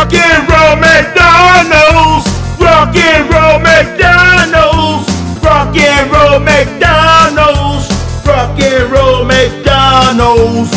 Rock 0.00 0.14
and 0.14 0.48
roll 0.48 0.76
McDonald's. 0.76 2.26
Rock 2.58 2.96
and 2.96 3.28
roll 3.30 3.58
McDonald's. 3.58 5.06
Rock 5.44 5.76
and 5.76 6.10
roll 6.10 6.40
McDonald's. 6.40 7.86
Rock 8.24 8.58
and 8.60 8.90
roll 8.90 9.24
McDonald's. 9.26 10.72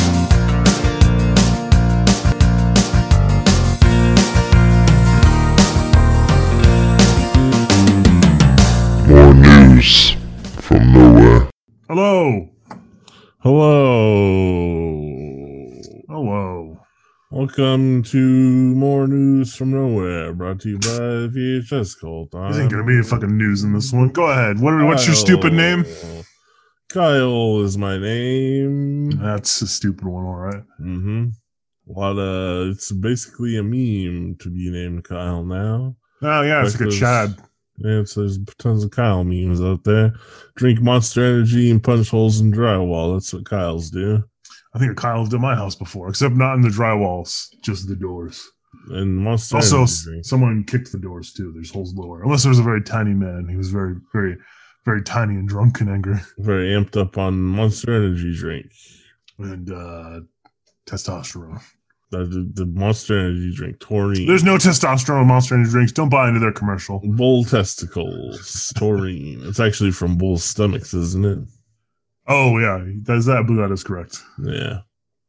More 9.07 9.33
news 9.33 10.17
from 10.59 10.91
nowhere. 10.91 11.49
Hello. 11.87 12.49
Hello. 13.39 14.02
Welcome 17.33 18.03
to 18.03 18.19
more 18.19 19.07
news 19.07 19.55
from 19.55 19.71
nowhere, 19.71 20.33
brought 20.33 20.59
to 20.59 20.69
you 20.69 20.77
by 20.77 21.33
VHS 21.33 21.99
Cult. 21.99 22.29
This 22.29 22.59
ain't 22.59 22.69
gonna 22.69 22.83
be 22.83 22.99
a 22.99 23.03
fucking 23.03 23.35
news 23.35 23.63
in 23.63 23.73
this 23.73 23.91
one. 23.91 24.09
Go 24.09 24.29
ahead. 24.29 24.59
What, 24.59 24.75
what's 24.85 25.07
your 25.07 25.15
stupid 25.15 25.51
name? 25.51 25.83
Kyle 26.89 27.61
is 27.61 27.75
my 27.75 27.97
name. 27.97 29.09
That's 29.19 29.63
a 29.63 29.67
stupid 29.67 30.05
one, 30.05 30.25
all 30.25 30.35
right. 30.35 30.63
Mm-hmm. 30.79 31.29
What 31.85 32.19
uh 32.19 32.69
it's 32.69 32.91
basically 32.91 33.57
a 33.57 33.63
meme 33.63 34.35
to 34.41 34.51
be 34.51 34.69
named 34.69 35.03
Kyle 35.03 35.43
now. 35.43 35.95
Oh 36.21 36.41
yeah, 36.43 36.63
it's 36.63 36.79
like 36.79 36.89
a 36.89 36.91
Chad. 36.91 37.35
Yeah, 37.79 38.01
it's, 38.01 38.13
there's 38.13 38.37
tons 38.59 38.83
of 38.83 38.91
Kyle 38.91 39.23
memes 39.23 39.59
out 39.59 39.83
there. 39.85 40.13
Drink 40.55 40.81
monster 40.81 41.25
energy 41.25 41.71
and 41.71 41.83
punch 41.83 42.09
holes 42.09 42.41
in 42.41 42.53
drywall. 42.53 43.15
That's 43.15 43.33
what 43.33 43.45
Kyle's 43.45 43.89
do. 43.89 44.23
I 44.75 44.79
think 44.79 44.95
Kyle 44.97 45.21
lived 45.21 45.33
at 45.33 45.39
my 45.39 45.55
house 45.55 45.75
before, 45.75 46.09
except 46.09 46.35
not 46.35 46.55
in 46.55 46.61
the 46.61 46.69
drywalls, 46.69 47.47
just 47.61 47.87
the 47.87 47.95
doors. 47.95 48.43
And 48.89 49.17
monster 49.17 49.57
Also, 49.57 49.77
energy 49.77 49.83
s- 49.91 50.03
drink. 50.03 50.25
someone 50.25 50.63
kicked 50.63 50.91
the 50.91 50.97
doors 50.99 51.31
too. 51.31 51.51
There's 51.53 51.69
holes 51.71 51.93
lower. 51.93 52.23
Unless 52.23 52.43
there 52.43 52.49
was 52.49 52.59
a 52.59 52.63
very 52.63 52.81
tiny 52.81 53.13
man. 53.13 53.47
He 53.47 53.55
was 53.55 53.69
very, 53.69 53.95
very, 54.11 54.35
very 54.83 55.03
tiny 55.03 55.35
and 55.35 55.47
drunk 55.47 55.79
and 55.81 55.89
angry. 55.89 56.15
very 56.39 56.69
amped 56.69 56.97
up 56.97 57.17
on 57.17 57.39
monster 57.39 57.93
energy 57.93 58.35
drink. 58.35 58.71
And 59.37 59.71
uh 59.71 60.21
testosterone. 60.87 61.61
The, 62.11 62.25
the, 62.25 62.51
the 62.53 62.65
monster 62.67 63.17
energy 63.17 63.51
drink, 63.55 63.79
taurine. 63.79 64.27
There's 64.27 64.43
no 64.43 64.55
testosterone 64.57 65.21
in 65.23 65.27
monster 65.27 65.55
energy 65.55 65.71
drinks. 65.71 65.91
Don't 65.91 66.09
buy 66.09 66.27
into 66.27 66.39
their 66.39 66.51
commercial. 66.51 66.99
bull 67.03 67.43
testicles, 67.43 68.71
taurine. 68.77 69.41
It's 69.45 69.59
actually 69.59 69.91
from 69.91 70.17
bull 70.17 70.37
stomachs, 70.37 70.93
isn't 70.93 71.25
it? 71.25 71.39
Oh 72.27 72.57
yeah, 72.57 72.83
that's 73.03 73.25
that. 73.25 73.37
I 73.37 73.41
believe 73.43 73.59
that 73.67 73.71
is 73.73 73.83
correct. 73.83 74.21
Yeah. 74.41 74.79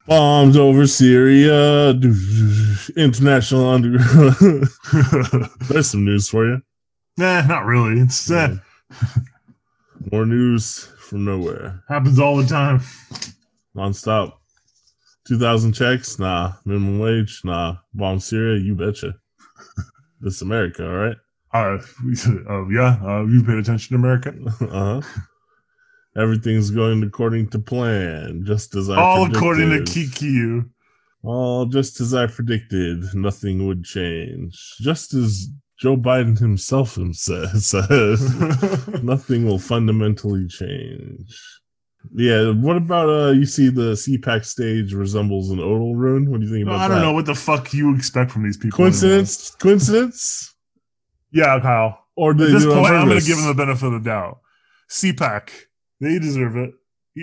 Bombs 0.07 0.57
over 0.57 0.87
Syria. 0.87 1.91
International 2.97 3.69
underground. 3.69 4.67
There's 5.69 5.91
some 5.91 6.05
news 6.05 6.29
for 6.29 6.47
you. 6.47 6.63
nah, 7.17 7.41
not 7.47 7.65
really. 7.65 8.01
It's 8.01 8.31
uh, 8.31 8.57
More 10.13 10.27
news 10.27 10.89
from 10.99 11.25
nowhere. 11.25 11.83
happens 11.89 12.19
all 12.19 12.37
the 12.37 12.47
time. 12.47 12.81
Nonstop. 13.77 14.35
2,000 15.27 15.73
checks? 15.73 16.19
Nah. 16.19 16.53
Minimum 16.67 16.99
wage? 16.99 17.41
Nah. 17.45 17.77
Bomb 17.95 18.21
Syria? 18.21 18.61
You 18.61 18.75
betcha. 18.75 19.15
this 20.21 20.43
America, 20.43 20.85
all 20.87 20.97
right? 20.97 21.17
Uh, 21.55 21.79
uh 22.51 22.67
yeah, 22.69 22.99
uh, 23.03 23.25
you 23.25 23.43
paid 23.43 23.57
attention 23.57 23.97
to 23.97 24.03
America. 24.03 24.35
uh 24.71 25.01
huh. 25.01 25.21
Everything's 26.17 26.71
going 26.71 27.03
according 27.03 27.49
to 27.51 27.59
plan, 27.59 28.45
just 28.45 28.75
as 28.77 28.89
I 28.89 29.01
all 29.01 29.27
predicted. 29.27 29.37
according 29.37 29.71
to 29.71 29.93
Kiki. 29.93 30.63
All 31.23 31.67
just 31.67 32.01
as 32.01 32.13
I 32.15 32.27
predicted, 32.27 33.03
nothing 33.15 33.67
would 33.67 33.85
change. 33.85 34.57
Just 34.81 35.15
as 35.15 35.49
Joe 35.81 35.97
Biden 35.97 36.39
himself 36.39 36.99
says, 37.13 37.67
says 37.67 39.03
nothing 39.03 39.47
will 39.47 39.59
fundamentally 39.59 40.47
change. 40.47 41.37
Yeah, 42.15 42.51
what 42.51 42.77
about 42.77 43.09
uh 43.09 43.31
you 43.31 43.47
see 43.47 43.71
the 43.71 43.93
CPAC 43.93 44.45
stage 44.45 44.93
resembles 44.93 45.51
an 45.51 45.59
odal 45.59 45.97
rune? 45.97 46.31
What 46.31 46.41
do 46.41 46.47
you 46.47 46.53
think 46.53 46.65
about 46.67 46.79
that? 46.79 46.85
I 46.85 46.89
don't 46.89 46.99
that? 46.99 47.03
know 47.03 47.13
what 47.15 47.27
the 47.27 47.35
fuck 47.35 47.73
you 47.73 47.95
expect 47.97 48.31
from 48.31 48.45
these 48.45 48.59
people. 48.59 48.77
Coincidence? 48.77 49.51
Coincidence? 49.57 50.55
Yeah, 51.33 51.59
Kyle. 51.61 51.99
Or 52.15 52.33
At 52.33 52.37
this 52.39 52.63
do 52.63 52.71
it 52.71 52.77
on 52.77 52.83
point, 52.83 52.95
I'm 52.95 53.09
gonna 53.09 53.21
give 53.21 53.39
them 53.39 53.47
the 53.47 53.55
benefit 53.55 53.87
of 53.87 53.93
the 53.93 54.01
doubt. 54.01 54.39
CPAC, 54.91 55.49
they 56.05 56.19
deserve 56.19 56.57
it. 56.57 56.73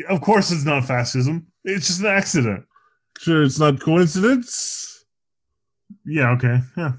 Of 0.10 0.22
course, 0.22 0.52
it's 0.52 0.66
not 0.66 0.86
fascism. 0.86 1.48
It's 1.64 1.88
just 1.88 2.00
an 2.02 2.08
accident. 2.08 2.66
Sure, 3.20 3.44
it's 3.44 3.60
not 3.60 3.80
coincidence. 3.80 5.06
Yeah. 6.06 6.32
Okay. 6.32 6.60
Yeah. 6.78 6.94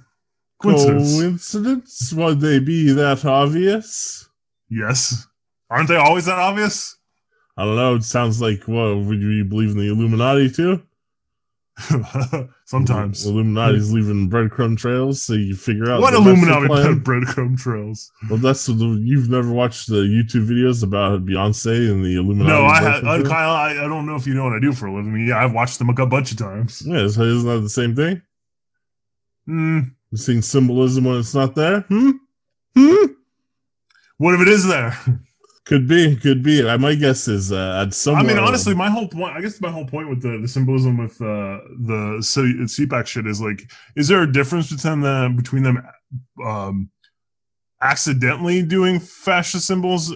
Coincidence. 0.61 1.19
Coincidence? 1.19 2.13
Would 2.13 2.41
they 2.41 2.59
be 2.61 2.93
that 2.93 3.25
obvious? 3.25 4.29
yes. 4.71 5.27
Aren't 5.71 5.89
they 5.89 5.97
always 5.97 6.27
that 6.27 6.39
obvious? 6.39 6.97
I 7.57 7.65
don't 7.65 7.77
know. 7.77 7.95
It 7.95 8.05
sounds 8.05 8.41
like 8.43 8.69
what 8.69 8.99
would 8.99 9.21
you 9.23 9.45
believe 9.45 9.71
in 9.71 9.79
the 9.79 9.89
Illuminati 9.89 10.51
too? 10.51 10.83
Sometimes. 12.67 13.25
Illuminati's 13.25 13.93
leaving 13.93 14.29
breadcrumb 14.29 14.77
trails, 14.77 15.23
so 15.23 15.33
you 15.33 15.55
figure 15.55 15.91
out 15.91 16.01
What 16.01 16.15
Illuminati 16.15 16.67
breadcrumb 17.01 17.59
trails? 17.59 18.11
Well, 18.29 18.39
that's 18.39 18.67
the, 18.67 18.75
you've 19.03 19.31
never 19.31 19.51
watched 19.51 19.89
the 19.89 20.03
YouTube 20.03 20.49
videos 20.49 20.83
about 20.83 21.25
Beyonce 21.25 21.91
and 21.91 22.05
the 22.05 22.17
Illuminati. 22.17 22.51
No, 22.51 22.67
I, 22.67 22.81
ha- 22.83 23.01
breadcrumb 23.01 23.27
uh. 23.27 23.29
Kyle. 23.29 23.51
I, 23.51 23.71
I 23.71 23.89
don't 23.89 24.07
know 24.07 24.17
if 24.17 24.27
you 24.27 24.35
know 24.35 24.45
what 24.45 24.53
I 24.53 24.61
do 24.61 24.73
for 24.73 24.87
a 24.87 24.95
living. 24.95 25.27
Yeah, 25.27 25.43
I've 25.43 25.55
watched 25.55 25.79
them 25.79 25.89
a 25.89 26.07
bunch 26.07 26.31
of 26.33 26.39
times. 26.39 26.83
Yeah, 26.87 27.09
so 27.09 27.23
isn't 27.23 27.49
that 27.49 27.61
the 27.61 27.71
same 27.71 27.97
thing? 27.97 28.23
Hmm. 29.47 29.81
You 30.11 30.19
seeing 30.19 30.43
symbolism 30.43 31.05
when 31.05 31.19
it's 31.19 31.35
not 31.35 31.55
there? 31.55 31.81
Hmm. 31.81 32.11
Hmm. 32.77 33.07
What 34.19 34.35
if 34.35 34.41
it 34.43 34.49
is 34.49 34.67
there? 34.67 34.97
Could 35.65 35.87
be. 35.87 36.17
Could 36.17 36.43
be. 36.43 36.69
I 36.69 36.77
my 36.77 36.95
guess 36.95 37.29
is 37.29 37.53
uh, 37.53 37.85
at 37.87 37.95
some. 37.95 38.17
I 38.17 38.23
mean, 38.23 38.39
honestly, 38.39 38.75
my 38.75 38.91
whole 38.91 39.07
point, 39.07 39.37
I 39.37 39.41
guess 39.41 39.61
my 39.61 39.71
whole 39.71 39.87
point 39.87 40.09
with 40.09 40.21
the, 40.21 40.39
the 40.39 40.49
symbolism 40.49 40.97
with 40.99 41.21
uh, 41.21 41.59
the 41.81 42.19
C- 42.21 42.85
CPAC 42.85 43.07
shit 43.07 43.27
is 43.27 43.41
like, 43.41 43.71
is 43.95 44.09
there 44.09 44.23
a 44.23 44.33
difference 44.33 44.73
between 44.73 45.01
them, 45.01 45.37
between 45.37 45.63
them 45.63 45.87
um, 46.45 46.91
accidentally 47.81 48.63
doing 48.63 48.99
fascist 48.99 49.67
symbols 49.67 50.13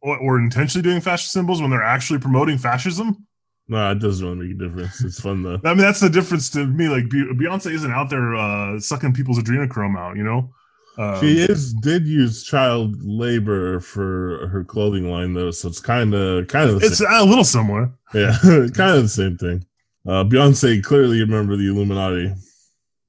or, 0.00 0.18
or 0.18 0.38
intentionally 0.38 0.82
doing 0.82 1.02
fascist 1.02 1.32
symbols 1.32 1.60
when 1.60 1.70
they're 1.70 1.82
actually 1.82 2.18
promoting 2.18 2.56
fascism? 2.56 3.26
no, 3.68 3.90
it 3.90 3.98
doesn't 3.98 4.24
really 4.24 4.48
make 4.48 4.56
a 4.56 4.64
difference. 4.64 5.02
It's 5.02 5.20
fun 5.20 5.42
though. 5.42 5.60
I 5.64 5.70
mean, 5.70 5.78
that's 5.78 6.00
the 6.00 6.08
difference 6.08 6.50
to 6.50 6.64
me. 6.66 6.88
Like, 6.88 7.04
Beyonce 7.04 7.72
isn't 7.72 7.90
out 7.90 8.10
there 8.10 8.34
uh, 8.34 8.78
sucking 8.78 9.12
people's 9.12 9.38
adrenochrome 9.38 9.98
out, 9.98 10.16
you 10.16 10.22
know? 10.22 10.52
Um, 10.98 11.20
She 11.20 11.38
is 11.40 11.74
did 11.74 12.06
use 12.06 12.42
child 12.42 12.96
labor 13.02 13.80
for 13.80 14.48
her 14.48 14.64
clothing 14.64 15.10
line 15.10 15.34
though, 15.34 15.50
so 15.50 15.68
it's 15.68 15.80
kind 15.80 16.14
of 16.14 16.48
kind 16.48 16.70
of 16.70 16.82
It's 16.82 17.00
a 17.00 17.24
little 17.24 17.44
similar. 17.44 17.92
Yeah, 18.14 18.36
kind 18.42 18.96
of 18.96 19.02
the 19.02 19.08
same 19.08 19.36
thing. 19.36 19.66
Uh, 20.06 20.24
Beyonce 20.24 20.82
clearly 20.82 21.20
remember 21.20 21.56
the 21.56 21.68
Illuminati. 21.68 22.32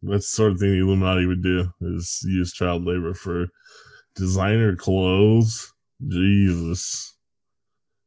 That's 0.01 0.29
the 0.29 0.35
sort 0.35 0.51
of 0.53 0.59
thing 0.59 0.71
the 0.71 0.79
Illuminati 0.79 1.25
would 1.25 1.43
do 1.43 1.71
is 1.81 2.21
use 2.25 2.53
child 2.53 2.85
labor 2.85 3.13
for 3.13 3.47
designer 4.15 4.75
clothes. 4.75 5.73
Jesus. 6.07 7.15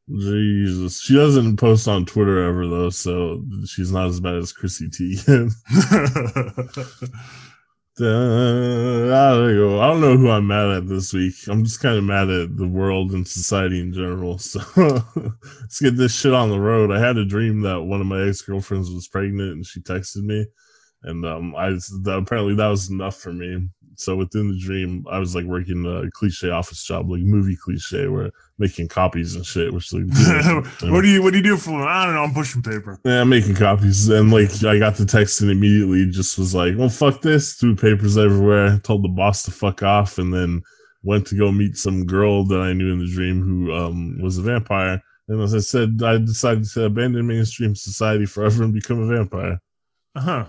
Jesus. 0.09 1.01
She 1.01 1.15
doesn't 1.15 1.57
post 1.57 1.87
on 1.87 2.05
Twitter 2.05 2.43
ever 2.43 2.67
though, 2.67 2.89
so 2.89 3.43
she's 3.65 3.91
not 3.91 4.07
as 4.07 4.19
bad 4.19 4.35
as 4.35 4.51
Chrissy 4.51 4.89
Teigen. 4.89 5.51
I 7.99 8.03
don't 9.87 10.01
know. 10.01 10.17
Who 10.17 10.29
I'm 10.29 10.47
mad 10.47 10.69
at 10.69 10.87
this 10.87 11.13
week. 11.13 11.35
I'm 11.47 11.63
just 11.63 11.81
kind 11.81 11.97
of 11.97 12.03
mad 12.03 12.29
at 12.29 12.55
the 12.55 12.67
world 12.67 13.11
and 13.11 13.27
society 13.27 13.79
in 13.79 13.93
general. 13.93 14.39
So 14.51 14.61
let's 15.15 15.79
get 15.79 15.97
this 15.97 16.17
shit 16.17 16.33
on 16.33 16.49
the 16.49 16.59
road. 16.59 16.91
I 16.91 16.99
had 16.99 17.17
a 17.17 17.25
dream 17.25 17.61
that 17.61 17.81
one 17.81 18.01
of 18.01 18.07
my 18.07 18.21
ex 18.27 18.41
girlfriends 18.41 18.89
was 18.89 19.07
pregnant, 19.07 19.51
and 19.51 19.65
she 19.65 19.81
texted 19.81 20.23
me, 20.23 20.45
and 21.03 21.25
um, 21.25 21.55
I 21.55 21.77
apparently 22.07 22.55
that 22.55 22.67
was 22.67 22.89
enough 22.89 23.17
for 23.17 23.33
me. 23.33 23.67
So 23.95 24.15
within 24.15 24.49
the 24.49 24.57
dream, 24.59 25.05
I 25.09 25.19
was 25.19 25.35
like 25.35 25.45
working 25.45 25.85
a 25.85 26.09
cliche 26.11 26.49
office 26.49 26.83
job, 26.83 27.09
like 27.09 27.21
movie 27.21 27.55
cliche, 27.55 28.07
where 28.07 28.31
making 28.57 28.87
copies 28.87 29.35
and 29.35 29.45
shit. 29.45 29.73
Which 29.73 29.91
like, 29.93 30.05
what 30.83 31.01
do 31.01 31.07
you 31.07 31.21
What 31.21 31.31
do 31.31 31.37
you 31.37 31.43
do 31.43 31.57
for? 31.57 31.81
I 31.87 32.05
don't 32.05 32.15
know. 32.15 32.23
I'm 32.23 32.33
pushing 32.33 32.61
paper. 32.61 32.99
yeah, 33.05 33.21
I'm 33.21 33.29
making 33.29 33.55
copies. 33.55 34.09
And 34.09 34.31
like 34.31 34.63
I 34.63 34.79
got 34.79 34.95
the 34.95 35.05
text 35.05 35.41
and 35.41 35.51
immediately 35.51 36.09
just 36.09 36.37
was 36.37 36.55
like, 36.55 36.77
well, 36.77 36.89
fuck 36.89 37.21
this. 37.21 37.53
Threw 37.53 37.75
papers 37.75 38.17
everywhere. 38.17 38.79
Told 38.79 39.03
the 39.03 39.09
boss 39.09 39.43
to 39.43 39.51
fuck 39.51 39.83
off 39.83 40.17
and 40.17 40.33
then 40.33 40.61
went 41.03 41.27
to 41.27 41.35
go 41.35 41.51
meet 41.51 41.77
some 41.77 42.05
girl 42.05 42.45
that 42.45 42.59
I 42.59 42.73
knew 42.73 42.93
in 42.93 42.99
the 42.99 43.11
dream 43.11 43.41
who 43.41 43.73
um 43.73 44.19
was 44.21 44.37
a 44.37 44.41
vampire. 44.41 45.01
And 45.27 45.41
as 45.41 45.55
I 45.55 45.59
said, 45.59 46.01
I 46.03 46.17
decided 46.17 46.65
to 46.65 46.85
abandon 46.85 47.27
mainstream 47.27 47.75
society 47.75 48.25
forever 48.25 48.63
and 48.63 48.73
become 48.73 48.99
a 48.99 49.15
vampire. 49.15 49.59
Uh 50.15 50.21
huh. 50.21 50.45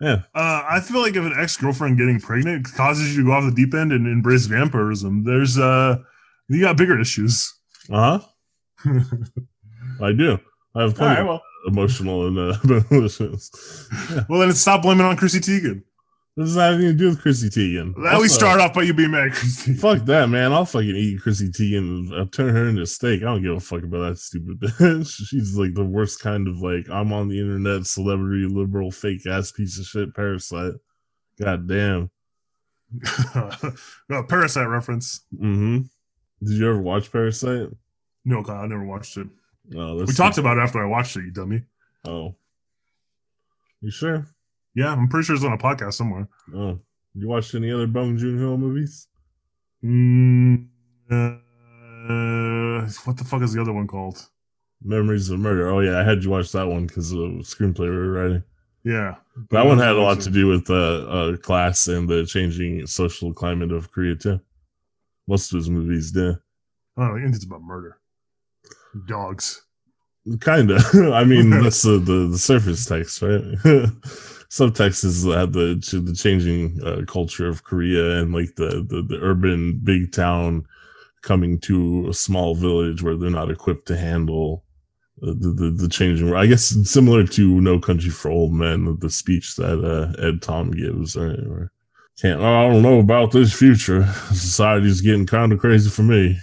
Yeah. 0.00 0.22
Uh, 0.34 0.62
I 0.68 0.80
feel 0.80 1.00
like 1.00 1.16
if 1.16 1.24
an 1.24 1.34
ex 1.36 1.56
girlfriend 1.56 1.98
getting 1.98 2.20
pregnant 2.20 2.72
causes 2.74 3.16
you 3.16 3.22
to 3.22 3.28
go 3.28 3.32
off 3.32 3.44
the 3.44 3.54
deep 3.54 3.74
end 3.74 3.92
and 3.92 4.06
embrace 4.06 4.46
vampirism, 4.46 5.24
there's 5.24 5.58
uh, 5.58 5.96
you 6.48 6.60
got 6.60 6.76
bigger 6.76 7.00
issues. 7.00 7.52
Uh 7.90 8.20
huh. 8.84 8.90
I 10.00 10.12
do. 10.12 10.38
I 10.74 10.82
have 10.82 10.94
plenty 10.94 11.14
right, 11.14 11.20
of 11.20 11.26
well, 11.26 11.42
emotional 11.66 12.26
and 12.26 12.38
uh. 12.38 12.56
Yeah. 14.10 14.24
well, 14.28 14.40
then 14.40 14.52
stop 14.52 14.82
blaming 14.82 15.06
on 15.06 15.16
Chrissy 15.16 15.40
Teigen. 15.40 15.82
That 16.38 16.48
have 16.60 16.74
anything 16.74 16.92
to 16.92 16.96
do 16.96 17.08
with 17.08 17.20
Chrissy 17.20 17.48
Teigen? 17.50 17.96
We 17.96 18.06
Also- 18.08 18.26
start 18.28 18.60
off 18.60 18.72
by 18.72 18.82
you 18.82 18.94
being 18.94 19.10
mad, 19.10 19.32
Christy. 19.32 19.74
Fuck 19.74 20.04
that, 20.04 20.28
man. 20.28 20.52
I'll 20.52 20.64
fucking 20.64 20.94
eat 20.94 21.20
Chrissy 21.20 21.48
Teigen. 21.48 22.16
I'll 22.16 22.26
turn 22.28 22.54
her 22.54 22.68
into 22.68 22.82
a 22.82 22.86
steak. 22.86 23.22
I 23.22 23.24
don't 23.24 23.42
give 23.42 23.56
a 23.56 23.60
fuck 23.60 23.82
about 23.82 24.08
that 24.10 24.18
stupid 24.18 24.60
bitch. 24.60 25.10
She's 25.26 25.56
like 25.56 25.74
the 25.74 25.84
worst 25.84 26.20
kind 26.20 26.46
of 26.46 26.58
like 26.60 26.88
I'm 26.90 27.12
on 27.12 27.26
the 27.28 27.40
internet 27.40 27.86
celebrity 27.86 28.46
liberal 28.46 28.92
fake 28.92 29.26
ass 29.26 29.50
piece 29.50 29.80
of 29.80 29.86
shit 29.86 30.14
parasite. 30.14 30.74
God 31.40 31.66
damn. 31.66 32.10
no, 34.08 34.22
Parasite 34.22 34.68
reference. 34.68 35.20
Mm-hmm. 35.34 35.78
Did 36.46 36.56
you 36.58 36.68
ever 36.70 36.80
watch 36.80 37.10
Parasite? 37.12 37.68
No, 38.24 38.42
God, 38.42 38.64
I 38.64 38.66
never 38.68 38.84
watched 38.84 39.16
it. 39.16 39.26
No, 39.70 39.96
We 39.96 40.06
talked 40.14 40.38
about 40.38 40.56
it 40.56 40.60
after 40.60 40.80
I 40.82 40.86
watched 40.86 41.16
it, 41.16 41.24
you 41.24 41.30
dummy. 41.30 41.62
Oh, 42.06 42.36
you 43.80 43.90
sure? 43.90 44.26
Yeah, 44.78 44.92
I'm 44.92 45.08
pretty 45.08 45.24
sure 45.24 45.34
it's 45.34 45.44
on 45.44 45.52
a 45.52 45.58
podcast 45.58 45.94
somewhere. 45.94 46.28
Oh, 46.54 46.78
you 47.12 47.26
watched 47.26 47.52
any 47.56 47.72
other 47.72 47.88
Bong 47.88 48.16
Joon 48.16 48.38
Ho 48.38 48.56
movies? 48.56 49.08
Mm, 49.84 50.68
uh, 51.10 52.88
what 53.04 53.16
the 53.16 53.24
fuck 53.24 53.42
is 53.42 53.52
the 53.52 53.60
other 53.60 53.72
one 53.72 53.88
called? 53.88 54.24
Memories 54.84 55.30
of 55.30 55.40
Murder. 55.40 55.68
Oh 55.68 55.80
yeah, 55.80 55.98
I 55.98 56.04
had 56.04 56.22
you 56.22 56.30
watch 56.30 56.52
that 56.52 56.68
one 56.68 56.86
because 56.86 57.10
of 57.10 57.18
the 57.18 57.42
screenplay 57.42 57.80
we 57.80 57.90
were 57.90 58.12
writing. 58.12 58.44
Yeah. 58.84 59.16
That 59.50 59.66
one 59.66 59.78
had 59.78 59.96
a 59.96 60.00
lot 60.00 60.20
to 60.20 60.30
do 60.30 60.46
with 60.46 60.70
uh, 60.70 60.74
uh, 60.74 61.36
class 61.38 61.88
and 61.88 62.08
the 62.08 62.24
changing 62.24 62.86
social 62.86 63.34
climate 63.34 63.72
of 63.72 63.90
Korea 63.90 64.14
too. 64.14 64.40
Most 65.26 65.52
of 65.52 65.56
his 65.56 65.68
movies 65.68 66.12
did. 66.12 66.38
Oh, 66.96 67.14
think 67.16 67.34
it's 67.34 67.44
about 67.44 67.62
murder. 67.62 67.98
Dogs. 69.08 69.60
Kinda. 70.40 70.78
I 71.12 71.24
mean, 71.24 71.50
that's 71.62 71.82
the, 71.82 71.98
the 71.98 72.28
the 72.28 72.38
surface 72.38 72.86
text, 72.86 73.22
right? 73.22 73.42
Subtext 74.50 75.04
is 75.04 75.26
uh, 75.26 75.46
the 75.46 75.74
the 76.04 76.14
changing 76.14 76.80
uh, 76.84 77.02
culture 77.06 77.46
of 77.48 77.64
Korea 77.64 78.20
and 78.20 78.32
like 78.32 78.54
the, 78.56 78.86
the 78.88 79.02
the 79.02 79.18
urban 79.20 79.78
big 79.84 80.12
town 80.12 80.64
coming 81.22 81.58
to 81.60 82.08
a 82.08 82.14
small 82.14 82.54
village 82.54 83.02
where 83.02 83.16
they're 83.16 83.28
not 83.30 83.50
equipped 83.50 83.86
to 83.88 83.96
handle 83.96 84.64
the 85.18 85.32
the, 85.34 85.48
the, 85.50 85.70
the 85.82 85.88
changing. 85.88 86.32
I 86.34 86.46
guess 86.46 86.74
similar 86.90 87.24
to 87.26 87.60
No 87.60 87.78
Country 87.78 88.10
for 88.10 88.30
Old 88.30 88.52
Men, 88.54 88.96
the 89.00 89.10
speech 89.10 89.56
that 89.56 89.84
uh, 89.84 90.20
Ed 90.26 90.40
Tom 90.40 90.70
gives, 90.70 91.16
right? 91.16 91.38
Or, 91.40 91.70
can't 92.20 92.40
I 92.40 92.68
don't 92.68 92.82
know 92.82 92.98
about 93.00 93.30
this 93.32 93.52
future. 93.52 94.06
Society's 94.32 95.02
getting 95.02 95.26
kind 95.26 95.52
of 95.52 95.58
crazy 95.60 95.90
for 95.90 96.02
me. 96.02 96.38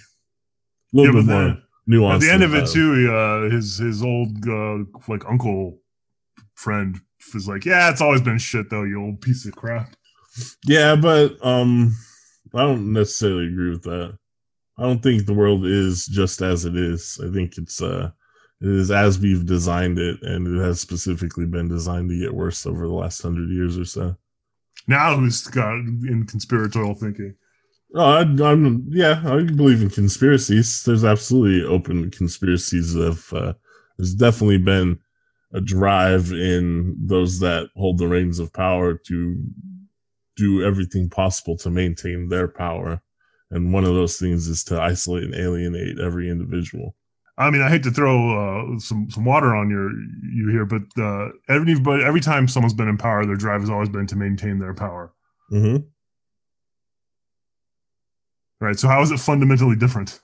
A 0.94 0.98
little 0.98 1.16
Yeah, 1.16 1.22
bit 1.22 1.28
more 1.30 1.58
nuance. 1.88 2.24
At 2.24 2.28
the 2.28 2.34
end 2.34 2.44
of 2.44 2.54
it 2.54 2.66
that. 2.66 2.72
too, 2.72 3.12
uh, 3.12 3.50
his 3.50 3.78
his 3.80 4.04
old 4.04 4.48
uh, 4.48 4.86
like 5.08 5.26
uncle 5.28 5.80
friend 6.54 7.00
was 7.34 7.48
like, 7.48 7.66
"Yeah, 7.66 7.90
it's 7.90 8.02
always 8.02 8.22
been 8.22 8.38
shit 8.38 8.70
though, 8.70 8.84
you 8.84 9.02
old 9.02 9.22
piece 9.22 9.46
of 9.46 9.56
crap." 9.56 9.96
Yeah, 10.66 10.96
but 10.96 11.44
um 11.46 11.96
I 12.54 12.62
don't 12.62 12.94
necessarily 12.94 13.48
agree 13.48 13.72
with 13.72 13.84
that. 13.84 14.18
I 14.78 14.84
don't 14.84 15.02
think 15.02 15.26
the 15.26 15.34
world 15.34 15.66
is 15.66 16.06
just 16.06 16.42
as 16.42 16.66
it 16.66 16.76
is. 16.76 17.20
I 17.24 17.32
think 17.32 17.58
it's 17.58 17.82
uh 17.82 18.12
it 18.62 18.70
is 18.70 18.92
as 18.92 19.20
we've 19.20 19.46
designed 19.46 20.00
it 20.00 20.22
and 20.22 20.48
it 20.48 20.64
has 20.64 20.80
specifically 20.80 21.46
been 21.46 21.68
designed 21.68 22.10
to 22.10 22.20
get 22.20 22.34
worse 22.34 22.66
over 22.66 22.88
the 22.88 22.94
last 22.94 23.22
hundred 23.22 23.50
years 23.50 23.78
or 23.78 23.86
so. 23.86 24.16
Now 24.88 25.18
who's 25.18 25.48
got 25.48 25.76
in 25.76 26.26
conspiratorial 26.28 26.96
thinking? 26.96 27.36
Oh, 27.94 28.02
I, 28.02 28.22
I'm 28.22 28.86
yeah, 28.90 29.22
I 29.26 29.44
believe 29.44 29.82
in 29.82 29.90
conspiracies. 29.90 30.84
There's 30.84 31.06
absolutely 31.06 31.66
open 31.66 32.12
conspiracies 32.12 32.96
of 32.96 33.32
uh 33.34 33.54
there's 33.98 34.14
definitely 34.14 34.58
been 34.58 35.00
a 35.56 35.62
drive 35.62 36.32
in 36.32 36.96
those 37.00 37.40
that 37.40 37.70
hold 37.78 37.98
the 37.98 38.08
reins 38.08 38.40
of 38.40 38.52
power 38.52 38.94
to 38.94 39.44
do 40.36 40.64
everything 40.64 41.10
possible 41.10 41.56
to 41.58 41.70
maintain 41.70 42.28
their 42.28 42.48
power. 42.48 43.02
And 43.50 43.72
one 43.72 43.86
of 43.86 43.96
those 43.96 44.18
things 44.18 44.48
is 44.48 44.66
to 44.66 44.82
isolate 44.82 45.24
and 45.24 45.34
alienate 45.34 45.98
every 45.98 46.30
individual. 46.30 46.96
I 47.38 47.50
mean, 47.50 47.62
I 47.62 47.70
hate 47.70 47.84
to 47.84 47.92
throw 47.92 48.74
uh, 48.76 48.80
some 48.80 49.10
some 49.10 49.24
water 49.24 49.56
on 49.56 49.70
your 49.70 49.92
you 49.92 50.50
here, 50.52 50.66
but 50.66 50.84
uh, 51.02 51.30
every 51.48 51.80
but 51.80 52.02
every 52.02 52.22
time 52.22 52.48
someone's 52.48 52.74
been 52.74 52.88
in 52.88 52.98
power, 52.98 53.26
their 53.26 53.36
drive 53.36 53.62
has 53.62 53.70
always 53.70 53.90
been 53.90 54.08
to 54.08 54.16
maintain 54.16 54.60
their 54.60 54.74
power. 54.74 55.14
Mm-hmm. 55.52 55.86
Right. 58.60 58.80
So 58.80 58.88
how 58.88 59.02
is 59.02 59.12
it 59.12 59.20
fundamentally 59.20 59.76
different 59.76 60.20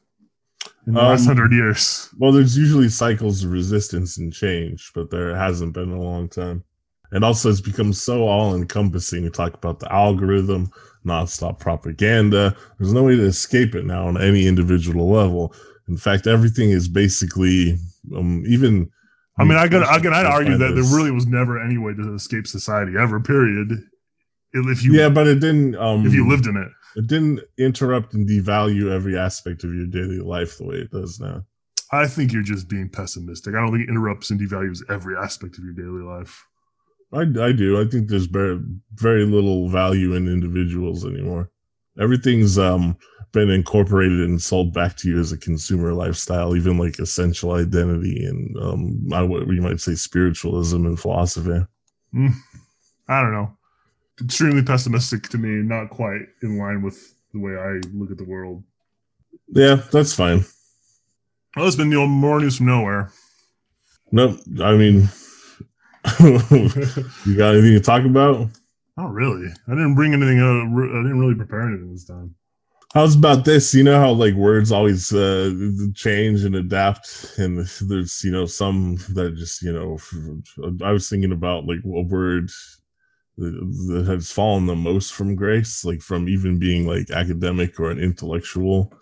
in 0.88 0.94
the 0.94 1.00
Um, 1.00 1.08
last 1.08 1.26
hundred 1.26 1.52
years? 1.52 2.10
Well, 2.18 2.32
there's 2.32 2.58
usually 2.58 2.90
cycles 2.90 3.44
of 3.44 3.52
resistance 3.52 4.18
and 4.18 4.34
change, 4.34 4.92
but 4.96 5.10
there 5.10 5.36
hasn't 5.36 5.74
been 5.74 5.92
in 5.92 5.98
a 5.98 6.02
long 6.02 6.28
time. 6.30 6.64
And 7.12 7.26
also, 7.26 7.50
it's 7.50 7.62
become 7.62 7.92
so 7.92 8.24
all 8.24 8.56
encompassing. 8.56 9.24
You 9.24 9.30
talk 9.30 9.54
about 9.54 9.80
the 9.80 9.92
algorithm, 9.94 10.72
nonstop 11.06 11.60
propaganda. 11.60 12.56
There's 12.80 12.94
no 12.94 13.04
way 13.04 13.18
to 13.18 13.26
escape 13.26 13.76
it 13.76 13.86
now 13.86 14.08
on 14.08 14.22
any 14.22 14.48
individual 14.48 15.10
level. 15.12 15.54
In 15.90 15.98
fact, 15.98 16.26
everything 16.26 16.70
is 16.70 16.88
basically, 16.88 17.78
um, 18.16 18.44
even. 18.48 18.90
I 19.38 19.44
mean, 19.44 19.58
I 19.58 19.68
could 19.68 19.84
I 19.84 20.00
could 20.00 20.14
I'd 20.14 20.26
argue 20.26 20.58
that 20.58 20.74
there 20.74 20.84
really 20.84 21.12
was 21.12 21.26
never 21.26 21.62
any 21.62 21.78
way 21.78 21.94
to 21.94 22.14
escape 22.14 22.48
society 22.48 22.94
ever. 22.98 23.20
Period. 23.20 23.72
If 24.54 24.84
you 24.84 24.94
yeah, 24.94 25.10
but 25.10 25.28
it 25.28 25.40
didn't. 25.40 25.76
Um, 25.76 26.06
if 26.06 26.14
you 26.14 26.30
lived 26.30 26.46
in 26.46 26.56
it. 26.56 26.70
It 26.96 27.08
didn't 27.08 27.42
interrupt 27.58 28.14
and 28.14 28.28
devalue 28.28 28.92
every 28.92 29.18
aspect 29.18 29.64
of 29.64 29.74
your 29.74 29.88
daily 29.88 30.20
life 30.20 30.58
the 30.58 30.66
way 30.66 30.76
it 30.76 30.92
does 30.92 31.20
now. 31.20 31.44
I 31.92 32.08
think 32.08 32.32
you're 32.32 32.42
just 32.42 32.70
being 32.70 32.90
pessimistic. 32.90 33.54
I 33.54 33.60
don't 33.60 33.72
think 33.72 33.84
it 33.84 33.90
interrupts 33.90 34.30
and 34.30 34.40
devalues 34.40 34.80
every 34.90 35.18
aspect 35.18 35.58
of 35.58 35.64
your 35.64 35.74
daily 35.74 36.04
life. 36.04 36.46
I, 37.14 37.22
I 37.22 37.52
do. 37.52 37.82
I 37.82 37.86
think 37.86 38.08
there's 38.08 38.28
very 38.28 38.62
very 38.94 39.26
little 39.26 39.68
value 39.68 40.14
in 40.14 40.28
individuals 40.28 41.06
anymore. 41.06 41.50
Everything's 42.00 42.58
um 42.58 42.98
been 43.34 43.50
incorporated 43.50 44.22
and 44.22 44.42
sold 44.42 44.74
back 44.74 44.98
to 44.98 45.10
you 45.10 45.20
as 45.20 45.32
a 45.32 45.38
consumer 45.38 45.94
lifestyle, 45.94 46.56
even 46.56 46.78
like 46.78 47.00
essential 47.00 47.54
identity 47.54 48.26
and 48.26 48.58
um 48.58 49.08
I, 49.14 49.24
what 49.24 49.48
you 49.48 49.62
might 49.62 49.82
say 49.82 49.96
spiritualism 49.96 50.86
and 50.86 51.00
philosophy. 51.00 51.66
I 52.14 53.22
don't 53.22 53.34
know. 53.34 53.58
Extremely 54.24 54.64
pessimistic 54.64 55.30
to 55.30 55.38
me, 55.38 55.50
not 55.50 55.90
quite 55.90 56.22
in 56.44 56.58
line 56.58 56.82
with 56.82 57.14
the 57.34 57.40
way 57.40 57.54
I 57.56 57.80
look 57.94 58.12
at 58.12 58.18
the 58.18 58.26
world. 58.26 58.64
Yeah, 59.48 59.82
that's 59.92 60.14
fine. 60.14 60.46
Well, 61.56 61.68
it's 61.68 61.76
been 61.76 61.90
the 61.90 62.06
more 62.06 62.40
news 62.40 62.58
from 62.58 62.68
nowhere. 62.68 63.12
Nope. 64.12 64.40
I 64.62 64.76
mean, 64.76 65.10
you 66.20 67.38
got 67.38 67.56
anything 67.56 67.74
to 67.74 67.82
talk 67.82 68.04
about? 68.04 68.48
Not 68.98 69.14
really. 69.14 69.48
I 69.68 69.72
didn't 69.72 69.96
bring 69.96 70.14
anything. 70.14 70.40
Uh, 70.40 70.66
re- 70.66 70.90
I 70.90 71.04
didn't 71.04 71.20
really 71.20 71.36
prepare 71.36 71.62
anything 71.62 71.92
this 71.92 72.06
time. 72.06 72.36
How's 72.94 73.16
about 73.16 73.46
this? 73.46 73.74
You 73.74 73.84
know 73.84 74.00
how 74.00 74.12
like 74.12 74.34
words 74.34 74.72
always 74.72 75.14
uh, 75.14 75.52
change 75.96 76.44
and 76.44 76.56
adapt, 76.56 77.36
and 77.38 77.66
there's 77.82 78.22
you 78.24 78.32
know 78.32 78.46
some 78.46 78.98
that 79.14 79.36
just 79.36 79.62
you 79.62 79.72
know. 79.72 79.98
I 80.84 80.92
was 80.92 81.10
thinking 81.10 81.32
about 81.32 81.66
like 81.66 81.80
a 81.86 82.02
word 82.02 82.52
that 83.38 84.06
has 84.08 84.32
fallen 84.32 84.66
the 84.66 84.76
most 84.76 85.14
from 85.14 85.36
grace, 85.36 85.84
like 85.86 86.02
from 86.02 86.28
even 86.30 86.60
being 86.60 86.86
like 86.86 87.10
academic 87.12 87.80
or 87.80 87.90
an 87.90 88.00
intellectual 88.00 88.94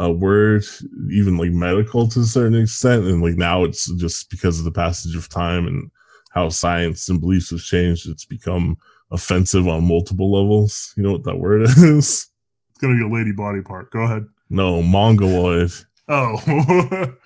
uh, 0.00 0.10
word, 0.10 0.64
even 1.10 1.36
like 1.36 1.50
medical 1.50 2.08
to 2.08 2.20
a 2.20 2.24
certain 2.24 2.60
extent, 2.60 3.04
and 3.04 3.22
like 3.22 3.36
now 3.36 3.64
it's 3.64 3.90
just 3.96 4.30
because 4.30 4.58
of 4.58 4.64
the 4.64 4.72
passage 4.72 5.16
of 5.16 5.28
time 5.28 5.66
and 5.66 5.90
how 6.30 6.48
science 6.48 7.08
and 7.08 7.20
beliefs 7.20 7.50
have 7.50 7.60
changed. 7.60 8.08
It's 8.08 8.24
become 8.24 8.76
offensive 9.10 9.68
on 9.68 9.86
multiple 9.86 10.32
levels. 10.32 10.92
You 10.96 11.02
know 11.02 11.12
what 11.12 11.24
that 11.24 11.38
word 11.38 11.62
is? 11.76 12.28
It's 12.70 12.80
gonna 12.80 12.96
be 12.96 13.02
a 13.04 13.08
lady 13.08 13.32
body 13.32 13.62
part. 13.62 13.90
Go 13.90 14.00
ahead. 14.00 14.26
No, 14.50 14.82
mongoloid. 14.82 15.72
Oh, 16.08 17.12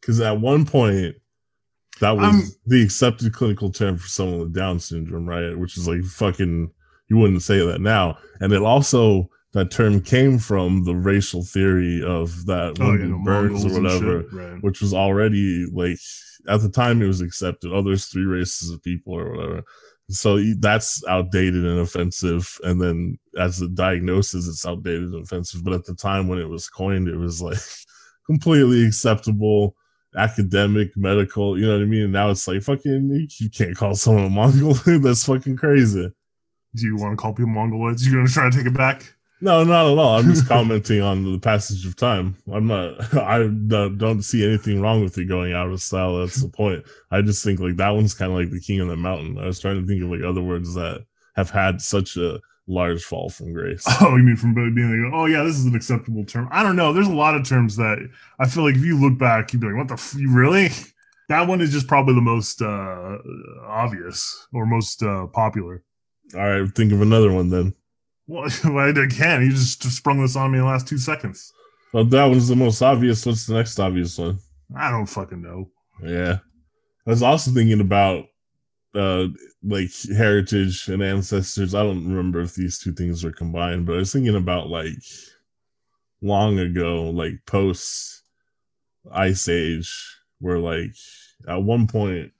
Because 0.00 0.20
at 0.20 0.40
one 0.40 0.64
point, 0.64 1.16
that 2.00 2.16
was 2.16 2.24
I'm- 2.26 2.42
the 2.66 2.82
accepted 2.82 3.32
clinical 3.32 3.70
term 3.70 3.96
for 3.98 4.08
someone 4.08 4.40
with 4.40 4.54
Down 4.54 4.80
syndrome, 4.80 5.26
right? 5.28 5.58
Which 5.58 5.76
is 5.76 5.88
like 5.88 6.04
fucking, 6.04 6.70
you 7.08 7.16
wouldn't 7.16 7.42
say 7.42 7.64
that 7.64 7.80
now. 7.80 8.18
And 8.40 8.52
it 8.52 8.62
also, 8.62 9.30
that 9.52 9.70
term 9.70 10.00
came 10.00 10.38
from 10.38 10.84
the 10.84 10.94
racial 10.94 11.42
theory 11.42 12.02
of 12.04 12.44
that 12.46 12.76
oh 12.80 12.92
yeah, 12.92 13.16
Burns 13.24 13.64
or 13.64 13.68
Mongols 13.68 14.00
whatever, 14.00 14.22
shit. 14.22 14.32
Right. 14.32 14.62
which 14.62 14.80
was 14.80 14.92
already 14.92 15.66
like, 15.72 15.98
at 16.48 16.60
the 16.60 16.68
time 16.68 17.02
it 17.02 17.06
was 17.06 17.20
accepted. 17.20 17.72
Oh, 17.72 17.82
there's 17.82 18.06
three 18.06 18.24
races 18.24 18.70
of 18.70 18.82
people 18.82 19.14
or 19.14 19.32
whatever. 19.32 19.62
So 20.10 20.38
that's 20.58 21.04
outdated 21.06 21.66
and 21.66 21.80
offensive. 21.80 22.58
And 22.64 22.80
then 22.80 23.18
as 23.38 23.60
a 23.60 23.68
diagnosis, 23.68 24.48
it's 24.48 24.64
outdated 24.64 25.12
and 25.12 25.22
offensive. 25.24 25.62
But 25.64 25.74
at 25.74 25.84
the 25.84 25.94
time 25.94 26.28
when 26.28 26.38
it 26.38 26.48
was 26.48 26.68
coined, 26.68 27.08
it 27.08 27.16
was 27.16 27.42
like 27.42 27.58
completely 28.26 28.86
acceptable, 28.86 29.74
academic, 30.16 30.96
medical. 30.96 31.58
You 31.58 31.66
know 31.66 31.74
what 31.74 31.82
I 31.82 31.86
mean? 31.86 32.04
And 32.04 32.12
now 32.12 32.30
it's 32.30 32.46
like 32.48 32.62
fucking 32.62 33.28
you 33.38 33.50
can't 33.50 33.76
call 33.76 33.94
someone 33.94 34.24
a 34.24 34.30
Mongol. 34.30 34.74
That's 35.00 35.24
fucking 35.24 35.56
crazy. 35.56 36.10
Do 36.74 36.86
you 36.86 36.96
want 36.96 37.12
to 37.12 37.16
call 37.16 37.32
people 37.32 37.52
Mongoloids? 37.52 38.04
You 38.04 38.12
gonna 38.12 38.28
try 38.28 38.50
to 38.50 38.56
take 38.56 38.66
it 38.66 38.76
back? 38.76 39.14
No, 39.40 39.62
not 39.62 39.86
at 39.86 39.98
all. 39.98 40.18
I'm 40.18 40.24
just 40.24 40.48
commenting 40.48 41.00
on 41.00 41.30
the 41.30 41.38
passage 41.38 41.86
of 41.86 41.96
time. 41.96 42.36
I'm 42.52 42.66
not. 42.66 43.14
I 43.22 43.38
don't 43.38 43.96
don't 43.98 44.22
see 44.22 44.44
anything 44.44 44.80
wrong 44.80 45.02
with 45.02 45.16
it 45.18 45.26
going 45.26 45.52
out 45.52 45.70
of 45.70 45.80
style. 45.80 46.18
That's 46.18 46.42
the 46.42 46.48
point. 46.48 46.84
I 47.10 47.22
just 47.22 47.44
think 47.44 47.60
like 47.60 47.76
that 47.76 47.90
one's 47.90 48.14
kind 48.14 48.32
of 48.32 48.38
like 48.38 48.50
the 48.50 48.60
king 48.60 48.80
of 48.80 48.88
the 48.88 48.96
mountain. 48.96 49.38
I 49.38 49.46
was 49.46 49.60
trying 49.60 49.80
to 49.80 49.86
think 49.86 50.02
of 50.02 50.10
like 50.10 50.22
other 50.22 50.42
words 50.42 50.74
that 50.74 51.04
have 51.36 51.50
had 51.50 51.80
such 51.80 52.16
a 52.16 52.40
large 52.68 53.02
fall 53.02 53.28
from 53.30 53.52
grace. 53.52 53.84
Oh, 54.00 54.16
you 54.16 54.22
mean 54.22 54.36
from 54.36 54.54
being 54.54 55.04
like, 55.04 55.12
oh 55.12 55.26
yeah, 55.26 55.42
this 55.42 55.56
is 55.58 55.64
an 55.64 55.74
acceptable 55.74 56.24
term? 56.24 56.48
I 56.52 56.62
don't 56.62 56.76
know. 56.76 56.92
There's 56.92 57.08
a 57.08 57.12
lot 57.12 57.34
of 57.34 57.48
terms 57.48 57.76
that 57.76 57.98
I 58.38 58.48
feel 58.48 58.62
like 58.62 58.76
if 58.76 58.84
you 58.84 59.00
look 59.00 59.18
back, 59.18 59.52
you'd 59.52 59.60
be 59.60 59.66
like, 59.68 59.76
what 59.76 59.88
the 59.88 59.94
f- 59.94 60.14
you 60.16 60.32
really? 60.32 60.70
That 61.28 61.46
one 61.46 61.60
is 61.60 61.72
just 61.72 61.86
probably 61.86 62.14
the 62.14 62.22
most 62.22 62.62
uh, 62.62 63.18
obvious 63.66 64.46
or 64.54 64.64
most 64.64 65.02
uh, 65.02 65.26
popular. 65.26 65.82
All 66.34 66.40
right, 66.40 66.74
think 66.74 66.90
of 66.90 67.02
another 67.02 67.30
one 67.30 67.50
then. 67.50 67.74
Well, 68.26 68.44
I 68.64 68.92
can't. 69.10 69.44
You 69.44 69.50
just 69.50 69.82
sprung 69.82 70.22
this 70.22 70.36
on 70.36 70.52
me 70.52 70.58
in 70.58 70.64
the 70.64 70.70
last 70.70 70.88
two 70.88 70.96
seconds. 70.96 71.52
Well, 71.92 72.06
that 72.06 72.24
one's 72.24 72.48
the 72.48 72.56
most 72.56 72.80
obvious. 72.80 73.26
What's 73.26 73.46
the 73.46 73.52
next 73.52 73.78
obvious 73.78 74.16
one? 74.16 74.38
I 74.74 74.90
don't 74.90 75.04
fucking 75.04 75.42
know. 75.42 75.70
Yeah. 76.02 76.38
I 77.06 77.10
was 77.10 77.22
also 77.22 77.50
thinking 77.50 77.80
about 77.80 78.24
uh 78.94 79.26
like 79.62 79.90
heritage 80.16 80.88
and 80.88 81.02
ancestors. 81.02 81.74
I 81.74 81.82
don't 81.82 82.08
remember 82.08 82.40
if 82.40 82.54
these 82.54 82.78
two 82.78 82.92
things 82.92 83.24
are 83.24 83.32
combined, 83.32 83.86
but 83.86 83.94
I 83.94 83.98
was 83.98 84.12
thinking 84.12 84.36
about 84.36 84.68
like 84.68 85.02
long 86.20 86.58
ago, 86.58 87.10
like 87.10 87.34
post 87.46 88.22
ice 89.12 89.48
age, 89.48 90.16
where 90.40 90.58
like 90.58 90.94
at 91.46 91.62
one 91.62 91.86
point 91.86 92.32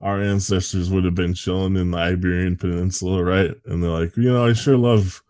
our 0.00 0.22
ancestors 0.22 0.90
would 0.90 1.04
have 1.04 1.14
been 1.14 1.34
chilling 1.34 1.76
in 1.76 1.90
the 1.90 1.98
Iberian 1.98 2.56
Peninsula, 2.56 3.22
right? 3.22 3.52
And 3.66 3.82
they're 3.82 3.90
like, 3.90 4.16
you 4.16 4.32
know, 4.32 4.46
I 4.46 4.52
sure 4.52 4.76
love 4.76 5.22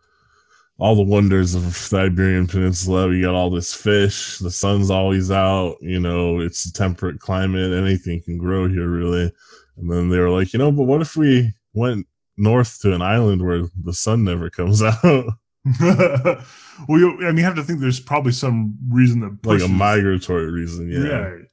all 0.79 0.95
the 0.95 1.03
wonders 1.03 1.55
of 1.55 1.89
the 1.91 1.99
Iberian 1.99 2.47
Peninsula. 2.47 3.09
We 3.09 3.23
got 3.23 3.35
all 3.35 3.51
this 3.51 3.75
fish, 3.75 4.39
the 4.39 4.51
sun's 4.51 4.91
always 4.91 5.31
out, 5.31 5.77
you 5.81 5.99
know, 5.99 6.41
it's 6.41 6.67
a 6.67 6.73
temperate 6.73 7.19
climate, 7.19 7.73
anything 7.73 8.23
can 8.23 8.39
grow 8.39 8.69
here, 8.69 8.89
really. 8.89 9.33
And 9.79 9.91
then 9.91 10.09
they 10.09 10.19
were 10.19 10.31
like, 10.31 10.53
you 10.53 10.59
know, 10.59 10.73
but 10.73 10.85
what 10.85 11.01
if 11.01 11.17
we 11.17 11.53
went 11.73 12.07
north 12.37 12.81
to 12.81 12.95
an 12.95 13.03
island 13.03 13.45
where 13.45 13.63
the 13.83 13.95
sun 13.95 14.25
never 14.25 14.51
comes 14.51 14.83
out? 15.05 15.05
well, 15.81 16.45
you, 16.89 17.17
I 17.21 17.27
mean, 17.27 17.39
you 17.39 17.45
have 17.45 17.57
to 17.57 17.63
think 17.63 17.81
there's 17.81 18.01
probably 18.01 18.33
some 18.33 18.77
reason 18.89 19.21
that 19.21 19.47
like 19.47 19.63
a 19.63 19.69
migratory 19.69 20.51
reason, 20.51 20.91
yeah. 20.91 21.09
Right. 21.09 21.45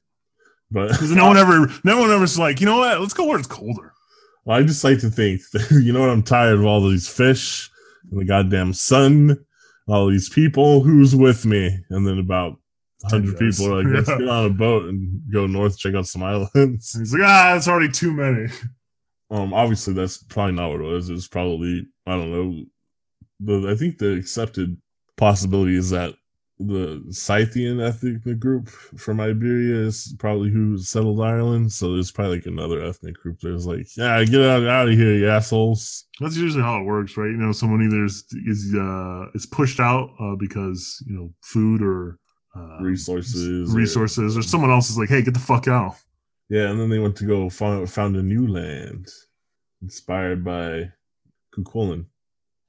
But 0.70 0.88
Because 0.88 1.12
no 1.12 1.26
one 1.26 1.36
ever, 1.36 1.68
no 1.84 2.00
one 2.00 2.10
ever's 2.10 2.38
like, 2.38 2.60
you 2.60 2.66
know 2.66 2.78
what? 2.78 3.00
Let's 3.00 3.14
go 3.14 3.26
where 3.26 3.38
it's 3.38 3.46
colder. 3.46 3.92
Well, 4.44 4.58
I 4.58 4.62
just 4.62 4.84
like 4.84 5.00
to 5.00 5.10
think, 5.10 5.42
you 5.70 5.92
know 5.92 6.00
what? 6.00 6.10
I'm 6.10 6.22
tired 6.22 6.58
of 6.58 6.64
all 6.64 6.88
these 6.88 7.08
fish 7.08 7.70
and 8.10 8.20
the 8.20 8.24
goddamn 8.24 8.72
sun, 8.72 9.44
all 9.88 10.08
these 10.08 10.28
people. 10.28 10.82
Who's 10.82 11.14
with 11.14 11.44
me? 11.44 11.78
And 11.90 12.06
then 12.06 12.18
about 12.18 12.58
100 13.12 13.38
people 13.38 13.66
are 13.72 13.82
like, 13.82 13.94
let's 13.94 14.08
Yeah. 14.08 14.18
get 14.18 14.28
on 14.28 14.46
a 14.46 14.50
boat 14.50 14.88
and 14.88 15.20
go 15.32 15.46
north, 15.46 15.78
check 15.78 15.94
out 15.94 16.06
some 16.06 16.22
islands. 16.22 16.94
And 16.94 17.02
he's 17.02 17.12
like, 17.12 17.22
ah, 17.24 17.56
it's 17.56 17.68
already 17.68 17.90
too 17.90 18.12
many. 18.12 18.46
Um, 19.30 19.52
obviously, 19.52 19.92
that's 19.94 20.18
probably 20.18 20.52
not 20.54 20.70
what 20.70 20.80
it 20.80 20.84
was. 20.84 21.10
It 21.10 21.14
was 21.14 21.28
probably, 21.28 21.86
I 22.06 22.12
don't 22.12 22.30
know. 22.32 22.64
The, 23.40 23.70
I 23.70 23.74
think 23.76 23.98
the 23.98 24.12
accepted 24.14 24.76
possibility 25.16 25.76
is 25.76 25.90
that 25.90 26.14
the 26.58 27.04
Scythian 27.10 27.80
ethnic 27.82 28.38
group 28.38 28.68
from 28.68 29.20
Iberia 29.20 29.76
is 29.76 30.14
probably 30.18 30.48
who 30.48 30.78
settled 30.78 31.20
Ireland. 31.20 31.70
So 31.70 31.92
there's 31.92 32.10
probably 32.10 32.36
like 32.36 32.46
another 32.46 32.80
ethnic 32.82 33.16
group 33.16 33.40
that's 33.42 33.66
like, 33.66 33.86
yeah, 33.96 34.24
get 34.24 34.40
out, 34.40 34.66
out 34.66 34.88
of 34.88 34.94
here, 34.94 35.14
you 35.16 35.28
assholes. 35.28 36.06
That's 36.18 36.36
usually 36.36 36.62
how 36.62 36.80
it 36.80 36.84
works, 36.84 37.16
right? 37.18 37.26
You 37.26 37.36
know, 37.36 37.52
someone 37.52 37.82
either 37.82 38.04
is, 38.06 38.24
is 38.46 38.74
uh 38.74 39.26
is 39.34 39.44
pushed 39.44 39.80
out 39.80 40.08
uh, 40.18 40.34
because 40.36 41.02
you 41.06 41.14
know 41.14 41.30
food 41.42 41.82
or 41.82 42.18
uh, 42.56 42.78
resources. 42.82 43.72
or- 43.72 43.76
resources, 43.76 44.36
or 44.36 44.42
someone 44.42 44.70
else 44.70 44.90
is 44.90 44.98
like, 44.98 45.08
hey, 45.08 45.22
get 45.22 45.34
the 45.34 45.40
fuck 45.40 45.68
out. 45.68 45.94
yeah, 46.48 46.70
and 46.70 46.80
then 46.80 46.88
they 46.88 46.98
went 46.98 47.16
to 47.16 47.24
go 47.26 47.48
found, 47.50 47.90
found 47.90 48.16
a 48.16 48.22
new 48.22 48.46
land 48.46 49.08
inspired 49.82 50.44
by 50.44 50.90
Cuchulainn. 51.54 52.06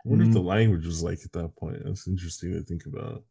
I 0.05 0.09
wonder 0.09 0.25
Mhm. 0.25 0.27
if 0.29 0.33
the 0.33 0.41
language 0.41 0.85
was 0.85 1.03
like 1.03 1.19
at 1.25 1.31
that 1.33 1.55
point. 1.55 1.83
That's 1.83 2.07
interesting 2.07 2.51
to 2.53 2.61
think 2.63 2.85
about. 2.85 3.23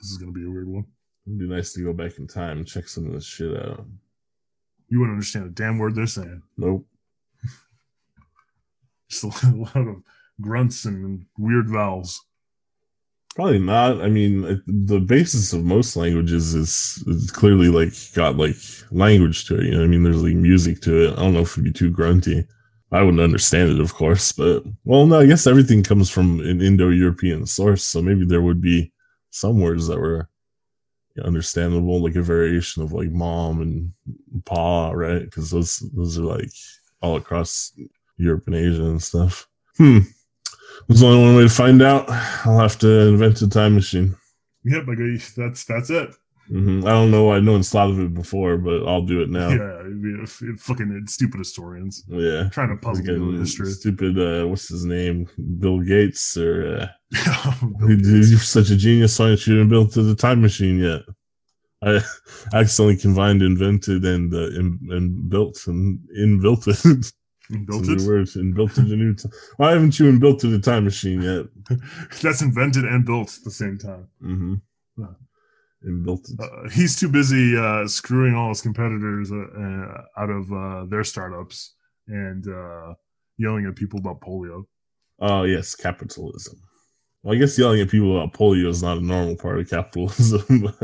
This 0.00 0.10
is 0.10 0.18
gonna 0.18 0.32
be 0.32 0.44
a 0.44 0.50
weird 0.50 0.68
one. 0.68 0.84
It'd 1.26 1.38
be 1.38 1.48
nice 1.48 1.72
to 1.74 1.82
go 1.84 1.92
back 1.92 2.18
in 2.18 2.26
time 2.26 2.58
and 2.58 2.66
check 2.66 2.88
some 2.88 3.06
of 3.06 3.12
this 3.12 3.24
shit 3.24 3.56
out. 3.56 3.86
You 4.88 4.98
wouldn't 5.00 5.14
understand 5.16 5.46
a 5.46 5.50
damn 5.50 5.78
word 5.78 5.94
they're 5.94 6.06
saying. 6.06 6.42
Nope. 6.56 6.86
Just 9.08 9.24
a 9.24 9.50
lot 9.50 9.76
of 9.76 10.02
grunts 10.40 10.84
and 10.84 11.26
weird 11.38 11.68
vowels. 11.70 12.24
Probably 13.36 13.58
not. 13.58 14.00
I 14.00 14.08
mean, 14.08 14.62
the 14.66 14.98
basis 14.98 15.52
of 15.52 15.62
most 15.62 15.94
languages 15.94 16.54
is, 16.54 17.04
is 17.06 17.30
clearly 17.30 17.68
like 17.68 17.92
got 18.14 18.38
like 18.38 18.56
language 18.90 19.44
to 19.46 19.58
it. 19.58 19.64
You 19.64 19.72
know, 19.72 19.84
I 19.84 19.86
mean, 19.86 20.02
there's 20.02 20.22
like 20.22 20.34
music 20.34 20.80
to 20.82 21.04
it. 21.04 21.12
I 21.12 21.16
don't 21.16 21.34
know 21.34 21.40
if 21.40 21.52
it'd 21.52 21.64
be 21.64 21.70
too 21.70 21.90
grunty. 21.90 22.46
I 22.92 23.02
wouldn't 23.02 23.20
understand 23.20 23.70
it, 23.72 23.80
of 23.80 23.92
course, 23.92 24.32
but 24.32 24.64
well, 24.84 25.06
no, 25.06 25.20
I 25.20 25.26
guess 25.26 25.46
everything 25.46 25.82
comes 25.82 26.08
from 26.08 26.40
an 26.40 26.62
Indo-European 26.62 27.44
source, 27.44 27.82
so 27.82 28.00
maybe 28.00 28.24
there 28.24 28.40
would 28.40 28.62
be 28.62 28.90
some 29.30 29.60
words 29.60 29.86
that 29.88 29.98
were 29.98 30.30
understandable, 31.22 32.02
like 32.02 32.16
a 32.16 32.22
variation 32.22 32.82
of 32.82 32.92
like 32.92 33.10
mom 33.10 33.60
and 33.60 33.92
pa, 34.46 34.92
right? 34.92 35.22
Because 35.24 35.50
those 35.50 35.78
those 35.94 36.18
are 36.18 36.22
like 36.22 36.50
all 37.02 37.16
across 37.16 37.72
Europe 38.16 38.44
and 38.46 38.56
Asia 38.56 38.84
and 38.84 39.02
stuff. 39.02 39.46
Hmm. 39.76 39.98
There's 40.88 41.02
only 41.02 41.20
one 41.24 41.36
way 41.36 41.42
to 41.42 41.48
find 41.48 41.82
out. 41.82 42.04
I'll 42.44 42.58
have 42.60 42.78
to 42.80 43.08
invent 43.08 43.42
a 43.42 43.48
time 43.48 43.74
machine. 43.74 44.14
Yep, 44.64 44.86
like 44.88 44.98
uh, 44.98 45.24
that's 45.36 45.64
that's 45.64 45.90
it. 45.90 46.10
hmm 46.48 46.84
I 46.86 46.90
don't 46.90 47.10
know 47.10 47.24
why 47.24 47.40
no 47.40 47.52
one's 47.52 47.70
thought 47.70 47.90
of 47.90 47.98
it 48.00 48.14
before, 48.14 48.56
but 48.56 48.86
I'll 48.86 49.02
do 49.02 49.20
it 49.22 49.30
now. 49.30 49.48
Yeah, 49.48 49.82
be 50.02 50.16
a- 50.22 50.56
fucking 50.58 51.04
stupid 51.06 51.38
historians 51.38 52.04
Yeah. 52.08 52.48
trying 52.50 52.70
to 52.70 52.76
puzzle 52.76 53.04
Again, 53.04 53.38
history. 53.38 53.70
Stupid, 53.70 54.18
uh, 54.18 54.46
what's 54.48 54.68
his 54.68 54.84
name? 54.84 55.28
Bill 55.58 55.80
Gates, 55.80 56.36
or 56.36 56.80
uh, 56.82 56.86
Bill 57.78 57.88
He- 57.88 57.96
Gates. 57.96 58.30
You're 58.30 58.38
such 58.40 58.70
a 58.70 58.76
genius. 58.76 59.18
Why 59.18 59.26
haven't 59.30 59.46
you 59.46 59.54
even 59.56 59.68
built 59.68 59.92
the 59.92 60.14
time 60.14 60.40
machine 60.42 60.78
yet? 60.78 61.02
I 61.82 62.00
accidentally 62.54 62.96
combined 62.96 63.42
invented 63.42 64.04
and 64.04 64.32
uh, 64.34 64.48
and, 64.58 64.80
and 64.90 65.28
built 65.30 65.64
and 65.66 65.98
inbuilt 66.18 66.66
it. 66.68 67.12
Built 67.66 67.88
it. 67.88 68.00
word, 68.02 68.26
inbuilt 68.26 68.78
it 68.78 68.90
a 68.90 68.96
new. 68.96 69.14
T- 69.14 69.28
Why 69.56 69.72
haven't 69.72 69.98
you 69.98 70.06
inbuilt 70.10 70.44
it 70.44 70.52
a 70.52 70.60
time 70.60 70.84
machine 70.84 71.22
yet? 71.22 71.46
That's 72.22 72.42
invented 72.42 72.84
and 72.84 73.04
built 73.04 73.36
at 73.38 73.44
the 73.44 73.50
same 73.50 73.78
time. 73.78 74.08
Mm-hmm. 74.22 74.54
Yeah. 74.98 75.06
Inbuilt 75.88 76.28
it. 76.32 76.40
Uh, 76.40 76.68
he's 76.70 76.98
too 76.98 77.08
busy 77.08 77.56
uh, 77.56 77.86
screwing 77.86 78.34
all 78.34 78.48
his 78.48 78.62
competitors 78.62 79.30
uh, 79.30 79.36
uh, 79.36 80.02
out 80.16 80.30
of 80.30 80.52
uh, 80.52 80.84
their 80.86 81.04
startups 81.04 81.74
and 82.08 82.48
uh, 82.48 82.94
yelling 83.38 83.66
at 83.66 83.76
people 83.76 84.00
about 84.00 84.20
polio. 84.20 84.64
Oh 85.20 85.44
yes, 85.44 85.74
capitalism. 85.74 86.58
Well, 87.26 87.34
I 87.34 87.38
guess 87.38 87.58
yelling 87.58 87.80
at 87.80 87.88
people 87.90 88.16
about 88.16 88.38
polio 88.38 88.68
is 88.68 88.84
not 88.84 88.98
a 88.98 89.00
normal 89.00 89.34
part 89.34 89.58
of 89.58 89.68
capitalism. 89.68 90.72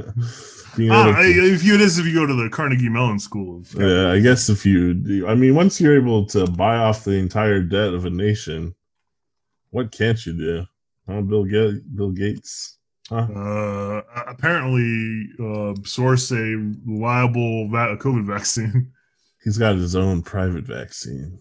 Ah, 0.90 1.14
if 1.20 1.62
you 1.62 1.74
it 1.74 1.82
is 1.82 1.98
if 1.98 2.06
you 2.06 2.14
go 2.14 2.24
to 2.24 2.32
the 2.32 2.48
Carnegie 2.48 2.88
Mellon 2.88 3.18
School 3.18 3.62
yeah, 3.76 4.10
I 4.10 4.20
guess 4.20 4.48
if 4.48 4.64
you, 4.64 4.94
do, 4.94 5.28
I 5.28 5.34
mean, 5.34 5.54
once 5.54 5.78
you're 5.78 5.94
able 5.94 6.24
to 6.28 6.46
buy 6.46 6.76
off 6.76 7.04
the 7.04 7.12
entire 7.12 7.60
debt 7.60 7.92
of 7.92 8.06
a 8.06 8.10
nation, 8.10 8.74
what 9.68 9.92
can't 9.92 10.24
you 10.24 10.32
do? 10.32 10.64
Huh, 11.06 11.20
Bill 11.20 11.44
Gates. 11.44 11.80
Bill 11.94 12.10
Gates. 12.10 12.78
Huh? 13.10 13.28
uh, 13.36 14.00
apparently 14.26 15.28
uh, 15.38 15.74
source 15.84 16.30
a 16.30 16.56
reliable 16.86 17.68
va- 17.68 17.98
COVID 17.98 18.24
vaccine. 18.34 18.92
He's 19.44 19.58
got 19.58 19.74
his 19.74 19.94
own 19.94 20.22
private 20.22 20.64
vaccine. 20.64 21.38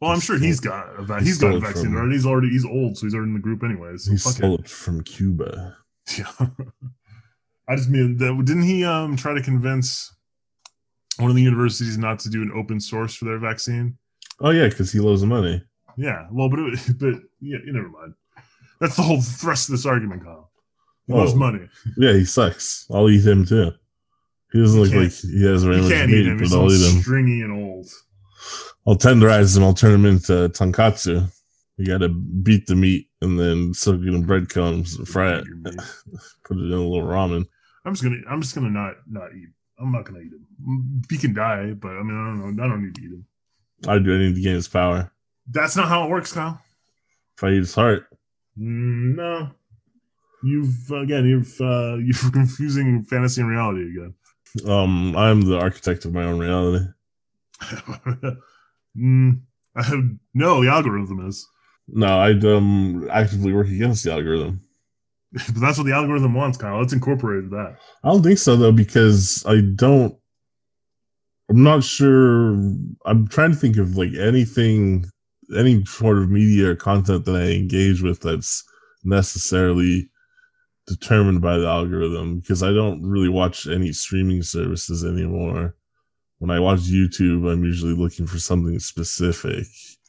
Well, 0.00 0.10
I'm 0.10 0.20
sure 0.20 0.38
he's 0.38 0.60
got 0.60 0.98
a 0.98 1.02
va- 1.02 1.20
He 1.20 1.26
he's 1.26 1.38
got 1.38 1.54
a 1.54 1.60
vaccine 1.60 1.84
from- 1.86 1.96
already. 1.96 2.14
He's 2.14 2.26
already 2.26 2.48
he's 2.50 2.64
old, 2.66 2.98
so 2.98 3.06
he's 3.06 3.14
already 3.14 3.28
in 3.30 3.34
the 3.34 3.40
group 3.40 3.62
anyways. 3.62 4.04
So 4.04 4.10
He 4.10 4.16
stole 4.18 4.54
it. 4.56 4.60
it 4.60 4.68
from 4.68 5.02
Cuba. 5.02 5.76
Yeah. 6.18 6.30
I 7.66 7.76
just 7.76 7.88
mean 7.88 8.18
that 8.18 8.42
didn't 8.44 8.64
he 8.64 8.84
um 8.84 9.16
try 9.16 9.32
to 9.32 9.40
convince 9.42 10.14
one 11.18 11.30
of 11.30 11.36
the 11.36 11.42
universities 11.42 11.96
not 11.96 12.18
to 12.20 12.28
do 12.28 12.42
an 12.42 12.52
open 12.54 12.78
source 12.80 13.14
for 13.14 13.24
their 13.24 13.38
vaccine? 13.38 13.96
Oh 14.40 14.50
yeah, 14.50 14.68
because 14.68 14.92
he 14.92 14.98
loves 15.00 15.22
the 15.22 15.26
money. 15.26 15.62
Yeah. 15.96 16.26
Well, 16.30 16.50
but 16.50 16.58
it, 16.58 16.78
but 16.98 17.14
yeah, 17.40 17.58
you 17.64 17.72
never 17.72 17.88
mind. 17.88 18.14
That's 18.80 18.96
the 18.96 19.02
whole 19.02 19.22
thrust 19.22 19.68
of 19.70 19.72
this 19.72 19.86
argument, 19.86 20.24
Kyle. 20.24 20.50
He 21.06 21.12
Oh. 21.14 21.18
loves 21.18 21.34
money. 21.34 21.68
Yeah, 21.96 22.12
he 22.12 22.24
sucks. 22.26 22.86
I'll 22.92 23.08
eat 23.08 23.24
him 23.26 23.46
too. 23.46 23.70
He 24.52 24.60
doesn't 24.60 24.78
look 24.80 24.92
like 24.92 25.12
he 25.12 25.44
has 25.46 25.64
very 25.64 25.80
much 25.80 25.90
meat, 26.08 26.38
but 26.38 26.52
I'll 26.52 26.70
eat 26.72 26.82
him. 26.94 27.00
stringy 27.00 27.40
and 27.40 27.52
old. 27.52 27.86
I'll 28.86 28.96
tenderize 28.96 29.54
them. 29.54 29.64
I'll 29.64 29.74
turn 29.74 29.92
them 29.92 30.06
into 30.06 30.48
tonkatsu. 30.50 31.30
You 31.76 31.86
got 31.86 31.98
to 31.98 32.08
beat 32.08 32.66
the 32.66 32.76
meat 32.76 33.08
and 33.20 33.38
then 33.38 33.74
soak 33.74 34.00
it 34.02 34.08
in 34.14 34.24
breadcrumbs 34.24 34.96
and 34.96 35.08
fry 35.08 35.38
it. 35.38 35.44
Put 36.44 36.58
it 36.58 36.64
in 36.66 36.72
a 36.72 36.76
little 36.88 37.02
ramen. 37.08 37.46
I'm 37.84 37.92
just 37.94 38.02
gonna 38.04 38.16
I'm 38.30 38.40
just 38.40 38.54
gonna 38.54 38.70
not 38.70 38.94
not 39.08 39.34
eat. 39.34 39.48
I'm 39.78 39.90
not 39.92 40.04
gonna 40.04 40.20
eat 40.20 40.32
him. 40.32 41.02
He 41.10 41.18
can 41.18 41.34
die, 41.34 41.72
but 41.72 41.88
I 41.90 42.02
mean 42.02 42.16
I 42.16 42.26
don't 42.40 42.56
know. 42.56 42.64
I 42.64 42.68
don't 42.68 42.84
need 42.84 42.94
to 42.94 43.00
eat 43.02 43.10
him. 43.10 43.26
I 43.88 43.98
do 43.98 44.14
I 44.14 44.18
need 44.18 44.34
to 44.36 44.40
gain 44.40 44.54
his 44.54 44.68
power. 44.68 45.10
That's 45.50 45.76
not 45.76 45.88
how 45.88 46.04
it 46.04 46.10
works, 46.10 46.32
Kyle. 46.32 46.60
If 47.36 47.44
I 47.44 47.48
eat 47.50 47.56
his 47.58 47.74
heart, 47.74 48.06
Mm, 48.58 49.16
no. 49.16 49.50
You've 50.44 50.90
again 50.92 51.26
you've 51.26 51.60
uh 51.60 51.96
you're 52.02 52.30
confusing 52.30 53.02
fantasy 53.04 53.40
and 53.40 53.50
reality 53.50 53.88
again. 53.90 54.14
um, 54.70 55.16
I'm 55.16 55.40
the 55.40 55.58
architect 55.58 56.04
of 56.04 56.12
my 56.12 56.22
own 56.22 56.38
reality. 56.38 56.84
mm, 58.96 59.40
no 60.34 60.62
the 60.62 60.70
algorithm 60.70 61.26
is. 61.26 61.46
No, 61.88 62.18
I'd 62.18 62.44
um 62.44 63.08
actively 63.10 63.52
work 63.52 63.68
against 63.68 64.04
the 64.04 64.12
algorithm. 64.12 64.60
but 65.32 65.60
that's 65.60 65.78
what 65.78 65.84
the 65.84 65.92
algorithm 65.92 66.34
wants, 66.34 66.56
Kyle. 66.56 66.78
Let's 66.78 66.92
incorporate 66.92 67.50
that. 67.50 67.76
I 68.04 68.08
don't 68.08 68.22
think 68.22 68.38
so 68.38 68.56
though, 68.56 68.72
because 68.72 69.44
I 69.46 69.60
don't. 69.74 70.16
I'm 71.50 71.62
not 71.62 71.84
sure. 71.84 72.54
I'm 73.04 73.28
trying 73.28 73.50
to 73.50 73.56
think 73.56 73.76
of 73.76 73.96
like 73.96 74.14
anything, 74.14 75.06
any 75.56 75.84
sort 75.84 76.18
of 76.18 76.30
media 76.30 76.70
or 76.70 76.76
content 76.76 77.24
that 77.24 77.36
I 77.36 77.50
engage 77.50 78.00
with 78.00 78.20
that's 78.20 78.64
necessarily 79.02 80.08
determined 80.86 81.42
by 81.42 81.58
the 81.58 81.66
algorithm 81.66 82.40
because 82.40 82.62
I 82.62 82.72
don't 82.72 83.02
really 83.02 83.28
watch 83.28 83.66
any 83.66 83.92
streaming 83.92 84.42
services 84.42 85.04
anymore. 85.04 85.74
When 86.38 86.50
I 86.50 86.60
watch 86.60 86.80
YouTube, 86.80 87.50
I'm 87.50 87.64
usually 87.64 87.94
looking 87.94 88.26
for 88.26 88.38
something 88.38 88.78
specific. 88.78 89.66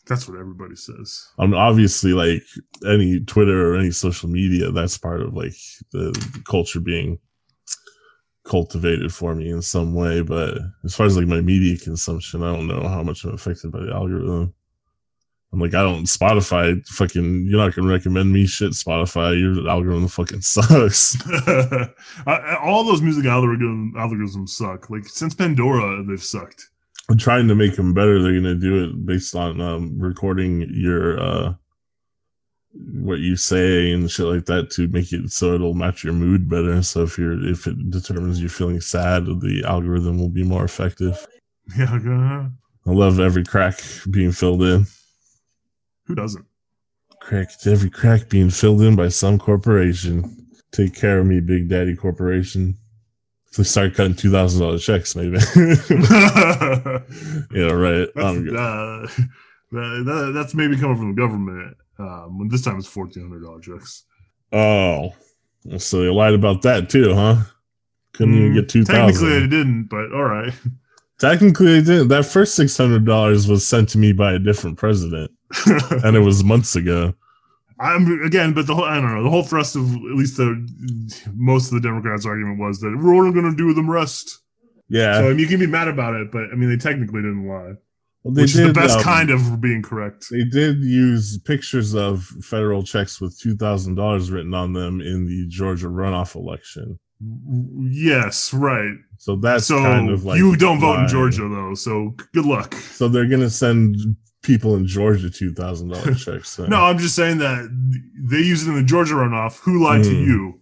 That's 0.07 0.27
what 0.27 0.39
everybody 0.39 0.75
says. 0.75 1.27
I'm 1.39 1.53
obviously 1.53 2.13
like 2.13 2.43
any 2.87 3.19
Twitter 3.21 3.71
or 3.71 3.77
any 3.77 3.91
social 3.91 4.29
media, 4.29 4.71
that's 4.71 4.97
part 4.97 5.21
of 5.21 5.33
like 5.33 5.55
the 5.91 6.41
culture 6.45 6.79
being 6.79 7.19
cultivated 8.45 9.13
for 9.13 9.33
me 9.35 9.49
in 9.49 9.61
some 9.61 9.95
way. 9.95 10.21
But 10.21 10.57
as 10.83 10.95
far 10.95 11.07
as 11.07 11.17
like 11.17 11.27
my 11.27 11.41
media 11.41 11.77
consumption, 11.77 12.43
I 12.43 12.53
don't 12.53 12.67
know 12.67 12.87
how 12.87 13.03
much 13.03 13.23
I'm 13.23 13.33
affected 13.33 13.71
by 13.71 13.79
the 13.79 13.93
algorithm. 13.93 14.53
I'm 15.55 15.61
like, 15.61 15.73
I 15.73 15.81
don't 15.81 16.03
Spotify 16.03 16.85
fucking 16.85 17.47
you're 17.47 17.59
not 17.59 17.73
gonna 17.73 17.87
recommend 17.87 18.33
me 18.33 18.45
shit, 18.45 18.73
Spotify. 18.73 19.39
Your 19.39 19.69
algorithm 19.69 20.09
fucking 20.09 20.41
sucks. 20.41 21.15
All 22.27 22.83
those 22.83 23.01
music 23.01 23.25
algorithm, 23.25 23.93
algorithms 23.95 24.49
suck. 24.49 24.89
Like 24.89 25.05
since 25.05 25.33
Pandora, 25.33 26.03
they've 26.03 26.21
sucked. 26.21 26.67
I'm 27.09 27.17
trying 27.17 27.47
to 27.47 27.55
make 27.55 27.77
them 27.77 27.93
better. 27.93 28.21
They're 28.21 28.33
gonna 28.33 28.55
do 28.55 28.83
it 28.83 29.05
based 29.05 29.33
on 29.33 29.61
um, 29.61 29.97
recording 29.97 30.67
your 30.73 31.21
uh, 31.21 31.53
what 32.73 33.19
you 33.19 33.37
say 33.37 33.93
and 33.93 34.11
shit 34.11 34.25
like 34.25 34.45
that 34.47 34.69
to 34.71 34.89
make 34.89 35.13
it 35.13 35.31
so 35.31 35.53
it'll 35.53 35.73
match 35.73 36.03
your 36.03 36.11
mood 36.11 36.49
better. 36.49 36.83
So 36.83 37.03
if 37.03 37.17
you're 37.17 37.41
if 37.47 37.65
it 37.65 37.91
determines 37.91 38.41
you're 38.41 38.49
feeling 38.49 38.81
sad, 38.81 39.25
the 39.25 39.63
algorithm 39.65 40.19
will 40.19 40.27
be 40.27 40.43
more 40.43 40.65
effective. 40.65 41.25
Yeah, 41.75 42.49
I 42.85 42.91
love 42.91 43.19
every 43.19 43.43
crack 43.43 43.81
being 44.11 44.31
filled 44.31 44.61
in. 44.61 44.85
Who 46.05 46.15
doesn't? 46.15 46.45
Crack 47.21 47.49
every 47.65 47.89
crack 47.89 48.29
being 48.29 48.49
filled 48.49 48.81
in 48.81 48.95
by 48.95 49.09
some 49.09 49.39
corporation. 49.39 50.47
Take 50.71 50.95
care 50.95 51.19
of 51.19 51.25
me, 51.25 51.39
Big 51.39 51.69
Daddy 51.69 51.95
Corporation. 51.95 52.77
If 53.49 53.57
they 53.57 53.63
start 53.63 53.95
cutting 53.95 54.15
two 54.15 54.31
thousand 54.31 54.61
dollar 54.61 54.77
checks, 54.77 55.15
maybe. 55.15 55.37
yeah, 57.51 57.71
right. 57.71 58.07
That's, 58.15 58.37
uh, 58.37 59.07
that, 59.71 60.03
that- 60.05 60.31
that's 60.35 60.53
maybe 60.53 60.77
coming 60.77 60.97
from 60.97 61.15
the 61.15 61.21
government. 61.21 61.77
Um, 61.97 62.39
when 62.39 62.47
this 62.49 62.61
time 62.61 62.77
it's 62.77 62.87
fourteen 62.87 63.23
hundred 63.23 63.43
dollar 63.43 63.61
checks. 63.61 64.03
Oh, 64.51 65.15
so 65.77 66.01
they 66.01 66.09
lied 66.09 66.33
about 66.33 66.61
that 66.63 66.89
too, 66.89 67.13
huh? 67.13 67.37
Couldn't 68.13 68.35
even 68.35 68.51
Mm, 68.51 68.55
get 68.55 68.69
two 68.69 68.83
Technically, 68.83 69.27
I 69.27 69.33
thousand. 69.35 69.49
didn't, 69.49 69.83
but 69.85 70.11
all 70.13 70.23
right. 70.25 70.53
Technically, 71.19 71.79
they 71.79 71.81
didn't. 71.93 72.09
That 72.09 72.25
first 72.25 72.55
six 72.55 72.75
hundred 72.75 73.05
dollars 73.05 73.47
was 73.47 73.65
sent 73.65 73.87
to 73.89 73.97
me 73.97 74.11
by 74.11 74.33
a 74.33 74.39
different 74.39 74.77
president, 74.77 75.31
and 76.03 76.15
it 76.15 76.21
was 76.21 76.43
months 76.43 76.75
ago. 76.75 77.13
I'm 77.79 78.07
again, 78.23 78.53
but 78.53 78.67
the 78.67 78.75
whole 78.75 78.85
I 78.85 78.95
don't 78.95 79.13
know 79.13 79.23
the 79.23 79.29
whole 79.29 79.43
thrust 79.43 79.75
of 79.75 79.83
at 79.93 80.15
least 80.15 80.37
the 80.37 81.25
most 81.35 81.67
of 81.67 81.73
the 81.73 81.87
Democrats' 81.87 82.25
argument 82.25 82.59
was 82.59 82.79
that 82.79 82.97
we're 82.97 83.15
only 83.15 83.33
going 83.33 83.51
to 83.51 83.57
do 83.57 83.73
them 83.73 83.89
rest. 83.89 84.39
Yeah, 84.87 85.15
So 85.17 85.25
I 85.25 85.29
mean, 85.29 85.39
you 85.39 85.47
can 85.47 85.59
be 85.59 85.67
mad 85.67 85.87
about 85.87 86.13
it, 86.13 86.31
but 86.31 86.43
I 86.51 86.55
mean, 86.55 86.69
they 86.69 86.77
technically 86.77 87.21
didn't 87.21 87.47
lie, 87.47 87.73
Well, 88.23 88.33
they 88.33 88.43
which 88.43 88.55
is 88.55 88.61
the 88.67 88.71
best 88.71 88.97
um, 88.97 89.03
kind 89.03 89.29
of 89.31 89.59
being 89.59 89.81
correct. 89.81 90.27
They 90.29 90.43
did 90.43 90.83
use 90.83 91.39
pictures 91.39 91.95
of 91.95 92.23
federal 92.41 92.83
checks 92.83 93.19
with 93.19 93.37
two 93.39 93.57
thousand 93.57 93.95
dollars 93.95 94.31
written 94.31 94.53
on 94.53 94.73
them 94.73 95.01
in 95.01 95.25
the 95.25 95.47
Georgia 95.47 95.87
runoff 95.87 96.35
election. 96.35 96.99
Yes, 97.81 98.53
right. 98.53 98.93
So 99.17 99.35
that's 99.37 99.65
so 99.65 99.81
kind 99.81 100.09
of 100.09 100.23
like 100.23 100.37
you 100.37 100.55
don't 100.55 100.79
vote 100.79 100.99
in. 100.99 101.07
Georgia 101.07 101.47
though, 101.49 101.73
so 101.73 102.13
good 102.33 102.45
luck. 102.45 102.73
So 102.75 103.07
they're 103.07 103.27
gonna 103.27 103.49
send 103.49 103.97
people 104.45 104.75
in 104.75 104.85
Georgia 104.87 105.29
two 105.29 105.53
thousand 105.53 105.89
dollar 105.89 106.13
checks. 106.15 106.49
So. 106.49 106.65
No, 106.67 106.77
I'm 106.85 106.97
just 106.97 107.15
saying 107.15 107.39
that 107.39 107.67
they 108.29 108.37
use 108.37 108.65
it 108.65 108.69
in 108.69 108.75
the 108.75 108.83
Georgia 108.83 109.15
runoff. 109.15 109.59
Who 109.59 109.83
lied 109.83 110.03
to 110.03 110.09
Mm. 110.09 110.25
you? 110.25 110.59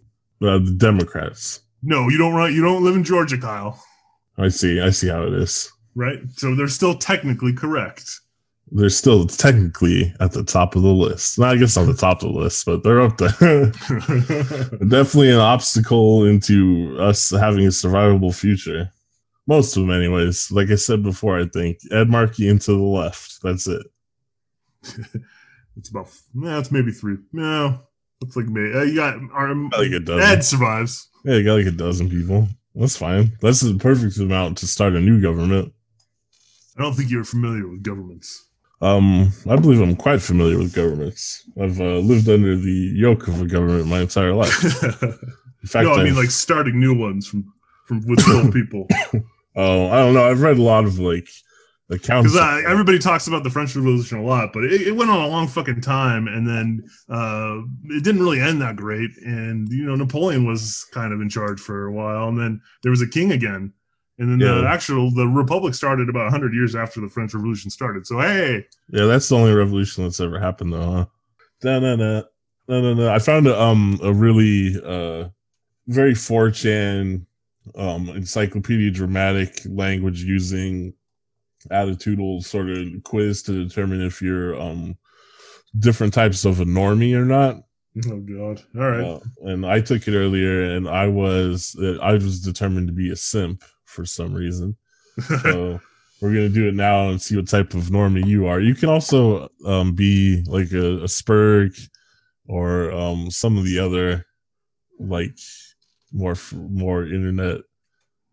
uh, 0.48 0.58
the 0.60 0.76
Democrats. 0.78 1.62
No, 1.84 2.08
you 2.10 2.18
don't 2.18 2.34
run. 2.34 2.54
You 2.54 2.62
don't 2.62 2.84
live 2.84 2.96
in 2.96 3.04
Georgia, 3.04 3.38
Kyle. 3.38 3.82
I 4.38 4.48
see. 4.50 4.80
I 4.82 4.90
see 4.90 5.08
how 5.10 5.24
it 5.24 5.34
is. 5.34 5.72
Right? 5.96 6.20
So 6.38 6.56
they're 6.56 6.68
still 6.68 6.96
technically 6.96 7.54
correct. 7.54 8.20
They're 8.72 8.90
still 8.90 9.28
technically 9.28 10.14
at 10.20 10.32
the 10.32 10.44
top 10.44 10.76
of 10.76 10.82
the 10.82 10.88
list. 10.94 11.38
Not 11.38 11.52
I 11.56 11.58
guess 11.58 11.78
on 11.78 11.86
the 11.86 11.94
top 11.94 12.24
of 12.24 12.34
the 12.34 12.40
list, 12.40 12.66
but 12.66 12.82
they're 12.84 13.02
up 13.02 13.18
there. 13.18 13.30
Definitely 14.88 15.30
an 15.32 15.40
obstacle 15.40 16.26
into 16.26 16.98
us 17.00 17.30
having 17.30 17.66
a 17.66 17.70
survivable 17.70 18.34
future. 18.34 18.90
Most 19.48 19.76
of 19.76 19.82
them, 19.84 19.92
anyways. 19.92 20.52
Like 20.52 20.70
I 20.70 20.76
said 20.76 21.04
before, 21.04 21.40
I 21.40 21.46
think 21.48 21.80
Ed 21.92 22.10
Markey 22.10 22.48
and 22.48 22.62
to 22.62 22.72
the 22.72 22.78
left. 22.78 23.42
That's 23.44 23.68
it. 23.68 23.86
it's 25.78 25.90
about. 25.90 26.10
Yeah, 26.36 26.60
it's 26.60 26.72
maybe 26.72 26.92
three. 26.92 27.18
No, 27.32 27.80
it's 28.22 28.36
like 28.36 28.48
me. 28.48 28.74
Uh, 28.74 28.84
you 28.84 28.96
got 28.96 29.16
I 29.16 29.54
think 29.80 29.94
it 29.94 30.06
does. 30.06 30.24
Ed 30.24 30.44
survives. 30.44 31.10
Yeah, 31.26 31.36
you 31.36 31.44
got 31.44 31.56
like 31.56 31.66
a 31.66 31.72
dozen 31.72 32.10
people. 32.10 32.48
That's 32.76 32.98
fine. 32.98 33.38
That's 33.42 33.62
the 33.62 33.76
perfect 33.76 34.18
amount 34.18 34.58
to 34.60 34.68
start 34.68 34.94
a 34.94 35.00
new 35.00 35.22
government. 35.22 35.74
I 36.78 36.82
don't 36.82 36.94
think 36.94 37.12
you're 37.12 37.24
familiar 37.24 37.68
with 37.68 37.84
governments. 37.84 38.48
Um, 38.82 39.32
I 39.50 39.56
believe 39.56 39.80
I'm 39.80 39.96
quite 39.96 40.22
familiar 40.22 40.58
with 40.58 40.74
governments. 40.74 41.50
I've 41.62 41.80
uh, 41.80 42.00
lived 42.00 42.28
under 42.28 42.58
the 42.58 42.92
yoke 42.96 43.28
of 43.28 43.42
a 43.42 43.46
government 43.46 43.88
my 43.88 44.02
entire 44.02 44.34
life. 44.34 44.62
no, 44.84 44.90
In 45.62 45.68
fact, 45.70 45.88
I 45.88 45.98
mean 45.98 46.08
I've- 46.08 46.12
like 46.14 46.32
starting 46.32 46.80
new 46.80 46.94
ones 46.98 47.28
from 47.28 47.54
from 47.86 48.06
with 48.08 48.28
old 48.30 48.54
people. 48.54 48.88
oh, 49.56 49.88
I 49.88 49.98
don't 49.98 50.14
know. 50.14 50.30
I've 50.30 50.42
read 50.42 50.58
a 50.58 50.62
lot 50.64 50.86
of 50.86 51.00
like 51.00 51.28
accounts. 51.90 52.34
Because 52.34 52.66
uh, 52.66 52.70
everybody 52.70 53.00
talks 53.00 53.28
about 53.28 53.44
the 53.44 53.50
French 53.50 53.76
Revolution 53.76 54.18
a 54.18 54.24
lot, 54.24 54.52
but 54.54 54.64
it, 54.66 54.82
it 54.82 54.96
went 54.96 55.12
on 55.12 55.22
a 55.22 55.28
long 55.28 55.48
fucking 55.48 55.82
time, 55.82 56.28
and 56.28 56.48
then 56.48 56.84
uh, 57.10 57.60
it 57.96 58.04
didn't 58.04 58.22
really 58.22 58.40
end 58.40 58.62
that 58.62 58.76
great. 58.76 59.12
And 59.26 59.70
you 59.70 59.86
know, 59.86 59.96
Napoleon 59.96 60.46
was 60.46 60.86
kind 60.92 61.14
of 61.14 61.22
in 61.22 61.30
charge 61.30 61.60
for 61.60 61.86
a 61.86 61.92
while, 61.92 62.30
and 62.30 62.38
then 62.38 62.62
there 62.82 62.92
was 62.92 63.02
a 63.02 63.08
king 63.08 63.32
again, 63.32 63.74
and 64.20 64.30
then 64.30 64.40
the 64.40 64.68
actual 64.68 65.12
the 65.12 65.28
Republic 65.28 65.74
started 65.74 66.10
about 66.10 66.32
hundred 66.32 66.54
years 66.54 66.76
after 66.76 67.02
the 67.02 67.10
French 67.10 67.34
Revolution 67.34 67.70
started. 67.70 68.06
So 68.06 68.20
hey, 68.20 68.66
Yeah, 68.90 69.06
that's 69.06 69.30
the 69.30 69.36
only 69.36 69.54
revolution 69.54 70.04
that's 70.04 70.20
ever 70.20 70.40
happened, 70.40 70.74
though, 70.74 70.92
huh? 70.92 71.06
Da, 71.62 71.80
da, 71.80 71.96
da, 71.96 72.22
da, 72.68 72.94
da. 72.94 73.14
I 73.14 73.20
found 73.20 73.48
a, 73.48 73.60
um 73.60 74.00
a 74.04 74.14
really 74.14 74.76
uh 74.84 75.30
very 75.88 76.14
4chan 76.14 77.26
um 77.76 78.10
Encyclopedia 78.10 78.92
Dramatica 78.92 79.68
language 79.78 80.24
using 80.24 80.94
attitudinal 81.72 82.44
sort 82.44 82.70
of 82.70 82.88
quiz 83.04 83.42
to 83.44 83.64
determine 83.66 84.02
if 84.02 84.22
you're 84.22 84.60
um 84.60 84.98
different 85.80 86.14
types 86.14 86.46
of 86.46 86.60
a 86.60 86.66
normie 86.66 87.16
or 87.16 87.26
not. 87.26 87.58
oh 88.08 88.20
god, 88.20 88.62
all 88.76 88.90
right, 88.92 89.04
Uh, 89.06 89.20
and 89.44 89.66
I 89.66 89.80
took 89.82 90.08
it 90.08 90.16
earlier, 90.16 90.76
and 90.76 90.88
I 90.90 91.08
was 91.08 91.76
I 92.02 92.14
was 92.14 92.42
determined 92.42 92.88
to 92.88 92.94
be 92.94 93.12
a 93.12 93.16
simp 93.16 93.64
for 93.86 94.06
some 94.06 94.34
reason. 94.34 94.76
So 95.42 95.80
we're 96.22 96.34
gonna 96.34 96.50
do 96.50 96.68
it 96.68 96.74
now 96.74 97.10
and 97.10 97.22
see 97.22 97.36
what 97.36 97.48
type 97.48 97.74
of 97.74 97.86
normie 97.86 98.26
you 98.26 98.48
are. 98.48 98.60
You 98.60 98.76
can 98.76 98.90
also 98.90 99.50
um, 99.66 99.94
be 99.94 100.44
like 100.48 100.72
a, 100.72 101.04
a 101.04 101.08
Spurg 101.08 101.80
or 102.48 102.92
um, 102.92 103.30
some 103.32 103.58
of 103.58 103.64
the 103.66 103.80
other 103.80 104.26
like 105.00 105.38
more 106.14 106.36
more 106.54 107.06
internet 107.06 107.62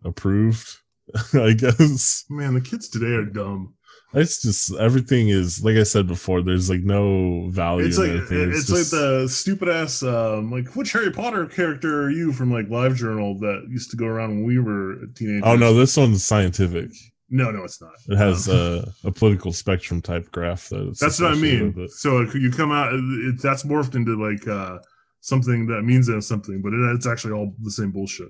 approved. 0.04 0.76
I 1.34 1.52
guess 1.54 2.24
man, 2.30 2.54
the 2.54 2.60
kids 2.60 2.88
today 2.88 3.14
are 3.14 3.24
dumb. 3.24 3.74
it's 4.14 4.42
just 4.42 4.72
everything 4.76 5.28
is 5.28 5.64
like 5.64 5.76
I 5.76 5.82
said 5.82 6.06
before. 6.06 6.40
There's 6.42 6.70
like 6.70 6.82
no 6.82 7.48
value. 7.50 7.86
It's 7.86 7.96
in 7.98 8.02
like 8.04 8.10
anything. 8.12 8.50
it's, 8.50 8.66
just- 8.66 8.92
like 8.92 9.00
the 9.00 9.28
stupid 9.28 9.68
ass 9.68 10.02
um, 10.02 10.50
like 10.52 10.68
which 10.76 10.92
Harry 10.92 11.10
Potter 11.10 11.46
character 11.46 12.04
are 12.04 12.10
you 12.10 12.32
from 12.32 12.52
like 12.52 12.68
Live 12.68 12.94
Journal 12.96 13.38
that 13.40 13.66
used 13.68 13.90
to 13.90 13.96
go 13.96 14.06
around 14.06 14.30
when 14.30 14.44
we 14.44 14.58
were 14.60 15.06
teenagers? 15.16 15.42
oh 15.44 15.56
no, 15.56 15.74
this 15.74 15.96
one's 15.96 16.24
scientific. 16.24 16.90
no, 17.28 17.50
no, 17.50 17.64
it's 17.64 17.80
not. 17.82 17.92
It 18.08 18.16
has 18.16 18.48
Um, 18.48 18.56
uh, 19.04 19.08
a 19.08 19.12
political 19.12 19.52
spectrum 19.52 20.00
type 20.00 20.30
graph 20.30 20.68
that 20.68 20.96
That's 21.00 21.20
what 21.20 21.32
I 21.32 21.34
mean. 21.36 21.88
So 21.88 22.18
it- 22.22 22.34
you 22.36 22.52
come 22.52 22.70
out, 22.70 22.92
it, 22.92 23.42
that's 23.42 23.64
morphed 23.64 23.96
into 23.96 24.14
like 24.20 24.46
uh, 24.46 24.78
something 25.20 25.66
that 25.66 25.83
means 25.83 26.06
that 26.06 26.22
something, 26.22 26.62
but 26.62 26.72
it, 26.72 26.94
it's 26.94 27.06
actually 27.06 27.33
all 27.33 27.54
the 27.62 27.70
same 27.70 27.90
bullshit. 27.90 28.28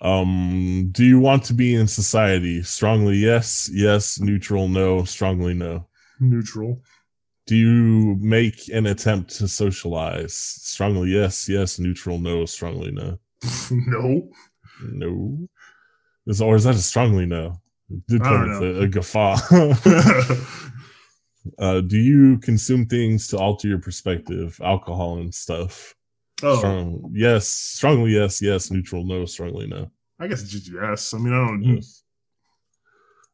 Um, 0.00 0.90
do 0.92 1.04
you 1.04 1.18
want 1.18 1.44
to 1.44 1.54
be 1.54 1.74
in 1.74 1.86
society? 1.86 2.62
Strongly 2.62 3.16
yes, 3.16 3.70
yes, 3.72 4.20
neutral 4.20 4.68
no, 4.68 5.04
strongly 5.04 5.54
no. 5.54 5.86
Neutral. 6.20 6.82
Do 7.46 7.56
you 7.56 8.16
make 8.20 8.68
an 8.68 8.86
attempt 8.86 9.36
to 9.36 9.48
socialize? 9.48 10.34
Strongly 10.34 11.10
yes, 11.10 11.48
yes, 11.48 11.78
neutral 11.78 12.18
no, 12.18 12.44
strongly 12.46 12.90
no. 12.90 13.18
no. 13.70 14.28
No. 14.82 15.48
Is 16.26 16.40
or 16.40 16.56
is 16.56 16.64
that 16.64 16.74
a 16.74 16.78
strongly 16.78 17.26
no? 17.26 17.60
It 17.90 18.06
did 18.06 18.22
I 18.22 18.24
come 18.24 18.48
don't 18.48 18.60
with 18.60 18.78
a, 18.78 18.82
a 18.82 18.88
guffaw. 18.88 19.36
Uh, 21.58 21.80
do 21.80 21.98
you 21.98 22.38
consume 22.38 22.86
things 22.86 23.28
to 23.28 23.38
alter 23.38 23.68
your 23.68 23.78
perspective, 23.78 24.58
alcohol 24.62 25.18
and 25.18 25.34
stuff? 25.34 25.94
Oh, 26.42 26.58
Strong, 26.58 27.10
yes, 27.14 27.46
strongly 27.46 28.12
yes, 28.12 28.42
yes, 28.42 28.70
neutral, 28.70 29.04
no, 29.04 29.24
strongly 29.24 29.66
no. 29.66 29.90
I 30.18 30.26
guess 30.26 30.42
it's 30.42 30.50
just 30.50 30.70
yes. 30.72 31.14
I 31.14 31.18
mean, 31.18 31.32
I 31.32 31.46
don't. 31.46 31.62
Yes. 31.62 32.02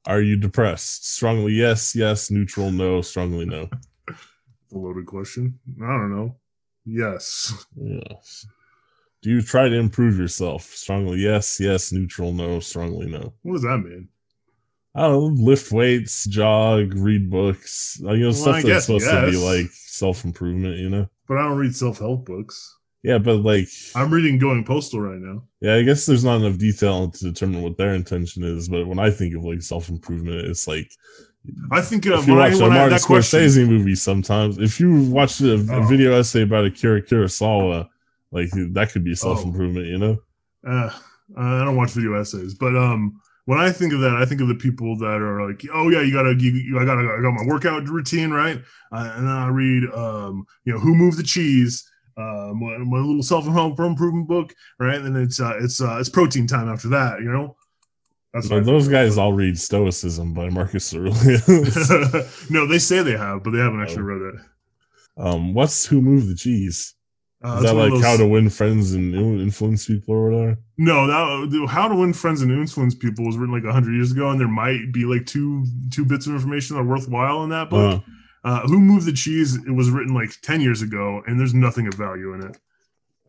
Are 0.07 0.21
you 0.23 0.37
depressed? 0.37 1.07
Strongly 1.07 1.53
yes, 1.53 1.95
yes, 1.95 2.31
neutral, 2.31 2.71
no, 2.71 3.01
strongly 3.03 3.47
no. 3.47 3.69
A 4.09 4.79
loaded 4.79 5.07
question. 5.07 5.59
I 5.83 5.87
don't 5.87 6.15
know. 6.15 6.37
Yes. 6.85 7.67
Yes. 7.77 8.47
Do 9.23 9.31
you 9.31 9.43
try 9.43 9.69
to 9.69 9.75
improve 9.77 10.19
yourself? 10.19 10.63
Strongly 10.63 11.19
yes, 11.19 11.61
yes, 11.61 11.93
neutral, 11.93 12.33
no, 12.33 12.61
strongly 12.61 13.07
no. 13.07 13.35
What 13.43 13.55
does 13.55 13.63
that 13.63 13.79
mean? 13.79 14.09
I 14.95 15.03
don't 15.03 15.37
know, 15.37 15.45
lift 15.45 15.71
weights, 15.71 16.27
jog, 16.27 16.95
read 16.95 17.31
books, 17.31 17.99
you 18.01 18.07
know, 18.07 18.27
Well, 18.27 18.33
stuff 18.33 18.49
I 18.57 18.63
that's 18.63 18.67
guess 18.67 18.87
supposed 18.87 19.09
to 19.11 19.31
be 19.31 19.37
like 19.37 19.71
self 19.73 20.25
improvement, 20.25 20.79
you 20.79 20.91
know? 20.91 21.09
But 21.29 21.39
I 21.39 21.43
don't 21.49 21.59
read 21.59 21.75
self 21.77 21.99
help 21.99 22.27
books. 22.27 22.77
Yeah, 23.03 23.19
but 23.19 23.37
like, 23.37 23.69
I'm 23.95 24.13
reading 24.13 24.37
Going 24.39 24.63
Postal 24.65 25.01
right 25.01 25.19
now. 25.21 25.43
yeah, 25.61 25.77
I 25.77 25.83
guess 25.83 26.05
there's 26.07 26.25
not 26.25 26.37
enough 26.43 26.59
detail 26.59 27.09
to 27.11 27.25
determine 27.25 27.63
what 27.63 27.79
their 27.79 27.95
intention 27.95 28.43
is. 28.43 28.69
But 28.69 28.87
when 28.89 28.99
I 28.99 29.11
think 29.11 29.35
of 29.35 29.45
like 29.45 29.63
self 29.63 29.89
improvement, 29.89 30.47
it's 30.49 30.67
like 30.69 30.91
I 31.71 31.81
think 31.81 32.07
uh, 32.07 32.19
if 32.19 32.27
you 32.27 32.35
when 32.35 32.43
I, 32.43 32.49
watch 32.51 32.61
a 32.61 32.69
Martin 32.69 32.91
that 32.91 33.03
question. 33.03 33.69
Movie, 33.69 33.95
sometimes 33.95 34.59
if 34.59 34.79
you 34.81 35.05
watch 35.05 35.41
a, 35.41 35.55
a 35.55 35.57
Oh. 35.77 35.87
video 35.87 36.13
essay 36.19 36.43
about 36.43 36.67
Akira 36.67 37.01
Kurosawa, 37.01 37.89
like 38.33 38.51
that 38.73 38.91
could 38.93 39.05
be 39.05 39.13
Oh. 39.13 39.15
self 39.15 39.45
improvement, 39.45 39.87
you 39.87 39.97
know? 39.99 40.19
Uh, 40.67 40.91
I 41.39 41.65
don't 41.65 41.77
watch 41.77 41.93
video 41.93 42.21
essays, 42.21 42.53
but 42.55 42.77
um, 42.77 43.19
when 43.51 43.59
I 43.59 43.73
think 43.73 43.93
of 43.93 43.99
that, 44.01 44.15
I 44.15 44.25
think 44.25 44.41
of 44.41 44.47
the 44.47 44.55
people 44.55 44.97
that 44.99 45.21
are 45.21 45.45
like, 45.49 45.61
oh 45.75 45.89
yeah, 45.89 46.03
you 46.03 46.13
gotta, 46.13 46.35
you, 46.39 46.53
you- 46.53 46.79
I 46.79 46.85
gotta, 46.85 47.01
I 47.01 47.21
got 47.21 47.33
my 47.33 47.45
workout 47.45 47.89
routine 47.89 48.31
right, 48.31 48.63
uh, 48.93 49.13
and 49.17 49.27
then 49.27 49.35
I 49.35 49.49
read, 49.49 49.83
um, 49.93 50.45
you 50.65 50.73
know, 50.73 50.79
Who 50.79 50.95
Moved 50.95 51.19
the 51.19 51.25
Cheese, 51.25 51.85
uh, 52.17 52.53
my, 52.55 52.79
my 52.79 52.99
little 52.99 53.25
self 53.25 53.47
improvement 53.47 54.29
book, 54.29 54.55
right, 54.79 55.01
and 55.01 55.17
it's 55.17 55.41
uh, 55.41 55.57
it's 55.61 55.81
uh, 55.81 55.97
it's 55.99 56.09
protein 56.09 56.47
time 56.47 56.69
after 56.69 56.89
that, 56.91 57.19
you 57.21 57.31
know. 57.33 57.57
That's 58.33 58.49
those 58.49 58.87
guys 58.87 59.19
all 59.19 59.33
read 59.33 59.59
Stoicism 59.59 60.33
by 60.33 60.49
Marcus 60.51 60.95
Aurelius. 60.95 61.49
no, 62.51 62.65
they 62.69 62.79
say 62.79 63.03
they 63.03 63.17
have, 63.17 63.43
but 63.43 63.51
they 63.51 63.59
haven't 63.59 63.83
actually 63.83 64.03
Oh. 64.03 64.15
read 64.15 64.35
it. 64.35 64.41
um, 65.17 65.55
what's 65.55 65.85
who 65.87 66.01
moved 66.01 66.29
the 66.31 66.37
cheese? 66.37 66.95
Uh, 67.43 67.57
Is 67.57 67.63
that 67.65 67.75
like 67.75 67.91
those- 67.91 68.03
how 68.05 68.17
to 68.19 68.27
win 68.27 68.51
friends 68.51 68.93
and 68.93 69.15
influence 69.15 69.87
people 69.87 70.15
or 70.15 70.31
whatever? 70.31 70.59
No, 70.77 71.07
that 71.07 71.69
how 71.69 71.89
to 71.89 71.95
win 71.95 72.13
friends 72.13 72.43
and 72.43 72.51
influence 72.53 72.95
people 72.95 73.25
was 73.25 73.37
written 73.39 73.55
like 73.55 73.65
hundred 73.65 73.95
years 73.95 74.13
ago, 74.13 74.29
and 74.31 74.39
there 74.39 74.49
might 74.49 74.93
be 74.93 75.05
like 75.07 75.25
two 75.27 75.65
two 75.91 76.05
bits 76.05 76.27
of 76.27 76.35
information 76.35 76.77
that 76.77 76.83
are 76.83 76.87
worthwhile 76.87 77.43
in 77.45 77.51
that 77.51 77.71
book. 77.71 78.03
Uh, 78.03 78.11
Uh, 78.43 78.61
Who 78.69 78.81
moved 78.81 79.05
the 79.07 79.13
cheese? 79.13 79.55
It 79.55 79.71
was 79.73 79.91
written 79.91 80.15
like 80.15 80.31
ten 80.43 80.61
years 80.63 80.81
ago, 80.83 81.23
and 81.27 81.39
there's 81.39 81.53
nothing 81.55 81.87
of 81.87 81.95
value 81.95 82.33
in 82.35 82.41
it. 82.43 82.59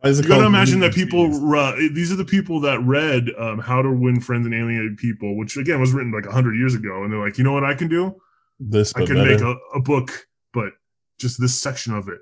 why 0.00 0.08
is 0.10 0.18
it 0.18 0.22
You 0.24 0.28
got 0.30 0.38
to 0.38 0.46
imagine 0.46 0.80
that 0.80 0.94
people. 0.94 1.54
Uh, 1.54 1.74
these 1.92 2.10
are 2.10 2.16
the 2.16 2.24
people 2.24 2.60
that 2.60 2.80
read 2.82 3.30
um, 3.38 3.58
How 3.60 3.82
to 3.82 3.90
Win 3.90 4.20
Friends 4.20 4.46
and 4.46 4.54
Alienate 4.54 4.96
People, 4.98 5.36
which 5.36 5.56
again 5.58 5.80
was 5.80 5.92
written 5.92 6.12
like 6.12 6.26
hundred 6.26 6.56
years 6.56 6.74
ago, 6.74 7.02
and 7.02 7.12
they're 7.12 7.20
like, 7.20 7.36
you 7.38 7.44
know 7.44 7.52
what 7.52 7.64
I 7.64 7.74
can 7.74 7.88
do? 7.88 8.14
This, 8.58 8.92
I 8.96 9.04
can 9.04 9.16
better. 9.16 9.30
make 9.30 9.40
a, 9.40 9.54
a 9.74 9.80
book, 9.80 10.26
but 10.54 10.72
just 11.18 11.38
this 11.40 11.54
section 11.54 11.94
of 11.94 12.08
it. 12.08 12.18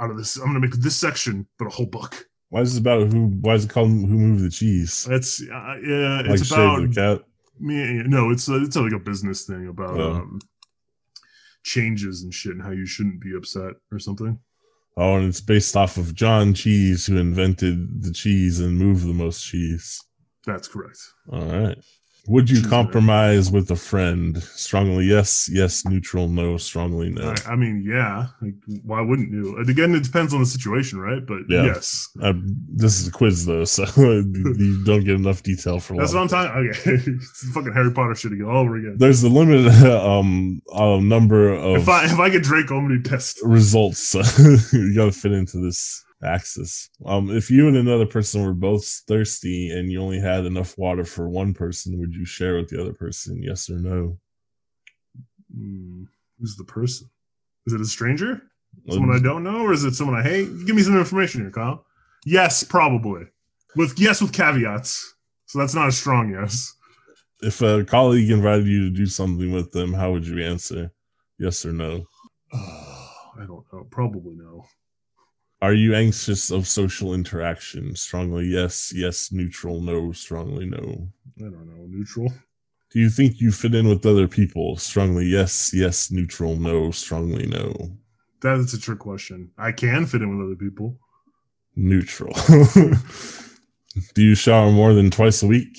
Out 0.00 0.10
of 0.10 0.16
this, 0.16 0.36
I'm 0.36 0.46
gonna 0.46 0.60
make 0.60 0.72
this 0.74 0.96
section, 0.96 1.46
but 1.58 1.66
a 1.66 1.70
whole 1.70 1.86
book. 1.86 2.26
Why 2.48 2.60
is 2.60 2.76
it 2.76 2.80
about 2.80 3.12
who? 3.12 3.26
Why 3.40 3.54
is 3.54 3.64
it 3.64 3.70
called 3.70 3.88
Who 3.90 4.06
Moved 4.06 4.44
the 4.44 4.50
Cheese? 4.50 5.06
It's 5.10 5.40
uh, 5.42 5.76
yeah, 5.84 6.22
Like 6.26 6.40
it's 6.40 6.50
about 6.50 6.82
the 6.82 6.94
Cat. 6.94 7.24
me 7.60 8.02
no 8.06 8.30
it's 8.30 8.48
a, 8.48 8.62
it's 8.62 8.76
like 8.76 8.92
a 8.92 8.98
business 8.98 9.44
thing 9.44 9.68
about 9.68 9.98
Oh. 9.98 10.12
um 10.14 10.40
changes 11.62 12.22
and 12.22 12.32
shit 12.34 12.52
and 12.52 12.62
how 12.62 12.70
you 12.70 12.86
shouldn't 12.86 13.20
be 13.20 13.34
upset 13.36 13.72
or 13.90 13.98
something 13.98 14.38
Oh, 14.96 15.16
and 15.16 15.26
it's 15.26 15.40
based 15.40 15.76
off 15.76 15.96
of 15.96 16.14
John 16.14 16.54
Cheese, 16.54 17.06
who 17.06 17.16
invented 17.16 18.00
the 18.04 18.12
cheese 18.12 18.60
and 18.60 18.78
moved 18.78 19.02
the 19.04 19.12
most 19.12 19.44
cheese. 19.44 20.00
that's 20.46 20.68
correct 20.68 20.98
All 21.32 21.44
right. 21.46 21.78
Would 22.26 22.48
you 22.48 22.62
compromise 22.66 23.50
with 23.50 23.70
a 23.70 23.76
friend? 23.76 24.42
Strongly 24.42 25.04
yes, 25.04 25.48
yes, 25.52 25.84
neutral, 25.84 26.28
no, 26.28 26.56
strongly 26.56 27.10
no. 27.10 27.34
I, 27.46 27.52
I 27.52 27.56
mean 27.56 27.84
yeah 27.86 28.28
like 28.40 28.54
why 28.82 29.00
wouldn't 29.02 29.30
you 29.30 29.58
again 29.58 29.94
it 29.94 30.02
depends 30.04 30.32
on 30.32 30.40
the 30.40 30.46
situation 30.46 30.98
right 31.00 31.24
but 31.26 31.40
Yeah. 31.48 31.64
yes 31.64 32.08
Uh, 32.22 32.32
this 32.68 33.00
is 33.00 33.08
a 33.08 33.10
quiz 33.10 33.44
though, 33.46 33.64
so 33.64 33.84
you 33.96 34.82
don't 34.84 35.04
get 35.04 35.16
enough 35.16 35.42
detail 35.42 35.80
for 35.80 35.96
that's 35.96 36.14
what 36.14 36.20
i'm 36.22 36.28
talking 36.28 36.70
okay 36.70 36.94
it's 37.06 37.50
fucking 37.52 37.72
harry 37.72 37.92
potter 37.92 38.14
shit 38.14 38.32
again 38.32 38.46
all 38.46 38.58
over 38.58 38.76
again 38.76 38.96
There's 38.98 39.22
a 39.22 39.28
limited 39.28 39.68
um 39.90 40.62
uh, 40.72 40.98
number 41.00 41.52
of 41.52 41.82
if 41.82 41.88
i 41.88 42.04
if 42.06 42.18
i 42.18 42.28
get 42.30 42.42
draco 42.42 42.76
i'm 42.78 42.88
gonna 42.88 43.00
be 43.00 43.08
pissed 43.08 43.38
results. 43.42 44.14
you 44.72 44.94
gotta 44.94 45.12
fit 45.12 45.32
into 45.32 45.58
this 45.58 46.03
axis. 46.24 46.90
Um, 47.04 47.30
if 47.30 47.50
you 47.50 47.68
and 47.68 47.76
another 47.76 48.06
person 48.06 48.44
were 48.44 48.54
both 48.54 48.84
thirsty 49.06 49.70
and 49.70 49.90
you 49.90 50.00
only 50.00 50.20
had 50.20 50.44
enough 50.44 50.76
water 50.78 51.04
for 51.04 51.28
one 51.28 51.54
person, 51.54 51.98
would 51.98 52.14
you 52.14 52.24
share 52.24 52.56
with 52.56 52.68
the 52.68 52.80
other 52.80 52.92
person? 52.92 53.42
Yes 53.42 53.68
or 53.68 53.78
no? 53.78 54.18
Hmm, 55.54 56.04
who's 56.40 56.56
the 56.56 56.64
person 56.64 57.08
is 57.66 57.72
it 57.72 57.80
a 57.80 57.84
stranger 57.86 58.42
someone 58.90 59.14
i 59.16 59.22
don't 59.22 59.44
know 59.44 59.62
or 59.62 59.72
is 59.72 59.84
it 59.84 59.94
someone 59.94 60.18
i 60.18 60.22
hate 60.22 60.48
give 60.66 60.74
me 60.74 60.82
some 60.82 60.98
information 60.98 61.40
here 61.40 61.50
kyle 61.50 61.86
yes 62.24 62.64
probably 62.64 63.22
with 63.76 63.98
yes 63.98 64.20
with 64.20 64.32
caveats 64.32 65.14
so 65.46 65.60
that's 65.60 65.74
not 65.74 65.88
a 65.88 65.92
strong 65.92 66.30
yes 66.30 66.74
if 67.44 67.60
a 67.60 67.84
colleague 67.84 68.30
invited 68.30 68.66
you 68.66 68.88
to 68.88 68.96
do 68.96 69.06
something 69.06 69.52
with 69.52 69.72
them, 69.72 69.92
how 69.92 70.12
would 70.12 70.26
you 70.26 70.42
answer? 70.42 70.90
Yes 71.38 71.64
or 71.66 71.72
no? 71.72 72.06
I 72.52 73.44
don't 73.46 73.64
know. 73.72 73.86
Probably 73.90 74.34
no. 74.36 74.64
Are 75.62 75.72
you 75.72 75.94
anxious 75.94 76.50
of 76.50 76.68
social 76.68 77.14
interaction? 77.14 77.96
Strongly 77.96 78.46
yes, 78.46 78.92
yes, 78.94 79.32
neutral, 79.32 79.80
no, 79.80 80.12
strongly 80.12 80.66
no. 80.66 81.08
I 81.38 81.44
don't 81.44 81.66
know. 81.66 81.86
Neutral. 81.86 82.32
Do 82.90 83.00
you 83.00 83.10
think 83.10 83.40
you 83.40 83.50
fit 83.50 83.74
in 83.74 83.88
with 83.88 84.04
other 84.06 84.28
people? 84.28 84.76
Strongly 84.76 85.26
yes, 85.26 85.72
yes, 85.74 86.10
neutral, 86.10 86.56
no, 86.56 86.90
strongly 86.90 87.46
no. 87.46 87.74
That's 88.40 88.74
a 88.74 88.80
trick 88.80 88.98
question. 88.98 89.50
I 89.56 89.72
can 89.72 90.06
fit 90.06 90.22
in 90.22 90.36
with 90.36 90.46
other 90.46 90.56
people. 90.56 90.98
Neutral. 91.76 92.34
Do 94.14 94.22
you 94.22 94.34
shower 94.34 94.70
more 94.70 94.92
than 94.92 95.10
twice 95.10 95.42
a 95.42 95.46
week? 95.46 95.78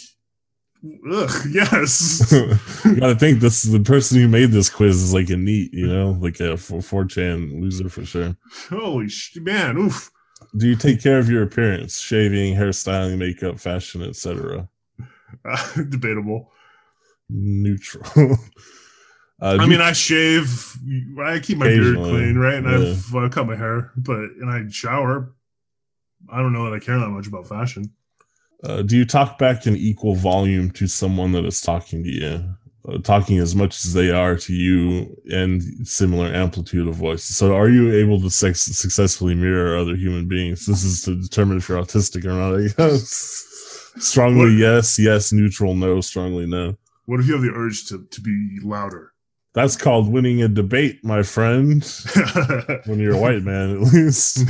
Ugh, 1.11 1.31
yes. 1.49 2.31
you 2.85 2.95
gotta 2.99 3.15
think 3.15 3.39
this 3.39 3.63
the 3.63 3.79
person 3.79 4.19
who 4.19 4.27
made 4.27 4.51
this 4.51 4.69
quiz 4.69 5.01
is 5.01 5.13
like 5.13 5.29
a 5.29 5.37
NEET, 5.37 5.73
you 5.73 5.87
know, 5.87 6.11
like 6.19 6.39
a 6.39 6.53
4chan 6.53 7.61
loser 7.61 7.89
for 7.89 8.05
sure. 8.05 8.35
Holy 8.69 9.07
sh- 9.07 9.37
man. 9.37 9.77
Oof. 9.77 10.11
Do 10.57 10.67
you 10.67 10.75
take 10.75 11.01
care 11.01 11.19
of 11.19 11.29
your 11.29 11.43
appearance, 11.43 11.99
shaving, 11.99 12.55
hairstyling, 12.55 13.17
makeup, 13.17 13.59
fashion, 13.59 14.03
etc.? 14.03 14.69
Uh, 15.43 15.83
debatable. 15.89 16.51
Neutral. 17.29 18.37
uh, 19.41 19.57
I 19.59 19.65
mean, 19.65 19.81
I 19.81 19.93
shave. 19.93 20.77
I 21.19 21.39
keep 21.39 21.57
my 21.57 21.67
beard 21.67 21.95
clean, 21.95 22.37
right? 22.37 22.55
And 22.55 22.67
yeah. 22.67 22.91
I've 22.91 23.15
uh, 23.15 23.29
cut 23.29 23.47
my 23.47 23.55
hair, 23.55 23.91
but 23.97 24.17
and 24.17 24.49
I 24.49 24.69
shower. 24.69 25.33
I 26.29 26.41
don't 26.41 26.53
know 26.53 26.65
that 26.65 26.75
I 26.75 26.79
care 26.79 26.99
that 26.99 27.09
much 27.09 27.27
about 27.27 27.47
fashion. 27.47 27.93
Uh, 28.63 28.81
do 28.81 28.97
you 28.97 29.05
talk 29.05 29.37
back 29.37 29.67
in 29.67 29.75
equal 29.75 30.15
volume 30.15 30.71
to 30.71 30.87
someone 30.87 31.31
that 31.33 31.45
is 31.45 31.61
talking 31.61 32.03
to 32.03 32.09
you? 32.09 32.43
Uh, 32.87 32.99
talking 32.99 33.39
as 33.39 33.55
much 33.55 33.83
as 33.83 33.93
they 33.93 34.11
are 34.11 34.35
to 34.37 34.53
you 34.53 35.15
and 35.31 35.63
similar 35.87 36.27
amplitude 36.27 36.87
of 36.87 36.93
voice. 36.95 37.23
So, 37.23 37.55
are 37.55 37.67
you 37.69 37.91
able 37.93 38.21
to 38.21 38.29
sex- 38.29 38.61
successfully 38.61 39.33
mirror 39.33 39.75
other 39.77 39.95
human 39.95 40.27
beings? 40.27 40.67
This 40.67 40.83
is 40.83 41.01
to 41.03 41.15
determine 41.19 41.57
if 41.57 41.67
you're 41.67 41.81
autistic 41.81 42.25
or 42.25 42.33
not, 42.33 42.55
I 42.59 42.67
guess. 42.89 43.91
Strongly 43.97 44.51
What- 44.51 44.59
yes, 44.59 44.99
yes, 44.99 45.31
neutral 45.33 45.73
no, 45.73 46.01
strongly 46.01 46.45
no. 46.45 46.75
What 47.05 47.19
if 47.19 47.27
you 47.27 47.33
have 47.33 47.41
the 47.43 47.53
urge 47.55 47.85
to, 47.87 48.03
to 48.05 48.21
be 48.21 48.59
louder? 48.61 49.13
That's 49.53 49.77
called 49.77 50.11
winning 50.11 50.41
a 50.43 50.47
debate, 50.49 51.03
my 51.03 51.23
friend. 51.23 51.81
When 52.85 52.99
you're 52.99 53.15
a 53.15 53.19
white 53.19 53.41
man, 53.43 53.71
at 53.71 53.79
least. 53.93 54.39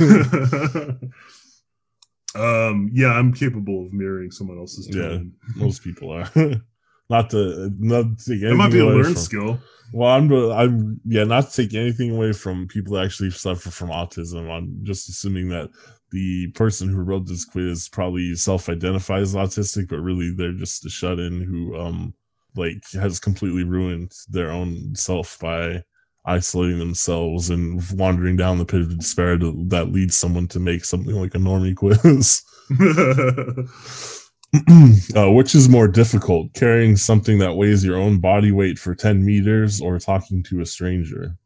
um, 2.36 2.90
yeah, 2.92 3.08
I'm 3.12 3.32
capable 3.32 3.86
of 3.86 3.92
mirroring 3.92 4.30
someone 4.30 4.58
else's 4.58 4.88
Yeah. 4.94 5.18
Most 5.56 5.82
people 5.82 6.10
are. 6.12 6.30
not 7.08 7.30
to 7.30 7.70
not 7.78 8.18
to 8.18 8.32
take 8.34 8.42
It 8.42 8.54
might 8.54 8.72
be 8.72 8.80
a 8.80 8.86
learned 8.86 9.04
from- 9.04 9.14
skill. 9.16 9.60
Well, 9.92 10.10
I'm 10.10 10.32
I'm 10.32 11.00
yeah, 11.04 11.22
not 11.24 11.50
to 11.50 11.62
take 11.62 11.74
anything 11.74 12.10
away 12.10 12.32
from 12.32 12.66
people 12.66 12.94
that 12.94 13.04
actually 13.04 13.30
suffer 13.30 13.70
from 13.70 13.90
autism. 13.90 14.50
I'm 14.50 14.80
just 14.82 15.08
assuming 15.08 15.48
that 15.50 15.70
the 16.10 16.48
person 16.52 16.88
who 16.88 16.96
wrote 17.02 17.26
this 17.26 17.44
quiz 17.44 17.88
probably 17.88 18.34
self-identifies 18.34 19.34
autistic, 19.34 19.88
but 19.88 20.00
really 20.00 20.32
they're 20.36 20.52
just 20.52 20.84
a 20.86 20.90
shut-in 20.90 21.40
who 21.40 21.76
um 21.78 22.14
like 22.56 22.82
has 22.94 23.20
completely 23.20 23.62
ruined 23.62 24.10
their 24.28 24.50
own 24.50 24.94
self 24.96 25.38
by 25.38 25.84
isolating 26.26 26.78
themselves 26.78 27.50
and 27.50 27.82
wandering 27.92 28.36
down 28.36 28.58
the 28.58 28.64
pit 28.64 28.80
of 28.80 28.98
despair 28.98 29.38
to, 29.38 29.54
that 29.68 29.92
leads 29.92 30.16
someone 30.16 30.48
to 30.48 30.60
make 30.60 30.84
something 30.84 31.14
like 31.14 31.34
a 31.34 31.38
normie 31.38 31.76
quiz. 31.76 32.42
uh, 35.16 35.32
which 35.32 35.54
is 35.54 35.68
more 35.68 35.88
difficult, 35.88 36.52
carrying 36.54 36.96
something 36.96 37.38
that 37.38 37.54
weighs 37.54 37.84
your 37.84 37.96
own 37.96 38.18
body 38.18 38.52
weight 38.52 38.78
for 38.78 38.94
10 38.94 39.24
meters 39.24 39.80
or 39.80 39.98
talking 39.98 40.42
to 40.42 40.60
a 40.60 40.66
stranger? 40.66 41.36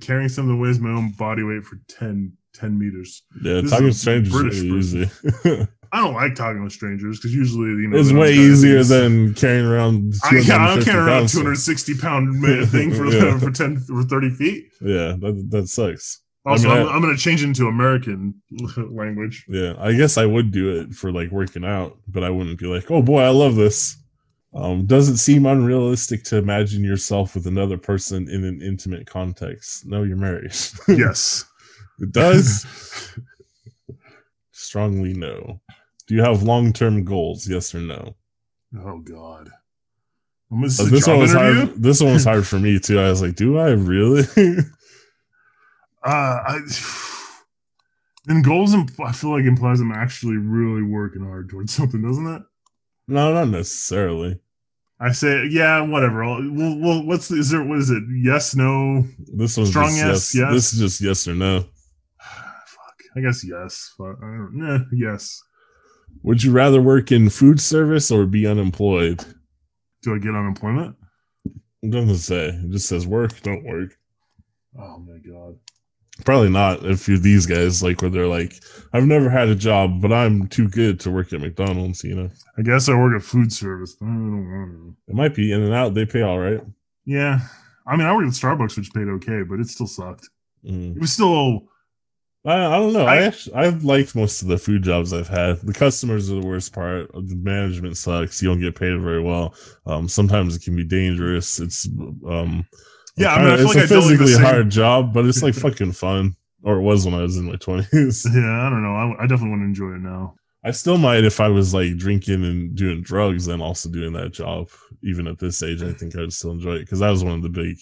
carrying 0.00 0.28
something 0.28 0.56
that 0.56 0.62
weighs 0.62 0.80
my 0.80 0.90
own 0.90 1.10
body 1.12 1.42
weight 1.42 1.64
for 1.64 1.78
10, 1.88 2.32
10 2.54 2.78
meters. 2.78 3.22
Yeah, 3.42 3.60
This 3.60 3.70
talking 3.70 3.88
to 3.88 3.94
strangers 3.94 4.32
British 4.32 4.58
is 4.58 4.64
really 4.64 4.78
easy. 4.78 5.10
I 5.94 6.00
don't 6.00 6.14
like 6.14 6.34
talking 6.34 6.64
with 6.64 6.72
strangers 6.72 7.18
because 7.18 7.34
usually 7.34 7.68
you 7.68 7.88
know 7.88 7.98
it's 7.98 8.12
way 8.12 8.32
easier 8.32 8.76
who's- 8.76 8.88
than 8.88 9.34
carrying 9.34 9.66
around. 9.66 10.14
I, 10.24 10.38
I 10.38 10.74
don't 10.74 10.84
carry 10.84 10.98
around 11.06 11.28
two 11.28 11.38
hundred 11.38 11.56
sixty 11.56 11.96
pound 11.96 12.42
thing 12.70 12.92
for 12.92 13.06
Yeah. 13.06 13.38
for 13.38 13.50
ten 13.50 13.78
for 13.78 14.02
thirty 14.02 14.30
feet. 14.30 14.68
Yeah, 14.80 15.16
that 15.20 15.46
that 15.50 15.68
sucks. 15.68 16.20
Also, 16.44 16.68
I 16.70 16.78
mean, 16.78 16.82
am 16.88 16.94
I'm 16.94 17.02
going 17.02 17.14
to 17.14 17.20
change 17.22 17.44
into 17.44 17.66
American 17.68 18.34
language. 18.90 19.44
Yeah, 19.48 19.74
I 19.78 19.92
guess 19.92 20.18
I 20.18 20.26
would 20.26 20.50
do 20.50 20.80
it 20.80 20.92
for 20.92 21.12
like 21.12 21.30
working 21.30 21.64
out, 21.64 21.98
but 22.08 22.24
I 22.24 22.30
wouldn't 22.30 22.58
be 22.58 22.66
like, 22.66 22.90
"Oh 22.90 23.02
boy, 23.02 23.20
I 23.22 23.28
love 23.28 23.54
this." 23.54 23.96
Um, 24.54 24.84
does 24.86 25.08
it 25.08 25.18
seem 25.18 25.46
unrealistic 25.46 26.24
to 26.24 26.36
imagine 26.38 26.82
yourself 26.84 27.34
with 27.34 27.46
another 27.46 27.78
person 27.78 28.28
in 28.28 28.44
an 28.44 28.60
intimate 28.60 29.06
context? 29.06 29.86
No, 29.86 30.02
you're 30.02 30.16
married. 30.16 30.52
Yes. 30.88 31.44
it 32.00 32.12
does. 32.12 32.66
Strongly 34.50 35.14
no. 35.14 35.60
Do 36.08 36.14
you 36.14 36.22
have 36.22 36.42
long-term 36.42 37.04
goals? 37.04 37.48
Yes 37.48 37.74
or 37.74 37.80
no? 37.80 38.14
oh 38.78 38.98
God. 39.00 39.50
Um, 40.50 40.64
Is 40.64 40.78
Uh, 40.80 40.84
this, 40.84 40.92
this 40.92 41.06
one 41.06 41.18
was 41.18 41.34
interview? 41.34 41.66
hard. 41.66 41.82
This 41.82 42.00
one 42.02 42.12
was 42.14 42.24
hard 42.24 42.46
for 42.46 42.58
me 42.58 42.78
too. 42.78 42.98
I 43.00 43.08
was 43.10 43.22
like, 43.22 43.36
"Do 43.36 43.58
I 43.58 43.70
really?" 43.70 44.24
Uh, 46.04 46.40
I, 46.44 46.58
then 48.24 48.42
goals. 48.42 48.74
Imp- 48.74 48.98
I 49.00 49.12
feel 49.12 49.30
like 49.30 49.44
implies 49.44 49.80
I'm 49.80 49.92
actually 49.92 50.36
really 50.36 50.82
working 50.82 51.22
hard 51.24 51.48
towards 51.48 51.72
something, 51.74 52.02
doesn't 52.02 52.26
it? 52.26 52.42
no, 53.06 53.32
not 53.32 53.48
necessarily. 53.48 54.40
I 54.98 55.12
say, 55.12 55.46
yeah, 55.50 55.80
whatever. 55.80 56.24
Well, 56.24 56.40
well, 56.80 57.04
what's 57.06 57.28
the, 57.28 57.36
is 57.36 57.50
there? 57.50 57.62
What 57.62 57.78
is 57.78 57.90
it? 57.90 58.02
Yes, 58.20 58.54
no. 58.56 59.04
This 59.32 59.56
one's 59.56 59.70
Strong 59.70 59.94
yes, 59.96 60.32
yes, 60.32 60.34
yes. 60.34 60.52
This 60.52 60.72
is 60.72 60.78
just 60.80 61.00
yes 61.00 61.28
or 61.28 61.34
no. 61.34 61.60
Fuck. 62.20 62.96
I 63.16 63.20
guess 63.20 63.44
yes. 63.44 63.94
But 63.98 64.16
I 64.22 64.26
don't. 64.26 64.54
Nah, 64.54 64.78
yes. 64.92 65.40
Would 66.22 66.42
you 66.42 66.52
rather 66.52 66.80
work 66.80 67.10
in 67.10 67.30
food 67.30 67.60
service 67.60 68.10
or 68.10 68.26
be 68.26 68.46
unemployed? 68.46 69.24
Do 70.02 70.14
I 70.14 70.18
get 70.18 70.34
unemployment? 70.34 70.96
It 71.82 71.90
doesn't 71.90 72.16
say. 72.16 72.48
It 72.48 72.70
just 72.70 72.88
says 72.88 73.06
work, 73.06 73.40
don't 73.42 73.64
work. 73.64 73.96
Oh 74.78 74.98
my 74.98 75.18
god. 75.18 75.56
Probably 76.24 76.50
not 76.50 76.84
if 76.84 77.08
you're 77.08 77.18
these 77.18 77.46
guys, 77.46 77.82
like 77.82 78.02
where 78.02 78.10
they're 78.10 78.26
like, 78.26 78.62
I've 78.92 79.06
never 79.06 79.30
had 79.30 79.48
a 79.48 79.54
job, 79.54 80.00
but 80.00 80.12
I'm 80.12 80.46
too 80.48 80.68
good 80.68 81.00
to 81.00 81.10
work 81.10 81.32
at 81.32 81.40
McDonald's, 81.40 82.04
you 82.04 82.14
know. 82.14 82.30
I 82.56 82.62
guess 82.62 82.88
I 82.88 82.94
work 82.94 83.16
at 83.16 83.26
food 83.26 83.52
service. 83.52 83.96
but 83.98 84.06
I 84.06 84.10
don't 84.10 84.50
want 84.50 84.70
to. 84.72 84.96
It 85.08 85.14
might 85.14 85.34
be 85.34 85.52
in 85.52 85.62
and 85.62 85.74
out, 85.74 85.94
they 85.94 86.06
pay 86.06 86.22
all 86.22 86.38
right. 86.38 86.60
Yeah. 87.04 87.40
I 87.86 87.96
mean, 87.96 88.06
I 88.06 88.14
worked 88.14 88.28
at 88.28 88.34
Starbucks, 88.34 88.76
which 88.76 88.92
paid 88.92 89.08
okay, 89.08 89.42
but 89.42 89.58
it 89.58 89.68
still 89.68 89.86
sucked. 89.88 90.28
Mm. 90.64 90.96
It 90.96 91.00
was 91.00 91.12
still. 91.12 91.68
I, 92.44 92.54
I 92.66 92.70
don't 92.78 92.92
know. 92.92 93.06
I, 93.06 93.16
I- 93.16 93.22
actually 93.22 93.54
I've 93.54 93.84
liked 93.84 94.14
most 94.16 94.42
of 94.42 94.48
the 94.48 94.58
food 94.58 94.82
jobs 94.82 95.12
I've 95.12 95.28
had. 95.28 95.60
The 95.60 95.72
customers 95.72 96.30
are 96.30 96.40
the 96.40 96.46
worst 96.46 96.72
part. 96.72 97.10
The 97.12 97.36
management 97.36 97.96
sucks. 97.96 98.42
You 98.42 98.48
don't 98.48 98.60
get 98.60 98.74
paid 98.74 99.00
very 99.00 99.22
well. 99.22 99.54
Um, 99.86 100.08
sometimes 100.08 100.56
it 100.56 100.62
can 100.62 100.74
be 100.76 100.84
dangerous. 100.84 101.60
It's 101.60 101.86
um, 102.26 102.66
Yeah, 103.16 103.34
I 103.34 103.42
mean, 103.42 103.50
I 103.52 103.56
feel 103.56 103.66
it's 103.66 103.74
like 103.74 103.76
a 103.76 103.82
I 103.84 103.86
physically 103.86 104.32
hard 104.34 104.70
job, 104.70 105.12
but 105.14 105.24
it's 105.26 105.42
like 105.42 105.54
fucking 105.54 105.92
fun. 105.92 106.34
Or 106.64 106.76
it 106.78 106.82
was 106.82 107.04
when 107.04 107.14
I 107.14 107.22
was 107.22 107.36
in 107.36 107.44
my 107.44 107.56
twenties. 107.56 108.24
Yeah, 108.34 108.66
I 108.66 108.70
don't 108.70 108.82
know. 108.82 108.94
I, 108.94 109.24
I 109.24 109.26
definitely 109.26 109.50
want 109.50 109.62
to 109.62 109.66
enjoy 109.66 109.94
it 109.96 110.00
now. 110.00 110.34
I 110.64 110.70
still 110.70 110.96
might 110.96 111.24
if 111.24 111.40
I 111.40 111.48
was 111.48 111.74
like 111.74 111.96
drinking 111.96 112.44
and 112.44 112.74
doing 112.76 113.02
drugs 113.02 113.48
and 113.48 113.60
also 113.60 113.88
doing 113.88 114.12
that 114.12 114.32
job. 114.32 114.68
Even 115.02 115.26
at 115.26 115.40
this 115.40 115.60
age, 115.64 115.82
I 115.82 115.92
think 115.92 116.16
I'd 116.16 116.32
still 116.32 116.52
enjoy 116.52 116.74
it 116.74 116.80
because 116.80 117.00
that 117.00 117.10
was 117.10 117.24
one 117.24 117.34
of 117.34 117.42
the 117.42 117.48
big, 117.48 117.76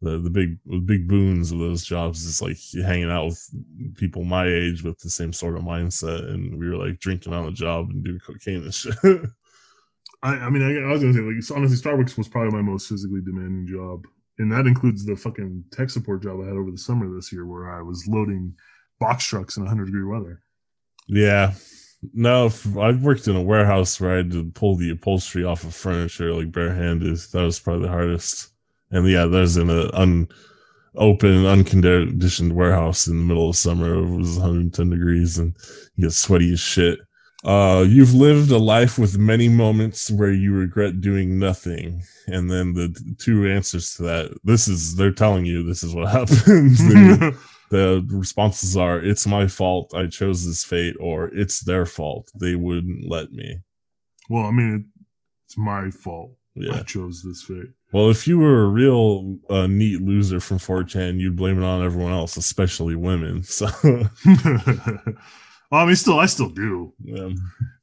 the 0.00 0.18
the 0.18 0.30
big 0.30 0.58
the 0.66 0.78
big 0.78 1.08
boons 1.08 1.50
of 1.50 1.58
those 1.58 1.84
jobs 1.84 2.24
is 2.24 2.40
like 2.40 2.56
hanging 2.86 3.10
out 3.10 3.26
with 3.26 3.96
people 3.96 4.24
my 4.24 4.46
age 4.46 4.82
with 4.82 4.98
the 5.00 5.10
same 5.10 5.32
sort 5.32 5.56
of 5.56 5.62
mindset, 5.62 6.28
and 6.30 6.58
we 6.58 6.68
were 6.68 6.76
like 6.76 7.00
drinking 7.00 7.32
on 7.32 7.46
the 7.46 7.52
job 7.52 7.90
and 7.90 8.04
doing 8.04 8.20
cocaine 8.24 8.62
and 8.62 8.74
shit. 8.74 8.94
I, 10.22 10.34
I 10.34 10.50
mean, 10.50 10.62
I, 10.62 10.88
I 10.88 10.92
was 10.92 11.02
gonna 11.02 11.14
say, 11.14 11.20
like, 11.20 11.56
honestly, 11.56 11.76
Starbucks 11.76 12.18
was 12.18 12.28
probably 12.28 12.50
my 12.50 12.62
most 12.62 12.88
physically 12.88 13.20
demanding 13.24 13.66
job, 13.66 14.04
and 14.38 14.50
that 14.52 14.66
includes 14.66 15.04
the 15.04 15.16
fucking 15.16 15.64
tech 15.72 15.90
support 15.90 16.22
job 16.22 16.40
I 16.40 16.46
had 16.46 16.56
over 16.56 16.70
the 16.70 16.78
summer 16.78 17.12
this 17.14 17.32
year, 17.32 17.46
where 17.46 17.70
I 17.70 17.82
was 17.82 18.06
loading 18.08 18.54
box 19.00 19.24
trucks 19.24 19.56
in 19.56 19.64
100 19.64 19.86
degree 19.86 20.04
weather. 20.04 20.42
yeah. 21.06 21.54
No, 22.14 22.46
I've 22.80 23.02
worked 23.02 23.26
in 23.26 23.34
a 23.34 23.42
warehouse 23.42 24.00
where 24.00 24.12
I 24.12 24.16
had 24.18 24.30
to 24.30 24.44
pull 24.52 24.76
the 24.76 24.90
upholstery 24.90 25.42
off 25.42 25.64
of 25.64 25.74
furniture 25.74 26.32
like 26.32 26.52
barehanded. 26.52 27.18
That 27.32 27.42
was 27.42 27.58
probably 27.58 27.82
the 27.82 27.88
hardest. 27.88 28.52
And 28.90 29.06
yeah, 29.08 29.26
that 29.26 29.38
was 29.40 29.56
in 29.56 29.70
an 29.70 29.90
un, 29.92 30.28
open, 30.94 31.46
unconditioned 31.46 32.54
warehouse 32.54 33.06
in 33.06 33.18
the 33.18 33.24
middle 33.24 33.50
of 33.50 33.56
summer. 33.56 33.94
It 33.94 34.16
was 34.16 34.38
110 34.38 34.90
degrees 34.90 35.38
and 35.38 35.56
you 35.96 36.04
get 36.06 36.12
sweaty 36.12 36.52
as 36.52 36.60
shit. 36.60 36.98
Uh, 37.44 37.84
you've 37.86 38.14
lived 38.14 38.50
a 38.50 38.58
life 38.58 38.98
with 38.98 39.16
many 39.16 39.48
moments 39.48 40.10
where 40.10 40.32
you 40.32 40.52
regret 40.52 41.00
doing 41.00 41.38
nothing. 41.38 42.02
And 42.26 42.50
then 42.50 42.72
the 42.72 43.14
two 43.18 43.48
answers 43.48 43.94
to 43.94 44.02
that, 44.04 44.38
this 44.42 44.66
is, 44.66 44.96
they're 44.96 45.12
telling 45.12 45.44
you 45.44 45.62
this 45.62 45.82
is 45.82 45.94
what 45.94 46.08
happens. 46.12 46.80
The- 46.88 47.38
the 47.70 48.02
responses 48.08 48.78
are 48.78 48.98
it's 48.98 49.26
my 49.26 49.46
fault 49.46 49.92
i 49.94 50.06
chose 50.06 50.46
this 50.46 50.64
fate 50.64 50.96
or 50.98 51.26
it's 51.34 51.60
their 51.60 51.84
fault 51.84 52.32
they 52.34 52.54
wouldn't 52.54 53.06
let 53.06 53.30
me 53.30 53.58
well, 54.28 54.44
I 54.44 54.50
mean, 54.50 54.88
it's 55.46 55.56
my 55.56 55.90
fault. 55.90 56.32
Yeah. 56.54 56.76
I 56.76 56.82
chose 56.82 57.22
this 57.22 57.42
fate. 57.42 57.70
Well 57.92 58.10
if 58.10 58.26
you 58.26 58.38
were 58.38 58.64
a 58.64 58.68
real 58.68 59.38
uh, 59.48 59.66
NEET 59.66 60.02
loser 60.02 60.40
from 60.40 60.58
4chan 60.58 61.18
you'd 61.18 61.36
blame 61.36 61.62
it 61.62 61.64
on 61.64 61.84
everyone 61.84 62.12
else 62.12 62.36
especially 62.36 62.96
women 62.96 63.42
so 63.42 63.66
well, 65.70 65.82
I 65.82 65.84
mean, 65.86 65.96
still, 65.96 66.18
I 66.18 66.26
still 66.26 66.48
do. 66.48 66.92
yeah. 67.02 67.30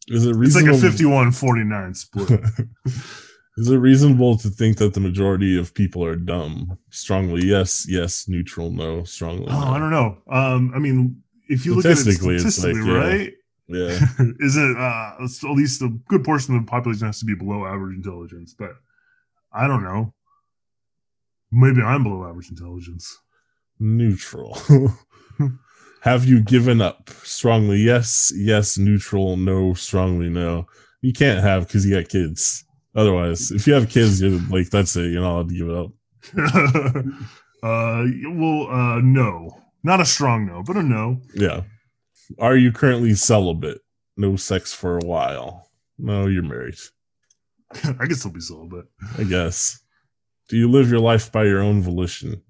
is 0.07 0.25
it 0.25 0.35
reasonable? 0.35 0.75
It's 0.75 0.83
like 0.83 0.89
a 0.89 0.91
51 0.91 1.31
49 1.31 1.93
split. 1.93 2.41
is 3.57 3.69
it 3.69 3.77
reasonable 3.77 4.37
to 4.37 4.49
think 4.49 4.77
that 4.77 4.93
the 4.93 4.99
majority 4.99 5.57
of 5.57 5.73
people 5.73 6.03
are 6.03 6.15
dumb 6.15 6.77
strongly 6.89 7.45
yes 7.45 7.85
yes 7.87 8.27
neutral 8.27 8.69
no 8.71 9.03
strongly 9.03 9.47
oh, 9.49 9.59
no. 9.59 9.67
I 9.67 9.79
don't 9.79 9.91
know. 9.91 10.17
Um, 10.29 10.71
I 10.75 10.79
mean, 10.79 11.21
if 11.47 11.65
you 11.65 11.75
look 11.75 11.85
at 11.85 11.91
it 11.91 11.95
Statistically, 11.97 12.35
it's 12.35 12.43
like, 12.43 12.53
statistically, 12.53 12.91
yeah. 12.91 12.97
right? 12.97 13.33
yeah 13.67 13.99
is 14.39 14.57
it 14.57 14.77
uh 14.77 15.15
at 15.19 15.55
least 15.55 15.81
a 15.81 15.89
good 16.07 16.23
portion 16.23 16.55
of 16.55 16.63
the 16.63 16.69
population 16.69 17.07
has 17.07 17.19
to 17.19 17.25
be 17.25 17.33
below 17.33 17.65
average 17.65 17.95
intelligence 17.95 18.53
but 18.57 18.75
i 19.55 19.67
don't 19.67 19.83
know 19.83 20.13
maybe 21.51 21.81
i'm 21.81 22.03
below 22.03 22.27
average 22.27 22.49
intelligence 22.49 23.17
neutral. 23.79 24.57
Have 26.01 26.25
you 26.25 26.41
given 26.41 26.81
up? 26.81 27.09
Strongly 27.23 27.77
yes, 27.77 28.31
yes, 28.35 28.77
neutral, 28.77 29.37
no, 29.37 29.73
strongly 29.73 30.29
no. 30.29 30.67
You 31.01 31.13
can't 31.13 31.43
have 31.43 31.67
because 31.67 31.85
you 31.85 31.95
got 31.95 32.09
kids. 32.09 32.63
Otherwise, 32.95 33.51
if 33.51 33.67
you 33.67 33.73
have 33.73 33.89
kids, 33.89 34.21
you're 34.21 34.39
like, 34.49 34.69
that's 34.69 34.95
it. 34.95 35.11
You're 35.11 35.21
not 35.21 35.33
allowed 35.33 35.49
to 35.49 35.55
give 35.55 35.69
it 35.69 35.75
up. 35.75 35.91
uh 37.63 38.03
well 38.29 38.67
uh 38.69 38.99
no 39.01 39.61
not 39.83 40.01
a 40.01 40.05
strong 40.05 40.45
no 40.47 40.63
but 40.63 40.75
a 40.75 40.81
no 40.81 41.19
Yeah. 41.35 41.61
Are 42.39 42.57
you 42.57 42.71
currently 42.71 43.13
celibate? 43.13 43.81
No 44.17 44.35
sex 44.35 44.73
for 44.73 44.97
a 44.97 45.05
while. 45.05 45.69
No, 45.99 46.25
you're 46.25 46.43
married. 46.43 46.79
i 47.99 48.05
can 48.05 48.15
still 48.15 48.31
be 48.31 48.39
sold, 48.39 48.69
but 48.71 48.85
I 49.17 49.23
guess. 49.23 49.79
Do 50.49 50.57
you 50.57 50.69
live 50.69 50.89
your 50.91 50.99
life 50.99 51.31
by 51.31 51.45
your 51.45 51.61
own 51.61 51.81
volition? 51.81 52.41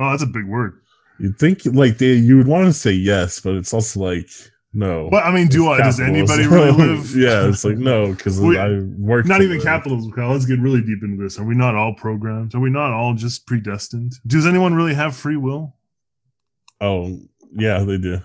oh 0.00 0.10
that's 0.10 0.22
a 0.22 0.26
big 0.26 0.46
word 0.46 0.80
You'd 1.20 1.38
think 1.38 1.64
like 1.66 1.98
they, 1.98 2.14
you 2.14 2.36
would 2.36 2.48
want 2.48 2.66
to 2.66 2.72
say 2.72 2.90
yes, 2.90 3.38
but 3.40 3.54
it's 3.54 3.72
also 3.72 4.00
like 4.00 4.28
no. 4.72 5.08
but 5.08 5.24
i 5.24 5.30
mean 5.32 5.46
do 5.46 5.68
i 5.68 5.76
It's 5.78 5.84
does 5.86 6.00
anybody 6.00 6.46
really 6.48 6.72
live 6.86 7.14
yeah, 7.16 7.48
it's 7.48 7.64
like 7.64 7.76
no, 7.76 8.08
because 8.12 8.40
I 8.42 8.80
work. 8.98 9.24
not 9.26 9.40
even 9.42 9.58
them. 9.58 9.66
capitalism 9.66 10.10
Kyle. 10.12 10.32
let's 10.32 10.46
get 10.46 10.58
really 10.58 10.80
deep 10.80 10.98
into 11.04 11.22
this 11.22 11.38
are 11.38 11.44
we 11.44 11.54
not 11.54 11.76
all 11.76 11.94
programmed 11.94 12.54
are 12.56 12.60
we 12.60 12.70
not 12.70 12.92
all 12.92 13.14
just 13.14 13.46
predestined 13.46 14.14
does 14.26 14.46
anyone 14.46 14.74
really 14.74 14.94
have 14.94 15.14
free 15.14 15.36
will 15.36 15.76
Oh, 16.80 17.18
yeah, 17.56 17.78
they 17.84 17.96
do. 17.98 18.18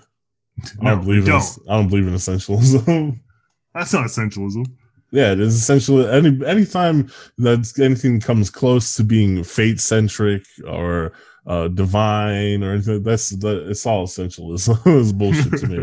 I 0.82 0.90
don't 0.90 1.04
believe 1.04 1.22
in. 1.22 1.26
don't 1.30 1.58
I 1.68 1.76
don't 1.76 1.88
believe 1.88 2.06
in 2.06 2.14
essentialism. 2.14 3.18
that's 3.74 3.92
not 3.92 4.04
essentialism 4.06 4.66
yeah, 5.12 5.32
it 5.32 5.40
is 5.40 5.54
essentially 5.54 6.08
any 6.08 6.44
anytime 6.46 7.10
that 7.38 7.72
anything 7.80 8.20
comes 8.20 8.50
close 8.50 8.94
to 8.96 9.04
being 9.04 9.42
fate 9.42 9.80
centric 9.80 10.44
or 10.66 11.12
uh 11.46 11.68
divine 11.68 12.62
or 12.62 12.72
anything. 12.74 13.02
That's 13.02 13.30
that. 13.30 13.68
It's 13.68 13.86
all 13.86 14.06
essentialism. 14.06 14.80
it's 15.00 15.12
bullshit 15.12 15.58
to 15.60 15.66
me. 15.66 15.78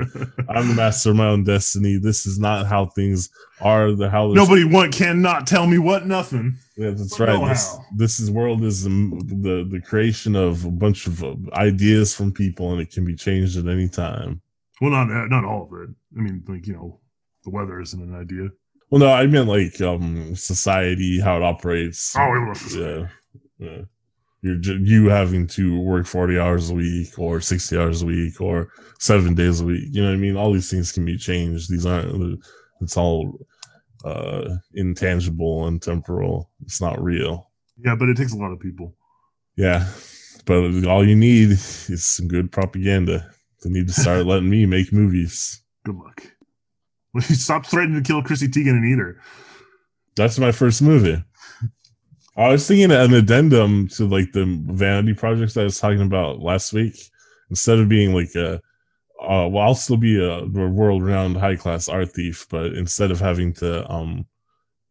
I'm 0.50 0.70
the 0.70 0.74
master 0.76 1.10
of 1.10 1.18
my 1.18 1.28
own 1.28 1.44
destiny. 1.44 1.98
This 1.98 2.26
is 2.26 2.40
not 2.40 2.68
how 2.68 2.86
things 2.88 3.30
are. 3.60 3.92
The 3.92 4.10
how 4.10 4.32
Nobody 4.32 4.64
want 4.64 4.94
cannot 4.94 5.46
tell 5.46 5.68
me 5.68 5.78
what 5.78 6.06
nothing. 6.06 6.56
Yeah, 6.78 6.92
that's 6.92 7.18
But 7.18 7.30
right. 7.30 7.50
This, 7.50 7.78
this 7.96 8.20
is 8.20 8.32
world 8.32 8.64
is 8.64 8.84
the, 8.84 8.90
the 8.90 9.68
the 9.70 9.82
creation 9.82 10.36
of 10.36 10.64
a 10.64 10.72
bunch 10.72 11.08
of 11.08 11.24
uh, 11.24 11.36
ideas 11.54 12.16
from 12.16 12.32
people, 12.32 12.72
and 12.72 12.82
it 12.82 12.92
can 12.92 13.04
be 13.04 13.16
changed 13.16 13.58
at 13.58 13.68
any 13.68 13.90
time. 13.90 14.42
Well, 14.80 14.92
not 14.92 15.08
not 15.30 15.44
all 15.44 15.64
of 15.64 15.82
it. 15.82 15.90
I 16.18 16.22
mean, 16.22 16.44
like 16.48 16.68
you 16.68 16.74
know, 16.74 17.00
the 17.44 17.50
weather 17.50 17.82
isn't 17.82 18.02
an 18.02 18.16
idea. 18.16 18.50
Well, 18.90 19.00
no, 19.00 19.12
I 19.12 19.28
meant 19.28 19.48
like 19.50 19.80
um 19.82 20.36
society, 20.36 21.20
how 21.20 21.38
it 21.38 21.44
operates. 21.44 22.16
Oh, 22.18 22.34
it 22.34 22.48
was- 22.48 22.76
yeah, 22.76 23.08
yeah. 23.60 23.82
you're 24.42 24.60
you 24.80 25.10
having 25.10 25.48
to 25.48 25.80
work 25.82 26.06
40 26.06 26.40
hours 26.40 26.70
a 26.70 26.74
week 26.76 27.18
or 27.20 27.42
60 27.42 27.78
hours 27.78 28.02
a 28.02 28.06
week 28.06 28.40
or 28.40 28.70
seven 29.00 29.34
days 29.36 29.60
a 29.62 29.66
week. 29.66 29.90
You 29.92 30.02
know 30.04 30.10
what 30.10 30.16
I 30.16 30.20
mean? 30.20 30.38
All 30.38 30.54
these 30.54 30.70
things 30.72 30.92
can 30.92 31.04
be 31.06 31.18
changed. 31.18 31.70
These 31.70 31.86
aren't. 31.86 32.40
It's 32.82 32.96
all 32.98 33.40
uh 34.06 34.56
intangible 34.74 35.68
and 35.68 35.82
temporal. 35.82 36.50
It's 36.62 36.80
not 36.80 37.02
real. 37.04 37.52
Yeah, 37.84 37.96
but 37.96 38.10
it 38.10 38.18
takes 38.18 38.34
a 38.34 38.38
lot 38.38 38.52
of 38.52 38.60
people. 38.60 38.96
Yeah, 39.56 39.92
but 40.46 40.86
all 40.86 41.06
you 41.06 41.16
need 41.16 41.50
is 41.52 42.06
some 42.06 42.28
good 42.28 42.52
propaganda. 42.52 43.30
They 43.64 43.70
need 43.72 43.88
to 43.88 43.94
start 43.94 44.26
letting 44.28 44.50
me 44.50 44.66
make 44.66 44.94
movies. 44.94 45.62
Good 45.84 45.96
luck. 45.96 46.24
Stop 47.22 47.66
threatening 47.66 48.02
to 48.02 48.08
kill 48.08 48.22
Chrissy 48.22 48.48
Teigen 48.48 48.72
and 48.72 48.86
eat 48.86 49.00
her. 49.00 49.22
That's 50.16 50.40
my 50.40 50.52
first 50.52 50.82
movie. 50.82 51.24
I 52.36 52.50
was 52.50 52.68
thinking 52.68 52.92
an 52.92 53.14
addendum 53.14 53.88
to 53.90 54.08
like 54.08 54.32
the 54.32 54.46
vanity 54.68 55.14
projects 55.14 55.58
I 55.58 55.64
was 55.64 55.80
talking 55.80 56.02
about 56.02 56.40
last 56.40 56.72
week. 56.72 56.96
Instead 57.50 57.80
of 57.80 57.90
being 57.90 58.14
like 58.14 58.36
a, 58.36 58.56
uh, 59.22 59.48
well, 59.48 59.60
I'll 59.60 59.76
still 59.76 59.98
be 59.98 60.24
a, 60.24 60.46
world-renowned 60.46 61.38
high-class 61.38 61.88
art 61.90 62.12
thief, 62.12 62.46
but 62.50 62.74
instead 62.74 63.10
of 63.10 63.20
having 63.20 63.54
to 63.54 63.90
um 63.92 64.26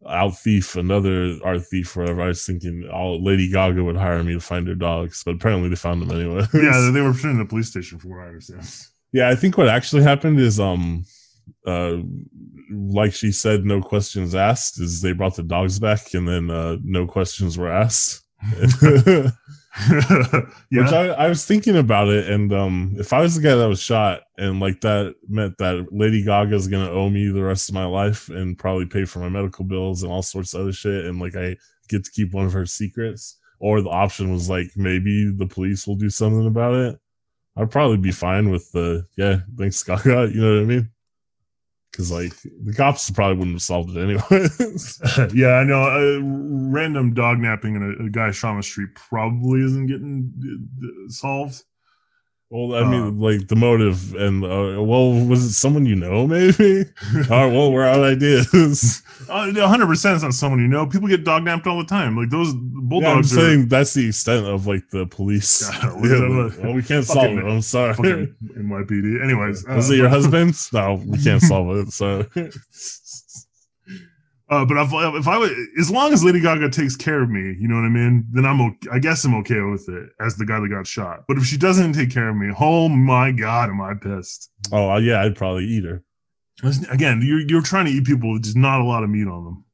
out 0.08 0.38
thief 0.38 0.76
another 0.76 1.36
art 1.44 1.64
thief, 1.66 1.96
or 1.96 2.00
whatever, 2.00 2.22
I 2.22 2.28
was 2.28 2.44
thinking, 2.44 2.88
oh, 2.92 3.16
Lady 3.16 3.50
Gaga 3.50 3.82
would 3.84 3.96
hire 3.96 4.22
me 4.22 4.34
to 4.34 4.40
find 4.40 4.66
her 4.68 4.74
dogs, 4.74 5.22
but 5.24 5.34
apparently 5.34 5.68
they 5.68 5.76
found 5.76 6.02
them 6.02 6.10
anyway. 6.10 6.46
Yeah, 6.54 6.90
they 6.92 7.00
were 7.00 7.12
put 7.12 7.30
in 7.30 7.38
the 7.38 7.44
police 7.44 7.68
station, 7.68 7.98
from 7.98 8.10
what 8.10 8.20
I 8.20 8.28
understand. 8.28 8.68
Yeah, 9.12 9.28
I 9.28 9.34
think 9.34 9.56
what 9.56 9.68
actually 9.68 10.02
happened 10.02 10.40
is 10.40 10.58
um 10.58 11.04
uh 11.66 11.96
like 12.70 13.12
she 13.12 13.32
said 13.32 13.64
no 13.64 13.80
questions 13.80 14.34
asked 14.34 14.80
is 14.80 15.00
they 15.00 15.12
brought 15.12 15.36
the 15.36 15.42
dogs 15.42 15.78
back 15.78 16.14
and 16.14 16.26
then 16.26 16.50
uh 16.50 16.76
no 16.82 17.06
questions 17.06 17.56
were 17.58 17.70
asked. 17.70 18.22
yeah, 18.82 19.30
Which 20.70 20.92
I, 20.92 21.08
I 21.16 21.28
was 21.28 21.44
thinking 21.44 21.76
about 21.76 22.08
it 22.08 22.30
and 22.30 22.52
um 22.52 22.94
if 22.98 23.12
I 23.12 23.20
was 23.20 23.34
the 23.34 23.42
guy 23.42 23.54
that 23.54 23.68
was 23.68 23.80
shot 23.80 24.22
and 24.36 24.60
like 24.60 24.80
that 24.82 25.14
meant 25.28 25.58
that 25.58 25.86
Lady 25.90 26.24
Gaga's 26.24 26.68
gonna 26.68 26.90
owe 26.90 27.08
me 27.10 27.28
the 27.28 27.42
rest 27.42 27.68
of 27.68 27.74
my 27.74 27.86
life 27.86 28.28
and 28.28 28.58
probably 28.58 28.86
pay 28.86 29.04
for 29.04 29.20
my 29.20 29.28
medical 29.28 29.64
bills 29.64 30.02
and 30.02 30.12
all 30.12 30.22
sorts 30.22 30.54
of 30.54 30.62
other 30.62 30.72
shit 30.72 31.06
and 31.06 31.20
like 31.20 31.36
I 31.36 31.56
get 31.88 32.04
to 32.04 32.10
keep 32.10 32.32
one 32.32 32.46
of 32.46 32.52
her 32.52 32.66
secrets 32.66 33.38
or 33.58 33.80
the 33.80 33.90
option 33.90 34.32
was 34.32 34.48
like 34.48 34.68
maybe 34.76 35.30
the 35.30 35.46
police 35.46 35.86
will 35.86 35.96
do 35.96 36.10
something 36.10 36.46
about 36.46 36.74
it. 36.74 36.98
I'd 37.56 37.70
probably 37.70 37.96
be 37.96 38.12
fine 38.12 38.50
with 38.50 38.70
the 38.72 39.06
yeah, 39.16 39.38
thanks 39.56 39.82
Gaga, 39.82 40.30
you 40.32 40.40
know 40.40 40.54
what 40.56 40.62
I 40.62 40.64
mean? 40.64 40.90
Because 41.96 42.12
like 42.12 42.34
the 42.62 42.74
cops 42.74 43.10
probably 43.10 43.38
wouldn't 43.38 43.54
have 43.54 43.62
solved 43.62 43.96
it 43.96 44.02
anyway. 44.02 44.48
yeah, 45.34 45.54
I 45.54 45.64
know. 45.64 45.82
Uh, 45.82 46.20
random 46.70 47.14
dog 47.14 47.38
napping 47.38 47.74
in 47.74 47.82
a, 47.82 48.04
a 48.04 48.10
guy 48.10 48.32
shot 48.32 48.50
on 48.50 48.58
the 48.58 48.62
street 48.62 48.90
probably 48.94 49.62
isn't 49.62 49.86
getting 49.86 50.30
uh, 50.84 51.10
solved. 51.10 51.64
Well, 52.50 52.74
I 52.76 52.88
mean, 52.88 53.02
Uh, 53.02 53.10
like 53.10 53.48
the 53.48 53.56
motive 53.56 54.14
and 54.14 54.44
uh, 54.44 54.82
well, 54.82 55.12
was 55.26 55.44
it 55.44 55.52
someone 55.52 55.84
you 55.86 55.96
know? 55.96 56.26
Maybe. 56.26 56.84
all 57.30 57.46
right, 57.46 57.52
well, 57.52 57.72
we're 57.72 57.84
out 57.84 57.98
of 57.98 58.04
ideas. 58.04 59.02
Uh, 59.28 59.46
100% 59.46 60.14
it's 60.14 60.22
not 60.22 60.34
someone 60.34 60.60
you 60.60 60.68
know. 60.68 60.86
People 60.86 61.08
get 61.08 61.24
dog 61.24 61.42
napped 61.42 61.66
all 61.66 61.78
the 61.78 61.84
time. 61.84 62.16
Like 62.16 62.30
those 62.30 62.52
bulldogs. 62.54 63.02
yeah, 63.02 63.12
I'm 63.12 63.18
are 63.18 63.50
saying 63.50 63.68
that's 63.68 63.94
the 63.94 64.08
extent 64.08 64.46
of 64.46 64.68
like 64.68 64.88
the 64.90 65.06
police. 65.06 65.68
Yeah, 65.68 65.80
Yeah, 66.04 66.44
like, 66.44 66.58
well, 66.62 66.74
we 66.74 66.82
can't 66.82 67.04
solve 67.04 67.36
it. 67.36 67.44
I'm 67.44 67.62
sorry. 67.62 67.94
NYPD. 67.94 69.24
Anyways, 69.24 69.64
Was 69.66 69.90
uh, 69.90 69.94
it 69.94 69.96
your 69.96 70.10
husband? 70.10 70.54
No, 70.72 71.02
we 71.04 71.20
can't 71.20 71.42
solve 71.42 71.76
it. 71.76 71.92
So 71.92 72.24
Uh, 74.48 74.64
but 74.64 74.76
if, 74.76 74.90
if 74.92 75.26
I 75.26 75.38
would, 75.38 75.52
as 75.78 75.90
long 75.90 76.12
as 76.12 76.22
Lady 76.22 76.40
Gaga 76.40 76.70
takes 76.70 76.94
care 76.94 77.20
of 77.22 77.30
me, 77.30 77.56
you 77.58 77.66
know 77.66 77.74
what 77.74 77.84
I 77.84 77.88
mean, 77.88 78.26
then 78.30 78.44
I'm 78.44 78.60
okay. 78.60 78.88
I 78.92 79.00
guess 79.00 79.24
I'm 79.24 79.34
okay 79.36 79.60
with 79.60 79.88
it 79.88 80.10
as 80.20 80.36
the 80.36 80.46
guy 80.46 80.60
that 80.60 80.68
got 80.68 80.86
shot. 80.86 81.24
But 81.26 81.36
if 81.36 81.44
she 81.44 81.56
doesn't 81.56 81.94
take 81.94 82.12
care 82.12 82.28
of 82.28 82.36
me, 82.36 82.54
oh 82.60 82.88
my 82.88 83.32
god, 83.32 83.70
am 83.70 83.80
I 83.80 83.94
pissed? 83.94 84.50
Oh 84.70 84.90
uh, 84.90 84.98
yeah, 84.98 85.22
I'd 85.22 85.34
probably 85.34 85.64
eat 85.64 85.84
her. 85.84 86.04
Again, 86.90 87.22
you're 87.24 87.40
you're 87.40 87.62
trying 87.62 87.86
to 87.86 87.90
eat 87.90 88.04
people 88.04 88.32
with 88.32 88.44
just 88.44 88.56
not 88.56 88.80
a 88.80 88.84
lot 88.84 89.02
of 89.02 89.10
meat 89.10 89.26
on 89.26 89.44
them. 89.44 89.64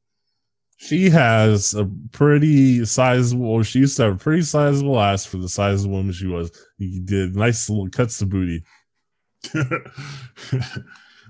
She 0.77 1.09
has 1.11 1.75
a 1.75 1.89
pretty 2.11 2.83
sizable. 2.85 3.61
She 3.63 3.79
used 3.79 3.95
to 3.97 4.03
have 4.03 4.15
a 4.15 4.17
pretty 4.17 4.41
sizable 4.41 4.99
ass 4.99 5.23
for 5.23 5.37
the 5.37 5.47
size 5.47 5.81
of 5.81 5.83
the 5.83 5.89
woman 5.89 6.11
she 6.13 6.27
was. 6.27 6.51
You 6.77 6.99
did 6.99 7.35
nice 7.35 7.69
little 7.69 7.89
cuts 7.89 8.17
to 8.19 8.25
booty. 8.25 8.63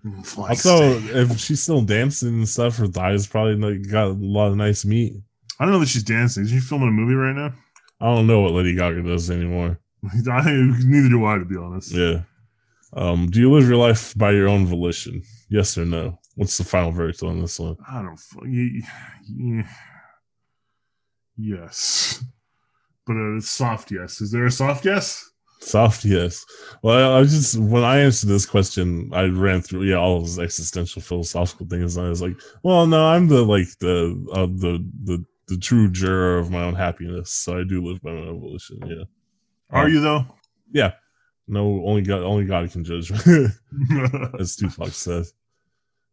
Also, 0.37 0.99
if 0.99 1.39
she's 1.39 1.63
still 1.63 1.81
dancing 1.81 2.29
and 2.29 2.49
stuff, 2.49 2.77
her 2.77 2.87
thighs 2.87 3.25
probably 3.27 3.55
like, 3.55 3.89
got 3.89 4.07
a 4.07 4.17
lot 4.19 4.49
of 4.51 4.57
nice 4.57 4.83
meat. 4.85 5.13
I 5.59 5.63
don't 5.65 5.73
know 5.73 5.79
that 5.79 5.87
she's 5.87 6.03
dancing. 6.03 6.43
Is 6.43 6.49
she 6.49 6.59
filming 6.59 6.89
a 6.89 6.91
movie 6.91 7.13
right 7.13 7.35
now? 7.35 7.53
I 8.01 8.13
don't 8.13 8.27
know 8.27 8.41
what 8.41 8.51
Lady 8.51 8.75
Gaga 8.75 9.01
does 9.03 9.31
anymore. 9.31 9.79
I, 10.29 10.51
neither 10.83 11.07
do 11.09 11.25
I, 11.25 11.37
to 11.37 11.45
be 11.45 11.55
honest. 11.55 11.93
Yeah. 11.93 12.23
Um, 12.95 13.27
do 13.29 13.39
you 13.39 13.49
live 13.51 13.67
your 13.67 13.77
life 13.77 14.13
by 14.17 14.31
your 14.31 14.49
own 14.49 14.65
volition? 14.65 15.23
Yes 15.49 15.77
or 15.77 15.85
no? 15.85 16.19
What's 16.35 16.57
the 16.57 16.63
final 16.65 16.91
verdict 16.91 17.23
on 17.23 17.39
this 17.39 17.59
one? 17.59 17.77
I 17.89 18.01
don't. 18.01 18.19
fu- 18.19 18.45
ye- 18.45 18.83
ye- 19.25 19.63
Yes, 21.37 22.23
but 23.07 23.13
a 23.15 23.39
soft 23.41 23.91
yes. 23.91 24.21
Is 24.21 24.31
there 24.31 24.45
a 24.45 24.51
soft 24.51 24.85
yes? 24.85 25.31
Soft 25.63 26.03
yes. 26.05 26.45
Well, 26.81 27.13
I 27.13 27.19
was 27.19 27.31
just 27.31 27.57
when 27.57 27.83
I 27.83 27.99
answered 27.99 28.27
this 28.27 28.45
question, 28.45 29.09
I 29.13 29.23
ran 29.25 29.61
through 29.61 29.83
yeah 29.83 29.95
all 29.95 30.19
those 30.19 30.37
existential 30.39 31.01
philosophical 31.01 31.65
things. 31.67 31.95
And 31.97 32.05
I 32.05 32.09
was 32.09 32.21
like, 32.21 32.35
well, 32.63 32.85
no, 32.85 33.05
I'm 33.07 33.27
the 33.27 33.43
like 33.43 33.67
the 33.79 34.13
uh, 34.33 34.45
the 34.47 34.85
the 35.03 35.25
the 35.47 35.57
true 35.57 35.89
juror 35.89 36.37
of 36.37 36.51
my 36.51 36.63
own 36.63 36.75
happiness. 36.75 37.31
So 37.31 37.59
I 37.59 37.63
do 37.63 37.81
live 37.83 38.01
by 38.01 38.11
my 38.11 38.27
own 38.27 38.39
volition. 38.41 38.79
Yeah. 38.85 39.03
Are 39.69 39.85
Um, 39.85 39.91
you 39.91 40.01
though? 40.01 40.25
Yeah. 40.71 40.93
No, 41.47 41.83
only 41.85 42.01
God, 42.01 42.21
only 42.21 42.45
God 42.45 42.71
can 42.71 42.83
judge 42.85 43.11
me, 43.25 43.47
as 44.39 44.55
Tupac 44.55 44.87
said. 44.91 45.25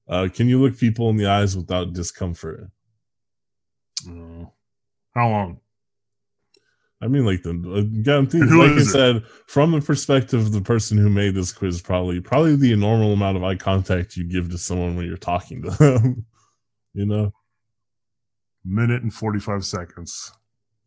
Uh, 0.09 0.29
can 0.33 0.49
you 0.49 0.61
look 0.61 0.77
people 0.77 1.09
in 1.11 1.17
the 1.17 1.27
eyes 1.27 1.57
without 1.57 1.93
discomfort? 1.93 2.69
Oh. 4.09 4.51
How 5.15 5.29
long? 5.29 5.61
I 7.03 7.09
mean, 7.09 7.25
like 7.25 7.43
the 7.43 7.51
again, 7.51 8.27
Who 8.27 8.63
like 8.63 8.79
I 8.79 8.83
said, 8.83 9.25
from 9.47 9.71
the 9.73 9.81
perspective 9.81 10.41
of 10.41 10.53
the 10.53 10.61
person 10.61 10.99
who 10.99 11.09
made 11.09 11.35
this 11.35 11.51
quiz, 11.53 11.81
probably 11.81 12.21
probably 12.21 12.57
the 12.57 12.77
normal 12.77 13.13
amount 13.15 13.39
of 13.39 13.43
eye 13.45 13.55
contact 13.57 14.17
you 14.17 14.25
give 14.25 14.51
to 14.51 14.59
someone 14.59 14.97
when 14.97 15.07
you're 15.07 15.17
talking 15.17 15.63
to 15.63 15.71
them. 15.79 16.27
you 16.93 17.07
know, 17.07 17.33
Minute 18.65 19.03
and 19.03 19.15
forty-five 19.15 19.65
seconds. 19.65 20.31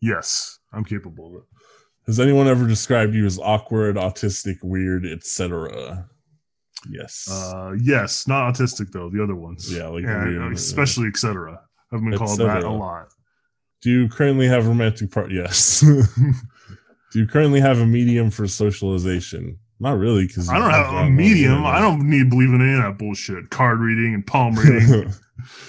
Yes, 0.02 0.60
I'm 0.71 0.84
capable 0.86 1.28
of 1.28 1.34
it. 1.36 1.43
has 2.06 2.19
anyone 2.19 2.47
ever 2.47 2.67
described 2.67 3.15
you 3.15 3.26
as 3.26 3.39
awkward, 3.39 3.95
autistic, 3.95 4.58
weird, 4.62 5.06
etc.? 5.08 6.08
Yes. 6.89 7.28
Uh, 7.32 7.71
yes, 7.82 8.28
not 8.28 8.54
autistic 8.54 8.91
though. 8.91 9.10
The 9.10 9.23
other 9.23 9.36
ones. 9.36 9.73
Yeah, 9.73 9.88
like 9.88 10.04
yeah, 10.04 10.26
weird, 10.26 10.54
especially 10.54 11.08
etc. 11.08 11.60
I've 11.91 12.02
been 12.02 12.17
called 12.17 12.39
Et 12.41 12.45
that 12.45 12.63
a 12.63 12.69
lot. 12.69 13.08
Do 13.84 13.91
you 13.91 14.08
currently 14.08 14.48
have 14.48 14.65
romantic 14.65 15.12
part? 15.12 15.32
Yes. 15.32 15.82
Do 17.12 17.19
you 17.19 17.28
currently 17.28 17.60
have 17.60 17.80
a 17.80 17.86
medium 17.86 18.32
for 18.32 18.48
socialization? 18.48 19.60
Not 19.80 19.98
really, 19.98 20.26
because 20.26 20.50
I 20.50 20.58
don't 20.58 20.72
have 20.72 21.06
a 21.06 21.10
medium. 21.10 21.65
I 21.65 21.82
don't 21.82 22.10
need 22.10 22.19
to 22.19 22.30
believe 22.30 22.50
in 22.50 22.62
any 22.62 22.74
of 22.74 22.84
that 22.84 22.98
bullshit. 22.98 23.50
Card 23.50 23.80
reading 23.80 24.13
and 24.13 24.26
palm 24.26 24.56
reading. 24.56 25.12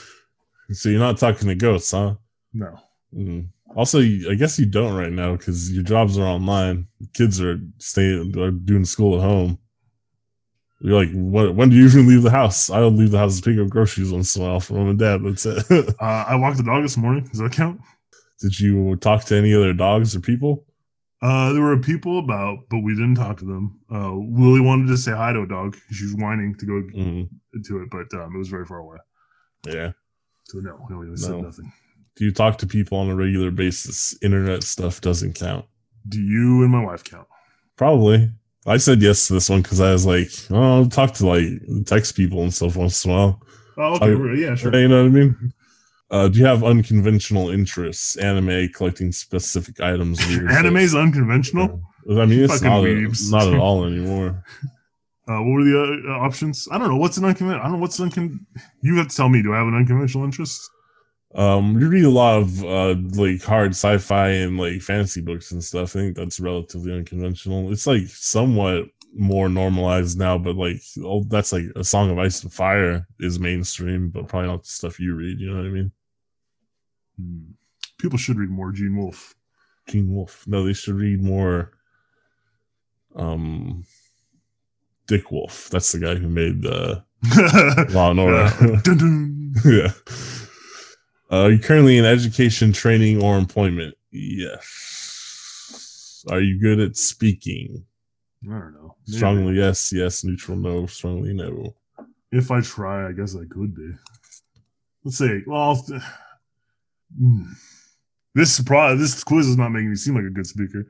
so 0.71 0.89
you're 0.89 1.01
not 1.01 1.19
talking 1.19 1.49
to 1.49 1.55
ghosts, 1.57 1.91
huh? 1.91 2.15
no. 2.53 2.79
Mm. 3.15 3.49
Also, 3.77 4.01
I 4.01 4.37
guess 4.39 4.59
you 4.59 4.67
don't 4.67 4.95
right 4.95 5.11
now 5.11 5.35
because 5.35 5.73
your 5.73 5.83
jobs 5.83 6.17
are 6.17 6.27
online. 6.27 6.87
Kids 7.13 7.41
are 7.41 7.59
staying, 7.79 8.39
are 8.39 8.53
doing 8.53 8.85
school 8.85 9.17
at 9.17 9.23
home. 9.23 9.59
You're 10.81 11.05
like, 11.05 11.13
what, 11.13 11.55
when 11.57 11.71
do 11.71 11.77
you 11.77 11.87
even 11.87 12.07
leave 12.07 12.23
the 12.23 12.31
house? 12.31 12.71
I 12.71 12.79
don't 12.79 12.97
leave 12.97 13.11
the 13.11 13.19
house 13.19 13.41
to 13.41 13.43
pick 13.43 13.59
up 13.59 13.69
groceries 13.69 14.13
once 14.13 14.37
in 14.37 14.43
a 14.43 14.47
while 14.47 14.61
for 14.61 14.75
mom 14.75 14.91
and 14.91 14.99
dad. 14.99 15.23
That's 15.25 15.47
it. 15.47 15.95
Uh, 16.01 16.25
I 16.29 16.37
walked 16.37 16.59
the 16.59 16.63
dog 16.63 16.83
this 16.83 16.97
morning. 16.97 17.25
Does 17.25 17.41
that 17.41 17.53
count? 17.53 17.81
Did 18.41 18.59
you 18.61 18.97
talk 18.97 19.25
to 19.25 19.37
any 19.37 19.55
other 19.55 19.73
dogs 19.73 20.15
or 20.17 20.21
people? 20.21 20.65
Uh, 21.23 21.53
there 21.53 21.63
were 21.63 21.79
people 21.79 22.19
about, 22.19 22.59
but 22.69 22.81
we 22.81 22.93
didn't 22.95 23.15
talk 23.15 23.39
to 23.39 23.45
them. 23.47 23.81
Uh, 23.91 24.13
Lily 24.13 24.61
wanted 24.61 24.89
to 24.89 24.97
say 24.99 25.13
hi 25.13 25.33
to 25.33 25.41
a 25.43 25.47
dog. 25.47 25.77
She 25.91 26.05
was 26.05 26.15
whining 26.17 26.55
to 26.59 26.67
go 26.67 26.73
Mm, 26.95 27.29
into 27.55 27.81
it, 27.81 27.89
but 27.91 28.13
um, 28.21 28.35
it 28.35 28.39
was 28.39 28.49
very 28.49 28.67
far 28.67 28.79
away. 28.79 28.99
yeah. 29.67 29.93
So 30.47 30.59
no, 30.59 30.87
no, 30.91 30.99
we 30.99 31.17
said 31.17 31.31
No. 31.31 31.41
nothing. 31.43 31.73
Do 32.17 32.25
you 32.27 32.33
talk 32.33 32.59
to 32.59 32.67
people 32.67 32.99
on 32.99 33.09
a 33.09 33.15
regular 33.15 33.51
basis? 33.51 34.17
Internet 34.23 34.63
stuff 34.65 35.01
doesn't 35.01 35.35
count. 35.35 35.65
Do 36.07 36.21
you 36.21 36.63
and 36.63 36.71
my 36.71 36.85
wife 36.85 37.03
count? 37.03 37.27
Probably. 37.77 38.31
I 38.67 38.77
said 38.77 39.01
yes 39.03 39.27
to 39.29 39.33
this 39.35 39.49
one 39.49 39.63
because 39.63 39.81
I 39.81 39.93
was 39.93 40.05
like, 40.07 40.29
oh, 40.51 40.77
I'll 40.83 40.87
talk 40.89 41.15
to 41.15 41.27
like 41.27 41.47
text 41.87 42.15
people 42.17 42.43
and 42.43 42.53
stuff 42.53 42.77
once 42.77 43.05
in 43.05 43.11
a 43.11 43.15
while. 43.15 43.43
Oh, 43.79 43.95
okay. 43.97 44.13
I- 44.13 44.35
yeah, 44.35 44.55
sure. 44.55 44.75
You 44.77 44.89
know 44.89 45.03
what 45.05 45.09
I 45.09 45.13
mean? 45.13 45.53
Uh, 46.15 46.29
do 46.29 46.39
you 46.39 46.45
have 46.45 46.63
unconventional 46.63 47.51
interests? 47.51 48.15
Anime, 48.19 48.69
collecting 48.69 49.11
specific 49.11 49.81
items. 49.81 50.21
stuff? 50.25 50.49
Anime's 50.49 50.95
unconventional. 50.95 51.83
I 52.09 52.25
mean, 52.25 52.45
it's 52.45 52.63
not, 52.63 52.85
weebs. 52.85 53.33
not 53.33 53.53
at 53.53 53.59
all 53.59 53.85
anymore. 53.85 54.45
Uh, 55.27 55.43
what 55.43 55.55
were 55.55 55.65
the 55.65 56.05
uh, 56.07 56.13
options? 56.13 56.69
I 56.71 56.79
don't 56.79 56.87
know. 56.87 56.99
What's 56.99 57.17
an 57.17 57.25
unconventional? 57.25 57.61
I 57.61 57.65
don't 57.65 57.73
know 57.73 57.83
what's 57.83 57.99
uncon. 57.99 58.39
You 58.81 58.97
have 58.99 59.09
to 59.09 59.17
tell 59.17 59.29
me. 59.29 59.43
Do 59.43 59.55
I 59.55 59.59
have 59.59 59.67
an 59.67 59.75
unconventional 59.75 60.23
interest? 60.23 60.71
Um, 61.35 61.81
you 61.81 61.89
read 61.89 62.05
a 62.05 62.11
lot 62.11 62.39
of 62.39 62.65
uh 62.65 62.95
like 63.21 63.43
hard 63.43 63.73
sci-fi 63.73 64.29
and 64.29 64.57
like 64.57 64.83
fantasy 64.83 65.21
books 65.21 65.51
and 65.51 65.65
stuff. 65.65 65.97
I 65.97 65.99
think 65.99 66.17
that's 66.17 66.39
relatively 66.39 66.93
unconventional. 66.93 67.73
It's 67.73 67.89
like 67.89 68.07
somewhat 68.07 68.85
more 69.17 69.49
normalized 69.49 70.17
now, 70.17 70.39
but 70.39 70.55
like 70.55 70.81
oh, 71.03 71.25
that's 71.25 71.53
like 71.53 71.65
a 71.75 71.83
Song 71.83 72.09
of 72.11 72.21
Ice 72.21 72.45
and 72.45 72.53
Fire 72.53 73.05
is 73.19 73.41
mainstream, 73.41 74.11
but 74.11 74.29
probably 74.29 74.51
not 74.51 74.63
the 74.63 74.69
stuff 74.69 75.01
you 75.01 75.17
read. 75.17 75.41
You 75.41 75.51
know 75.51 75.57
what 75.57 75.67
I 75.67 75.71
mean? 75.71 75.91
Hmm. 77.21 77.53
People 77.99 78.19
should 78.19 78.39
read 78.39 78.51
more 78.51 78.73
Gene 78.73 78.97
Wolfe. 78.97 79.35
Gene 79.89 80.15
Wolfe. 80.15 80.47
No, 80.47 80.65
they 80.65 80.73
should 80.73 80.95
read 80.95 81.23
more. 81.23 81.73
Um, 83.15 83.85
Dick 85.07 85.31
Wolf. 85.31 85.69
That's 85.71 85.93
the 85.93 86.01
guy 86.01 86.15
who 86.17 86.29
made 86.29 86.67
uh, 86.67 87.01
Law 87.91 88.11
and 88.11 88.21
Order. 88.21 88.53
Yeah. 88.61 88.81
Dun, 88.83 88.97
dun. 88.99 89.55
yeah. 89.65 89.93
Uh, 91.31 91.45
are 91.45 91.51
you 91.51 91.59
currently 91.59 91.97
in 91.99 92.05
education, 92.05 92.73
training, 92.73 93.23
or 93.23 93.39
employment? 93.39 93.97
Yes. 94.11 96.25
Are 96.31 96.41
you 96.41 96.61
good 96.61 96.81
at 96.81 96.97
speaking? 96.97 97.85
I 98.45 98.49
don't 98.51 98.75
know. 98.75 98.97
Maybe. 99.07 99.17
Strongly 99.17 99.57
yes, 99.57 99.93
yes, 99.93 100.25
neutral 100.25 100.59
no, 100.59 100.87
strongly 100.87 101.33
no. 101.33 101.75
If 102.31 102.51
I 102.51 102.61
try, 102.61 103.09
I 103.09 103.13
guess 103.13 103.35
I 103.37 103.45
could 103.51 103.75
be. 103.75 103.91
Let's 105.05 105.19
see. 105.19 105.43
well. 105.47 105.83
This 108.35 108.61
pro- 108.61 108.97
this 108.97 109.23
quiz 109.25 109.47
is 109.49 109.57
not 109.57 109.71
making 109.71 109.91
me 109.91 109.97
seem 109.97 110.15
like 110.15 110.25
a 110.25 110.31
good 110.31 110.47
speaker. 110.47 110.87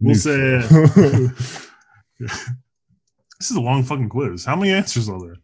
We'll 0.00 0.14
say 0.16 0.30
this 2.18 3.50
is 3.50 3.56
a 3.56 3.60
long 3.60 3.84
fucking 3.84 4.08
quiz. 4.08 4.44
How 4.44 4.56
many 4.56 4.72
answers 4.72 5.08
are 5.08 5.20
there? 5.20 5.36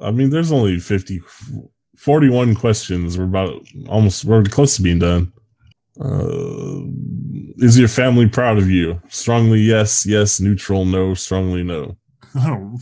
I 0.00 0.10
mean, 0.10 0.30
there's 0.30 0.52
only 0.52 0.78
50, 0.78 1.20
41 1.96 2.54
questions. 2.54 3.16
We're 3.16 3.24
about 3.24 3.64
almost, 3.88 4.24
we're 4.24 4.42
close 4.44 4.76
to 4.76 4.82
being 4.82 4.98
done. 4.98 5.32
Uh, 6.00 6.80
is 7.64 7.78
your 7.78 7.88
family 7.88 8.28
proud 8.28 8.58
of 8.58 8.70
you? 8.70 9.00
Strongly 9.08 9.60
yes, 9.60 10.06
yes, 10.06 10.40
neutral 10.40 10.84
no, 10.84 11.14
strongly 11.14 11.62
no. 11.62 11.96
I 12.34 12.46
don't. 12.46 12.78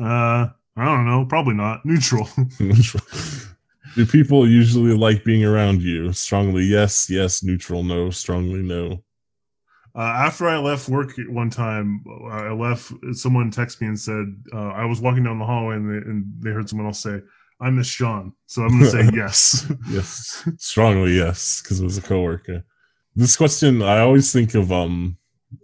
Uh, 0.00 0.48
I 0.74 0.84
don't 0.84 1.06
know. 1.06 1.26
Probably 1.26 1.54
not. 1.54 1.84
Neutral. 1.84 2.28
Neutral. 2.60 3.04
Do 3.94 4.06
people 4.06 4.48
usually 4.48 4.96
like 4.96 5.24
being 5.24 5.44
around 5.44 5.82
you? 5.82 6.12
Strongly 6.12 6.64
yes, 6.64 7.10
yes, 7.10 7.42
neutral 7.42 7.82
no, 7.82 8.10
strongly 8.10 8.62
no. 8.62 9.02
Uh, 9.94 10.00
after 10.00 10.48
I 10.48 10.56
left 10.56 10.88
work 10.88 11.12
one 11.28 11.50
time, 11.50 12.02
I 12.30 12.50
left. 12.52 12.92
Someone 13.12 13.50
texted 13.50 13.82
me 13.82 13.88
and 13.88 14.00
said 14.00 14.34
uh, 14.52 14.68
I 14.68 14.86
was 14.86 15.02
walking 15.02 15.24
down 15.24 15.38
the 15.38 15.44
hallway 15.44 15.76
and 15.76 15.90
they, 15.90 16.10
and 16.10 16.32
they 16.38 16.50
heard 16.50 16.68
someone 16.68 16.86
else 16.86 17.00
say, 17.00 17.20
"I 17.60 17.68
miss 17.68 17.88
Sean," 17.88 18.32
so 18.46 18.62
I'm 18.62 18.78
going 18.78 18.90
to 18.90 18.90
say 18.90 19.10
yes. 19.14 19.70
Yes, 19.90 20.48
strongly 20.56 21.16
yes, 21.16 21.60
because 21.60 21.80
it 21.80 21.84
was 21.84 21.98
a 21.98 22.02
coworker. 22.02 22.64
This 23.14 23.36
question, 23.36 23.82
I 23.82 23.98
always 23.98 24.32
think 24.32 24.54
of 24.54 24.72
um, 24.72 25.18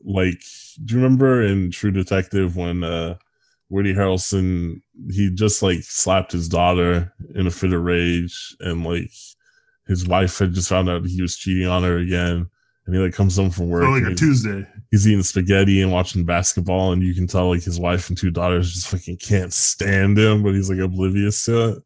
like, 0.04 0.42
do 0.84 0.94
you 0.96 1.00
remember 1.00 1.42
in 1.42 1.70
True 1.70 1.90
Detective 1.90 2.54
when 2.54 2.84
uh, 2.84 3.16
Woody 3.70 3.94
Harrelson 3.94 4.80
he 5.10 5.30
just 5.30 5.62
like 5.62 5.82
slapped 5.82 6.32
his 6.32 6.48
daughter 6.48 7.12
in 7.34 7.46
a 7.46 7.50
fit 7.50 7.72
of 7.72 7.82
rage, 7.82 8.56
and 8.60 8.84
like 8.84 9.12
his 9.86 10.06
wife 10.06 10.38
had 10.38 10.52
just 10.52 10.68
found 10.68 10.88
out 10.88 11.06
he 11.06 11.22
was 11.22 11.36
cheating 11.36 11.66
on 11.66 11.82
her 11.82 11.98
again, 11.98 12.48
and 12.86 12.94
he 12.94 13.00
like 13.00 13.14
comes 13.14 13.36
home 13.36 13.50
from 13.50 13.70
work. 13.70 13.84
Oh, 13.84 13.90
like 13.90 14.12
a 14.12 14.14
Tuesday. 14.14 14.66
he's 14.90 15.06
eating 15.06 15.22
spaghetti 15.22 15.82
and 15.82 15.92
watching 15.92 16.24
basketball, 16.24 16.92
and 16.92 17.02
you 17.02 17.14
can 17.14 17.26
tell 17.26 17.48
like 17.48 17.62
his 17.62 17.78
wife 17.78 18.08
and 18.08 18.18
two 18.18 18.30
daughters 18.30 18.72
just 18.72 18.88
fucking 18.88 19.18
can't 19.18 19.52
stand 19.52 20.18
him, 20.18 20.42
but 20.42 20.54
he's 20.54 20.70
like 20.70 20.80
oblivious 20.80 21.44
to 21.44 21.68
it. 21.68 21.82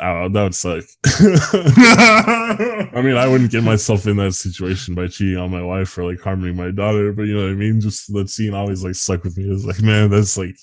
I 0.00 0.06
don't 0.06 0.32
know, 0.32 0.40
that 0.40 0.42
would 0.44 0.54
suck. 0.54 0.84
I 2.94 3.02
mean, 3.02 3.16
I 3.16 3.28
wouldn't 3.28 3.50
get 3.50 3.62
myself 3.62 4.06
in 4.06 4.16
that 4.16 4.32
situation 4.32 4.94
by 4.94 5.06
cheating 5.06 5.36
on 5.36 5.50
my 5.50 5.62
wife 5.62 5.96
or 5.98 6.10
like 6.10 6.20
harming 6.20 6.56
my 6.56 6.70
daughter, 6.70 7.12
but 7.12 7.24
you 7.24 7.34
know 7.34 7.42
what 7.42 7.50
I 7.50 7.54
mean? 7.54 7.80
Just 7.80 8.10
that 8.14 8.30
scene 8.30 8.54
always 8.54 8.82
like 8.82 8.94
stuck 8.94 9.22
with 9.22 9.36
me. 9.36 9.44
It's 9.44 9.66
like, 9.66 9.82
man, 9.82 10.08
that's 10.08 10.38
like 10.38 10.56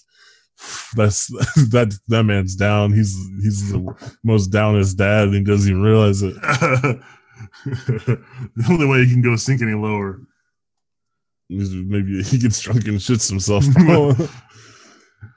that's 0.96 1.28
that 1.72 1.98
that 2.08 2.24
man's 2.24 2.56
down. 2.56 2.94
He's 2.94 3.16
he's 3.42 3.72
the 3.72 4.16
most 4.24 4.48
downest 4.48 4.98
dad 4.98 5.28
and 5.28 5.36
he 5.36 5.44
doesn't 5.44 5.70
even 5.70 5.82
realize 5.82 6.22
it. 6.22 6.36
the 7.66 8.68
only 8.70 8.86
way 8.86 9.06
he 9.06 9.12
can 9.12 9.22
go 9.22 9.36
sink 9.36 9.62
any 9.62 9.74
lower. 9.74 10.20
Maybe 11.50 12.22
he 12.24 12.38
gets 12.38 12.60
drunk 12.62 12.86
and 12.88 13.00
shits 13.00 13.30
himself. 13.30 13.66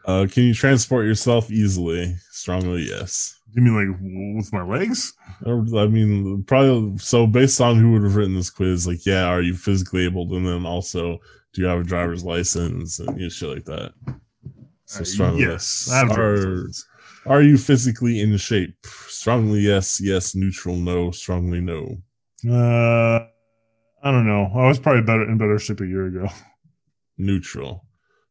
uh, 0.04 0.26
can 0.30 0.44
you 0.44 0.54
transport 0.54 1.06
yourself 1.06 1.50
easily? 1.50 2.14
Strongly, 2.30 2.88
yes. 2.88 3.38
You 3.54 3.62
mean 3.62 3.90
like 3.90 4.36
with 4.36 4.52
my 4.52 4.62
legs? 4.62 5.14
I 5.46 5.86
mean, 5.86 6.44
probably. 6.44 6.98
So, 6.98 7.26
based 7.26 7.60
on 7.60 7.76
who 7.76 7.92
would 7.92 8.02
have 8.02 8.16
written 8.16 8.34
this 8.34 8.50
quiz, 8.50 8.86
like, 8.86 9.06
yeah, 9.06 9.24
are 9.24 9.42
you 9.42 9.54
physically 9.54 10.04
able? 10.04 10.34
And 10.34 10.46
then 10.46 10.66
also, 10.66 11.18
do 11.52 11.62
you 11.62 11.68
have 11.68 11.80
a 11.80 11.84
driver's 11.84 12.24
license 12.24 12.98
and 12.98 13.16
you 13.16 13.24
know, 13.24 13.28
shit 13.28 13.48
like 13.48 13.64
that? 13.64 13.92
So, 14.92 15.00
Uh, 15.00 15.04
strongly, 15.04 15.40
yes, 15.40 15.88
I 15.90 15.98
have 16.00 16.10
a 16.10 16.14
driver's 16.14 16.84
Are, 17.24 17.36
are 17.38 17.42
you 17.42 17.56
physically 17.56 18.20
in 18.20 18.36
shape? 18.36 18.76
Strongly, 19.08 19.60
yes, 19.60 20.00
yes. 20.02 20.34
Neutral, 20.34 20.76
no. 20.76 21.10
Strongly, 21.12 21.60
no. 21.62 21.96
Uh, 22.46 23.24
I 24.04 24.10
don't 24.10 24.26
know. 24.26 24.50
I 24.54 24.66
was 24.68 24.78
probably 24.78 25.00
better 25.02 25.22
in 25.30 25.38
better 25.38 25.58
shape 25.58 25.80
a 25.80 25.86
year 25.86 26.06
ago. 26.06 26.28
Neutral. 27.16 27.86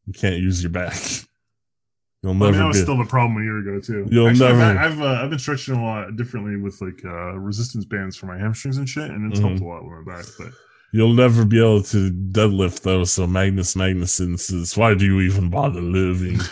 You 0.06 0.14
can't 0.14 0.38
use 0.38 0.62
your 0.62 0.72
back. 0.72 0.94
You'll 2.24 2.34
I 2.34 2.36
never 2.36 2.52
mean, 2.52 2.60
that 2.62 2.68
was 2.68 2.78
be. 2.78 2.84
still 2.84 2.98
the 3.00 3.06
problem 3.06 3.42
a 3.42 3.44
year 3.44 3.58
ago 3.58 3.80
too. 3.80 4.08
You'll 4.12 4.28
Actually, 4.30 4.54
never- 4.54 4.80
I've 4.80 4.92
I've, 4.92 5.02
uh, 5.02 5.24
I've 5.24 5.30
been 5.32 5.40
stretching 5.40 5.74
a 5.76 5.84
lot 5.84 6.16
differently 6.16 6.58
with 6.58 6.80
like 6.80 7.04
uh, 7.04 7.34
resistance 7.40 7.86
bands 7.86 8.16
for 8.16 8.28
my 8.28 8.38
hamstrings 8.38 8.78
and 8.78 8.88
shit, 8.88 9.10
and 9.10 9.32
it's 9.32 9.40
Mhm. 9.40 9.48
helped 9.48 9.62
a 9.62 9.66
lot 9.66 9.84
with 9.84 10.06
my 10.06 10.14
back. 10.16 10.26
But 10.38 10.50
You'll 10.94 11.14
never 11.14 11.46
be 11.46 11.60
able 11.60 11.84
to 11.84 12.12
deadlift 12.12 12.82
though. 12.82 13.06
So 13.06 13.26
Magnus 13.28 13.76
Magnusson 13.76 14.38
says, 14.40 14.76
"Why 14.76 14.94
do 14.94 15.06
you 15.06 15.22
even 15.22 15.50
bother 15.50 15.82
living? 15.82 16.40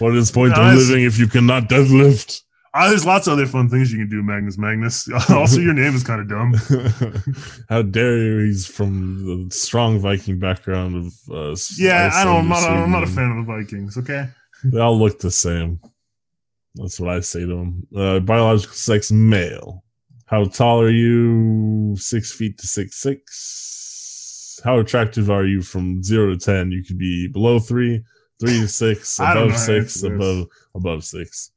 What 0.00 0.16
is 0.16 0.30
the 0.30 0.34
point 0.34 0.52
of 0.58 0.74
living 0.74 1.04
if 1.04 1.18
you 1.18 1.26
cannot 1.28 1.68
deadlift?" 1.68 2.42
Ah, 2.76 2.88
there's 2.88 3.06
lots 3.06 3.28
of 3.28 3.34
other 3.34 3.46
fun 3.46 3.68
things 3.68 3.92
you 3.92 3.98
can 4.00 4.08
do, 4.08 4.20
Magnus 4.20 4.58
Magnus. 4.58 5.08
also, 5.30 5.60
your 5.60 5.74
name 5.74 5.94
is 5.94 6.02
kind 6.02 6.20
of 6.20 6.28
dumb. 6.28 6.54
How 7.68 7.82
dare 7.82 8.18
you? 8.18 8.46
He's 8.46 8.66
from 8.66 9.24
the 9.48 9.54
strong 9.54 10.00
Viking 10.00 10.40
background 10.40 10.96
of. 10.96 11.12
Uh, 11.30 11.56
Yeah, 11.78 12.10
I 12.12 12.24
don't. 12.24 12.38
I'm 12.38 12.48
not. 12.48 12.64
I'm 12.68 12.90
not 12.90 13.04
a 13.04 13.06
fan 13.06 13.30
of 13.30 13.46
the 13.46 13.52
Vikings. 13.52 13.96
Okay. 13.98 14.28
They 14.64 14.80
all 14.80 14.98
look 14.98 15.20
the 15.20 15.30
same. 15.30 15.78
That's 16.74 16.98
what 16.98 17.14
I 17.14 17.20
say 17.20 17.40
to 17.40 17.46
them. 17.46 17.86
Uh, 17.94 18.18
biological 18.18 18.74
sex 18.74 19.12
male. 19.12 19.84
How 20.26 20.44
tall 20.44 20.80
are 20.80 20.90
you? 20.90 21.94
Six 21.96 22.32
feet 22.32 22.58
to 22.58 22.66
six 22.66 22.96
six. 22.96 24.60
How 24.64 24.78
attractive 24.78 25.30
are 25.30 25.44
you 25.44 25.62
from 25.62 26.02
zero 26.02 26.30
to 26.30 26.36
ten? 26.38 26.70
You 26.70 26.82
could 26.82 26.98
be 26.98 27.28
below 27.28 27.58
three, 27.58 28.02
three 28.40 28.60
to 28.60 28.68
six, 28.68 29.18
above 29.20 29.34
know 29.34 29.48
how 29.48 29.56
to 29.56 29.58
six, 29.58 30.02
above 30.02 30.46
above 30.74 31.04
six. 31.04 31.50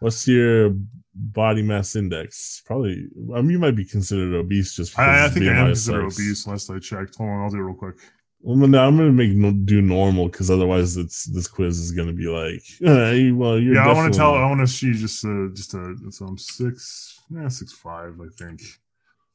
What's 0.00 0.26
your 0.26 0.74
body 1.14 1.62
mass 1.62 1.94
index? 1.94 2.62
Probably. 2.66 3.06
I 3.34 3.42
mean, 3.42 3.50
you 3.50 3.58
might 3.58 3.76
be 3.76 3.84
considered 3.84 4.34
obese 4.34 4.74
just. 4.74 4.98
I, 4.98 5.26
I 5.26 5.28
think 5.28 5.46
I 5.46 5.54
am 5.54 5.66
considered 5.66 6.06
obese. 6.06 6.46
unless 6.46 6.68
I 6.68 6.78
checked. 6.78 7.16
Hold 7.16 7.30
on, 7.30 7.42
I'll 7.42 7.50
do 7.50 7.58
it 7.58 7.60
real 7.60 7.74
quick. 7.74 7.96
Well, 8.42 8.56
no, 8.56 8.86
I'm 8.86 8.96
gonna 8.96 9.12
make 9.12 9.32
no, 9.32 9.52
do 9.52 9.82
normal 9.82 10.28
because 10.28 10.50
otherwise, 10.50 10.96
it's 10.96 11.24
this 11.24 11.46
quiz 11.46 11.78
is 11.78 11.92
gonna 11.92 12.14
be 12.14 12.26
like, 12.26 12.62
hey, 12.78 13.32
well, 13.32 13.58
you're 13.58 13.74
yeah, 13.74 13.86
I 13.86 13.92
want 13.92 14.12
to 14.12 14.18
tell. 14.18 14.34
I 14.34 14.46
want 14.46 14.60
to 14.60 14.66
see 14.66 14.92
just 14.92 15.24
uh, 15.24 15.48
just 15.52 15.74
uh, 15.74 15.92
so 16.10 16.24
I'm 16.24 16.38
six, 16.38 17.20
yeah, 17.30 17.48
six 17.48 17.72
five, 17.72 18.18
I 18.18 18.28
think. 18.38 18.62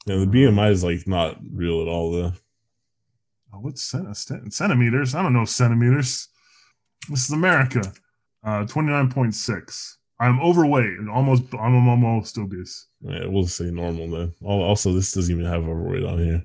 Yeah, 0.07 0.17
the 0.17 0.25
BMI 0.25 0.71
is 0.71 0.83
like 0.83 1.07
not 1.07 1.37
real 1.51 1.81
at 1.81 1.87
all 1.87 2.11
though. 2.11 2.33
Oh, 3.53 3.59
what's 3.59 3.83
cent- 3.83 4.17
cent- 4.17 4.53
centimeters? 4.53 5.13
I 5.13 5.21
don't 5.21 5.33
know 5.33 5.45
centimeters. 5.45 6.27
This 7.07 7.25
is 7.25 7.31
America. 7.31 7.93
Uh, 8.43 8.65
twenty 8.65 8.89
nine 8.89 9.11
point 9.11 9.35
six. 9.35 9.99
I'm 10.19 10.39
overweight 10.39 10.97
and 10.97 11.11
almost. 11.11 11.43
I'm 11.53 11.87
almost 11.87 12.39
obese. 12.39 12.87
Yeah, 13.01 13.27
we'll 13.27 13.45
say 13.45 13.65
normal 13.65 14.09
then. 14.09 14.33
Also, 14.43 14.93
this 14.93 15.11
doesn't 15.11 15.31
even 15.31 15.45
have 15.45 15.67
overweight 15.67 16.05
on 16.05 16.17
here. 16.17 16.43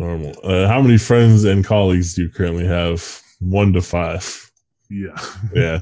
Normal. 0.00 0.34
Uh, 0.42 0.66
how 0.66 0.80
many 0.80 0.96
friends 0.96 1.44
and 1.44 1.62
colleagues 1.62 2.14
do 2.14 2.22
you 2.22 2.30
currently 2.30 2.66
have? 2.66 3.20
One 3.40 3.74
to 3.74 3.82
five. 3.82 4.50
Yeah. 4.88 5.14
Yeah. 5.54 5.80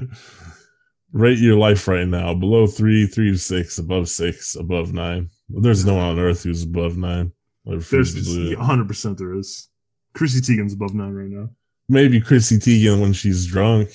Rate 1.13 1.39
your 1.39 1.57
life 1.57 1.87
right 1.87 2.05
now. 2.07 2.33
Below 2.33 2.67
three, 2.67 3.07
three 3.07 3.31
to 3.31 3.37
six, 3.37 3.77
above 3.79 4.09
six, 4.09 4.55
above 4.55 4.93
nine. 4.93 5.29
Well, 5.49 5.61
there's 5.61 5.85
no 5.85 5.95
one 5.95 6.03
on 6.03 6.19
earth 6.19 6.43
who's 6.43 6.63
above 6.63 6.97
nine. 6.97 7.31
There's 7.65 7.89
to 7.89 8.55
100 8.55 8.87
percent 8.87 9.17
there 9.17 9.33
is. 9.33 9.69
Chrissy 10.13 10.41
Teigen's 10.41 10.73
above 10.73 10.93
nine 10.93 11.13
right 11.13 11.29
now. 11.29 11.49
maybe 11.87 12.19
Chrissy 12.19 12.57
Teigen 12.57 12.99
when 12.99 13.13
she's 13.13 13.45
drunk. 13.47 13.89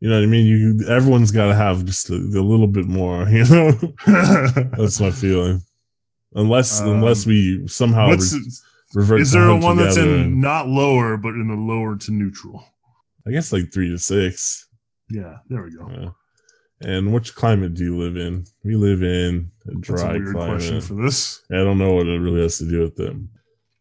You 0.00 0.08
know 0.08 0.16
what 0.16 0.22
I 0.24 0.26
mean? 0.26 0.46
You 0.46 0.88
everyone's 0.88 1.32
got 1.32 1.48
to 1.48 1.54
have 1.54 1.84
just 1.84 2.08
a, 2.10 2.14
a 2.14 2.44
little 2.44 2.66
bit 2.66 2.86
more. 2.86 3.28
You 3.28 3.44
know, 3.44 3.70
that's 4.76 5.00
my 5.00 5.10
feeling. 5.10 5.62
Unless 6.34 6.80
Um, 6.80 6.88
unless 6.96 7.26
we 7.26 7.66
somehow 7.68 8.10
re- 8.10 8.16
revert. 8.94 9.20
is 9.20 9.32
there 9.32 9.48
a 9.48 9.56
one 9.56 9.76
that's 9.76 9.96
in 9.96 10.40
not 10.40 10.68
lower 10.68 11.16
but 11.16 11.30
in 11.34 11.48
the 11.48 11.54
lower 11.54 11.96
to 11.96 12.12
neutral? 12.12 12.64
I 13.26 13.30
guess 13.32 13.52
like 13.52 13.72
three 13.72 13.90
to 13.90 13.98
six. 13.98 14.68
Yeah, 15.10 15.36
there 15.48 15.62
we 15.62 15.70
go. 15.76 15.88
Yeah. 15.90 16.08
And 16.82 17.12
which 17.12 17.34
climate 17.34 17.74
do 17.74 17.84
you 17.84 17.96
live 17.96 18.16
in? 18.16 18.44
We 18.62 18.76
live 18.76 19.02
in 19.02 19.50
a 19.66 19.74
That's 19.74 19.88
a 19.88 19.92
dry 19.92 20.12
weird 20.12 20.34
question 20.34 20.68
climate. 20.80 20.84
for 20.84 20.94
this. 20.94 21.42
I 21.50 21.56
don't 21.56 21.78
know 21.78 21.94
what 21.94 22.06
it 22.06 22.18
really 22.18 22.42
has 22.42 22.58
to 22.58 22.68
do 22.68 22.80
with 22.80 22.96
them. 22.96 23.30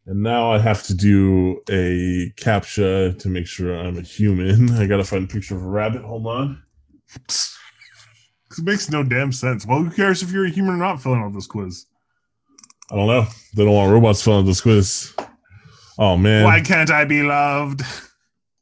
And 0.08 0.22
now 0.24 0.52
I 0.54 0.60
have 0.60 0.84
to 0.84 0.94
do 0.94 1.62
a 1.70 2.32
captcha 2.38 3.18
to 3.20 3.28
make 3.28 3.48
sure 3.48 3.78
I'm 3.78 3.98
a 3.98 4.02
human. 4.02 4.70
I 4.80 4.86
gotta 4.88 5.04
find 5.04 5.26
a 5.30 5.34
picture 5.34 5.56
of 5.56 5.64
a 5.64 5.68
rabbit. 5.68 6.04
Hold 6.04 6.28
on. 6.28 6.64
It 8.58 8.64
makes 8.64 8.90
no 8.90 9.04
damn 9.04 9.34
sense. 9.34 9.66
Well, 9.66 9.84
who 9.84 9.90
cares 9.90 10.24
if 10.24 10.32
you're 10.32 10.46
a 10.46 10.50
human 10.50 10.76
or 10.76 10.78
not 10.78 11.02
filling 11.02 11.22
out 11.22 11.34
this 11.34 11.48
quiz? 11.48 11.88
I 12.92 12.96
don't 12.96 13.08
know. 13.08 13.26
They 13.56 13.66
don't 13.66 13.74
want 13.74 13.92
robots 13.92 14.22
filling 14.22 14.46
this 14.46 14.62
quiz. 14.62 15.14
Oh 15.98 16.18
man, 16.18 16.44
Why 16.44 16.62
can't 16.62 16.92
I 16.92 17.06
be 17.06 17.24
loved? 17.24 17.82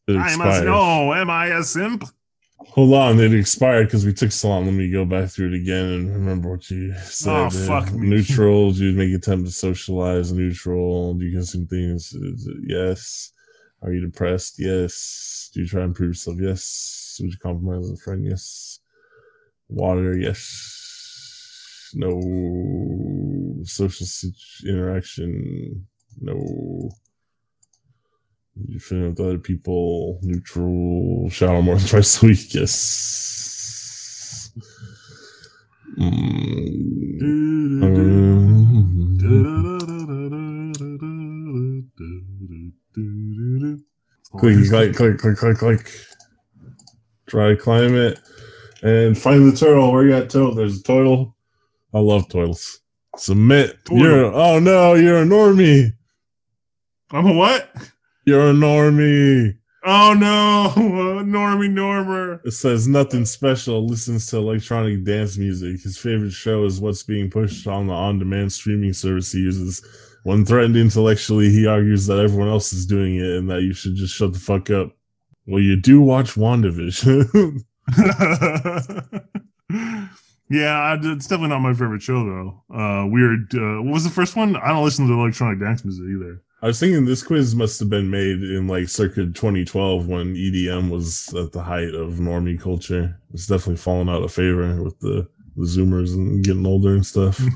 I 0.07 0.35
must 0.35 0.63
know. 0.63 1.13
Am 1.13 1.29
I 1.29 1.47
a 1.47 1.63
simp? 1.63 2.03
Hold 2.69 2.93
on, 2.93 3.19
it 3.19 3.33
expired 3.33 3.87
because 3.87 4.05
we 4.05 4.13
took 4.13 4.31
so 4.31 4.49
long. 4.49 4.65
Let 4.65 4.73
me 4.73 4.89
go 4.89 5.03
back 5.05 5.29
through 5.29 5.53
it 5.53 5.61
again 5.61 5.85
and 5.85 6.13
remember 6.13 6.51
what 6.51 6.69
you 6.69 6.93
said. 7.03 7.47
Oh, 7.47 7.49
fuck 7.49 7.91
me. 7.91 8.07
Neutral. 8.07 8.71
Do 8.71 8.85
you 8.85 8.97
make 8.97 9.13
attempt 9.13 9.45
to 9.47 9.51
socialize? 9.51 10.31
Neutral. 10.31 11.13
Do 11.13 11.25
you 11.25 11.37
consume 11.37 11.67
things? 11.67 12.15
Yes. 12.65 13.31
Are 13.81 13.91
you 13.91 14.01
depressed? 14.01 14.55
Yes. 14.57 15.49
Do 15.53 15.61
you 15.61 15.67
try 15.67 15.81
and 15.81 15.89
improve 15.89 16.11
yourself? 16.11 16.37
Yes. 16.39 17.17
Would 17.19 17.31
you 17.31 17.37
compromise 17.37 17.89
with 17.89 17.99
a 17.99 18.01
friend? 18.01 18.25
Yes. 18.25 18.79
Water? 19.67 20.17
Yes. 20.17 20.72
No. 21.95 23.63
Social 23.63 24.07
interaction? 24.67 25.85
No. 26.21 26.89
You 28.55 28.79
in 28.91 29.09
with 29.09 29.19
other 29.19 29.39
people, 29.39 30.19
neutral, 30.21 31.27
shower 31.29 31.61
more 31.61 31.75
than 31.75 31.87
twice 31.89 32.21
a 32.21 32.25
week, 32.27 32.53
yes. 32.53 34.51
Mm. 35.97 36.53
Click, 44.37 44.69
click, 44.69 44.95
click, 44.95 45.17
click, 45.17 45.37
click, 45.37 45.57
click. 45.57 45.91
Dry 47.27 47.55
climate. 47.55 48.19
And 48.81 49.17
find 49.17 49.51
the 49.51 49.55
turtle. 49.55 49.91
Where 49.91 50.05
you 50.05 50.15
at, 50.15 50.29
turtle? 50.29 50.53
There's 50.53 50.79
a 50.79 50.83
turtle. 50.83 51.32
I 51.93 51.99
love 51.99 52.29
turtles. 52.29 52.79
Submit. 53.17 53.85
Turtle. 53.85 53.99
You're 53.99 54.33
oh 54.33 54.59
no, 54.59 54.95
you're 54.95 55.21
a 55.21 55.25
normie. 55.25 55.91
I'm 57.11 57.27
a 57.27 57.33
what? 57.33 57.69
You're 58.25 58.49
a 58.49 58.53
normie. 58.53 59.57
Oh 59.85 60.13
no, 60.17 60.71
Normie 60.77 61.69
Normer. 61.69 62.39
It 62.45 62.51
says 62.51 62.87
nothing 62.87 63.25
special. 63.25 63.85
Listens 63.85 64.27
to 64.27 64.37
electronic 64.37 65.03
dance 65.03 65.37
music. 65.37 65.81
His 65.81 65.97
favorite 65.97 66.31
show 66.31 66.63
is 66.63 66.79
what's 66.79 67.03
being 67.03 67.29
pushed 67.29 67.67
on 67.67 67.87
the 67.87 67.93
on-demand 67.93 68.53
streaming 68.53 68.93
service 68.93 69.33
he 69.33 69.39
uses. 69.39 69.85
When 70.23 70.45
threatened 70.45 70.77
intellectually, 70.77 71.49
he 71.49 71.67
argues 71.67 72.07
that 72.07 72.19
everyone 72.19 72.47
else 72.47 72.71
is 72.71 72.85
doing 72.85 73.15
it 73.17 73.29
and 73.31 73.49
that 73.49 73.63
you 73.63 73.73
should 73.73 73.95
just 73.95 74.15
shut 74.15 74.31
the 74.31 74.39
fuck 74.39 74.69
up. 74.69 74.95
Well, 75.45 75.61
you 75.61 75.75
do 75.75 75.99
watch 75.99 76.35
WandaVision. 76.35 77.63
yeah, 80.53 80.97
it's 81.01 81.27
definitely 81.27 81.49
not 81.49 81.59
my 81.59 81.73
favorite 81.73 82.01
show 82.01 82.23
though. 82.23 82.63
Uh, 82.73 83.07
weird. 83.07 83.53
Uh, 83.55 83.81
what 83.81 83.93
was 83.93 84.03
the 84.03 84.09
first 84.09 84.35
one? 84.35 84.55
I 84.57 84.69
don't 84.69 84.83
listen 84.83 85.07
to 85.07 85.13
electronic 85.13 85.59
dance 85.59 85.83
music 85.83 86.05
either. 86.05 86.41
I 86.61 86.67
was 86.67 86.79
thinking 86.79 87.03
this 87.03 87.23
quiz 87.23 87.55
must 87.55 87.79
have 87.79 87.89
been 87.89 88.09
made 88.09 88.41
in 88.41 88.67
like 88.67 88.87
circa 88.87 89.25
2012 89.25 90.07
when 90.07 90.33
EDM 90.35 90.89
was 90.89 91.33
at 91.33 91.51
the 91.51 91.61
height 91.61 91.93
of 91.93 92.13
normie 92.13 92.59
culture. 92.59 93.19
It's 93.33 93.47
definitely 93.47 93.77
fallen 93.77 94.07
out 94.07 94.23
of 94.23 94.31
favor 94.31 94.81
with 94.81 94.97
the, 94.99 95.27
the 95.57 95.65
Zoomers 95.65 96.13
and 96.13 96.41
getting 96.43 96.65
older 96.65 96.93
and 96.93 97.05
stuff. 97.05 97.41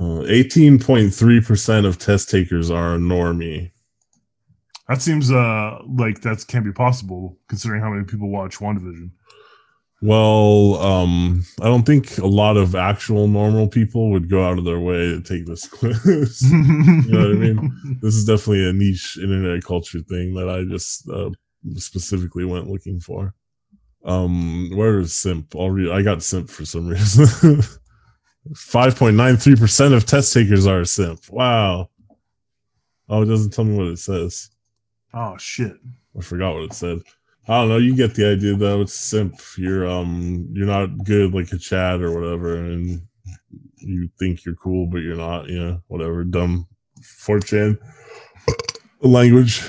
Uh, 0.00 0.22
18.3% 0.30 1.84
of 1.84 1.98
test 1.98 2.30
takers 2.30 2.70
are 2.70 2.98
normie. 2.98 3.72
that 4.86 5.02
seems 5.02 5.30
uh 5.32 5.76
like 5.96 6.20
that 6.20 6.46
can't 6.46 6.64
be 6.64 6.70
possible 6.72 7.36
considering 7.48 7.82
how 7.82 7.90
many 7.90 8.04
people 8.04 8.28
watch 8.30 8.58
WandaVision. 8.58 9.10
Well, 10.00 10.76
um, 10.76 11.44
I 11.60 11.64
don't 11.64 11.84
think 11.84 12.18
a 12.18 12.26
lot 12.26 12.56
of 12.56 12.76
actual 12.76 13.26
normal 13.26 13.66
people 13.66 14.10
would 14.12 14.30
go 14.30 14.46
out 14.46 14.58
of 14.58 14.64
their 14.64 14.78
way 14.78 15.08
to 15.08 15.20
take 15.20 15.44
this 15.46 15.66
quiz. 15.68 16.42
you 16.42 16.56
know 17.08 17.28
what 17.28 17.30
I 17.30 17.34
mean? 17.34 17.98
this 18.02 18.14
is 18.14 18.24
definitely 18.24 18.68
a 18.68 18.72
niche 18.72 19.18
internet 19.20 19.64
culture 19.64 20.00
thing 20.00 20.34
that 20.34 20.48
I 20.48 20.62
just 20.64 21.08
uh, 21.08 21.30
specifically 21.74 22.44
went 22.44 22.68
looking 22.68 23.00
for. 23.00 23.34
Um, 24.04 24.70
where 24.74 25.00
is 25.00 25.12
simp? 25.12 25.54
I'll 25.56 25.70
read. 25.70 25.90
I 25.90 26.02
got 26.02 26.22
simp 26.22 26.48
for 26.48 26.64
some 26.64 26.86
reason. 26.86 27.60
Five 28.54 28.96
point 28.96 29.16
nine 29.16 29.36
three 29.36 29.56
percent 29.56 29.92
of 29.92 30.06
test 30.06 30.32
takers 30.32 30.66
are 30.66 30.80
a 30.80 30.86
simp. 30.86 31.28
Wow. 31.28 31.90
Oh, 33.08 33.22
it 33.22 33.26
doesn't 33.26 33.52
tell 33.52 33.64
me 33.64 33.76
what 33.76 33.88
it 33.88 33.98
says. 33.98 34.50
Oh 35.12 35.36
shit. 35.38 35.74
I 36.16 36.22
forgot 36.22 36.54
what 36.54 36.64
it 36.64 36.72
said. 36.72 37.00
I 37.48 37.60
don't 37.60 37.70
know. 37.70 37.78
You 37.78 37.96
get 37.96 38.14
the 38.14 38.30
idea 38.30 38.54
though. 38.54 38.82
It's 38.82 38.94
simp. 38.94 39.40
You're 39.56 39.88
um 39.88 40.48
you're 40.52 40.66
not 40.66 41.04
good 41.04 41.32
like 41.32 41.50
a 41.52 41.58
Chad 41.58 42.02
or 42.02 42.12
whatever, 42.12 42.56
and 42.56 43.00
you 43.78 44.10
think 44.18 44.44
you're 44.44 44.56
cool, 44.56 44.86
but 44.86 44.98
you're 44.98 45.16
not. 45.16 45.48
You 45.48 45.58
know, 45.58 45.82
whatever. 45.86 46.24
Dumb 46.24 46.66
4chan 47.00 47.78
language. 49.00 49.62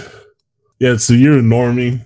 Yeah. 0.80 0.97
So 0.97 1.13
you're 1.13 1.39
a 1.39 1.41
normie. 1.41 2.05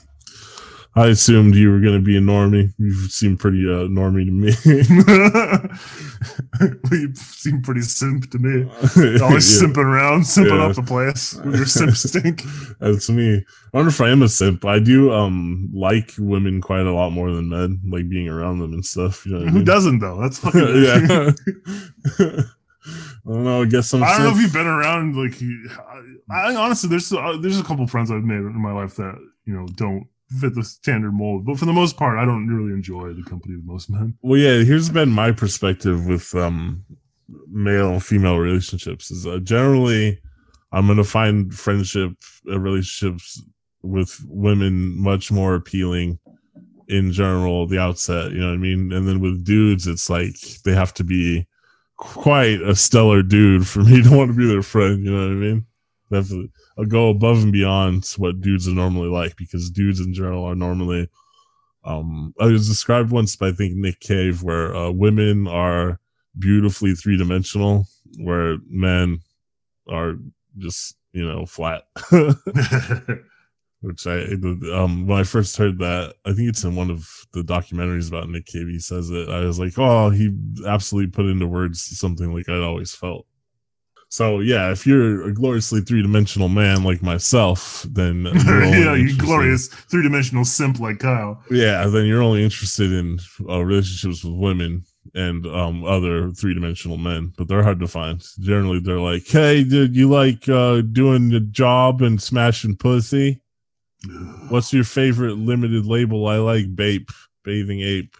I 0.95 1.07
assumed 1.07 1.55
you 1.55 1.71
were 1.71 1.79
gonna 1.79 1.99
be 1.99 2.15
a 2.17 2.21
normie. 2.21 2.71
You 2.77 2.93
seem 3.09 3.35
pretty 3.35 3.65
uh 3.67 3.87
normie 3.89 4.25
to 4.25 4.31
me. 4.31 4.53
you 6.91 7.15
seem 7.15 7.61
pretty 7.63 7.81
simp 7.81 8.29
to 8.31 8.37
me. 8.37 8.63
Always 9.21 9.61
Yeah. 9.61 9.67
simping 9.67 9.85
around, 9.85 10.21
simping 10.21 10.59
Yeah. 10.59 10.65
up 10.67 10.75
the 10.75 10.83
place 10.83 11.33
with 11.43 11.55
your 11.55 11.65
simp 11.65 11.91
stink. 11.95 12.43
That's 12.79 13.09
me. 13.09 13.43
I 13.73 13.77
wonder 13.77 13.89
if 13.89 14.01
I 14.01 14.09
am 14.09 14.21
a 14.21 14.29
simp. 14.29 14.65
I 14.65 14.77
do 14.79 15.11
um 15.11 15.69
like 15.73 16.11
women 16.19 16.61
quite 16.61 16.85
a 16.85 16.93
lot 16.93 17.09
more 17.11 17.31
than 17.31 17.49
men, 17.49 17.81
like 17.89 18.07
being 18.07 18.29
around 18.29 18.59
them 18.59 18.73
and 18.73 18.85
stuff. 18.85 19.25
You 19.25 19.33
know 19.33 19.45
I 19.45 19.49
Who 19.49 19.55
mean? 19.57 19.65
doesn't 19.65 19.99
though? 19.99 20.21
That's 20.21 20.37
fucking 20.39 20.83
yeah. 20.83 21.31
I 23.25 23.31
don't 23.31 23.43
know. 23.45 23.61
I 23.61 23.65
guess 23.65 23.93
I'm. 23.93 24.03
I 24.03 24.17
don't 24.17 24.23
know 24.25 24.31
if 24.31 24.37
you've 24.41 24.51
been 24.53 24.67
around. 24.67 25.15
Like, 25.15 25.35
I, 26.29 26.51
I 26.51 26.55
honestly, 26.55 26.89
there's 26.89 27.11
uh, 27.13 27.37
there's 27.39 27.57
a 27.59 27.63
couple 27.63 27.87
friends 27.87 28.11
I've 28.11 28.23
made 28.25 28.35
in 28.39 28.61
my 28.61 28.73
life 28.73 28.95
that 28.97 29.15
you 29.45 29.53
know 29.53 29.65
don't 29.75 30.05
fit 30.39 30.55
the 30.55 30.63
standard 30.63 31.13
mold. 31.13 31.45
But 31.45 31.57
for 31.57 31.65
the 31.65 31.73
most 31.73 31.97
part, 31.97 32.17
I 32.17 32.25
don't 32.25 32.47
really 32.47 32.73
enjoy 32.73 33.13
the 33.13 33.23
company 33.23 33.55
of 33.55 33.65
most 33.65 33.89
men. 33.89 34.17
Well, 34.21 34.39
yeah. 34.39 34.63
Here's 34.63 34.89
been 34.89 35.09
my 35.09 35.31
perspective 35.31 36.05
with 36.05 36.33
um 36.35 36.83
male 37.49 37.99
female 37.99 38.37
relationships. 38.37 39.11
Is 39.11 39.25
uh, 39.25 39.39
generally 39.39 40.19
I'm 40.71 40.87
gonna 40.87 41.03
find 41.03 41.53
friendship 41.53 42.13
uh, 42.49 42.59
relationships 42.59 43.41
with 43.81 44.19
women 44.27 44.97
much 44.99 45.31
more 45.31 45.55
appealing 45.55 46.19
in 46.87 47.11
general 47.11 47.67
the 47.67 47.79
outset. 47.79 48.31
You 48.31 48.39
know 48.39 48.47
what 48.47 48.53
I 48.53 48.57
mean? 48.57 48.91
And 48.91 49.07
then 49.07 49.19
with 49.19 49.45
dudes, 49.45 49.87
it's 49.87 50.09
like 50.09 50.35
they 50.63 50.73
have 50.73 50.93
to 50.95 51.03
be 51.03 51.47
quite 51.97 52.61
a 52.61 52.75
stellar 52.75 53.21
dude 53.21 53.67
for 53.67 53.79
me 53.79 54.01
to 54.01 54.11
want 54.17 54.31
to 54.31 54.37
be 54.37 54.47
their 54.47 54.63
friend. 54.63 55.03
You 55.03 55.11
know 55.11 55.27
what 55.27 55.31
I 55.31 55.35
mean? 55.35 55.65
They 56.13 56.19
have 56.19 56.29
to 56.29 56.47
I'll 56.77 56.85
go 56.85 57.09
above 57.09 57.41
and 57.41 57.51
beyond 57.51 58.05
what 58.17 58.39
dudes 58.39 58.67
are 58.67 58.71
normally 58.71 59.09
like 59.09 59.35
because 59.35 59.71
dudes 59.71 59.99
in 59.99 60.13
general 60.13 60.45
are 60.45 60.55
normally. 60.55 61.09
Um, 61.85 62.33
I 62.39 62.45
was 62.45 62.67
described 62.67 63.11
once 63.11 63.35
by 63.35 63.47
I 63.47 63.51
think 63.51 63.75
Nick 63.75 63.99
Cave 63.99 64.43
where 64.43 64.75
uh, 64.75 64.91
women 64.91 65.47
are 65.47 65.99
beautifully 66.37 66.93
three 66.93 67.17
dimensional, 67.17 67.87
where 68.19 68.57
men 68.69 69.19
are 69.89 70.13
just 70.59 70.97
you 71.13 71.27
know 71.27 71.47
flat. 71.47 71.83
Which 73.81 74.05
I 74.07 74.21
um 74.71 75.07
when 75.07 75.19
I 75.19 75.23
first 75.23 75.57
heard 75.57 75.79
that, 75.79 76.13
I 76.25 76.33
think 76.33 76.47
it's 76.47 76.63
in 76.63 76.75
one 76.75 76.91
of 76.91 77.09
the 77.33 77.41
documentaries 77.41 78.07
about 78.07 78.29
Nick 78.29 78.45
Cave. 78.45 78.67
He 78.67 78.79
says 78.79 79.09
it. 79.09 79.29
I 79.29 79.41
was 79.41 79.59
like, 79.59 79.73
oh, 79.77 80.11
he 80.11 80.29
absolutely 80.65 81.11
put 81.11 81.25
into 81.25 81.47
words 81.47 81.81
something 81.97 82.33
like 82.33 82.47
I'd 82.47 82.61
always 82.61 82.93
felt. 82.93 83.25
So 84.13 84.41
yeah, 84.41 84.71
if 84.71 84.85
you're 84.85 85.23
a 85.23 85.33
gloriously 85.33 85.81
three 85.81 86.03
dimensional 86.03 86.47
man 86.47 86.83
like 86.83 87.01
myself, 87.01 87.83
then 87.89 88.25
you're 88.45 88.63
only 88.63 88.79
yeah, 88.79 88.93
you 88.93 89.17
glorious 89.17 89.69
three 89.69 90.03
dimensional 90.03 90.45
simp 90.45 90.79
like 90.79 90.99
Kyle. 90.99 91.41
Yeah, 91.49 91.87
then 91.87 92.05
you're 92.05 92.21
only 92.21 92.43
interested 92.43 92.91
in 92.91 93.17
uh, 93.49 93.65
relationships 93.65 94.23
with 94.23 94.35
women 94.35 94.83
and 95.15 95.47
um 95.47 95.83
other 95.83 96.29
three 96.29 96.53
dimensional 96.53 96.97
men, 96.97 97.33
but 97.39 97.47
they're 97.47 97.63
hard 97.63 97.79
to 97.79 97.87
find. 97.87 98.23
Generally, 98.39 98.81
they're 98.81 98.99
like, 98.99 99.25
"Hey, 99.25 99.63
dude, 99.63 99.95
you 99.95 100.07
like 100.07 100.47
uh 100.47 100.81
doing 100.81 101.29
the 101.29 101.39
job 101.39 102.03
and 102.03 102.21
smashing 102.21 102.75
pussy? 102.75 103.41
What's 104.49 104.71
your 104.71 104.83
favorite 104.83 105.39
limited 105.39 105.87
label? 105.87 106.27
I 106.27 106.37
like 106.37 106.75
Bape, 106.75 107.09
Bathing 107.43 107.79
Ape." 107.79 108.15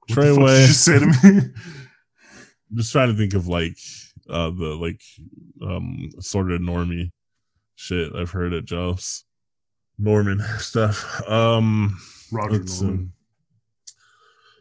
What 0.00 0.08
the 0.08 0.14
fuck 0.14 0.24
did 0.24 0.34
you 0.34 0.40
Treyway. 0.42 0.66
just 0.66 0.84
say 0.84 0.98
to 0.98 1.06
me? 1.06 1.14
I'm 2.70 2.76
just 2.76 2.92
trying 2.92 3.10
to 3.10 3.16
think 3.16 3.32
of 3.32 3.48
like 3.48 3.78
uh 4.30 4.50
the 4.50 4.76
like 4.80 5.00
um 5.62 6.10
sort 6.20 6.50
of 6.52 6.60
normie 6.60 7.10
shit 7.74 8.12
I've 8.14 8.30
heard 8.30 8.52
at 8.52 8.64
Joe's. 8.64 9.24
Norman 9.98 10.40
stuff. 10.58 11.22
Um 11.28 11.98
Roger 12.32 12.62
Norman. 12.64 12.90
um, 12.90 13.12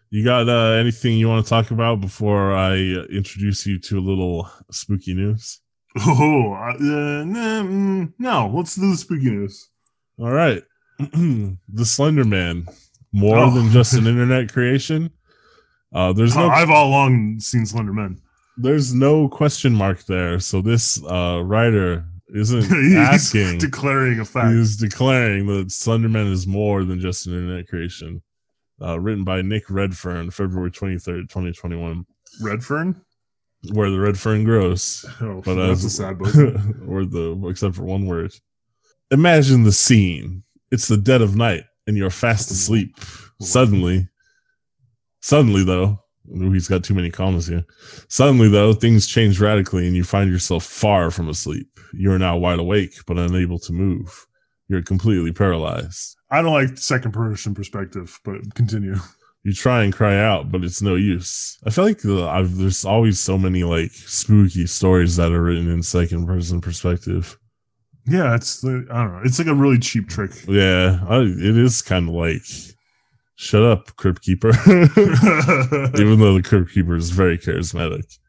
You 0.10 0.24
got 0.24 0.50
uh, 0.50 0.72
anything 0.80 1.18
you 1.18 1.28
want 1.30 1.46
to 1.46 1.50
talk 1.50 1.70
about 1.72 2.02
before 2.02 2.54
I 2.54 2.72
uh, 2.74 3.04
introduce 3.12 3.66
you 3.68 3.78
to 3.80 4.00
a 4.00 4.02
little 4.02 4.50
spooky 4.72 5.14
news? 5.14 5.62
Oh, 6.06 6.54
uh, 6.54 6.74
nah, 6.80 7.62
mm, 7.64 8.14
no. 8.18 8.52
Let's 8.54 8.76
do 8.76 8.90
the 8.92 8.98
spooky 8.98 9.30
news. 9.30 9.70
All 10.18 10.32
right. 10.32 10.64
the 11.00 11.86
Slender 11.86 12.26
Man, 12.26 12.66
more 13.12 13.38
Oh. 13.38 13.52
than 13.52 13.70
just 13.72 13.94
an 13.94 14.08
internet 14.12 14.52
creation. 14.52 15.12
Uh, 15.94 16.12
there's 16.14 16.36
no 16.36 16.48
I've 16.50 16.70
all 16.72 16.88
along 16.90 17.40
seen 17.40 17.66
Slender 17.66 17.94
Man. 17.94 18.20
There's 18.62 18.94
no 18.94 19.28
question 19.30 19.74
mark 19.74 20.04
there. 20.06 20.40
So 20.40 20.62
this 20.62 21.04
uh, 21.06 21.42
writer 21.44 22.06
isn't 22.34 22.96
asking. 22.98 23.58
declaring 23.58 24.20
a 24.20 24.26
fact. 24.26 24.54
He's 24.54 24.78
declaring 24.78 25.48
that 25.48 25.68
Slenderman 25.68 26.32
is 26.32 26.46
more 26.46 26.84
than 26.84 27.00
just 27.00 27.26
an 27.28 27.34
internet 27.34 27.68
creation. 27.68 28.22
Uh, 28.82 28.98
written 29.00 29.24
by 29.26 29.42
Nick 29.42 29.70
Redfern, 29.70 30.32
February 30.32 30.72
23rd, 30.72 31.28
2021. 31.30 32.06
Redfern. 32.42 33.02
Where 33.74 33.90
the 33.90 34.00
red 34.00 34.18
fern 34.18 34.46
grows. 34.46 35.06
Oh, 35.22 35.42
But 35.44 35.56
that's 35.56 35.84
uh, 35.84 35.88
a 35.88 35.90
sad 35.90 36.18
book. 36.20 36.34
or 36.88 37.04
the 37.06 37.38
except 37.50 37.76
for 37.76 37.84
one 37.84 38.06
word. 38.06 38.32
Imagine 39.12 39.64
the 39.64 39.72
scene. 39.74 40.44
It's 40.72 40.88
the 40.88 40.96
dead 40.96 41.22
of 41.22 41.36
night 41.36 41.64
and 41.88 41.98
you're 41.98 42.10
fast 42.10 42.52
asleep. 42.52 42.96
Suddenly, 43.42 44.08
suddenly 45.22 45.64
though, 45.66 46.04
he's 46.34 46.68
got 46.68 46.84
too 46.84 46.94
many 46.94 47.10
commas 47.10 47.48
here. 47.48 47.66
Suddenly 48.08 48.50
though, 48.50 48.74
things 48.74 49.08
change 49.08 49.40
radically 49.40 49.88
and 49.88 49.96
you 49.96 50.04
find 50.04 50.32
yourself 50.32 50.64
far 50.64 51.12
from 51.12 51.30
asleep. 51.30 51.68
You 51.94 52.12
are 52.12 52.20
now 52.20 52.38
wide 52.38 52.60
awake 52.60 52.94
but 53.08 53.18
unable 53.18 53.60
to 53.60 53.74
move. 53.74 54.28
You're 54.68 54.84
completely 54.84 55.32
paralyzed. 55.32 56.16
I 56.30 56.42
don't 56.42 56.54
like 56.54 56.78
second 56.78 57.12
person 57.12 57.56
perspective, 57.56 58.20
but 58.24 58.54
continue. 58.54 58.98
You 59.44 59.54
try 59.54 59.84
and 59.84 59.94
cry 59.94 60.18
out, 60.18 60.52
but 60.52 60.64
it's 60.64 60.82
no 60.82 60.96
use. 60.96 61.58
I 61.66 61.70
feel 61.70 61.86
like 61.86 62.02
the, 62.02 62.28
I've, 62.28 62.58
there's 62.58 62.84
always 62.86 63.20
so 63.20 63.38
many 63.38 63.64
like 63.64 63.92
spooky 63.92 64.68
stories 64.68 65.16
that 65.16 65.32
are 65.32 65.42
written 65.42 65.72
in 65.72 65.82
second 65.82 66.28
person 66.28 66.62
perspective. 66.62 67.40
Yeah, 68.06 68.36
it's 68.36 68.62
the 68.62 68.86
I 68.92 69.04
don't 69.04 69.14
know. 69.14 69.22
It's 69.24 69.40
like 69.40 69.48
a 69.48 69.54
really 69.54 69.80
cheap 69.80 70.10
trick. 70.10 70.32
Yeah, 70.48 71.00
I, 71.08 71.22
it 71.22 71.58
is 71.58 71.82
kind 71.82 72.10
of 72.10 72.16
like, 72.16 72.42
shut 73.40 73.64
up, 73.64 73.96
Crypt 73.96 74.22
Keeper. 74.22 74.50
Even 74.68 76.20
though 76.20 76.36
the 76.36 76.44
Crypt 76.44 76.72
Keeper 76.72 76.96
is 76.96 77.10
very 77.10 77.38
charismatic. 77.38 78.20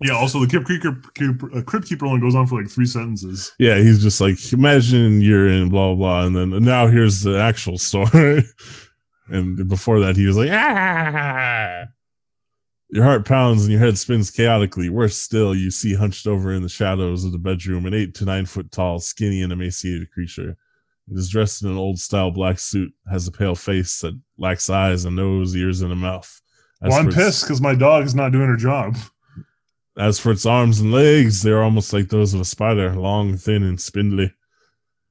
yeah. 0.00 0.14
Also, 0.14 0.38
the 0.38 0.46
Crypt 0.46 0.68
Keeper, 1.14 1.50
uh, 1.58 1.62
Crypt 1.62 1.86
Keeper 1.88 2.06
only 2.06 2.20
goes 2.20 2.36
on 2.36 2.46
for 2.46 2.62
like 2.62 2.70
three 2.70 2.86
sentences. 2.86 3.52
Yeah, 3.58 3.78
he's 3.78 4.00
just 4.00 4.20
like, 4.20 4.52
imagine 4.52 5.20
you're 5.20 5.48
in 5.48 5.68
blah, 5.68 5.88
blah, 5.88 5.96
blah. 5.96 6.26
And 6.26 6.36
then 6.36 6.62
now 6.62 6.86
here's 6.86 7.22
the 7.22 7.38
actual 7.38 7.76
story. 7.76 8.44
and 9.28 9.68
before 9.68 9.98
that, 10.00 10.16
he 10.16 10.26
was 10.26 10.36
like, 10.36 10.50
ah. 10.52 11.84
Your 12.88 13.04
heart 13.04 13.26
pounds 13.26 13.62
and 13.62 13.72
your 13.72 13.80
head 13.80 13.98
spins 13.98 14.30
chaotically. 14.30 14.90
Worse 14.90 15.16
still, 15.16 15.56
you 15.56 15.70
see 15.70 15.94
hunched 15.94 16.26
over 16.26 16.52
in 16.52 16.62
the 16.62 16.68
shadows 16.68 17.24
of 17.24 17.32
the 17.32 17.38
bedroom 17.38 17.86
an 17.86 17.94
eight 17.94 18.14
to 18.16 18.24
nine 18.24 18.46
foot 18.46 18.70
tall, 18.70 19.00
skinny, 19.00 19.42
and 19.42 19.52
emaciated 19.52 20.12
creature. 20.12 20.56
It 21.10 21.18
is 21.18 21.28
dressed 21.28 21.62
in 21.62 21.70
an 21.70 21.76
old 21.76 21.98
style 21.98 22.30
black 22.30 22.58
suit, 22.58 22.92
has 23.10 23.26
a 23.26 23.32
pale 23.32 23.54
face 23.56 24.00
that 24.00 24.18
lacks 24.38 24.70
eyes, 24.70 25.04
a 25.04 25.10
nose, 25.10 25.54
ears, 25.56 25.82
and 25.82 25.92
a 25.92 25.96
mouth. 25.96 26.40
As 26.82 26.90
well, 26.90 27.00
I'm 27.00 27.08
its- 27.08 27.16
pissed 27.16 27.42
because 27.44 27.60
my 27.60 27.74
dog 27.74 28.04
is 28.04 28.14
not 28.14 28.32
doing 28.32 28.48
her 28.48 28.56
job. 28.56 28.96
As 29.98 30.18
for 30.18 30.32
its 30.32 30.46
arms 30.46 30.80
and 30.80 30.90
legs, 30.92 31.42
they 31.42 31.50
are 31.50 31.62
almost 31.62 31.92
like 31.92 32.08
those 32.08 32.32
of 32.32 32.40
a 32.40 32.44
spider, 32.46 32.94
long, 32.94 33.36
thin, 33.36 33.62
and 33.62 33.80
spindly. 33.80 34.32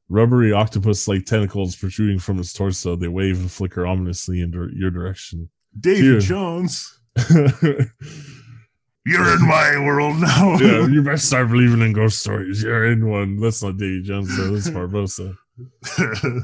Rubbery 0.09 0.51
octopus 0.51 1.07
like 1.07 1.25
tentacles 1.25 1.75
protruding 1.75 2.19
from 2.19 2.39
its 2.39 2.51
torso, 2.51 2.95
they 2.95 3.07
wave 3.07 3.39
and 3.39 3.51
flicker 3.51 3.85
ominously 3.85 4.41
in 4.41 4.51
your 4.75 4.91
direction. 4.91 5.49
Davy 5.79 6.01
Here. 6.01 6.19
Jones, 6.19 6.99
you're 7.31 9.35
in 9.35 9.47
my 9.47 9.77
world 9.85 10.19
now. 10.19 10.57
yeah, 10.59 10.87
you 10.87 11.01
better 11.01 11.17
start 11.17 11.49
believing 11.49 11.81
in 11.81 11.93
ghost 11.93 12.19
stories. 12.19 12.63
You're 12.63 12.91
in 12.91 13.09
one. 13.09 13.39
That's 13.39 13.63
not 13.63 13.77
Davy 13.77 14.01
Jones, 14.01 14.35
though. 14.35 14.51
That's 14.51 14.69
Barbossa. 14.69 15.37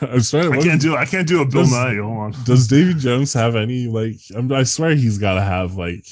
I 0.00 0.14
was 0.14 0.30
trying 0.30 0.50
to 0.52 0.58
I 0.58 0.62
can't 0.62 0.80
do. 0.80 0.96
I 0.96 1.04
can't 1.04 1.28
do 1.28 1.40
a 1.40 1.44
Bill 1.44 1.62
Does- 1.62 1.72
Nye. 1.72 1.96
Hold 1.96 2.18
on. 2.18 2.44
Does 2.44 2.66
Davy 2.66 2.94
Jones 2.94 3.32
have 3.34 3.56
any 3.56 3.86
like? 3.86 4.16
I'm, 4.34 4.50
I 4.52 4.64
swear 4.64 4.94
he's 4.94 5.18
got 5.18 5.34
to 5.34 5.42
have 5.42 5.76
like, 5.76 6.04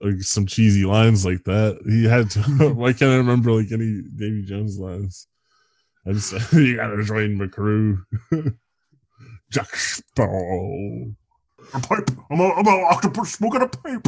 like 0.00 0.20
some 0.20 0.46
cheesy 0.46 0.84
lines 0.84 1.26
like 1.26 1.42
that. 1.44 1.80
He 1.84 2.04
had 2.04 2.30
to. 2.30 2.40
why 2.74 2.92
can't 2.92 3.10
I 3.10 3.16
remember 3.16 3.52
like 3.52 3.72
any 3.72 4.02
Davy 4.16 4.44
Jones 4.44 4.78
lines? 4.78 5.26
I 6.06 6.12
just 6.12 6.32
you 6.52 6.76
gotta 6.76 7.02
join 7.04 7.36
my 7.36 7.46
crew. 7.46 8.04
Jack 9.50 9.74
Sparrow. 9.76 11.14
A 11.74 11.80
pipe. 11.80 12.10
I'm 12.30 12.40
a, 12.40 12.50
I'm 12.54 12.66
a 12.66 12.84
octopus 12.90 13.32
smoking 13.34 13.62
a 13.62 13.68
pipe. 13.68 14.06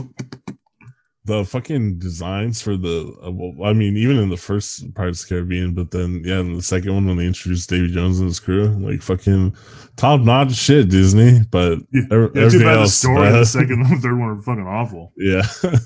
The 1.27 1.43
fucking 1.45 1.99
designs 1.99 2.61
for 2.61 2.77
the, 2.77 3.11
uh, 3.27 3.31
well, 3.31 3.67
I 3.67 3.73
mean, 3.73 3.97
even 3.97 4.19
in 4.19 4.29
the 4.29 4.37
first 4.37 4.95
Pirates 4.95 5.23
of 5.23 5.29
the 5.29 5.35
Caribbean, 5.35 5.73
but 5.73 5.91
then 5.91 6.23
yeah, 6.23 6.41
in 6.41 6.55
the 6.55 6.63
second 6.63 6.93
one 6.93 7.07
when 7.07 7.17
they 7.17 7.27
introduced 7.27 7.71
Davy 7.71 7.91
Jones 7.91 8.19
and 8.19 8.29
his 8.29 8.39
crew, 8.41 8.67
like 8.79 9.01
fucking 9.01 9.57
top 9.97 10.21
notch 10.21 10.53
shit, 10.53 10.91
Disney. 10.91 11.41
But 11.51 11.79
Yeah, 11.93 12.03
ev- 12.11 12.31
Yeah, 12.35 12.43
everything 12.43 12.61
bad 12.67 12.75
the 12.77 12.81
else, 12.81 12.95
story 12.95 13.23
bad. 13.31 13.33
the 13.41 13.47
second 13.47 13.81
and 13.87 13.97
the 13.97 14.01
third 14.03 14.19
one 14.19 14.29
are 14.31 14.43
fucking 14.43 14.67
awful. 14.67 15.13
Yeah. 15.19 15.43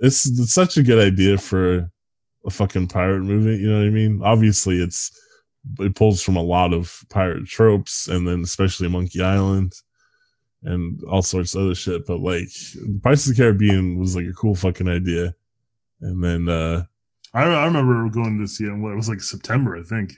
it's, 0.00 0.26
it's 0.26 0.52
such 0.52 0.76
a 0.76 0.82
good 0.82 0.98
idea 0.98 1.38
for 1.38 1.88
a 2.44 2.50
fucking 2.50 2.88
pirate 2.88 3.20
movie, 3.22 3.58
you 3.62 3.70
know 3.70 3.78
what 3.78 3.86
I 3.86 3.90
mean? 3.90 4.20
Obviously 4.24 4.78
it's 4.82 5.12
it 5.78 5.94
pulls 5.94 6.22
from 6.22 6.36
a 6.36 6.42
lot 6.42 6.72
of 6.72 7.04
pirate 7.10 7.46
tropes 7.46 8.08
and 8.08 8.26
then 8.26 8.40
especially 8.40 8.88
Monkey 8.88 9.22
Island 9.22 9.74
and 10.62 11.02
all 11.04 11.22
sorts 11.22 11.54
of 11.54 11.62
other 11.62 11.74
shit, 11.74 12.06
but 12.06 12.20
like 12.20 12.48
Pirates 13.02 13.26
of 13.28 13.34
the 13.36 13.42
Caribbean 13.42 13.98
was 13.98 14.14
like 14.16 14.26
a 14.26 14.32
cool 14.32 14.54
fucking 14.54 14.88
idea. 14.88 15.34
And 16.00 16.22
then 16.22 16.48
uh 16.48 16.84
I, 17.32 17.44
I 17.44 17.64
remember 17.66 18.08
going 18.10 18.38
to 18.40 18.48
see 18.48 18.64
it. 18.64 18.68
in 18.68 18.82
What 18.82 18.92
it 18.92 18.96
was 18.96 19.08
like 19.08 19.20
September, 19.20 19.76
I 19.76 19.82
think. 19.82 20.14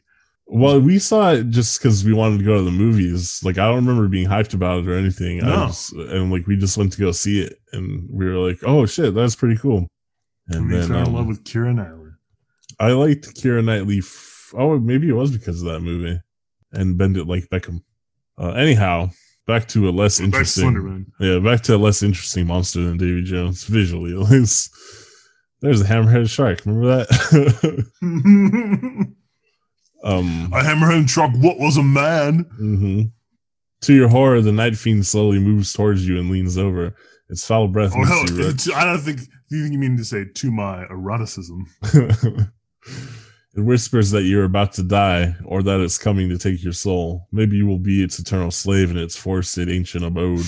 well, 0.47 0.81
we 0.81 0.99
saw 0.99 1.33
it 1.33 1.51
just 1.51 1.79
because 1.81 2.05
we 2.05 2.13
wanted 2.15 2.39
to 2.39 2.45
go 2.45 2.57
to 2.57 2.63
the 2.63 2.71
movies. 2.71 3.43
Like 3.45 3.59
I 3.59 3.67
don't 3.67 3.85
remember 3.87 4.09
being 4.09 4.27
hyped 4.29 4.55
about 4.55 4.81
it 4.81 4.89
or 4.89 4.97
anything. 4.97 5.43
I 5.43 5.47
No. 5.47 5.67
just, 5.67 5.93
and 5.93 6.33
like 6.33 6.47
we 6.47 6.57
just 6.57 6.77
went 6.79 6.93
to 6.95 7.01
go 7.01 7.13
see 7.13 7.43
it, 7.43 7.61
and 7.73 8.09
we 8.11 8.25
were 8.25 8.39
like, 8.49 8.61
"Oh 8.65 8.87
shit, 8.87 9.15
that's 9.15 9.37
pretty 9.37 9.57
cool." 9.59 9.87
And 10.49 10.57
And 10.57 10.67
we 10.71 10.77
then 10.79 10.89
fell 10.89 10.99
in 11.01 11.07
um, 11.09 11.13
love 11.15 11.27
with 11.27 11.45
Keira 11.45 11.75
Knightley. 11.75 12.11
I 12.81 12.93
liked 12.93 13.35
Keira 13.37 13.63
Knightley. 13.65 13.99
F- 13.99 14.53
oh, 14.57 14.79
maybe 14.79 15.09
it 15.09 15.13
was 15.13 15.31
because 15.31 15.61
of 15.63 15.69
that 15.69 15.81
movie 15.81 16.19
and 16.73 16.97
Bend 16.99 17.17
It 17.19 17.27
Like 17.27 17.49
Beckham. 17.51 17.83
Uh, 18.39 18.53
anyhow, 18.53 19.11
back 19.47 19.69
to 19.69 19.89
a 19.89 19.91
less 19.91 20.19
Back 20.19 20.27
interesting. 20.27 20.73
Slenderman. 20.73 21.07
Yeah, 21.21 21.39
back 21.39 21.63
to 21.63 21.77
a 21.77 21.79
less 21.79 22.03
interesting 22.03 22.47
monster 22.47 22.81
than 22.83 22.99
Davy 22.99 23.23
Jones 23.23 23.65
visually, 23.69 24.13
at 24.13 24.31
least. 24.31 24.75
There's 25.61 25.81
a 25.81 25.85
hammerhead 25.85 26.29
shark. 26.29 26.67
Remember 26.67 27.05
that? 27.05 27.87
um, 30.05 30.51
a 30.53 30.61
hammerhead 30.61 31.09
shark. 31.09 31.31
What 31.37 31.59
was 31.59 31.77
a 31.77 31.83
man? 31.83 32.45
mhm. 32.61 33.13
To 33.83 33.93
your 33.95 34.09
horror, 34.09 34.41
the 34.41 34.53
night 34.53 34.77
fiend 34.77 35.07
slowly 35.07 35.41
moves 35.41 35.73
towards 35.73 36.07
you 36.07 36.19
and 36.19 36.31
leans 36.31 36.57
over. 36.57 36.95
Its 37.29 37.45
foul 37.47 37.67
breath 37.67 37.93
Oh 37.97 38.05
hell! 38.05 38.77
I 38.77 38.85
don't 38.85 39.01
think 39.01 39.21
you 39.51 39.63
think 39.63 39.73
you 39.73 39.79
mean 39.79 39.97
to 39.97 40.05
say 40.05 40.25
to 40.25 40.51
my 40.51 40.85
eroticism. 40.91 41.67
it 43.55 43.61
whispers 43.61 44.11
that 44.11 44.23
you're 44.23 44.45
about 44.45 44.73
to 44.75 44.83
die 44.83 45.35
or 45.45 45.63
that 45.63 45.81
it's 45.81 45.99
coming 45.99 46.29
to 46.31 46.39
take 46.39 46.63
your 46.65 46.73
soul. 46.73 47.29
Maybe 47.33 47.57
you 47.57 47.67
will 47.67 47.79
be 47.79 48.03
its 48.03 48.19
eternal 48.19 48.51
slave 48.51 48.91
in 48.91 48.97
its 48.97 49.17
forested 49.17 49.69
ancient 49.69 50.05
abode. 50.05 50.47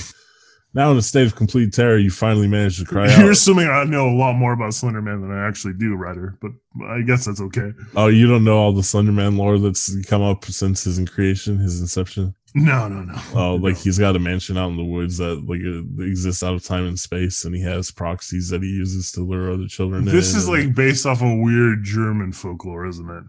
Now, 0.74 0.90
in 0.90 0.96
a 0.96 1.02
state 1.02 1.26
of 1.26 1.36
complete 1.36 1.72
terror, 1.72 1.96
you 1.98 2.10
finally 2.10 2.48
manage 2.48 2.78
to 2.80 2.84
cry 2.84 3.06
You're 3.16 3.26
out. 3.26 3.30
assuming 3.30 3.68
I 3.68 3.84
know 3.84 4.08
a 4.08 4.16
lot 4.16 4.34
more 4.34 4.52
about 4.52 4.72
Slenderman 4.72 5.20
than 5.20 5.30
I 5.30 5.46
actually 5.46 5.74
do, 5.74 5.94
Ryder. 5.94 6.36
But 6.42 6.50
I 6.86 7.02
guess 7.02 7.24
that's 7.24 7.40
okay. 7.40 7.72
Oh, 7.94 8.08
you 8.08 8.26
don't 8.26 8.42
know 8.44 8.58
all 8.58 8.72
the 8.72 8.82
Slenderman 8.82 9.36
lore 9.38 9.58
that's 9.58 9.94
come 10.06 10.22
up 10.22 10.44
since 10.46 10.84
his 10.84 10.98
creation, 11.08 11.58
his 11.58 11.80
inception? 11.80 12.34
No, 12.56 12.86
no, 12.88 13.00
no. 13.02 13.14
Oh, 13.34 13.54
like 13.56 13.74
No. 13.74 13.80
he's 13.80 13.98
got 13.98 14.14
a 14.16 14.20
mansion 14.20 14.56
out 14.56 14.68
in 14.70 14.76
the 14.76 14.84
woods 14.84 15.18
that 15.18 15.44
like 15.46 15.60
uh, 15.60 16.04
exists 16.04 16.42
out 16.42 16.54
of 16.54 16.62
time 16.64 16.86
and 16.86 16.98
space, 16.98 17.44
and 17.44 17.54
he 17.54 17.62
has 17.62 17.90
proxies 17.90 18.48
that 18.50 18.62
he 18.62 18.68
uses 18.68 19.10
to 19.12 19.20
lure 19.22 19.52
other 19.52 19.66
children. 19.66 20.04
This 20.04 20.34
is 20.36 20.48
like 20.48 20.74
based 20.74 21.04
off 21.06 21.20
of 21.22 21.38
weird 21.38 21.82
German 21.82 22.32
folklore, 22.32 22.86
isn't 22.86 23.08
it? 23.10 23.24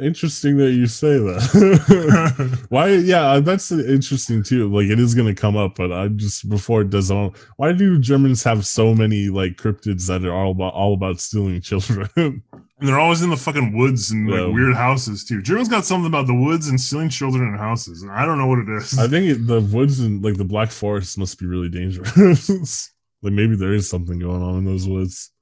Interesting 0.00 0.56
that 0.58 0.72
you 0.72 0.86
say 0.86 1.18
that. 1.18 2.66
why? 2.68 2.88
Yeah, 2.90 3.40
that's 3.40 3.70
interesting 3.72 4.42
too. 4.42 4.68
Like 4.72 4.86
it 4.88 4.98
is 4.98 5.14
going 5.14 5.32
to 5.34 5.40
come 5.40 5.56
up, 5.56 5.74
but 5.76 5.92
I 5.92 6.08
just 6.08 6.48
before 6.48 6.82
it 6.82 6.90
does, 6.90 7.12
want- 7.12 7.36
why 7.56 7.72
do 7.72 7.98
Germans 7.98 8.42
have 8.44 8.66
so 8.66 8.94
many 8.94 9.28
like 9.28 9.56
cryptids 9.56 10.06
that 10.08 10.24
are 10.24 10.32
all 10.34 10.52
about 10.52 10.74
all 10.74 10.94
about 10.94 11.20
stealing 11.20 11.60
children? 11.60 12.08
And 12.80 12.86
they're 12.88 13.00
always 13.00 13.22
in 13.22 13.30
the 13.30 13.36
fucking 13.36 13.76
woods 13.76 14.12
and 14.12 14.30
like 14.30 14.38
Yeah. 14.38 14.46
weird 14.46 14.76
houses 14.76 15.24
too. 15.24 15.42
Germans 15.42 15.68
got 15.68 15.84
something 15.84 16.06
about 16.06 16.28
the 16.28 16.34
woods 16.34 16.68
and 16.68 16.80
stealing 16.80 17.08
children 17.08 17.48
in 17.48 17.58
houses, 17.58 18.02
and 18.02 18.12
I 18.12 18.24
don't 18.24 18.38
know 18.38 18.46
what 18.46 18.60
it 18.60 18.68
is. 18.68 18.96
I 18.96 19.08
think 19.08 19.26
it, 19.28 19.46
the 19.48 19.60
woods 19.60 19.98
and 19.98 20.22
like 20.22 20.36
the 20.36 20.44
Black 20.44 20.70
Forest 20.70 21.18
must 21.18 21.40
be 21.40 21.46
really 21.46 21.68
dangerous. 21.68 22.92
like 23.22 23.32
maybe 23.32 23.56
there 23.56 23.72
is 23.72 23.90
something 23.90 24.20
going 24.20 24.42
on 24.42 24.58
in 24.58 24.64
those 24.64 24.86
woods. 24.86 25.32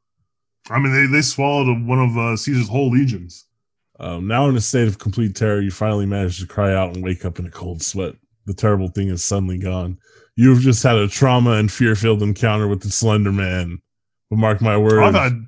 I 0.71 0.79
mean, 0.79 0.93
they, 0.95 1.07
they 1.19 1.21
swallowed 1.23 1.85
one 1.87 1.99
of 2.01 2.17
uh, 2.17 2.37
Caesar's 2.37 2.69
whole 2.71 2.91
legions. 2.91 3.46
Um, 3.99 4.27
now, 4.27 4.49
in 4.49 4.57
a 4.57 4.61
state 4.61 4.89
of 4.89 4.99
complete 4.99 5.35
terror, 5.35 5.61
you 5.61 5.71
finally 5.71 6.07
manage 6.07 6.41
to 6.41 6.47
cry 6.47 6.75
out 6.75 6.95
and 6.95 7.03
wake 7.03 7.25
up 7.25 7.39
in 7.39 7.47
a 7.47 7.51
cold 7.51 7.83
sweat. 7.83 8.15
The 8.47 8.55
terrible 8.55 8.89
thing 8.89 9.09
is 9.09 9.25
suddenly 9.25 9.59
gone. 9.59 9.99
You've 10.37 10.61
just 10.61 10.83
had 10.83 10.97
a 10.97 11.09
trauma 11.09 11.53
and 11.53 11.73
fear-filled 11.73 12.23
encounter 12.23 12.69
with 12.69 12.83
the 12.83 12.91
Slender 12.91 13.33
Man. 13.33 13.81
But 14.31 14.39
mark 14.39 14.61
my 14.61 14.77
words, 14.77 15.15
I've 15.15 15.15
had 15.15 15.47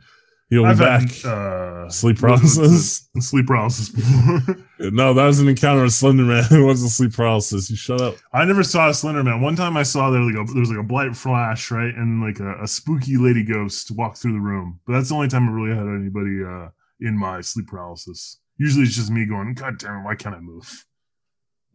he'll 0.50 0.62
be 0.62 0.70
I've 0.70 0.78
back. 0.78 1.10
had 1.10 1.30
uh, 1.30 1.90
Sleep 1.90 2.20
what 2.20 2.40
was 2.40 2.56
it? 2.56 2.60
paralysis? 2.60 3.08
sleep 3.18 3.46
paralysis 3.46 3.88
before. 3.88 4.56
no, 4.90 5.14
that 5.14 5.26
was 5.26 5.40
an 5.40 5.48
encounter 5.48 5.82
with 5.82 5.92
Slender 5.92 6.24
Man. 6.24 6.44
it 6.50 6.64
wasn't 6.64 6.90
sleep 6.90 7.12
paralysis. 7.12 7.70
You 7.70 7.76
shut 7.76 8.00
up. 8.00 8.16
I 8.32 8.44
never 8.44 8.62
saw 8.62 8.88
a 8.88 8.94
Slender 8.94 9.22
Man. 9.22 9.40
One 9.40 9.56
time 9.56 9.76
I 9.76 9.82
saw 9.82 10.10
there 10.10 10.20
like 10.20 10.34
a, 10.34 10.52
there 10.52 10.60
was 10.60 10.70
like 10.70 10.78
a 10.78 10.84
blight 10.84 11.16
flash, 11.16 11.70
right, 11.70 11.94
and 11.94 12.22
like 12.22 12.40
a, 12.40 12.62
a 12.62 12.68
spooky 12.68 13.16
lady 13.16 13.42
ghost 13.42 13.90
walk 13.90 14.16
through 14.16 14.32
the 14.32 14.40
room. 14.40 14.80
But 14.86 14.94
that's 14.94 15.08
the 15.08 15.14
only 15.16 15.28
time 15.28 15.48
I 15.48 15.52
really 15.52 15.76
had 15.76 15.86
anybody 15.86 16.44
uh, 16.44 16.68
in 17.00 17.16
my 17.16 17.40
sleep 17.40 17.68
paralysis. 17.68 18.40
Usually 18.56 18.84
it's 18.84 18.96
just 18.96 19.10
me 19.10 19.24
going, 19.26 19.54
God 19.54 19.78
damn 19.78 20.00
it, 20.00 20.04
why 20.04 20.14
can't 20.14 20.34
I 20.34 20.40
move? 20.40 20.84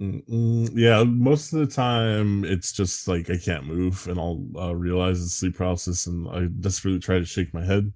Mm-mm. 0.02 0.70
Yeah, 0.74 1.04
most 1.04 1.54
of 1.54 1.60
the 1.60 1.68
time 1.68 2.44
it's 2.44 2.74
just 2.74 3.08
like 3.08 3.30
I 3.30 3.38
can't 3.38 3.66
move, 3.66 4.08
and 4.08 4.20
I'll 4.20 4.44
uh, 4.58 4.76
realize 4.76 5.22
it's 5.22 5.36
sleep 5.36 5.56
paralysis, 5.58 6.08
and 6.08 6.28
I 6.30 6.48
desperately 6.60 7.00
try 7.00 7.20
to 7.20 7.26
shake 7.26 7.54
my 7.54 7.64
head, 7.64 7.92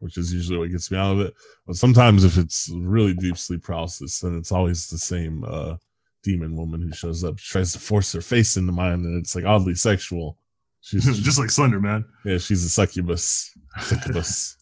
which 0.00 0.18
is 0.18 0.34
usually 0.34 0.58
what 0.58 0.70
gets 0.70 0.90
me 0.90 0.98
out 0.98 1.12
of 1.12 1.20
it. 1.20 1.34
But 1.66 1.76
sometimes, 1.76 2.24
if 2.24 2.36
it's 2.36 2.68
really 2.74 3.14
deep 3.14 3.38
sleep 3.38 3.62
paralysis, 3.62 4.20
then 4.20 4.36
it's 4.36 4.52
always 4.52 4.88
the 4.88 4.98
same 4.98 5.44
uh, 5.46 5.76
demon 6.24 6.56
woman 6.56 6.82
who 6.82 6.92
shows 6.92 7.22
up, 7.22 7.38
she 7.38 7.52
tries 7.52 7.72
to 7.72 7.78
force 7.78 8.12
her 8.12 8.20
face 8.20 8.56
into 8.56 8.72
mine, 8.72 9.04
and 9.04 9.18
it's 9.18 9.36
like 9.36 9.44
oddly 9.44 9.76
sexual. 9.76 10.38
She's 10.80 11.04
just 11.20 11.38
like 11.38 11.50
Slender 11.50 11.80
Man. 11.80 12.04
yeah, 12.24 12.38
she's 12.38 12.64
a 12.64 12.68
succubus. 12.68 13.56
Succubus. 13.80 14.56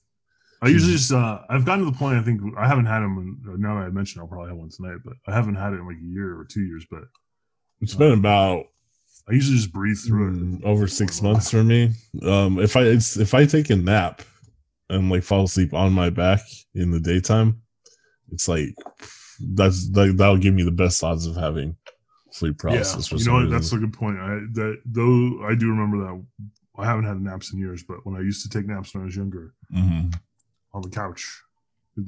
I 0.62 0.68
usually 0.68 0.92
just 0.92 1.12
uh, 1.12 1.40
I've 1.50 1.64
gotten 1.64 1.84
to 1.84 1.90
the 1.90 1.96
point. 1.96 2.16
I 2.16 2.22
think 2.22 2.40
I 2.56 2.68
haven't 2.68 2.86
had 2.86 3.00
them. 3.00 3.40
In, 3.44 3.60
now 3.60 3.74
that 3.80 3.86
I 3.86 3.90
mentioned, 3.90 4.22
I'll 4.22 4.28
probably 4.28 4.48
have 4.48 4.56
one 4.56 4.70
tonight, 4.70 4.98
but 5.04 5.14
I 5.26 5.34
haven't 5.34 5.56
had 5.56 5.72
it 5.72 5.80
in 5.80 5.86
like 5.86 5.96
a 5.96 6.04
year 6.04 6.38
or 6.38 6.44
two 6.44 6.62
years. 6.62 6.86
But 6.88 7.04
It's 7.80 7.94
been 7.94 8.12
about 8.12 8.66
I 9.28 9.32
usually 9.32 9.56
just 9.56 9.72
breathe 9.72 9.98
through 9.98 10.28
it. 10.28 10.34
Mm, 10.34 10.64
over 10.64 10.86
six 10.86 11.20
months 11.20 11.50
for 11.50 11.64
me. 11.64 11.90
Um, 12.22 12.60
if 12.60 12.76
I 12.76 12.82
it's 12.84 13.16
if 13.16 13.34
I 13.34 13.44
take 13.44 13.70
a 13.70 13.76
nap 13.76 14.22
and 14.88 15.10
like 15.10 15.24
fall 15.24 15.44
asleep 15.44 15.74
on 15.74 15.92
my 15.92 16.10
back 16.10 16.40
in 16.74 16.92
the 16.92 17.00
daytime, 17.00 17.62
it's 18.30 18.46
like 18.46 18.74
that's 19.54 19.90
that, 19.90 20.14
that'll 20.16 20.38
give 20.38 20.54
me 20.54 20.62
the 20.62 20.70
best 20.70 21.02
odds 21.02 21.26
of 21.26 21.34
having 21.34 21.76
sleep 22.30 22.58
paralysis. 22.58 23.08
for 23.08 23.16
you 23.16 23.24
know 23.24 23.34
what? 23.34 23.50
That's 23.50 23.72
a 23.72 23.78
good 23.78 23.92
point. 23.92 24.18
I 24.18 24.40
that 24.52 24.80
though 24.86 25.44
I 25.44 25.56
do 25.56 25.70
remember 25.70 25.98
that 26.04 26.24
I 26.78 26.84
haven't 26.86 27.04
had 27.04 27.20
naps 27.20 27.52
in 27.52 27.58
years, 27.58 27.82
but 27.82 28.06
when 28.06 28.14
I 28.14 28.20
used 28.20 28.42
to 28.44 28.48
take 28.48 28.68
naps 28.68 28.94
when 28.94 29.02
I 29.02 29.06
was 29.06 29.16
younger 29.16 29.54
Mhm. 29.74 30.14
On 30.74 30.82
the 30.82 30.88
couch, 30.88 31.42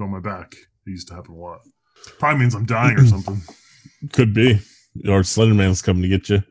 on 0.01 0.11
my 0.11 0.21
back, 0.21 0.55
it 0.87 0.91
used 0.91 1.09
to 1.09 1.15
happen 1.15 1.35
a 1.35 1.39
lot. 1.39 1.61
Probably 2.19 2.41
means 2.41 2.55
I'm 2.55 2.67
dying 2.67 2.99
or 2.99 3.07
something. 3.07 3.41
Could 4.13 4.35
be. 4.35 4.61
Or 5.07 5.23
Slenderman's 5.23 5.83
coming 5.83 6.03
to 6.03 6.09
get 6.09 6.29
you. 6.29 6.43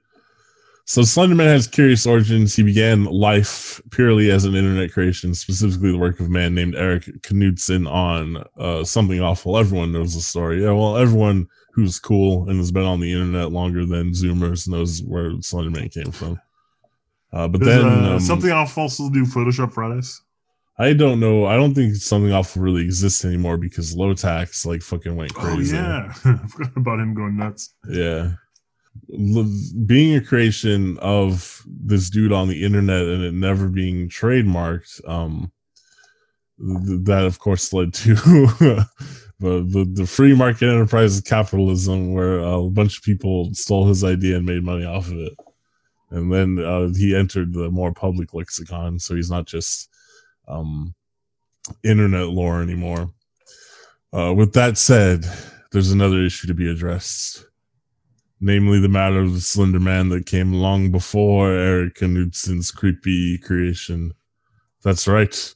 So 0.85 1.01
Slenderman 1.01 1.45
has 1.45 1.65
curious 1.65 2.05
origins. 2.05 2.55
He 2.55 2.63
began 2.63 3.05
life 3.05 3.81
purely 3.91 4.31
as 4.31 4.43
an 4.43 4.53
internet 4.53 4.91
creation, 4.91 5.33
specifically 5.33 5.91
the 5.91 5.97
work 5.97 6.19
of 6.19 6.25
a 6.25 6.29
man 6.29 6.53
named 6.53 6.75
Eric 6.75 7.05
Knudsen 7.21 7.87
on 7.87 8.43
uh, 8.57 8.83
something 8.83 9.21
awful. 9.21 9.57
Everyone 9.57 9.93
knows 9.93 10.13
the 10.13 10.19
story. 10.19 10.61
Yeah, 10.61 10.71
well, 10.71 10.97
everyone 10.97 11.47
who's 11.71 11.99
cool 11.99 12.49
and 12.49 12.59
has 12.59 12.71
been 12.71 12.83
on 12.83 12.99
the 12.99 13.13
internet 13.13 13.53
longer 13.53 13.85
than 13.85 14.11
Zoomers 14.11 14.67
knows 14.67 15.01
where 15.01 15.31
Slenderman 15.35 15.91
came 15.91 16.11
from. 16.11 16.39
Uh, 17.31 17.47
but 17.47 17.61
Does, 17.61 17.67
then 17.69 17.85
uh, 17.85 18.13
um, 18.15 18.19
something 18.19 18.51
off 18.51 18.77
also 18.77 19.09
do 19.09 19.25
Photoshop 19.25 19.71
Fridays. 19.71 20.21
I 20.77 20.93
don't 20.93 21.19
know. 21.19 21.45
I 21.45 21.55
don't 21.55 21.75
think 21.75 21.95
something 21.95 22.33
awful 22.33 22.61
really 22.61 22.83
exists 22.83 23.23
anymore 23.23 23.57
because 23.57 23.95
Lowtax 23.95 24.65
like 24.65 24.81
fucking 24.81 25.15
went 25.15 25.33
crazy. 25.33 25.47
Oh 25.47 25.55
crazy. 25.55 25.75
yeah, 25.75 26.13
I 26.25 26.47
forgot 26.47 26.77
about 26.77 26.99
him 26.99 27.13
going 27.13 27.37
nuts. 27.37 27.73
Yeah. 27.87 28.31
Being 29.85 30.15
a 30.15 30.21
creation 30.21 30.97
of 30.99 31.61
this 31.67 32.09
dude 32.09 32.31
on 32.31 32.47
the 32.47 32.63
internet 32.63 33.05
and 33.05 33.23
it 33.23 33.33
never 33.33 33.67
being 33.67 34.09
trademarked, 34.09 35.07
um, 35.07 35.51
th- 36.59 37.01
that 37.03 37.25
of 37.25 37.39
course 37.39 37.73
led 37.73 37.93
to 37.95 38.15
the, 38.15 38.87
the 39.39 39.89
the 39.93 40.05
free 40.07 40.35
market 40.35 40.69
enterprise 40.69 41.17
of 41.17 41.25
capitalism, 41.25 42.13
where 42.13 42.39
a 42.39 42.61
bunch 42.69 42.97
of 42.97 43.03
people 43.03 43.49
stole 43.53 43.87
his 43.87 44.03
idea 44.03 44.37
and 44.37 44.45
made 44.45 44.63
money 44.63 44.85
off 44.85 45.07
of 45.07 45.17
it, 45.17 45.33
and 46.11 46.31
then 46.31 46.59
uh, 46.63 46.87
he 46.95 47.15
entered 47.15 47.53
the 47.53 47.69
more 47.69 47.93
public 47.93 48.33
lexicon, 48.33 48.99
so 48.99 49.15
he's 49.15 49.31
not 49.31 49.45
just 49.45 49.89
um, 50.47 50.93
internet 51.83 52.29
lore 52.29 52.61
anymore. 52.61 53.09
Uh, 54.15 54.33
with 54.33 54.53
that 54.53 54.77
said, 54.77 55.25
there's 55.71 55.91
another 55.91 56.23
issue 56.23 56.47
to 56.47 56.53
be 56.53 56.69
addressed 56.69 57.45
namely 58.45 58.77
the 58.77 58.89
matter 58.89 59.21
of 59.21 59.33
the 59.33 59.39
Slender 59.39 59.79
Man 59.79 60.09
that 60.09 60.25
came 60.25 60.51
long 60.51 60.91
before 60.91 61.49
Eric 61.53 61.95
Knudsen's 61.95 62.71
creepy 62.71 63.37
creation. 63.37 64.13
That's 64.83 65.07
right. 65.07 65.55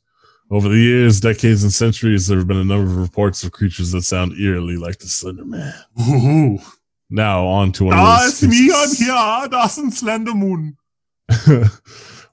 Over 0.50 0.70
the 0.70 0.78
years, 0.78 1.20
decades, 1.20 1.64
and 1.64 1.74
centuries, 1.74 2.28
there 2.28 2.38
have 2.38 2.48
been 2.48 2.56
a 2.56 2.64
number 2.64 2.90
of 2.90 2.96
reports 2.96 3.44
of 3.44 3.52
creatures 3.52 3.92
that 3.92 4.04
sound 4.04 4.40
eerily 4.40 4.78
like 4.78 5.00
the 5.00 5.08
Slender 5.08 5.44
Man. 5.44 5.74
Ooh. 6.10 6.60
Now, 7.10 7.46
on 7.46 7.74
to 7.74 7.84
one 7.86 7.98
of 7.98 8.00
Ah, 8.06 8.20
those 8.24 8.42
it's 8.42 8.52
me, 8.52 8.70
cases. 8.70 9.00
here. 9.00 9.48
Das 9.52 9.76
Slender 10.00 10.34
Moon. 10.34 10.78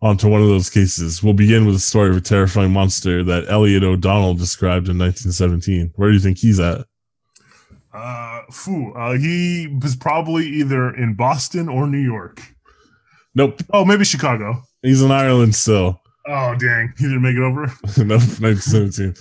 on 0.05 0.17
to 0.19 0.29
one 0.29 0.43
of 0.43 0.49
those 0.49 0.69
cases. 0.71 1.23
We'll 1.23 1.33
begin 1.35 1.65
with 1.65 1.75
the 1.75 1.81
story 1.81 2.11
of 2.11 2.17
a 2.17 2.21
terrifying 2.21 2.71
monster 2.73 3.25
that 3.25 3.47
Elliott 3.49 3.83
O'Donnell 3.83 4.35
described 4.35 4.89
in 4.89 4.99
1917. 4.99 5.93
Where 5.97 6.11
do 6.11 6.15
you 6.15 6.21
think 6.21 6.39
he's 6.39 6.61
at? 6.61 6.85
Uh, 7.93 8.43
phew, 8.53 8.93
uh, 8.95 9.17
he 9.17 9.77
was 9.83 9.97
probably 9.97 10.47
either 10.47 10.95
in 10.95 11.15
Boston 11.15 11.69
or 11.69 11.87
New 11.87 11.99
York. 11.99 12.43
Nope, 13.35 13.61
Oh, 13.73 13.85
maybe 13.85 14.05
Chicago. 14.05 14.63
he's 14.83 15.03
in 15.03 15.11
Ireland 15.11 15.55
still. 15.55 16.01
Oh, 16.27 16.55
dang. 16.55 16.93
He 16.99 17.05
didn't 17.05 17.23
make 17.23 17.37
it 17.37 17.43
over. 17.43 17.63
no, 18.05 18.17
1917. 18.17 19.15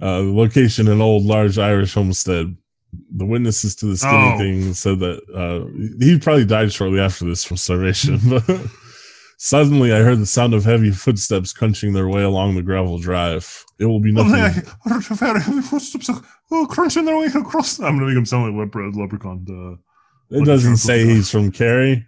Uh, 0.00 0.22
the 0.22 0.32
location, 0.32 0.88
an 0.88 1.00
old, 1.00 1.24
large 1.24 1.58
Irish 1.58 1.94
homestead. 1.94 2.56
The 3.16 3.24
witnesses 3.24 3.74
to 3.76 3.86
the 3.86 3.96
skinny 3.96 4.32
Oh. 4.34 4.38
thing 4.38 4.74
said 4.74 4.98
that 5.00 5.20
uh, 5.34 5.66
he 6.04 6.18
probably 6.18 6.44
died 6.44 6.72
shortly 6.72 7.00
after 7.00 7.24
this 7.24 7.42
from 7.44 7.56
starvation. 7.56 8.20
Suddenly, 9.44 9.92
I 9.92 10.02
heard 10.02 10.20
the 10.20 10.26
sound 10.26 10.54
of 10.54 10.64
heavy 10.64 10.92
footsteps 10.92 11.52
crunching 11.52 11.94
their 11.94 12.06
way 12.08 12.22
along 12.22 12.54
the 12.54 12.62
gravel 12.62 13.00
drive. 13.00 13.64
It 13.80 13.86
will 13.86 13.98
be 13.98 14.14
Oh, 14.16 14.22
nothing. 14.22 14.64
I 14.86 14.88
heard 14.88 15.02
very 15.02 15.40
heavy 15.40 15.60
footsteps 15.62 16.08
oh, 16.52 16.66
crunching 16.70 17.06
their 17.06 17.18
way 17.18 17.26
across. 17.26 17.80
I'm 17.80 17.98
going 17.98 18.00
to 18.02 18.06
make 18.06 18.16
him 18.18 18.24
sound 18.24 18.56
like 18.56 18.70
lepre- 18.70 18.94
leprechaun. 18.94 19.80
It 20.30 20.44
doesn't 20.44 20.76
say 20.76 21.04
he's 21.04 21.28
from 21.28 21.50
Kerry. 21.50 22.06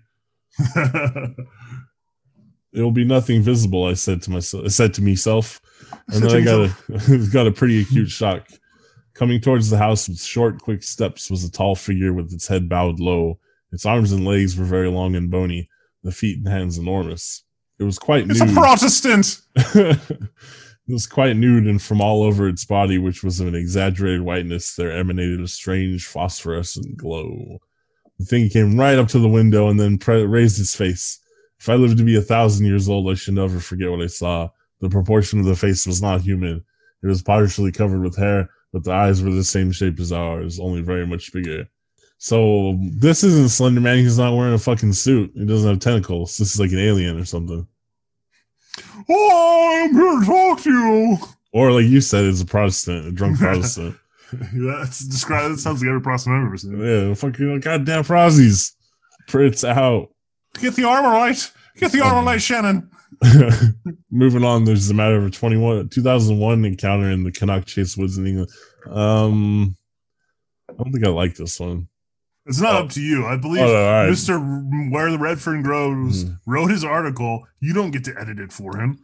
Uh, 0.76 1.26
It 2.72 2.82
will 2.82 2.92
be 2.92 3.04
nothing 3.04 3.42
visible. 3.42 3.84
I 3.84 3.94
said 3.94 4.22
to 4.22 4.30
myself. 4.30 4.64
I 4.64 4.68
said 4.68 4.94
to 4.94 5.02
myself, 5.02 5.60
and 6.08 6.22
then 6.22 6.36
I 6.36 6.40
got 6.40 6.60
a 6.60 7.28
got 7.32 7.46
a 7.48 7.52
pretty 7.52 7.82
acute 7.82 8.10
shock. 8.10 8.48
Coming 9.14 9.40
towards 9.40 9.70
the 9.70 9.78
house 9.78 10.08
with 10.08 10.20
short, 10.20 10.60
quick 10.60 10.84
steps 10.84 11.30
was 11.30 11.42
a 11.42 11.50
tall 11.50 11.74
figure 11.74 12.12
with 12.12 12.32
its 12.32 12.46
head 12.46 12.68
bowed 12.68 13.00
low. 13.00 13.38
Its 13.72 13.86
arms 13.86 14.12
and 14.12 14.24
legs 14.24 14.56
were 14.56 14.64
very 14.64 14.88
long 14.88 15.14
and 15.16 15.30
bony. 15.32 15.68
The 16.04 16.12
feet 16.12 16.38
and 16.38 16.48
hands 16.48 16.78
enormous. 16.78 17.42
It 17.78 17.84
was 17.84 17.98
quite 17.98 18.30
it's 18.30 18.40
a. 18.40 18.46
Protestant. 18.46 19.40
it 19.56 20.20
was 20.86 21.06
quite 21.06 21.36
nude, 21.36 21.66
and 21.66 21.82
from 21.82 22.00
all 22.00 22.22
over 22.22 22.46
its 22.46 22.64
body, 22.64 22.98
which 22.98 23.24
was 23.24 23.40
of 23.40 23.48
an 23.48 23.54
exaggerated 23.54 24.22
whiteness, 24.22 24.76
there 24.76 24.92
emanated 24.92 25.40
a 25.40 25.48
strange 25.48 26.06
phosphorescent 26.06 26.96
glow. 26.96 27.58
The 28.18 28.26
thing 28.26 28.48
came 28.48 28.78
right 28.78 28.98
up 28.98 29.08
to 29.08 29.18
the 29.18 29.28
window 29.28 29.68
and 29.68 29.80
then 29.80 29.98
pre- 29.98 30.24
raised 30.24 30.60
its 30.60 30.76
face. 30.76 31.18
If 31.58 31.68
I 31.68 31.74
lived 31.74 31.98
to 31.98 32.04
be 32.04 32.16
a 32.16 32.22
thousand 32.22 32.66
years 32.66 32.88
old, 32.88 33.10
I 33.10 33.14
should 33.14 33.34
never 33.34 33.58
forget 33.58 33.90
what 33.90 34.02
I 34.02 34.06
saw. 34.06 34.50
The 34.80 34.90
proportion 34.90 35.40
of 35.40 35.46
the 35.46 35.56
face 35.56 35.86
was 35.86 36.02
not 36.02 36.20
human. 36.20 36.62
It 37.02 37.06
was 37.06 37.22
partially 37.22 37.72
covered 37.72 38.02
with 38.02 38.16
hair, 38.16 38.50
but 38.72 38.84
the 38.84 38.92
eyes 38.92 39.22
were 39.22 39.32
the 39.32 39.44
same 39.44 39.72
shape 39.72 39.98
as 39.98 40.12
ours, 40.12 40.60
only 40.60 40.82
very 40.82 41.06
much 41.06 41.32
bigger. 41.32 41.68
So 42.24 42.78
this 42.80 43.22
isn't 43.22 43.50
Slender 43.50 43.82
Man. 43.82 43.98
He's 43.98 44.16
not 44.16 44.34
wearing 44.34 44.54
a 44.54 44.58
fucking 44.58 44.94
suit. 44.94 45.32
He 45.34 45.44
doesn't 45.44 45.68
have 45.68 45.78
tentacles. 45.78 46.38
This 46.38 46.54
is 46.54 46.58
like 46.58 46.72
an 46.72 46.78
alien 46.78 47.20
or 47.20 47.26
something. 47.26 47.68
Oh, 49.10 49.84
I'm 49.84 49.92
here 49.92 50.20
to 50.20 50.24
talk 50.24 50.62
to 50.62 50.70
you. 50.70 51.18
Or 51.52 51.70
like 51.70 51.84
you 51.84 52.00
said, 52.00 52.24
it's 52.24 52.40
a 52.40 52.46
Protestant, 52.46 53.08
a 53.08 53.12
drunk 53.12 53.38
Protestant. 53.40 53.96
That's 54.32 55.00
described. 55.00 55.52
That 55.52 55.58
sounds 55.58 55.82
like 55.82 55.88
every 55.88 56.00
Protestant 56.00 56.36
I've 56.36 56.46
ever 56.46 56.56
seen. 56.56 56.80
yeah, 56.80 57.12
fucking 57.12 57.60
goddamn 57.60 58.04
Prozzies. 58.04 58.72
Prince 59.28 59.62
out. 59.62 60.08
Get 60.54 60.76
the 60.76 60.84
armor 60.84 61.10
right. 61.10 61.52
Get 61.76 61.92
the 61.92 62.00
armor 62.00 62.24
right, 62.24 62.40
Shannon. 62.40 62.90
Moving 64.10 64.44
on, 64.44 64.64
there's 64.64 64.88
the 64.88 64.94
matter 64.94 65.16
of 65.16 65.26
a 65.26 65.30
21, 65.30 65.90
2001 65.90 66.64
encounter 66.64 67.10
in 67.10 67.24
the 67.24 67.32
Cannock 67.32 67.66
Chase 67.66 67.98
Woods 67.98 68.16
in 68.16 68.26
England. 68.26 68.50
Um, 68.86 69.76
I 70.70 70.72
don't 70.72 70.90
think 70.90 71.04
I 71.04 71.10
like 71.10 71.34
this 71.34 71.60
one. 71.60 71.88
It's 72.46 72.60
not 72.60 72.74
Oh. 72.74 72.78
up 72.84 72.90
to 72.90 73.00
you. 73.00 73.24
I 73.26 73.36
believe 73.36 73.62
Oh. 73.62 74.08
Mr. 74.10 74.90
Where 74.90 75.10
the 75.10 75.18
Redfern 75.18 75.62
Grows 75.62 76.24
Mhm. 76.24 76.38
wrote 76.46 76.70
his 76.70 76.84
article. 76.84 77.46
You 77.60 77.72
don't 77.72 77.90
get 77.90 78.04
to 78.04 78.20
edit 78.20 78.38
it 78.38 78.52
for 78.52 78.76
him. 78.78 78.98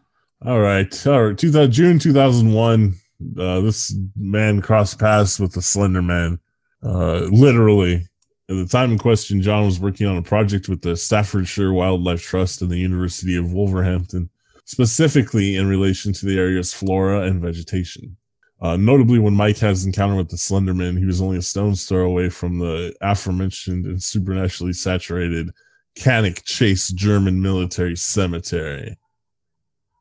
All 0.44 0.60
right, 0.60 1.06
all 1.06 1.26
right. 1.28 1.38
2000, 1.38 1.72
June 1.72 1.98
2001. 1.98 2.94
Uh, 3.38 3.60
this 3.60 3.94
man 4.16 4.60
crossed 4.62 4.98
paths 4.98 5.38
with 5.38 5.52
the 5.52 5.60
Slender 5.62 6.00
Man, 6.02 6.38
uh, 6.82 7.20
literally, 7.30 8.06
At 8.48 8.56
the 8.56 8.66
time 8.66 8.90
in 8.90 8.98
question, 8.98 9.40
John 9.42 9.64
was 9.64 9.78
working 9.78 10.08
on 10.08 10.16
a 10.16 10.22
project 10.22 10.68
with 10.68 10.80
the 10.82 10.96
Staffordshire 10.96 11.72
Wildlife 11.72 12.20
Trust 12.20 12.60
and 12.62 12.68
the 12.68 12.78
University 12.78 13.36
of 13.36 13.52
Wolverhampton, 13.52 14.28
specifically 14.64 15.54
in 15.54 15.68
relation 15.68 16.12
to 16.14 16.26
the 16.26 16.36
area's 16.36 16.72
flora 16.74 17.20
and 17.28 17.40
vegetation. 17.40 18.16
Uh, 18.62 18.76
notably, 18.76 19.18
when 19.18 19.34
Mike 19.34 19.58
had 19.58 19.70
his 19.70 19.86
encounter 19.86 20.16
with 20.16 20.28
the 20.28 20.36
Slenderman, 20.36 20.98
he 20.98 21.06
was 21.06 21.22
only 21.22 21.38
a 21.38 21.42
stone's 21.42 21.86
throw 21.86 22.04
away 22.04 22.28
from 22.28 22.58
the 22.58 22.94
aforementioned 23.00 23.86
and 23.86 24.02
supernaturally 24.02 24.74
saturated 24.74 25.50
Cannock 25.94 26.44
Chase 26.44 26.88
German 26.88 27.40
military 27.40 27.96
cemetery. 27.96 28.98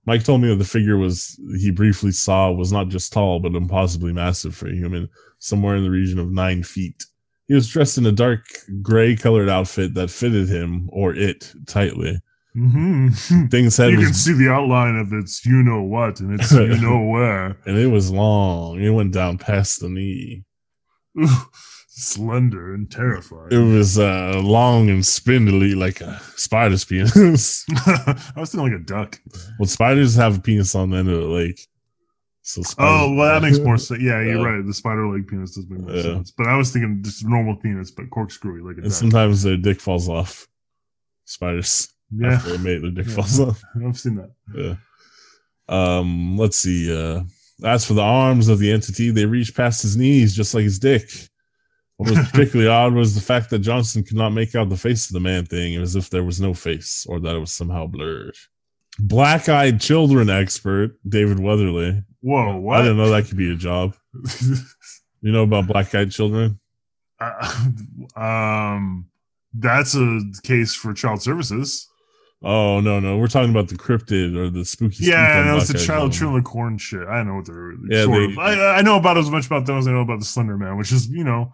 Mike 0.06 0.24
told 0.24 0.42
me 0.42 0.50
that 0.50 0.56
the 0.56 0.66
figure 0.66 0.98
was 0.98 1.40
he 1.60 1.72
briefly 1.72 2.12
saw 2.12 2.52
was 2.52 2.72
not 2.72 2.90
just 2.90 3.14
tall, 3.14 3.40
but 3.40 3.56
impossibly 3.56 4.12
massive 4.12 4.56
for 4.56 4.68
a 4.68 4.76
human, 4.76 5.08
somewhere 5.38 5.76
in 5.76 5.84
the 5.84 5.90
region 5.90 6.20
of 6.20 6.32
nine 6.32 6.64
feet. 6.64 7.06
He 7.48 7.54
was 7.54 7.70
dressed 7.70 7.98
in 7.98 8.06
a 8.06 8.12
dark 8.12 8.46
gray 8.82 9.16
colored 9.16 9.50
outfit 9.50 9.94
that 9.94 10.10
fitted 10.10 10.50
him 10.50 10.90
or 10.92 11.14
it 11.16 11.54
tightly. 11.66 12.20
Mm-hmm. 12.58 13.46
Things 13.52 13.78
had 13.78 13.92
you 13.92 13.98
can 14.00 14.14
see 14.14 14.34
the 14.34 14.50
outline 14.52 14.96
of 14.96 15.14
its 15.14 15.46
you 15.46 15.62
know 15.64 15.84
what 15.84 16.20
and 16.20 16.40
it's 16.40 16.52
you 16.52 16.78
know 16.82 17.06
where. 17.06 17.58
and 17.66 17.78
it 17.78 17.88
was 17.88 18.12
long. 18.12 18.82
It 18.82 18.90
went 18.90 19.14
down 19.14 19.38
past 19.38 19.82
the 19.82 19.90
knee. 19.90 20.44
Slender 21.88 22.74
and 22.74 22.90
terrifying. 22.90 23.50
It 23.52 23.58
was 23.58 24.00
uh, 24.00 24.40
long 24.44 24.90
and 24.90 25.06
spindly 25.06 25.76
like 25.76 26.00
a 26.02 26.20
spider's 26.38 26.86
penis. 26.86 27.66
I 27.86 28.16
was 28.38 28.52
thinking 28.52 28.72
like 28.72 28.82
a 28.82 28.84
duck. 28.86 29.20
well, 29.60 29.68
spiders 29.68 30.16
have 30.16 30.38
a 30.38 30.42
penis 30.42 30.76
on 30.76 30.92
the 30.92 30.98
end 30.98 31.10
of 31.10 31.20
the 31.20 31.28
lake. 31.28 31.68
So 32.42 32.62
Oh, 32.80 33.14
well, 33.16 33.34
that 33.40 33.46
makes 33.46 33.60
more 33.60 33.78
sense. 33.78 34.02
Yeah, 34.02 34.22
you're 34.22 34.38
Yeah. 34.40 34.44
right. 34.56 34.66
The 34.66 34.74
spider 34.74 35.08
leg 35.10 35.28
penis 35.28 35.56
does 35.56 35.68
make 35.70 35.82
more 35.82 35.92
Yeah. 35.94 36.02
sense. 36.04 36.32
But 36.32 36.48
I 36.48 36.56
was 36.56 36.72
thinking 36.72 37.02
just 37.04 37.26
normal 37.26 37.58
penis, 37.58 37.92
but 37.92 38.10
corkscrewy 38.10 38.62
like 38.62 38.78
a 38.78 38.82
And 38.82 38.84
duck. 38.86 38.94
sometimes 38.94 39.44
their 39.44 39.58
dick 39.58 39.82
falls 39.82 40.08
off. 40.08 40.48
Spiders. 41.26 41.90
Yeah, 42.16 42.34
After 42.34 42.58
they 42.58 42.64
mate, 42.64 42.82
their 42.82 42.92
dick 42.92 43.08
Yeah. 43.08 43.14
falls 43.16 43.40
off. 43.40 43.62
I've 43.86 44.00
seen 44.00 44.16
that. 44.16 44.32
Yeah. 44.56 44.76
Um, 45.68 46.38
let's 46.38 46.58
see. 46.58 46.92
Uh, 46.96 47.22
as 47.64 47.86
for 47.86 47.94
the 47.94 48.02
arms 48.02 48.48
of 48.48 48.60
the 48.60 48.72
entity, 48.72 49.12
they 49.12 49.26
reached 49.26 49.56
past 49.56 49.82
his 49.82 49.96
knees, 49.98 50.36
just 50.36 50.54
like 50.54 50.64
his 50.64 50.80
dick. 50.80 51.10
What 51.98 52.10
was 52.10 52.30
particularly 52.32 52.70
odd 52.70 52.94
was 52.94 53.14
the 53.14 53.22
fact 53.22 53.50
that 53.50 53.60
Johnson 53.60 54.04
could 54.04 54.16
not 54.18 54.30
make 54.30 54.56
out 54.56 54.70
the 54.70 54.78
face 54.78 55.08
of 55.10 55.14
the 55.14 55.20
man 55.20 55.46
thing, 55.46 55.74
It 55.74 55.80
was 55.80 55.96
as 55.96 56.06
if 56.06 56.10
there 56.10 56.24
was 56.24 56.40
no 56.42 56.54
face 56.54 57.06
or 57.10 57.20
that 57.20 57.36
it 57.36 57.40
was 57.40 57.52
somehow 57.52 57.86
blurred. 57.88 58.36
Black 58.98 59.48
eyed 59.50 59.80
children 59.80 60.30
expert, 60.30 60.98
David 61.08 61.40
Weatherly. 61.40 62.04
Whoa, 62.22 62.68
I 62.70 62.82
didn't 62.82 62.98
know 62.98 63.10
that 63.12 63.28
could 63.28 63.38
be 63.38 63.52
a 63.52 63.56
job. 63.56 63.96
You 65.22 65.34
know 65.34 65.44
about 65.44 65.68
black 65.68 65.94
eyed 65.94 66.12
children? 66.12 66.62
Uh, 67.20 67.54
um, 68.16 69.08
that's 69.54 69.94
a 69.94 70.22
case 70.44 70.74
for 70.74 70.94
child 70.94 71.22
services. 71.22 71.90
Oh, 72.42 72.80
no, 72.80 73.00
no. 73.02 73.18
We're 73.18 73.28
talking 73.28 73.50
about 73.52 73.68
the 73.68 73.76
cryptid 73.76 74.36
or 74.38 74.50
the 74.50 74.64
spooky. 74.64 75.06
Yeah, 75.06 75.44
no, 75.46 75.58
it's 75.58 75.68
the 75.68 75.78
child 75.78 76.14
corn 76.46 76.78
shit. 76.78 77.06
I 77.08 77.22
know 77.24 77.36
what 77.36 77.46
they're. 77.46 77.74
Yeah, 77.90 78.06
sort 78.06 78.18
they- 78.18 78.32
of. 78.32 78.38
I, 78.40 78.78
I 78.78 78.82
know 78.82 78.98
about 78.98 79.18
as 79.18 79.30
much 79.30 79.46
about 79.48 79.66
them 79.66 79.78
as 79.78 79.88
I 79.88 79.92
know 79.92 80.02
about 80.02 80.20
the 80.20 80.26
Slender 80.26 80.58
Man, 80.58 80.78
which 80.78 80.92
is 80.94 81.10
you 81.10 81.24
know 81.26 81.52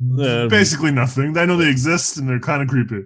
Yeah, 0.00 0.46
basically 0.48 0.92
nothing. 0.92 1.36
I 1.36 1.44
know 1.44 1.56
they 1.56 1.68
exist 1.68 2.18
and 2.18 2.28
they're 2.28 2.38
kind 2.38 2.62
of 2.62 2.68
creepy. 2.68 3.04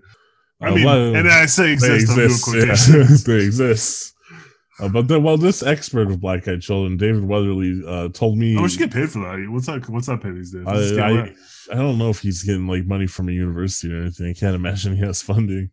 I 0.61 0.69
Uh, 0.69 0.75
mean, 0.75 1.17
and 1.17 1.29
I 1.29 1.47
say 1.47 1.73
exist. 1.73 2.11
I'm 2.13 2.21
exist. 2.21 2.89
Yeah, 2.91 3.17
they 3.35 3.45
exist. 3.45 4.15
Uh, 4.79 4.89
but 4.89 5.09
then, 5.09 5.23
well, 5.23 5.37
this 5.39 5.63
expert 5.63 6.11
of 6.11 6.21
black 6.21 6.47
eyed 6.49 6.61
children, 6.61 6.97
David 6.97 7.25
Weatherly, 7.25 7.83
uh, 7.87 8.09
told 8.11 8.37
me. 8.39 8.55
How 8.55 8.63
much 8.63 8.73
you 8.73 8.79
get 8.79 8.93
paid 8.93 9.11
for 9.11 9.21
that? 9.21 9.47
What's 9.51 9.67
that? 9.67 9.89
What's 9.89 10.07
that 10.07 10.23
pay 10.23 10.31
these 10.33 10.53
days? 10.53 10.65
I, 10.67 10.73
What's 10.73 10.89
the 10.91 10.95
scale 10.95 11.05
I. 11.19 11.35
I 11.73 11.75
don't 11.77 11.97
know 11.99 12.11
if 12.11 12.21
he's 12.21 12.43
getting 12.43 12.67
like 12.67 12.85
money 12.87 13.07
from 13.07 13.29
a 13.29 13.33
university 13.33 13.93
or 13.95 14.03
anything. 14.03 14.27
I 14.29 14.35
can't 14.35 14.55
imagine 14.55 14.97
he 14.97 15.03
has 15.03 15.23
funding. 15.23 15.71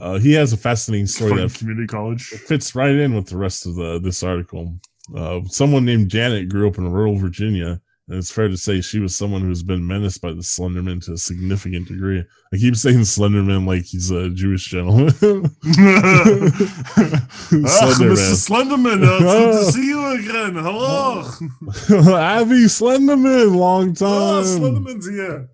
Uh, 0.00 0.18
he 0.18 0.32
has 0.32 0.52
a 0.52 0.56
fascinating 0.56 1.06
story 1.06 1.34
that 1.36 1.54
community 1.54 1.86
college. 1.86 2.22
fits 2.24 2.74
right 2.74 2.94
in 2.94 3.14
with 3.14 3.26
the 3.26 3.36
rest 3.36 3.66
of 3.66 3.74
the 3.74 3.98
this 3.98 4.22
article. 4.22 4.74
Uh, 5.16 5.40
someone 5.46 5.84
named 5.84 6.10
Janet 6.10 6.48
grew 6.50 6.68
up 6.68 6.76
in 6.78 6.92
rural 6.92 7.16
Virginia, 7.16 7.80
and 8.08 8.18
it's 8.18 8.30
fair 8.30 8.48
to 8.48 8.56
say 8.58 8.82
she 8.82 8.98
was 9.00 9.14
someone 9.16 9.40
who's 9.40 9.62
been 9.62 9.86
menaced 9.86 10.20
by 10.20 10.28
the 10.30 10.42
Slenderman 10.42 11.02
to 11.06 11.12
a 11.14 11.16
significant 11.16 11.88
degree. 11.88 12.22
I 12.52 12.56
keep 12.58 12.76
saying 12.76 12.98
Slenderman 13.00 13.66
like 13.66 13.84
he's 13.84 14.10
a 14.10 14.28
Jewish 14.30 14.66
gentleman. 14.66 15.14
Ah, 17.50 17.92
Slender 17.94 18.10
Mr. 18.14 18.34
Slenderman, 18.36 19.02
uh, 19.06 19.16
it's 19.16 19.22
good 19.24 19.52
to 19.66 19.72
see 19.72 19.86
you 19.86 20.06
again. 20.18 20.54
Hello. 20.54 21.20
Abby 22.18 22.66
Slenderman, 22.66 23.56
long 23.56 23.90
Oh, 24.00 24.42
time. 24.42 24.44
Slenderman's 24.44 25.08
here. 25.08 25.48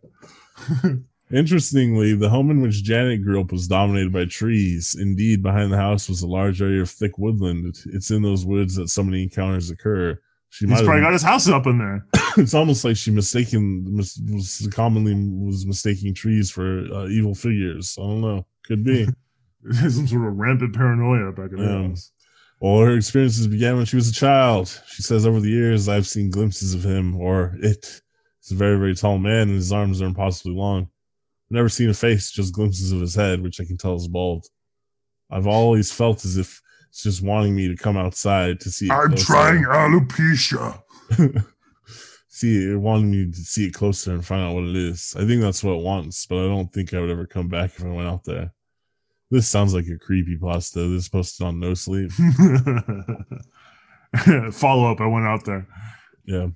Interestingly, 1.32 2.14
the 2.14 2.28
home 2.28 2.50
in 2.50 2.60
which 2.60 2.84
Janet 2.84 3.22
grew 3.22 3.40
up 3.40 3.50
was 3.50 3.66
dominated 3.66 4.12
by 4.12 4.26
trees. 4.26 4.94
Indeed, 4.98 5.42
behind 5.42 5.72
the 5.72 5.76
house 5.76 6.08
was 6.08 6.22
a 6.22 6.28
large 6.28 6.60
area 6.60 6.82
of 6.82 6.90
thick 6.90 7.18
woodland. 7.18 7.76
It's 7.86 8.10
in 8.10 8.22
those 8.22 8.44
woods 8.44 8.74
that 8.76 8.88
so 8.88 9.02
many 9.02 9.22
encounters 9.22 9.70
occur. 9.70 10.20
She 10.50 10.66
He's 10.66 10.70
might 10.70 10.84
probably 10.84 11.00
have, 11.00 11.06
got 11.08 11.12
his 11.14 11.22
house 11.22 11.48
up 11.48 11.66
in 11.66 11.78
there. 11.78 12.06
it's 12.36 12.54
almost 12.54 12.84
like 12.84 12.96
she 12.96 13.10
mistaken 13.10 13.96
mis, 13.96 14.20
was 14.30 14.68
commonly 14.70 15.14
was 15.14 15.66
mistaking 15.66 16.14
trees 16.14 16.50
for 16.50 16.86
uh, 16.92 17.06
evil 17.08 17.34
figures. 17.34 17.96
I 17.98 18.02
don't 18.02 18.20
know. 18.20 18.46
Could 18.66 18.84
be. 18.84 19.08
Some 19.72 20.06
sort 20.06 20.28
of 20.28 20.36
rampant 20.36 20.74
paranoia 20.74 21.32
back 21.32 21.50
in 21.50 21.56
the 21.56 21.88
house. 21.88 22.12
Well, 22.60 22.80
her 22.80 22.96
experiences 22.96 23.46
began 23.46 23.76
when 23.76 23.86
she 23.86 23.96
was 23.96 24.08
a 24.08 24.12
child. 24.12 24.80
She 24.88 25.02
says, 25.02 25.26
over 25.26 25.40
the 25.40 25.50
years, 25.50 25.88
I've 25.88 26.06
seen 26.06 26.30
glimpses 26.30 26.74
of 26.74 26.84
him 26.84 27.16
or 27.16 27.56
it. 27.60 28.02
He's 28.40 28.52
a 28.52 28.54
very, 28.54 28.78
very 28.78 28.94
tall 28.94 29.18
man, 29.18 29.48
and 29.48 29.56
his 29.56 29.72
arms 29.72 30.02
are 30.02 30.06
impossibly 30.06 30.54
long. 30.54 30.88
Never 31.54 31.68
seen 31.68 31.88
a 31.88 31.94
face, 31.94 32.32
just 32.32 32.52
glimpses 32.52 32.90
of 32.90 33.00
his 33.00 33.14
head, 33.14 33.40
which 33.40 33.60
I 33.60 33.64
can 33.64 33.76
tell 33.76 33.94
is 33.94 34.08
bald. 34.08 34.44
I've 35.30 35.46
always 35.46 35.92
felt 35.92 36.24
as 36.24 36.36
if 36.36 36.60
it's 36.88 37.04
just 37.04 37.22
wanting 37.22 37.54
me 37.54 37.68
to 37.68 37.76
come 37.76 37.96
outside 37.96 38.58
to 38.60 38.72
see. 38.72 38.86
It 38.86 38.90
I'm 38.90 39.14
trying 39.14 39.62
alopecia. 39.62 40.82
see 42.28 42.72
it, 42.72 42.76
wanting 42.76 43.12
me 43.12 43.30
to 43.30 43.38
see 43.38 43.66
it 43.66 43.72
closer 43.72 44.14
and 44.14 44.26
find 44.26 44.42
out 44.42 44.56
what 44.56 44.64
it 44.64 44.74
is. 44.74 45.14
I 45.16 45.24
think 45.24 45.42
that's 45.42 45.62
what 45.62 45.74
it 45.74 45.84
wants, 45.84 46.26
but 46.26 46.38
I 46.38 46.48
don't 46.48 46.72
think 46.72 46.92
I 46.92 46.98
would 46.98 47.10
ever 47.10 47.24
come 47.24 47.46
back 47.46 47.70
if 47.76 47.84
I 47.84 47.88
went 47.88 48.08
out 48.08 48.24
there. 48.24 48.52
This 49.30 49.48
sounds 49.48 49.74
like 49.74 49.86
a 49.86 49.96
creepy 49.96 50.36
pasta. 50.36 50.88
This 50.88 51.08
posted 51.08 51.46
on 51.46 51.60
No 51.60 51.74
Sleep. 51.74 52.10
follow 54.52 54.90
up. 54.90 55.00
I 55.00 55.06
went 55.06 55.26
out 55.26 55.44
there. 55.44 55.68
Yeah. 56.24 56.48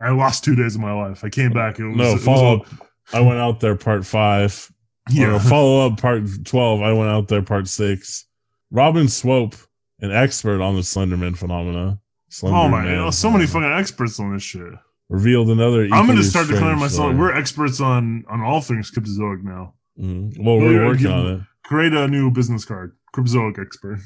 I 0.00 0.10
lost 0.10 0.42
two 0.42 0.56
days 0.56 0.74
of 0.74 0.80
my 0.80 0.92
life. 0.92 1.22
I 1.22 1.28
came 1.28 1.52
back. 1.52 1.78
It 1.78 1.86
was, 1.86 1.96
No, 1.96 2.10
it 2.10 2.14
was 2.14 2.24
follow 2.24 2.56
up. 2.56 2.66
I 3.12 3.20
went 3.20 3.38
out 3.38 3.60
there 3.60 3.76
part 3.76 4.06
five. 4.06 4.70
Yeah. 5.10 5.38
Follow 5.48 5.86
up 5.86 6.00
part 6.00 6.22
12. 6.44 6.82
I 6.82 6.92
went 6.92 7.10
out 7.10 7.28
there 7.28 7.42
part 7.42 7.66
six. 7.68 8.26
Robin 8.70 9.08
Swope, 9.08 9.56
an 10.00 10.12
expert 10.12 10.60
on 10.60 10.76
the 10.76 10.82
Slenderman 10.82 11.36
phenomena. 11.36 11.98
Slender 12.28 12.58
Oh 12.58 12.68
my 12.68 12.84
god, 12.84 13.14
so 13.14 13.28
many 13.30 13.46
fucking 13.46 13.64
experts 13.72 14.20
on 14.20 14.32
this 14.32 14.42
shit. 14.44 14.72
revealed 15.08 15.50
another. 15.50 15.88
I'm 15.92 16.06
gonna 16.06 16.22
start 16.22 16.46
declaring 16.46 16.78
myself. 16.78 17.16
We're 17.16 17.32
experts 17.34 17.80
on 17.80 18.24
on 18.28 18.40
all 18.40 18.60
things 18.60 18.92
cryptozoic 18.92 19.42
now. 19.42 19.74
Mhm. 20.00 20.38
Well, 20.38 20.58
we're 20.58 20.78
We're 20.78 20.86
working 20.86 21.08
on 21.08 21.26
it. 21.26 21.40
Create 21.64 21.92
a 21.92 22.06
new 22.06 22.30
business 22.30 22.64
card. 22.64 22.92
Cryptozoic 23.14 23.60
expert. 23.60 23.98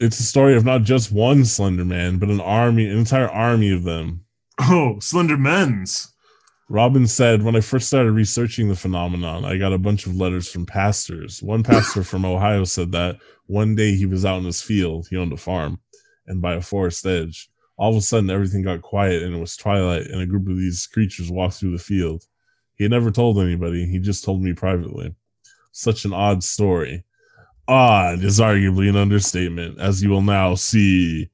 It's 0.00 0.20
a 0.20 0.22
story 0.24 0.54
of 0.54 0.64
not 0.66 0.82
just 0.82 1.10
one 1.12 1.46
Slender 1.46 1.84
Man, 1.86 2.18
but 2.18 2.28
an 2.28 2.40
army, 2.40 2.86
an 2.90 2.98
entire 2.98 3.28
army 3.28 3.70
of 3.72 3.84
them. 3.84 4.24
Oh, 4.60 4.98
Slender 5.00 5.38
Men's. 5.38 6.12
Robin 6.68 7.06
said, 7.06 7.42
when 7.42 7.54
I 7.54 7.60
first 7.60 7.86
started 7.86 8.10
researching 8.10 8.68
the 8.68 8.74
phenomenon, 8.74 9.44
I 9.44 9.56
got 9.56 9.72
a 9.72 9.78
bunch 9.78 10.06
of 10.06 10.16
letters 10.16 10.50
from 10.50 10.66
pastors. 10.66 11.40
One 11.40 11.62
pastor 11.62 12.02
from 12.02 12.24
Ohio 12.24 12.64
said 12.64 12.90
that 12.92 13.18
one 13.46 13.76
day 13.76 13.94
he 13.94 14.04
was 14.04 14.24
out 14.24 14.38
in 14.38 14.44
his 14.44 14.62
field, 14.62 15.06
he 15.08 15.16
owned 15.16 15.32
a 15.32 15.36
farm, 15.36 15.78
and 16.26 16.42
by 16.42 16.54
a 16.54 16.60
forest 16.60 17.06
edge. 17.06 17.48
All 17.76 17.90
of 17.90 17.96
a 17.96 18.00
sudden, 18.00 18.30
everything 18.30 18.62
got 18.62 18.82
quiet 18.82 19.22
and 19.22 19.34
it 19.34 19.38
was 19.38 19.56
twilight, 19.56 20.06
and 20.06 20.20
a 20.20 20.26
group 20.26 20.48
of 20.48 20.56
these 20.56 20.88
creatures 20.88 21.30
walked 21.30 21.54
through 21.54 21.72
the 21.72 21.82
field. 21.82 22.24
He 22.74 22.82
had 22.82 22.90
never 22.90 23.12
told 23.12 23.38
anybody, 23.38 23.86
he 23.86 24.00
just 24.00 24.24
told 24.24 24.42
me 24.42 24.52
privately. 24.52 25.14
Such 25.70 26.04
an 26.04 26.12
odd 26.12 26.42
story. 26.42 27.04
Odd 27.68 28.24
is 28.24 28.40
arguably 28.40 28.88
an 28.88 28.96
understatement, 28.96 29.78
as 29.78 30.02
you 30.02 30.10
will 30.10 30.22
now 30.22 30.56
see. 30.56 31.30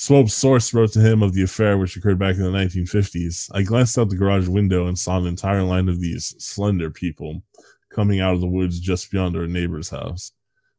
Swope's 0.00 0.32
source 0.32 0.72
wrote 0.72 0.94
to 0.94 1.00
him 1.00 1.22
of 1.22 1.34
the 1.34 1.42
affair 1.42 1.76
which 1.76 1.94
occurred 1.94 2.18
back 2.18 2.36
in 2.36 2.42
the 2.42 2.48
1950s. 2.48 3.50
I 3.52 3.60
glanced 3.60 3.98
out 3.98 4.08
the 4.08 4.16
garage 4.16 4.48
window 4.48 4.86
and 4.86 4.98
saw 4.98 5.18
an 5.18 5.26
entire 5.26 5.62
line 5.62 5.90
of 5.90 6.00
these 6.00 6.34
slender 6.38 6.90
people 6.90 7.42
coming 7.90 8.18
out 8.18 8.32
of 8.32 8.40
the 8.40 8.46
woods 8.46 8.80
just 8.80 9.10
beyond 9.10 9.36
our 9.36 9.46
neighbor's 9.46 9.90
house. 9.90 10.32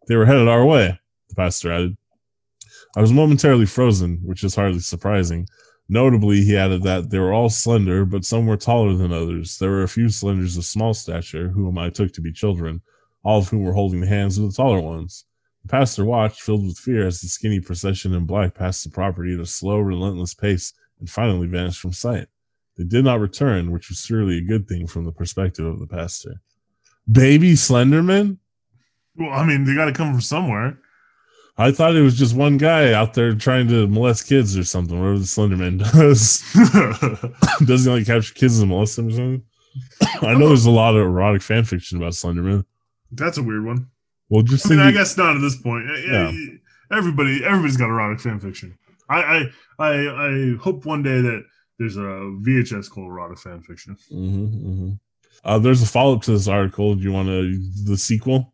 They 0.08 0.16
were 0.16 0.26
headed 0.26 0.48
our 0.48 0.66
way, 0.66 1.00
the 1.30 1.36
pastor 1.36 1.72
added. 1.72 1.98
I 2.98 3.02
was 3.02 3.14
momentarily 3.14 3.68
frozen, 3.68 4.22
which 4.24 4.44
is 4.44 4.56
hardly 4.56 4.80
surprising. 4.80 5.48
Notably, 5.88 6.44
he 6.44 6.58
added 6.58 6.82
that 6.82 7.12
they 7.12 7.20
were 7.20 7.32
all 7.32 7.52
slender, 7.52 8.06
but 8.06 8.26
some 8.26 8.48
were 8.48 8.58
taller 8.58 8.96
than 8.96 9.14
others. 9.14 9.60
There 9.60 9.70
were 9.70 9.84
a 9.84 9.88
few 9.88 10.10
slenders 10.10 10.58
of 10.58 10.66
small 10.66 10.96
stature, 10.96 11.50
whom 11.50 11.78
I 11.78 11.92
took 11.92 12.12
to 12.14 12.22
be 12.22 12.34
children, 12.34 12.82
all 13.24 13.38
of 13.38 13.50
whom 13.50 13.62
were 13.62 13.74
holding 13.74 14.02
the 14.02 14.08
hands 14.08 14.40
of 14.40 14.46
the 14.46 14.56
taller 14.56 14.82
ones. 14.82 15.26
The 15.64 15.68
pastor 15.70 16.05
watched, 16.05 16.41
filled 16.41 16.66
with 16.66 16.78
fear, 16.78 17.05
as 17.05 17.22
the 17.22 17.28
skinny 17.28 17.59
procession 17.59 18.14
in 18.14 18.26
black 18.26 18.55
passed 18.55 18.84
the 18.84 18.89
property 18.89 19.34
at 19.34 19.39
a 19.39 19.45
slow, 19.45 19.80
relentless 19.80 20.34
pace 20.34 20.74
and 20.99 21.09
finally 21.09 21.47
vanished 21.47 21.80
from 21.80 21.93
sight. 21.93 22.28
They 22.78 22.84
did 22.84 23.03
not 23.03 23.20
return, 23.20 23.72
which 23.72 23.89
was 23.89 23.99
surely 23.99 24.38
a 24.38 24.41
good 24.41 24.68
thing 24.68 24.88
from 24.88 25.05
the 25.05 25.12
perspective 25.12 25.66
of 25.66 25.80
the 25.80 25.88
pastor. 25.88 26.41
Baby 27.12 27.53
Slenderman? 27.53 28.38
Well, 29.16 29.32
I 29.32 29.45
mean, 29.45 29.66
they 29.66 29.76
got 29.76 29.86
to 29.86 29.93
come 29.93 30.12
from 30.12 30.22
somewhere. 30.22 30.80
I 31.57 31.72
thought 31.72 31.95
it 31.95 32.01
was 32.01 32.18
just 32.18 32.36
one 32.36 32.57
guy 32.57 32.93
out 32.93 33.14
there 33.14 33.36
trying 33.36 33.68
to 33.68 33.88
molest 33.88 34.28
kids 34.28 34.57
or 34.57 34.64
something. 34.64 34.97
Whatever 34.97 35.20
the 35.20 35.26
Slenderman 35.26 35.80
does. 35.91 36.41
does 37.68 37.86
he 37.86 37.91
like 37.91 38.05
capture 38.05 38.34
kids 38.34 38.59
and 38.59 38.70
molest 38.70 38.95
them 38.95 39.09
or 39.09 39.12
something? 39.12 39.43
I 40.22 40.34
know 40.34 40.47
there's 40.47 40.66
a 40.66 40.72
lot 40.72 40.95
of 40.95 41.01
erotic 41.01 41.41
fan 41.41 41.64
fiction 41.66 41.97
about 41.97 42.14
Slenderman. 42.14 42.66
That's 43.12 43.38
a 43.38 43.43
weird 43.43 43.66
one. 43.66 43.91
Well, 44.32 44.42
just 44.42 44.66
I 44.66 44.70
mean, 44.70 44.80
think 44.80 44.88
I 44.88 44.92
guess 44.98 45.16
not 45.18 45.36
at 45.36 45.42
this 45.42 45.58
point. 45.58 45.86
Yeah. 46.08 46.32
Everybody, 46.92 47.44
everybody's 47.46 47.78
got 47.78 47.90
erotic 47.90 48.20
fan 48.20 48.40
fiction. 48.40 48.78
I, 49.10 49.22
I, 49.22 49.50
I, 49.80 49.92
I 50.28 50.56
hope 50.60 50.86
one 50.86 51.04
day 51.04 51.22
that 51.22 51.44
there's 51.78 51.98
a 51.98 52.00
VHS 52.02 52.90
called 52.90 53.08
erotic 53.08 53.38
fan 53.40 53.62
fiction. 53.62 53.96
hmm 54.10 54.94
Uh, 55.44 55.60
there's 55.60 55.82
a 55.82 55.86
follow 55.86 56.16
up 56.16 56.22
to 56.24 56.32
this 56.32 56.48
article. 56.48 56.96
Do 56.96 57.04
you 57.04 57.12
want 57.12 57.28
to 57.28 57.62
the 57.86 57.98
sequel? 57.98 58.54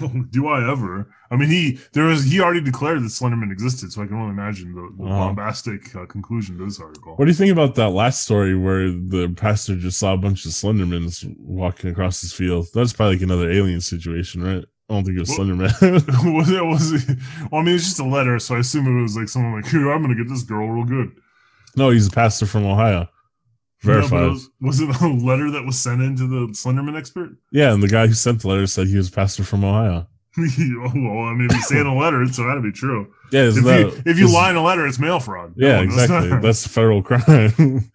Oh, 0.00 0.08
do 0.30 0.46
I 0.48 0.70
ever? 0.70 1.08
I 1.30 1.36
mean, 1.36 1.48
he 1.48 1.78
there 1.92 2.04
was 2.04 2.24
he 2.24 2.40
already 2.40 2.60
declared 2.60 3.02
that 3.02 3.06
Slenderman 3.08 3.50
existed, 3.50 3.90
so 3.92 4.02
I 4.02 4.06
can 4.06 4.16
only 4.16 4.30
imagine 4.30 4.74
the, 4.74 4.94
the 4.96 5.04
Uh-huh. 5.10 5.18
bombastic 5.26 5.94
uh, 5.96 6.06
conclusion 6.06 6.56
to 6.58 6.64
this 6.66 6.78
article. 6.78 7.16
What 7.16 7.24
do 7.24 7.30
you 7.30 7.34
think 7.34 7.50
about 7.52 7.74
that 7.76 7.88
last 7.90 8.22
story 8.22 8.54
where 8.56 8.90
the 8.90 9.32
pastor 9.36 9.74
just 9.76 9.98
saw 9.98 10.12
a 10.14 10.18
bunch 10.18 10.44
of 10.46 10.52
Slendermans 10.52 11.24
walking 11.38 11.90
across 11.90 12.20
his 12.20 12.32
field? 12.32 12.68
That's 12.74 12.92
probably 12.92 13.16
like 13.16 13.22
another 13.24 13.50
alien 13.50 13.80
situation, 13.80 14.42
right? 14.44 14.64
I 14.92 14.96
don't 14.96 15.04
think 15.04 15.16
it 15.16 15.20
was 15.20 15.30
Well- 15.30 15.38
Slenderman. 15.46 16.34
was 16.36 16.50
it? 16.50 16.64
Was 16.64 16.92
it? 17.08 17.18
Well, 17.50 17.60
I 17.62 17.64
mean, 17.64 17.74
it's 17.74 17.84
just 17.84 17.98
a 17.98 18.04
letter, 18.04 18.38
so 18.38 18.56
I 18.56 18.58
assume 18.58 18.86
it 18.86 19.02
was 19.02 19.16
like 19.16 19.28
someone 19.28 19.54
like, 19.60 19.66
"Here, 19.70 19.90
I'm 19.90 20.02
gonna 20.02 20.14
get 20.14 20.28
this 20.28 20.42
girl 20.42 20.68
real 20.68 20.84
good." 20.84 21.12
no, 21.76 21.88
he's 21.90 22.06
a 22.08 22.10
pastor 22.10 22.44
from 22.46 22.66
Ohio. 22.66 23.08
No, 23.84 23.94
Verified. 23.94 24.22
it 24.22 24.28
was, 24.28 24.50
was 24.60 24.80
it 24.80 25.00
a 25.00 25.08
letter 25.08 25.50
that 25.50 25.64
was 25.64 25.78
sent 25.78 26.02
in 26.02 26.14
to 26.16 26.26
the 26.28 26.52
Slenderman 26.52 26.96
expert? 26.96 27.30
yeah, 27.50 27.72
and 27.72 27.82
the 27.82 27.88
guy 27.88 28.06
who 28.06 28.12
sent 28.12 28.42
the 28.42 28.48
letter 28.48 28.66
said 28.66 28.86
he 28.86 28.96
was 28.96 29.08
a 29.08 29.12
pastor 29.12 29.42
from 29.42 29.64
Ohio. 29.64 30.06
oh, 30.38 30.42
well, 30.94 31.24
I 31.26 31.34
mean, 31.34 31.48
if 31.50 31.56
you 31.56 31.62
say 31.62 31.80
in 31.80 31.86
a 31.86 31.96
letter, 31.96 32.22
it's 32.22 32.38
got 32.38 32.54
to 32.54 32.60
be 32.60 32.70
true. 32.72 33.12
Yeah, 33.32 33.48
If 33.48 33.54
that, 33.64 33.80
you 33.80 34.02
if 34.06 34.18
you 34.18 34.32
lie 34.32 34.50
in 34.50 34.56
a 34.56 34.62
letter, 34.62 34.86
it's 34.86 34.98
mail 34.98 35.18
fraud. 35.20 35.54
Yeah, 35.56 35.76
No, 35.76 35.82
exactly. 35.82 36.38
That's 36.40 36.64
a 36.66 36.68
federal 36.68 37.02
crime. 37.02 37.52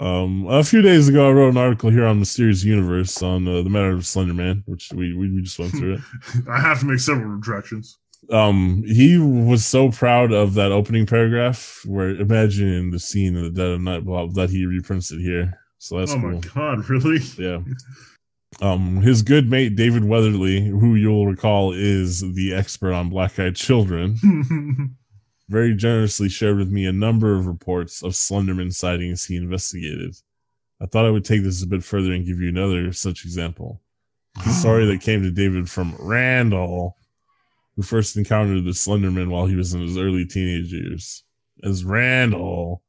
um, 0.00 0.46
a 0.48 0.64
few 0.64 0.80
days 0.80 1.08
ago, 1.08 1.28
I 1.28 1.32
wrote 1.32 1.50
an 1.50 1.56
article 1.58 1.90
here 1.90 2.06
on 2.06 2.18
Mysterious 2.18 2.64
Universe 2.64 3.22
on 3.22 3.46
uh, 3.46 3.62
the 3.62 3.68
matter 3.68 3.90
of 3.90 4.06
Slender 4.06 4.34
Man, 4.34 4.62
which 4.66 4.90
we, 4.92 5.14
we 5.14 5.30
we 5.30 5.42
just 5.42 5.58
went 5.58 5.72
through 5.72 5.94
it. 5.94 6.00
I 6.48 6.58
have 6.60 6.80
to 6.80 6.86
make 6.86 7.00
several 7.00 7.28
retractions. 7.28 7.98
Um, 8.30 8.82
he 8.86 9.18
was 9.18 9.66
so 9.66 9.90
proud 9.90 10.32
of 10.32 10.54
that 10.54 10.72
opening 10.72 11.04
paragraph 11.04 11.82
where 11.84 12.10
imagine 12.10 12.90
the 12.90 12.98
scene 12.98 13.36
in 13.36 13.42
the 13.42 13.50
dead 13.50 13.68
of 13.68 13.80
night 13.80 14.04
blah, 14.04 14.26
that 14.28 14.50
he 14.50 14.64
reprints 14.64 15.12
it 15.12 15.20
here. 15.20 15.58
So 15.78 15.98
that's 15.98 16.12
oh 16.12 16.20
cool. 16.20 16.30
my 16.30 16.38
god, 16.38 16.88
really? 16.88 17.18
Yeah. 17.38 17.60
Um, 18.60 19.00
his 19.00 19.22
good 19.22 19.48
mate 19.48 19.76
David 19.76 20.04
Weatherly, 20.04 20.66
who 20.66 20.96
you'll 20.96 21.26
recall 21.26 21.72
is 21.72 22.20
the 22.34 22.52
expert 22.52 22.92
on 22.92 23.08
black-eyed 23.08 23.54
children, 23.54 24.18
very 25.50 25.74
generously 25.74 26.28
shared 26.28 26.56
with 26.56 26.70
me 26.70 26.86
a 26.86 26.92
number 26.92 27.34
of 27.34 27.48
reports 27.48 28.04
of 28.04 28.12
Slenderman 28.12 28.72
sightings 28.72 29.24
he 29.24 29.34
investigated. 29.34 30.14
I 30.80 30.86
thought 30.86 31.04
I 31.04 31.10
would 31.10 31.24
take 31.24 31.42
this 31.42 31.60
a 31.60 31.66
bit 31.66 31.82
further 31.82 32.12
and 32.12 32.24
give 32.24 32.38
you 32.38 32.48
another 32.48 32.92
such 32.92 33.24
example. 33.24 33.82
The 34.36 34.52
story 34.52 34.86
that 34.86 35.00
came 35.00 35.22
to 35.22 35.30
David 35.32 35.68
from 35.68 35.96
Randall, 35.98 36.96
who 37.74 37.82
first 37.82 38.16
encountered 38.16 38.64
the 38.64 38.70
Slenderman 38.70 39.28
while 39.28 39.46
he 39.46 39.56
was 39.56 39.74
in 39.74 39.80
his 39.80 39.98
early 39.98 40.24
teenage 40.24 40.72
years. 40.72 41.24
As 41.64 41.84
Randall 41.84 42.82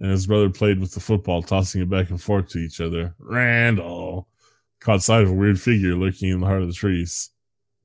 and 0.00 0.10
his 0.10 0.26
brother 0.26 0.48
played 0.48 0.80
with 0.80 0.94
the 0.94 1.00
football, 1.00 1.42
tossing 1.42 1.82
it 1.82 1.90
back 1.90 2.08
and 2.08 2.20
forth 2.20 2.48
to 2.48 2.58
each 2.58 2.80
other, 2.80 3.14
Randall 3.18 4.26
caught 4.80 5.02
sight 5.02 5.22
of 5.22 5.28
a 5.28 5.34
weird 5.34 5.60
figure 5.60 5.94
lurking 5.94 6.30
in 6.30 6.40
the 6.40 6.46
heart 6.46 6.62
of 6.62 6.68
the 6.68 6.74
trees. 6.74 7.30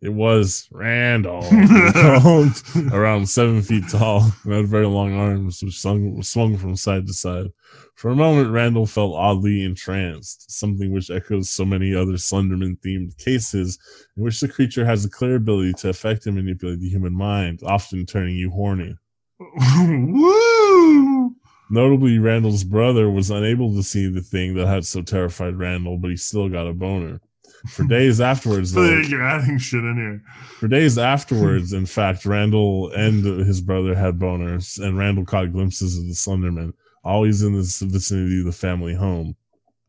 It 0.01 0.13
was 0.13 0.67
Randall, 0.71 1.45
around 2.91 3.29
seven 3.29 3.61
feet 3.61 3.83
tall 3.87 4.31
and 4.43 4.53
had 4.53 4.67
very 4.67 4.87
long 4.87 5.13
arms 5.13 5.61
which 5.61 5.79
swung, 5.79 6.23
swung 6.23 6.57
from 6.57 6.75
side 6.75 7.05
to 7.05 7.13
side. 7.13 7.51
For 7.93 8.09
a 8.09 8.15
moment, 8.15 8.49
Randall 8.49 8.87
felt 8.87 9.13
oddly 9.13 9.63
entranced, 9.63 10.49
something 10.49 10.91
which 10.91 11.11
echoes 11.11 11.51
so 11.51 11.65
many 11.65 11.93
other 11.93 12.13
Slenderman 12.13 12.79
themed 12.79 13.15
cases 13.19 13.77
in 14.17 14.23
which 14.23 14.39
the 14.39 14.47
creature 14.47 14.85
has 14.85 15.05
a 15.05 15.09
clear 15.09 15.35
ability 15.35 15.73
to 15.73 15.89
affect 15.89 16.25
and 16.25 16.35
manipulate 16.35 16.79
the 16.79 16.89
human 16.89 17.13
mind, 17.13 17.59
often 17.63 18.07
turning 18.07 18.35
you 18.35 18.49
horny. 18.49 18.95
Woo! 19.39 21.35
Notably, 21.69 22.17
Randall's 22.17 22.63
brother 22.63 23.11
was 23.11 23.29
unable 23.29 23.75
to 23.75 23.83
see 23.83 24.07
the 24.07 24.21
thing 24.21 24.55
that 24.55 24.67
had 24.67 24.83
so 24.83 25.03
terrified 25.03 25.59
Randall, 25.59 25.99
but 25.99 26.09
he 26.09 26.17
still 26.17 26.49
got 26.49 26.67
a 26.67 26.73
boner. 26.73 27.21
For 27.69 27.83
days 27.83 28.19
afterwards, 28.19 28.71
though, 28.73 28.83
you're 28.83 29.25
adding 29.25 29.57
shit 29.57 29.83
in 29.83 29.95
here. 29.95 30.21
For 30.59 30.67
days 30.67 30.97
afterwards, 30.97 31.73
in 31.73 31.85
fact, 31.85 32.25
Randall 32.25 32.91
and 32.91 33.23
his 33.23 33.61
brother 33.61 33.95
had 33.95 34.17
boners, 34.19 34.79
and 34.83 34.97
Randall 34.97 35.25
caught 35.25 35.51
glimpses 35.51 35.97
of 35.97 36.07
the 36.07 36.13
Slenderman, 36.13 36.73
always 37.03 37.41
in 37.43 37.53
the 37.53 37.61
vicinity 37.61 38.39
of 38.39 38.45
the 38.45 38.51
family 38.51 38.95
home, 38.95 39.35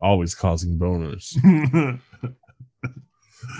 always 0.01 0.35
causing 0.35 0.79
boners. 0.79 1.37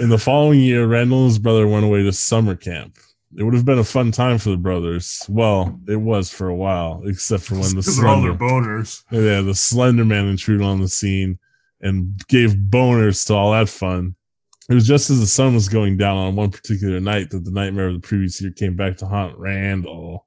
In 0.01 0.09
the 0.11 0.19
following 0.19 0.61
year, 0.61 0.87
Randall 0.87 1.23
and 1.25 1.29
his 1.29 1.39
brother 1.41 1.67
went 1.67 1.85
away 1.85 2.03
to 2.05 2.13
summer 2.13 2.55
camp. 2.55 2.97
It 3.37 3.43
would 3.43 3.55
have 3.55 3.65
been 3.65 3.79
a 3.79 3.85
fun 3.85 4.13
time 4.13 4.39
for 4.39 4.51
the 4.51 4.57
brothers. 4.57 5.27
Well, 5.29 5.81
it 5.89 5.97
was 5.97 6.31
for 6.31 6.49
a 6.49 6.55
while, 6.55 7.03
except 7.05 7.43
for 7.45 7.55
when 7.55 7.75
the 7.75 7.81
they're 7.81 8.07
all 8.07 8.23
their 8.23 8.37
Slender, 8.37 8.39
boners. 8.39 9.03
yeah, 9.11 9.41
the 9.41 9.55
Slender 9.55 10.05
Man 10.05 10.29
intruded 10.29 10.65
on 10.65 10.81
the 10.81 10.89
scene 10.89 11.39
and 11.83 12.17
gave 12.29 12.55
boners 12.55 13.27
to 13.27 13.35
all 13.35 13.53
that 13.53 13.69
fun. 13.69 14.15
It 14.71 14.75
was 14.75 14.87
just 14.87 15.11
as 15.11 15.21
the 15.21 15.27
sun 15.27 15.55
was 15.55 15.69
going 15.69 15.97
down 15.97 16.17
on 16.17 16.37
one 16.37 16.51
particular 16.51 17.01
night 17.01 17.31
that 17.31 17.45
the 17.45 17.51
nightmare 17.51 17.89
of 17.89 17.95
the 17.95 18.07
previous 18.07 18.41
year 18.41 18.53
came 18.53 18.77
back 18.77 18.97
to 18.99 19.07
haunt 19.07 19.37
Randall. 19.37 20.27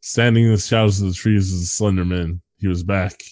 Standing 0.00 0.44
in 0.44 0.52
the 0.52 0.58
shadows 0.58 1.00
of 1.00 1.08
the 1.08 1.14
trees 1.14 1.52
was 1.52 1.62
a 1.62 1.66
Slender 1.66 2.04
Man. 2.04 2.40
He 2.58 2.66
was 2.66 2.82
back. 2.82 3.22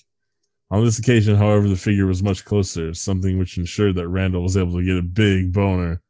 On 0.70 0.84
this 0.84 0.98
occasion, 0.98 1.36
however, 1.36 1.68
the 1.68 1.76
figure 1.76 2.06
was 2.06 2.22
much 2.22 2.44
closer, 2.44 2.94
something 2.94 3.38
which 3.38 3.58
ensured 3.58 3.96
that 3.96 4.08
Randall 4.08 4.42
was 4.42 4.56
able 4.56 4.78
to 4.78 4.84
get 4.84 4.96
a 4.96 5.02
big 5.02 5.52
boner 5.52 6.02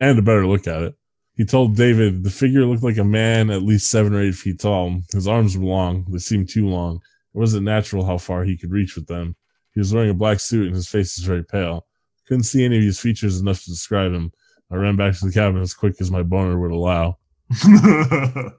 and 0.00 0.18
a 0.18 0.22
better 0.22 0.46
look 0.46 0.66
at 0.66 0.82
it. 0.82 0.94
He 1.34 1.44
told 1.44 1.76
David 1.76 2.24
the 2.24 2.30
figure 2.30 2.66
looked 2.66 2.82
like 2.82 2.98
a 2.98 3.04
man 3.04 3.50
at 3.50 3.62
least 3.62 3.90
seven 3.90 4.14
or 4.14 4.20
eight 4.20 4.34
feet 4.34 4.60
tall. 4.60 5.00
His 5.12 5.26
arms 5.26 5.56
were 5.56 5.64
long, 5.64 6.04
they 6.10 6.18
seemed 6.18 6.50
too 6.50 6.68
long. 6.68 6.96
It 7.34 7.38
wasn't 7.38 7.64
natural 7.64 8.04
how 8.04 8.18
far 8.18 8.44
he 8.44 8.58
could 8.58 8.70
reach 8.70 8.96
with 8.96 9.06
them. 9.06 9.34
He 9.72 9.80
was 9.80 9.92
wearing 9.92 10.10
a 10.10 10.14
black 10.14 10.40
suit 10.40 10.66
and 10.66 10.74
his 10.74 10.88
face 10.88 11.16
was 11.16 11.26
very 11.26 11.44
pale. 11.44 11.86
Couldn't 12.26 12.44
see 12.44 12.64
any 12.64 12.78
of 12.78 12.82
his 12.82 13.00
features 13.00 13.40
enough 13.40 13.62
to 13.64 13.70
describe 13.70 14.12
him. 14.12 14.32
I 14.70 14.76
ran 14.76 14.96
back 14.96 15.18
to 15.18 15.26
the 15.26 15.32
cabin 15.32 15.60
as 15.60 15.74
quick 15.74 16.00
as 16.00 16.10
my 16.10 16.22
boner 16.22 16.58
would 16.58 16.70
allow. 16.70 17.18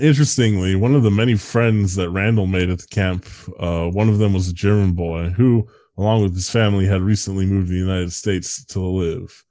Interestingly, 0.00 0.74
one 0.76 0.94
of 0.94 1.02
the 1.02 1.10
many 1.10 1.36
friends 1.36 1.94
that 1.94 2.10
Randall 2.10 2.46
made 2.46 2.68
at 2.68 2.80
the 2.80 2.86
camp, 2.88 3.26
uh, 3.58 3.86
one 3.86 4.10
of 4.10 4.18
them 4.18 4.34
was 4.34 4.48
a 4.48 4.52
German 4.52 4.92
boy 4.92 5.30
who, 5.30 5.66
along 5.96 6.22
with 6.22 6.34
his 6.34 6.50
family, 6.50 6.86
had 6.86 7.00
recently 7.00 7.46
moved 7.46 7.68
to 7.68 7.72
the 7.72 7.78
United 7.78 8.12
States 8.12 8.62
to 8.66 8.80
live. 8.80 9.42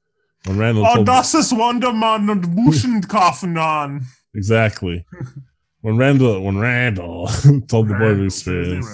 When 0.45 0.59
Randall 0.59 0.85
oh, 0.85 0.95
told 0.95 1.07
das 1.07 1.33
ist 1.33 1.51
Wonderman 1.51 2.29
und 2.29 2.55
Buschenkaufen 2.55 3.57
an. 3.57 4.05
exactly 4.35 5.05
when 5.81 5.97
Randall 5.97 6.41
when 6.41 6.57
Randall 6.57 7.27
told 7.67 7.87
the 7.87 7.95
boy 7.95 8.11
of 8.11 8.19
his 8.19 8.35
experience, 8.35 8.87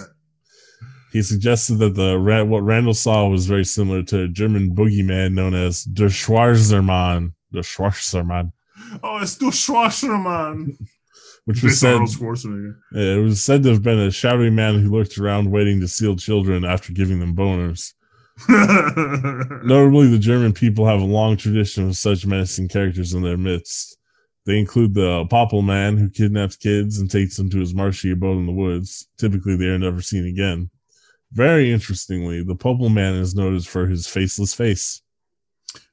he 1.12 1.22
suggested 1.22 1.76
that 1.76 1.95
the 1.95 2.18
what 2.47 2.64
Randall 2.64 2.93
saw 2.93 3.28
was 3.28 3.45
very 3.45 3.66
similar 3.66 4.03
to 4.03 4.24
a 4.24 4.28
German 4.28 4.76
boogeyman 4.76 5.34
known 5.34 5.53
as 5.53 5.84
Der 5.84 6.09
Schwarzermann, 6.09 7.34
Der 7.53 7.62
Schwarzermann, 7.62 8.51
Oh, 9.03 9.20
it's 9.22 9.36
du 9.36 9.51
Schwarzermann. 9.51 10.78
which 11.45 11.64
was 11.64 11.80
said 11.80 11.93
Arnold 11.93 12.09
Schwarzenegger. 12.09 12.78
Yeah, 12.91 13.16
it 13.16 13.24
was 13.24 13.41
said 13.41 13.64
to 13.64 13.70
have 13.70 13.84
been 13.84 13.99
a 13.99 14.12
shadowy 14.12 14.49
man 14.49 14.80
who 14.80 14.91
lurked 14.91 15.18
around 15.18 15.51
waiting 15.51 15.80
to 15.82 15.88
steal 15.88 16.16
children 16.16 16.64
after 16.64 16.93
giving 16.93 17.20
them 17.20 17.36
boners. 17.36 17.93
Notably, 18.49 20.07
the 20.07 20.20
German 20.20 20.53
people 20.53 20.86
have 20.86 21.01
a 21.01 21.05
long 21.05 21.38
tradition 21.38 21.88
of 21.88 21.97
such 21.97 22.26
menacing 22.26 22.70
characters 22.70 23.14
in 23.14 23.22
their 23.22 23.38
midst. 23.38 23.97
They 24.45 24.57
include 24.57 24.93
the 24.93 25.26
Popple 25.26 25.62
man 25.62 25.97
who 25.97 26.09
kidnaps 26.09 26.55
kids 26.55 26.99
and 26.99 27.09
takes 27.09 27.38
them 27.38 27.49
to 27.51 27.59
his 27.59 27.76
marshy 27.76 28.12
abode 28.12 28.38
in 28.38 28.47
the 28.47 28.51
woods. 28.51 29.07
Typically, 29.18 29.55
they 29.55 29.68
are 29.68 29.78
never 29.78 30.01
seen 30.01 30.26
again. 30.26 30.70
Very 31.34 31.72
interestingly, 31.72 32.44
the 32.44 32.56
Popple 32.56 32.90
man 32.90 33.14
is 33.16 33.34
noted 33.36 33.66
for 33.66 33.88
his 33.88 34.08
faceless 34.08 34.54
face 34.54 35.02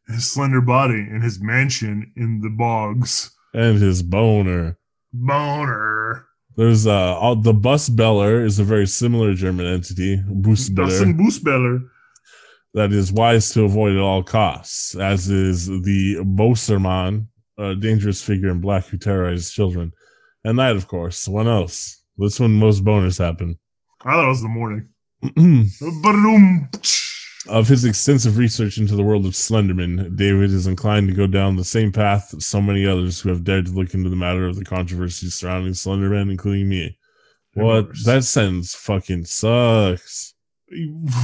his 0.08 0.30
slender 0.30 0.60
body 0.60 0.94
and 1.00 1.22
his 1.22 1.40
mansion 1.40 2.12
in 2.16 2.40
the 2.40 2.48
bogs. 2.50 3.30
and 3.54 3.78
his 3.80 4.02
boner. 4.02 4.78
Boner. 5.12 6.26
There's 6.56 6.86
uh 6.86 7.14
all- 7.16 7.36
the 7.36 7.54
Bus 7.54 7.88
Beller 7.88 8.44
is 8.44 8.58
a 8.58 8.64
very 8.64 8.86
similar 8.86 9.34
German 9.34 9.66
entity, 9.66 10.16
Busbeller. 10.16 11.14
Busbeller. 11.16 11.88
that 12.74 12.92
is 12.92 13.12
wise 13.12 13.50
to 13.50 13.64
avoid 13.64 13.92
at 13.92 14.00
all 14.00 14.22
costs, 14.22 14.94
as 14.96 15.28
is 15.30 15.66
the 15.66 16.16
Boserman, 16.24 17.26
a 17.58 17.74
dangerous 17.74 18.22
figure 18.22 18.50
in 18.50 18.60
black 18.60 18.86
who 18.86 18.98
terrorizes 18.98 19.50
children. 19.52 19.92
And 20.44 20.58
that, 20.58 20.76
of 20.76 20.88
course, 20.88 21.28
when 21.28 21.46
else? 21.46 22.02
That's 22.16 22.40
when 22.40 22.52
most 22.52 22.84
boners 22.84 23.18
happen. 23.18 23.58
I 24.04 24.12
thought 24.12 24.24
it 24.24 24.28
was 24.28 24.42
the 24.42 24.48
morning. 24.48 24.88
Mm-hmm. 25.22 26.02
Ba-doom. 26.02 26.68
Of 27.48 27.68
his 27.68 27.84
extensive 27.84 28.36
research 28.36 28.76
into 28.78 28.94
the 28.94 29.02
world 29.02 29.24
of 29.24 29.32
Slenderman, 29.32 30.16
David 30.16 30.50
is 30.50 30.66
inclined 30.66 31.08
to 31.08 31.14
go 31.14 31.26
down 31.26 31.56
the 31.56 31.64
same 31.64 31.92
path 31.92 32.34
as 32.36 32.44
so 32.44 32.60
many 32.60 32.86
others 32.86 33.20
who 33.20 33.30
have 33.30 33.42
dared 33.44 33.66
to 33.66 33.72
look 33.72 33.94
into 33.94 34.10
the 34.10 34.16
matter 34.16 34.46
of 34.46 34.56
the 34.56 34.64
controversies 34.64 35.34
surrounding 35.34 35.72
Slenderman, 35.72 36.30
including 36.30 36.68
me. 36.68 36.98
What? 37.54 37.88
That 38.04 38.24
sentence 38.24 38.74
fucking 38.74 39.24
sucks. 39.24 40.34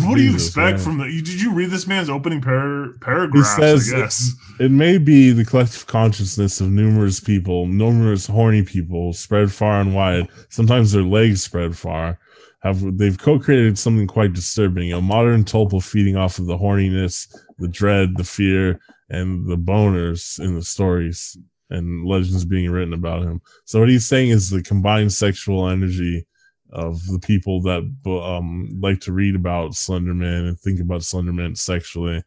What 0.03 0.17
do 0.17 0.23
you 0.23 0.33
expect 0.33 0.79
man. 0.79 0.85
from 0.85 0.99
the? 0.99 1.05
you- 1.05 1.21
Did 1.21 1.43
you 1.43 1.53
read 1.53 1.69
this 1.71 1.87
man's 1.87 2.09
opening 2.09 2.41
par- 2.41 2.93
paragraphs? 3.03 3.57
says- 3.57 3.93
I 3.93 3.99
guess. 4.01 4.33
It 4.59 4.71
may 4.71 4.97
be 4.97 5.31
the 5.33 5.45
collective 5.45 5.87
consciousness 5.87 6.61
of 6.63 6.71
numerous 6.71 7.21
people, 7.21 7.67
numerous 7.67 8.27
horny 8.27 8.63
people 8.63 9.13
spread 9.13 9.53
far 9.53 9.81
and 9.83 9.95
wide. 9.95 10.29
Sometimes 10.49 10.93
their 10.93 11.03
legs 11.03 11.43
spread 11.43 11.77
far. 11.77 12.19
Have 12.65 12.97
they've 12.97 13.19
co-created 13.19 13.79
something 13.79 14.07
quite 14.07 14.33
disturbing? 14.33 14.93
A 14.93 15.01
modern 15.01 15.45
tulpa 15.45 15.83
feeding 15.85 16.17
off 16.17 16.39
of 16.39 16.47
the 16.47 16.57
horniness, 16.57 17.29
the 17.59 17.69
dread, 17.69 18.17
the 18.17 18.25
fear, 18.25 18.81
and 19.11 19.47
the 19.47 19.57
boners 19.57 20.41
in 20.41 20.55
the 20.55 20.65
stories 20.65 21.37
and 21.71 22.07
legends 22.07 22.45
being 22.45 22.71
written 22.71 22.95
about 22.95 23.23
him. 23.23 23.43
So 23.67 23.81
what 23.81 23.89
he's 23.89 24.07
saying 24.07 24.31
is 24.31 24.49
the 24.49 24.63
combined 24.63 25.13
sexual 25.13 25.69
energy 25.69 26.27
of 26.71 27.05
the 27.07 27.21
people 27.21 27.61
that 27.63 27.83
um, 28.07 28.69
like 28.81 29.01
to 29.01 29.13
read 29.13 29.35
about 29.37 29.73
Slenderman 29.73 30.49
and 30.49 30.59
think 30.59 30.81
about 30.81 31.03
Slenderman 31.03 31.57
sexually. 31.57 32.23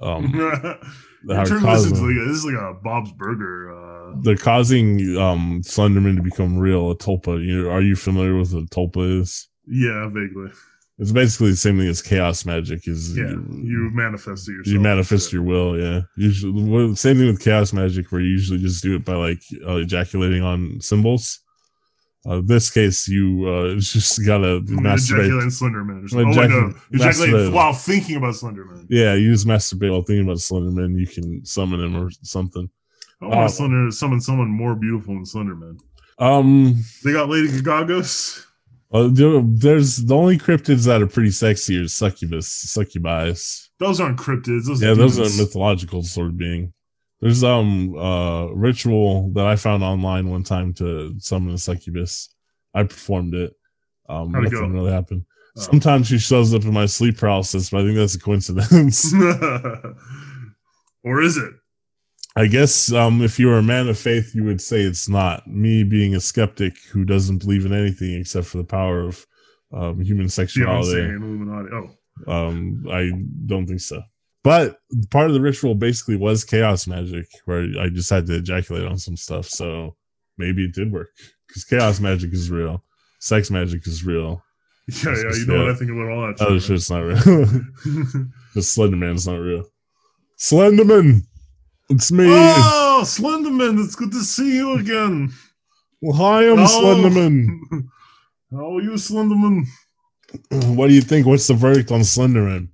Um, 0.00 0.32
you 0.34 1.32
are 1.34 1.44
turn 1.44 1.62
this 1.62 1.84
into 1.84 2.00
like 2.00 2.16
a, 2.16 2.28
this 2.28 2.38
is 2.38 2.44
like 2.44 2.54
a 2.54 2.74
Bob's 2.82 3.12
Burger. 3.12 3.72
Uh, 3.72 4.14
they're 4.22 4.36
causing 4.36 5.16
um 5.18 5.62
Slenderman 5.62 6.16
to 6.16 6.22
become 6.22 6.58
real. 6.58 6.90
A 6.90 6.96
tulpa. 6.96 7.44
You 7.44 7.70
are 7.70 7.82
you 7.82 7.94
familiar 7.96 8.36
with 8.36 8.54
what 8.54 8.64
a 8.64 8.66
tulpa 8.66 9.20
is? 9.20 9.48
Yeah, 9.66 10.08
vaguely. 10.08 10.50
It's 10.98 11.10
basically 11.12 11.50
the 11.50 11.56
same 11.56 11.78
thing 11.78 11.88
as 11.88 12.02
chaos 12.02 12.44
magic. 12.44 12.86
Is 12.86 13.16
Yeah, 13.16 13.30
you, 13.30 13.62
you 13.64 13.90
manifest 13.92 14.48
it 14.48 14.52
yourself. 14.52 14.72
you 14.72 14.80
manifest 14.80 15.32
your 15.32 15.42
will. 15.42 15.78
Yeah, 15.80 16.02
usually 16.16 16.94
same 16.96 17.16
thing 17.16 17.26
with 17.26 17.40
chaos 17.42 17.72
magic, 17.72 18.12
where 18.12 18.20
you 18.20 18.28
usually 18.28 18.58
just 18.60 18.82
do 18.82 18.94
it 18.96 19.04
by 19.04 19.14
like 19.14 19.42
uh, 19.66 19.76
ejaculating 19.76 20.42
on 20.42 20.80
symbols. 20.80 21.40
Uh, 22.24 22.40
this 22.44 22.70
case, 22.70 23.08
you 23.08 23.48
uh, 23.48 23.74
just 23.80 24.24
gotta 24.24 24.56
I'm 24.56 24.66
masturbate. 24.66 25.24
ejaculate 25.24 25.48
Slenderman. 25.48 26.04
Or 26.04 26.08
something. 26.08 26.38
Oh, 26.38 26.40
wait, 26.40 26.50
no. 26.50 26.74
ejaculate- 26.92 27.52
while 27.52 27.72
thinking 27.72 28.16
about 28.16 28.34
Slenderman. 28.34 28.86
Yeah, 28.88 29.14
you 29.14 29.32
just 29.32 29.46
masturbate 29.46 29.90
while 29.90 30.02
thinking 30.02 30.24
about 30.24 30.36
Slenderman. 30.38 30.96
You 31.00 31.06
can 31.08 31.44
summon 31.44 31.80
him 31.80 31.96
or 31.96 32.10
something. 32.22 32.68
I 33.20 33.26
want 33.26 33.38
Oh. 33.40 33.46
to 33.46 33.52
Slender, 33.52 33.90
summon 33.90 34.20
someone 34.20 34.48
more 34.48 34.74
beautiful 34.76 35.14
than 35.14 35.24
Slenderman. 35.24 35.78
Um, 36.18 36.80
They 37.02 37.12
got 37.12 37.28
Lady 37.28 37.48
Gagagos. 37.48 38.44
There- 38.92 39.42
there's 39.42 39.96
the 39.98 40.14
only 40.16 40.38
cryptids 40.38 40.84
that 40.86 41.00
are 41.02 41.06
pretty 41.06 41.30
sexy 41.30 41.78
are 41.78 41.88
succubus, 41.88 42.46
succubis. 42.48 43.68
Those 43.78 44.00
aren't 44.00 44.18
cryptids. 44.18 44.66
Those 44.66 44.82
Yeah, 44.82 44.90
are 44.90 44.94
those 44.94 45.16
demons. 45.16 45.38
are 45.38 45.42
mythological 45.42 46.02
sort 46.02 46.28
of 46.28 46.36
being. 46.36 46.72
There's 47.20 47.42
um 47.44 47.96
uh 47.96 48.46
ritual 48.48 49.30
that 49.34 49.46
I 49.46 49.56
found 49.56 49.82
online 49.82 50.28
one 50.28 50.42
time 50.44 50.74
to 50.74 51.14
summon 51.18 51.54
a 51.54 51.58
succubus. 51.58 52.28
I 52.74 52.82
performed 52.84 53.34
it. 53.34 53.54
Um, 54.08 54.32
How'd 54.34 54.44
nothing 54.44 54.72
really 54.72 54.92
happened. 54.92 55.24
Oh. 55.56 55.60
Sometimes 55.60 56.08
she 56.08 56.18
shows 56.18 56.52
up 56.54 56.64
in 56.64 56.72
my 56.72 56.86
sleep 56.86 57.18
paralysis, 57.18 57.70
but 57.70 57.80
I 57.82 57.84
think 57.84 57.96
that's 57.96 58.14
a 58.14 58.18
coincidence. 58.20 59.12
or 61.04 61.20
is 61.22 61.36
it? 61.36 61.52
I 62.34 62.46
guess 62.46 62.92
um, 62.92 63.20
if 63.22 63.38
you 63.38 63.48
were 63.48 63.58
a 63.58 63.62
man 63.62 63.88
of 63.88 63.98
faith, 63.98 64.34
you 64.34 64.44
would 64.44 64.60
say 64.60 64.80
it's 64.80 65.08
not. 65.08 65.46
Me 65.46 65.84
being 65.84 66.14
a 66.14 66.20
skeptic 66.20 66.74
who 66.90 67.04
doesn't 67.04 67.38
believe 67.38 67.66
in 67.66 67.72
anything 67.74 68.14
except 68.14 68.46
for 68.46 68.58
the 68.58 68.64
power 68.64 69.00
of 69.00 69.26
um, 69.72 70.00
human 70.00 70.28
sexuality. 70.28 71.00
Illuminati. 71.00 71.68
Oh, 72.26 72.32
Um, 72.32 72.86
I 72.90 73.10
don't 73.46 73.66
think 73.66 73.80
so. 73.80 74.02
But 74.44 74.78
part 75.10 75.28
of 75.28 75.34
the 75.34 75.40
ritual 75.40 75.74
basically 75.74 76.16
was 76.16 76.44
chaos 76.44 76.86
magic, 76.86 77.26
where 77.44 77.66
I 77.78 77.88
just 77.88 78.10
had 78.10 78.26
to 78.26 78.36
ejaculate 78.36 78.86
on 78.86 78.98
some 78.98 79.16
stuff. 79.16 79.46
So 79.46 79.96
maybe 80.36 80.64
it 80.64 80.74
did 80.74 80.90
work 80.90 81.10
because 81.46 81.64
chaos 81.64 82.00
magic 82.00 82.32
is 82.32 82.50
real, 82.50 82.82
sex 83.20 83.50
magic 83.50 83.86
is 83.86 84.04
real. 84.04 84.42
yeah, 84.88 85.14
yeah. 85.14 85.34
You 85.34 85.46
know 85.46 85.58
what 85.66 85.70
I 85.70 85.74
think 85.74 85.90
about 85.92 86.10
all 86.10 86.26
that. 86.26 86.40
Other 86.40 86.58
shit, 86.58 86.80
shit's 86.80 86.90
not 86.90 87.00
real. 87.04 87.16
the 88.54 88.60
Slenderman's 88.60 89.28
not 89.28 89.36
real. 89.36 89.64
Slenderman, 90.38 91.20
it's 91.92 92.10
me. 92.10 92.26
Oh, 92.28 93.02
Slenderman! 93.04 93.82
It's 93.84 93.94
good 93.94 94.12
to 94.12 94.22
see 94.22 94.56
you 94.56 94.78
again. 94.78 95.32
Well, 96.00 96.16
hi, 96.16 96.50
I'm. 96.50 96.58
Slenderman. 96.58 97.60
How 98.50 98.76
are 98.76 98.82
you, 98.82 98.92
Slenderman? 98.92 99.66
What 100.76 100.88
do 100.88 100.94
you 100.94 101.02
think? 101.02 101.26
What's 101.26 101.46
the 101.46 101.54
verdict 101.54 101.92
on 101.92 102.00
Slenderman? 102.00 102.68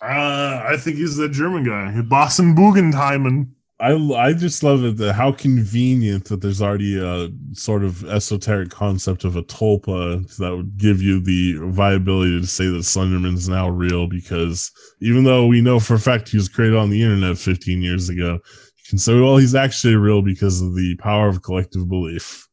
Uh, 0.00 0.62
I 0.68 0.76
think 0.78 0.96
he's 0.96 1.16
the 1.16 1.28
German 1.28 1.64
guy, 1.64 1.92
Bossen 2.02 2.54
Bugentheimen. 2.54 3.48
I 3.80 3.92
I 3.92 4.32
just 4.32 4.62
love 4.64 4.84
it 4.84 4.96
that 4.96 5.12
how 5.12 5.30
convenient 5.30 6.24
that 6.26 6.40
there's 6.40 6.60
already 6.60 6.98
a 6.98 7.28
sort 7.52 7.84
of 7.84 8.04
esoteric 8.08 8.70
concept 8.70 9.24
of 9.24 9.36
a 9.36 9.42
tulpa 9.42 10.36
that 10.38 10.56
would 10.56 10.76
give 10.76 11.00
you 11.00 11.20
the 11.20 11.58
viability 11.70 12.40
to 12.40 12.46
say 12.46 12.66
that 12.66 12.78
Slenderman's 12.78 13.48
now 13.48 13.68
real 13.68 14.08
because 14.08 14.72
even 15.00 15.22
though 15.22 15.46
we 15.46 15.60
know 15.60 15.78
for 15.78 15.94
a 15.94 16.00
fact 16.00 16.28
he 16.28 16.36
was 16.36 16.48
created 16.48 16.76
on 16.76 16.90
the 16.90 17.02
internet 17.02 17.38
15 17.38 17.80
years 17.80 18.08
ago, 18.08 18.32
you 18.34 18.84
can 18.88 18.98
say 18.98 19.18
well 19.20 19.36
he's 19.36 19.54
actually 19.54 19.94
real 19.94 20.22
because 20.22 20.60
of 20.60 20.74
the 20.74 20.96
power 20.96 21.28
of 21.28 21.42
collective 21.42 21.88
belief. 21.88 22.48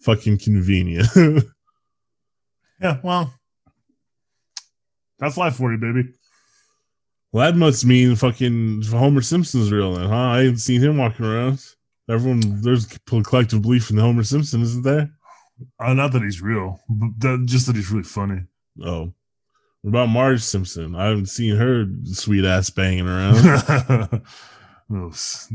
Fucking 0.00 0.38
convenient. 0.38 1.08
Yeah, 2.80 2.98
well, 3.02 3.32
that's 5.18 5.36
life 5.36 5.56
for 5.56 5.72
you, 5.72 5.78
baby. 5.78 6.12
Well, 7.36 7.52
that 7.52 7.58
must 7.58 7.84
mean 7.84 8.16
fucking 8.16 8.80
Homer 8.84 9.20
Simpson's 9.20 9.70
real 9.70 9.92
then, 9.92 10.08
huh? 10.08 10.30
I 10.30 10.40
ain't 10.44 10.58
seen 10.58 10.80
him 10.80 10.96
walking 10.96 11.26
around. 11.26 11.62
Everyone, 12.08 12.62
there's 12.62 12.86
collective 13.06 13.60
belief 13.60 13.90
in 13.90 13.98
Homer 13.98 14.24
Simpson, 14.24 14.62
isn't 14.62 14.84
there? 14.84 15.10
Uh, 15.78 15.92
not 15.92 16.12
that 16.12 16.22
he's 16.22 16.40
real, 16.40 16.80
but 16.88 17.10
that, 17.18 17.42
just 17.44 17.66
that 17.66 17.76
he's 17.76 17.90
really 17.90 18.04
funny. 18.04 18.40
Oh. 18.82 19.12
What 19.82 19.90
about 19.90 20.08
Marge 20.08 20.40
Simpson? 20.40 20.94
I 20.94 21.08
haven't 21.08 21.26
seen 21.26 21.56
her 21.56 21.84
sweet 22.04 22.46
ass 22.46 22.70
banging 22.70 23.06
around. 23.06 24.22
Those 24.88 25.52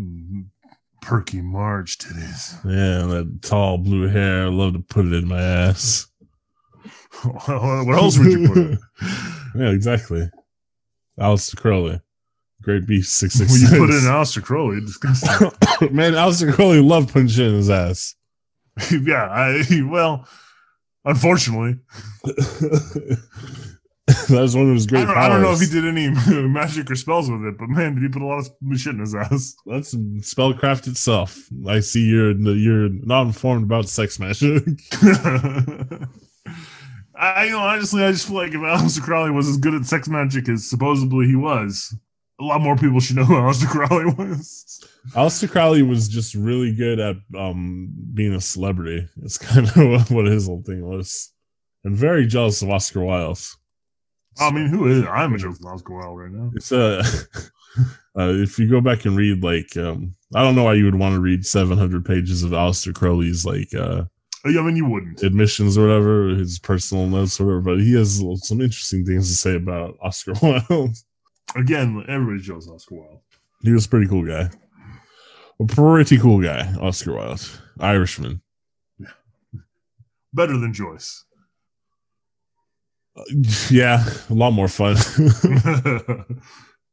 perky 1.01 1.41
Marge 1.41 1.97
titties. 1.97 2.63
yeah, 2.63 3.07
that 3.07 3.39
tall 3.41 3.79
blue 3.79 4.07
hair. 4.07 4.43
I 4.43 4.49
love 4.49 4.73
to 4.73 4.79
put 4.81 5.07
it 5.07 5.13
in 5.13 5.27
my 5.27 5.41
ass. 5.41 6.05
what 7.23 7.97
else 7.97 8.19
would 8.19 8.31
you 8.31 8.47
put 8.47 8.57
it? 8.57 8.79
yeah, 9.55 9.69
exactly. 9.71 10.29
Aleister 11.19 11.57
Crowley. 11.57 11.99
Great 12.61 12.85
Beast 12.85 13.21
Well, 13.21 13.29
666. 13.31 13.71
you 13.71 13.77
put 13.79 13.89
in 13.89 14.01
Aleister 14.11 14.43
Crowley. 14.43 14.81
Disgusting. 14.81 15.29
Man, 15.95 16.13
Aleister 16.13 16.53
Crowley 16.53 16.79
loved 16.81 17.11
punching 17.11 17.29
shit 17.29 17.47
in 17.47 17.55
his 17.55 17.69
ass. 17.69 18.15
yeah, 18.91 19.25
I 19.29 19.63
well, 19.89 20.27
unfortunately, 21.03 21.79
that 22.23 23.19
was 24.29 24.55
one 24.55 24.69
of 24.69 24.75
his 24.75 24.85
great 24.87 25.01
I 25.01 25.05
don't, 25.05 25.17
I 25.17 25.27
don't 25.29 25.41
know 25.41 25.51
if 25.51 25.59
he 25.59 25.67
did 25.67 25.85
any 25.85 26.09
magic 26.47 26.89
or 26.89 26.95
spells 26.95 27.29
with 27.29 27.43
it, 27.43 27.57
but 27.57 27.67
man, 27.67 27.95
did 27.95 28.03
he 28.03 28.09
put 28.09 28.21
a 28.21 28.25
lot 28.25 28.39
of 28.39 28.49
shit 28.79 28.93
in 28.93 28.99
his 28.99 29.13
ass? 29.13 29.55
That's 29.65 29.93
spellcraft 29.93 30.87
itself. 30.87 31.37
I 31.67 31.81
see 31.81 32.07
you're 32.07 32.31
you're 32.31 32.89
not 32.89 33.27
informed 33.27 33.63
about 33.65 33.89
sex 33.89 34.19
magic. 34.19 34.63
I, 37.21 37.45
you 37.45 37.51
know, 37.51 37.59
honestly, 37.59 38.03
I 38.03 38.11
just 38.11 38.27
feel 38.27 38.37
like 38.37 38.49
if 38.49 38.55
Aleister 38.55 39.01
Crowley 39.01 39.29
was 39.29 39.47
as 39.47 39.57
good 39.57 39.75
at 39.75 39.85
sex 39.85 40.07
magic 40.07 40.49
as 40.49 40.67
supposedly 40.67 41.27
he 41.27 41.35
was, 41.35 41.95
a 42.39 42.43
lot 42.43 42.61
more 42.61 42.75
people 42.75 42.99
should 42.99 43.15
know 43.15 43.25
who 43.25 43.35
Aleister 43.35 43.67
Crowley 43.67 44.05
was. 44.17 44.83
Aleister 45.11 45.49
Crowley 45.49 45.83
was 45.83 46.07
just 46.07 46.33
really 46.33 46.73
good 46.75 46.99
at 46.99 47.17
um, 47.37 47.93
being 48.15 48.33
a 48.33 48.41
celebrity. 48.41 49.07
It's 49.21 49.37
kind 49.37 49.67
of 49.67 50.09
what 50.09 50.25
his 50.25 50.47
whole 50.47 50.63
thing 50.63 50.83
was. 50.83 51.31
And 51.83 51.95
very 51.95 52.25
jealous 52.25 52.63
of 52.63 52.71
Oscar 52.71 53.01
Wilde. 53.01 53.39
I 54.39 54.51
mean, 54.51 54.67
who 54.67 54.87
is? 54.87 55.05
I'm 55.05 55.33
a 55.33 55.37
joke 55.37 55.51
with 55.51 55.65
Oscar 55.65 55.93
Wilde 55.93 56.17
right 56.17 56.31
now. 56.31 56.51
It's 56.55 56.71
a. 56.71 57.03
uh, 58.17 58.33
if 58.33 58.57
you 58.57 58.67
go 58.67 58.81
back 58.81 59.05
and 59.05 59.15
read, 59.15 59.43
like, 59.43 59.77
um, 59.77 60.15
I 60.33 60.41
don't 60.41 60.55
know 60.55 60.63
why 60.63 60.73
you 60.73 60.85
would 60.85 60.95
want 60.95 61.13
to 61.13 61.21
read 61.21 61.45
700 61.45 62.03
pages 62.03 62.41
of 62.41 62.51
Aleister 62.51 62.95
Crowley's, 62.95 63.45
like, 63.45 63.73
uh, 63.75 64.05
Oh, 64.43 64.49
I 64.49 64.61
mean, 64.63 64.75
you 64.75 64.89
wouldn't. 64.89 65.21
admissions 65.21 65.77
or 65.77 65.85
whatever, 65.87 66.29
his 66.29 66.57
personal 66.57 67.05
notes 67.05 67.39
or 67.39 67.45
whatever, 67.45 67.61
but 67.61 67.79
he 67.79 67.93
has 67.95 68.23
some 68.41 68.59
interesting 68.61 69.05
things 69.05 69.27
to 69.29 69.35
say 69.35 69.55
about 69.55 69.97
Oscar 70.01 70.33
Wilde. 70.41 70.95
Again, 71.55 72.03
everybody's 72.07 72.47
jealous 72.47 72.65
of 72.67 72.73
Oscar 72.73 72.95
Wilde. 72.95 73.19
he 73.61 73.71
was 73.71 73.85
a 73.85 73.89
pretty 73.89 74.07
cool 74.07 74.25
guy. 74.25 74.49
A 75.59 75.65
pretty 75.65 76.17
cool 76.17 76.41
guy, 76.41 76.73
Oscar 76.81 77.13
Wilde. 77.13 77.61
Irishman. 77.79 78.41
Yeah. 78.97 79.09
Better 80.33 80.57
than 80.57 80.73
Joyce. 80.73 81.23
Uh, 83.15 83.23
yeah, 83.69 84.03
a 84.29 84.33
lot 84.33 84.51
more 84.51 84.69
fun. 84.69 84.95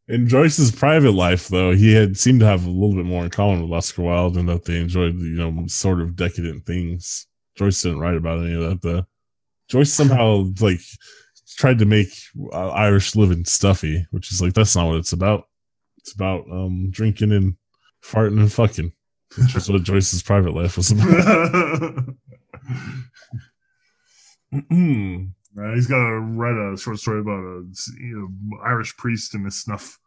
in 0.08 0.26
Joyce's 0.28 0.72
private 0.72 1.12
life, 1.12 1.48
though, 1.48 1.72
he 1.72 1.94
had 1.94 2.18
seemed 2.18 2.40
to 2.40 2.46
have 2.46 2.66
a 2.66 2.70
little 2.70 2.96
bit 2.96 3.06
more 3.06 3.22
in 3.24 3.30
common 3.30 3.62
with 3.62 3.72
Oscar 3.72 4.02
Wilde 4.02 4.36
and 4.36 4.48
that 4.48 4.64
they 4.64 4.80
enjoyed, 4.80 5.14
you 5.14 5.36
know, 5.36 5.66
sort 5.68 6.00
of 6.00 6.16
decadent 6.16 6.66
things. 6.66 7.26
Joyce 7.58 7.82
didn't 7.82 7.98
write 8.00 8.16
about 8.16 8.38
any 8.44 8.54
of 8.54 8.60
that, 8.62 8.82
though. 8.82 9.06
Joyce 9.68 9.92
somehow, 9.92 10.46
like, 10.60 10.80
tried 11.56 11.78
to 11.80 11.84
make 11.86 12.08
uh, 12.52 12.68
Irish 12.70 13.16
living 13.16 13.44
stuffy, 13.44 14.06
which 14.12 14.32
is 14.32 14.40
like 14.40 14.54
that's 14.54 14.76
not 14.76 14.86
what 14.86 14.96
it's 14.96 15.12
about. 15.12 15.48
It's 15.98 16.12
about 16.14 16.44
um 16.50 16.88
drinking 16.90 17.32
and 17.32 17.56
farting 18.02 18.38
and 18.38 18.52
fucking, 18.52 18.92
which 19.36 19.56
is 19.56 19.68
what 19.68 19.82
Joyce's 19.82 20.22
private 20.22 20.54
life 20.54 20.76
was 20.76 20.90
about. 20.92 22.04
Uh, 25.60 25.74
he's 25.74 25.86
got 25.88 25.96
to 25.98 26.20
write 26.20 26.72
a 26.72 26.76
short 26.78 26.98
story 26.98 27.20
about 27.20 27.40
a 27.40 27.64
you 27.98 28.16
know, 28.48 28.58
Irish 28.64 28.96
priest 28.96 29.34
and 29.34 29.44
his 29.44 29.60
snuff. 29.62 29.98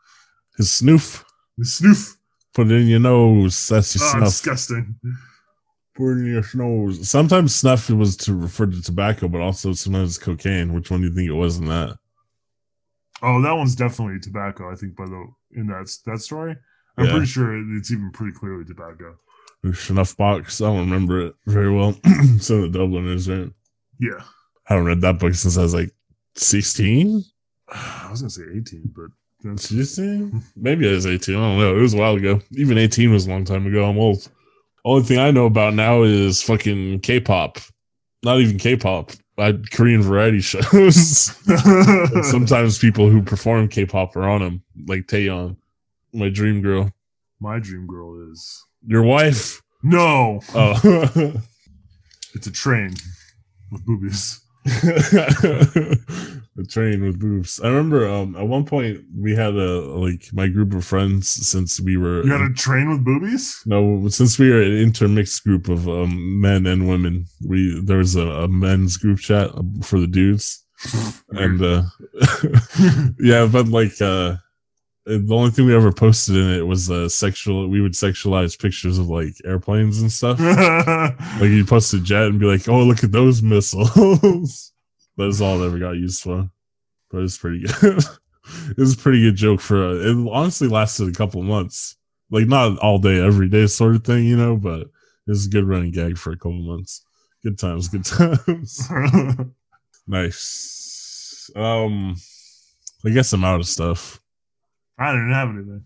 His 0.57 0.67
snoof, 0.69 1.23
His 1.57 1.79
snoof. 1.81 2.15
put 2.53 2.67
it 2.71 2.73
in 2.81 2.87
your 2.87 2.99
nose. 2.99 3.67
That's 3.67 3.95
your 3.95 4.03
Oh, 4.05 4.11
snuff. 4.11 4.23
disgusting. 4.29 4.95
In 5.99 6.25
your. 6.25 6.91
Sometimes 6.93 7.53
snuff 7.53 7.89
was 7.89 8.15
to 8.17 8.33
refer 8.33 8.65
to 8.65 8.81
tobacco, 8.81 9.27
but 9.27 9.41
also 9.41 9.73
sometimes 9.73 10.17
cocaine. 10.17 10.73
Which 10.73 10.89
one 10.89 11.01
do 11.01 11.07
you 11.07 11.13
think 11.13 11.29
it 11.29 11.33
was 11.33 11.57
in 11.57 11.65
that? 11.65 11.97
Oh, 13.21 13.41
that 13.41 13.51
one's 13.51 13.75
definitely 13.75 14.19
tobacco. 14.19 14.71
I 14.71 14.75
think 14.75 14.95
by 14.95 15.05
the 15.05 15.25
in 15.55 15.67
that 15.67 15.91
that 16.05 16.19
story, 16.19 16.55
I'm 16.97 17.05
Yeah. 17.05 17.11
pretty 17.11 17.25
sure 17.27 17.55
it's 17.77 17.91
even 17.91 18.11
pretty 18.11 18.33
clearly 18.33 18.65
tobacco. 18.65 19.15
Snuff 19.73 20.17
box. 20.17 20.59
I 20.61 20.65
don't 20.65 20.79
remember 20.89 21.27
it 21.27 21.35
very 21.45 21.71
well. 21.71 21.93
so 22.39 22.61
the 22.61 22.69
Dubliners, 22.69 23.29
right? 23.29 23.51
Yeah, 23.99 24.23
I 24.67 24.73
haven't 24.73 24.85
read 24.87 25.01
that 25.01 25.19
book 25.19 25.35
since 25.35 25.57
I 25.57 25.61
was 25.61 25.73
like 25.75 25.91
16. 26.35 27.23
I 27.67 28.07
was 28.09 28.21
gonna 28.21 28.29
say 28.31 28.43
18, 28.55 28.91
but 28.95 29.11
that's 29.43 29.69
16? 29.69 30.41
Maybe 30.55 30.89
I 30.89 30.93
was 30.93 31.05
18. 31.05 31.35
I 31.35 31.39
don't 31.39 31.59
know. 31.59 31.77
It 31.77 31.81
was 31.81 31.93
a 31.93 31.97
while 31.97 32.15
ago. 32.15 32.41
Even 32.53 32.77
18 32.79 33.11
was 33.11 33.27
a 33.27 33.29
long 33.29 33.45
time 33.45 33.67
ago. 33.67 33.87
I'm 33.87 33.99
old. 33.99 34.27
Only 34.83 35.03
thing 35.03 35.19
I 35.19 35.31
know 35.31 35.45
about 35.45 35.73
now 35.75 36.03
is 36.03 36.41
fucking 36.41 37.01
K-pop. 37.01 37.59
Not 38.23 38.39
even 38.39 38.57
K-pop. 38.57 39.11
I 39.37 39.53
Korean 39.71 40.01
variety 40.01 40.41
shows. 40.41 41.35
Sometimes 42.29 42.77
people 42.79 43.09
who 43.09 43.21
perform 43.21 43.67
K-pop 43.67 44.15
are 44.15 44.27
on 44.29 44.41
them, 44.41 44.63
like 44.87 45.07
Taeyeon, 45.07 45.55
my 46.13 46.29
dream 46.29 46.61
girl. 46.61 46.91
my 47.39 47.57
dream 47.59 47.87
girl 47.87 48.29
is 48.31 48.63
Your 48.85 49.03
wife? 49.03 49.61
no. 49.83 50.41
Oh. 50.53 51.33
It's 52.33 52.47
a 52.47 52.51
train 52.51 52.93
with 53.73 53.85
boobies. 53.85 54.39
the 56.55 56.65
train 56.65 57.03
with 57.03 57.19
boobs. 57.19 57.61
I 57.61 57.67
remember 57.69 58.07
um 58.09 58.35
at 58.35 58.47
one 58.47 58.65
point 58.65 58.99
we 59.17 59.33
had 59.35 59.55
a 59.55 59.81
like 60.05 60.25
my 60.33 60.47
group 60.47 60.73
of 60.73 60.83
friends 60.85 61.29
since 61.29 61.79
we 61.79 61.95
were 61.97 62.23
You 62.25 62.31
had 62.31 62.41
a 62.41 62.53
train 62.53 62.89
with 62.89 63.03
boobies? 63.05 63.61
no 63.65 64.07
since 64.09 64.37
we 64.37 64.49
were 64.49 64.61
an 64.61 64.73
intermixed 64.73 65.43
group 65.43 65.69
of 65.69 65.87
um, 65.87 66.41
men 66.41 66.65
and 66.65 66.87
women. 66.89 67.25
We 67.47 67.81
there 67.85 67.99
was 67.99 68.15
a, 68.15 68.27
a 68.27 68.47
men's 68.47 68.97
group 68.97 69.19
chat 69.19 69.49
for 69.83 69.99
the 69.99 70.07
dudes 70.07 70.65
and 71.29 71.61
uh 71.63 71.83
yeah 73.19 73.45
but 73.45 73.67
like 73.67 74.01
uh 74.01 74.35
the 75.05 75.33
only 75.35 75.49
thing 75.51 75.65
we 75.65 75.75
ever 75.75 75.91
posted 75.91 76.35
in 76.35 76.49
it 76.51 76.67
was 76.67 76.91
uh 76.91 77.09
sexual 77.09 77.67
we 77.69 77.81
would 77.81 77.93
sexualize 77.93 78.59
pictures 78.59 78.97
of 78.99 79.07
like 79.07 79.33
airplanes 79.45 80.01
and 80.01 80.11
stuff 80.11 80.39
like 81.39 81.49
you 81.49 81.65
post 81.65 81.93
a 81.93 81.99
jet 81.99 82.25
and 82.27 82.39
be 82.39 82.45
like, 82.45 82.67
"Oh, 82.69 82.83
look 82.83 83.03
at 83.03 83.11
those 83.11 83.41
missiles." 83.41 84.71
That's 85.17 85.41
all 85.41 85.61
it 85.61 85.65
ever 85.65 85.79
got 85.79 85.91
used 85.91 86.23
for. 86.23 86.49
But 87.09 87.23
it's 87.23 87.37
pretty 87.37 87.63
good. 87.63 88.03
it 88.69 88.77
was 88.77 88.93
a 88.93 88.97
pretty 88.97 89.21
good 89.21 89.35
joke 89.35 89.59
for. 89.59 89.83
Uh, 89.83 89.93
it 89.95 90.29
honestly 90.31 90.67
lasted 90.67 91.09
a 91.09 91.17
couple 91.17 91.41
months, 91.43 91.97
like 92.29 92.47
not 92.47 92.77
all 92.79 92.97
day, 92.97 93.19
every 93.19 93.49
day 93.49 93.67
sort 93.67 93.95
of 93.95 94.03
thing, 94.03 94.25
you 94.25 94.37
know. 94.37 94.55
But 94.55 94.81
it 94.81 94.89
was 95.27 95.47
a 95.47 95.49
good 95.49 95.67
running 95.67 95.91
gag 95.91 96.17
for 96.17 96.31
a 96.31 96.37
couple 96.37 96.53
months. 96.61 97.05
Good 97.43 97.59
times, 97.59 97.87
good 97.87 98.05
times. 98.47 98.89
nice. 100.07 101.51
Um, 101.55 102.15
I 103.05 103.09
guess 103.09 103.33
I'm 103.33 103.43
out 103.43 103.59
of 103.59 103.67
stuff. 103.67 104.21
I 104.97 105.11
didn't 105.11 105.33
have 105.33 105.49
anything. 105.49 105.83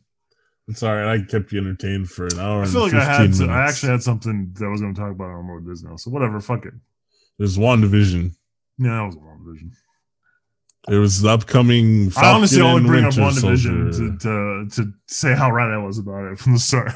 It's 0.68 0.82
all 0.84 0.96
right. 0.96 1.14
I 1.14 1.24
kept 1.24 1.52
you 1.52 1.60
entertained 1.60 2.10
for 2.10 2.26
an 2.26 2.40
hour. 2.40 2.64
I 2.64 2.66
feel 2.66 2.82
like 2.82 2.94
I 2.94 3.04
had. 3.04 3.34
To, 3.34 3.46
I 3.46 3.68
actually 3.68 3.92
had 3.92 4.04
something 4.04 4.52
that 4.54 4.66
I 4.66 4.68
was 4.68 4.82
going 4.82 4.94
to 4.94 5.00
talk 5.00 5.12
about. 5.12 5.26
on 5.26 5.36
don't 5.36 5.48
know 5.48 5.54
what 5.54 5.70
it 5.70 5.72
is 5.72 5.84
now. 5.84 5.96
So 5.96 6.10
whatever. 6.10 6.40
Fuck 6.40 6.66
it. 6.66 6.74
There's 7.38 7.58
one 7.60 7.82
division. 7.82 8.36
Yeah, 8.78 8.98
that 8.98 9.06
was 9.06 9.16
a 9.16 9.20
long 9.20 9.44
division. 9.46 9.72
It 10.88 10.96
was 10.96 11.22
the 11.22 11.30
upcoming. 11.30 12.12
I 12.16 12.32
honestly 12.32 12.62
only 12.62 12.88
bring 12.88 13.06
up 13.06 13.16
Winter 13.18 13.22
one 13.22 13.34
division 13.34 13.92
Soldier. 13.94 14.18
to, 14.18 14.70
to 14.70 14.84
to 14.84 14.94
say 15.08 15.34
how 15.34 15.50
right 15.50 15.74
I 15.74 15.78
was 15.78 15.98
about 15.98 16.32
it 16.32 16.40
from 16.40 16.54
the 16.54 16.60
start. 16.60 16.92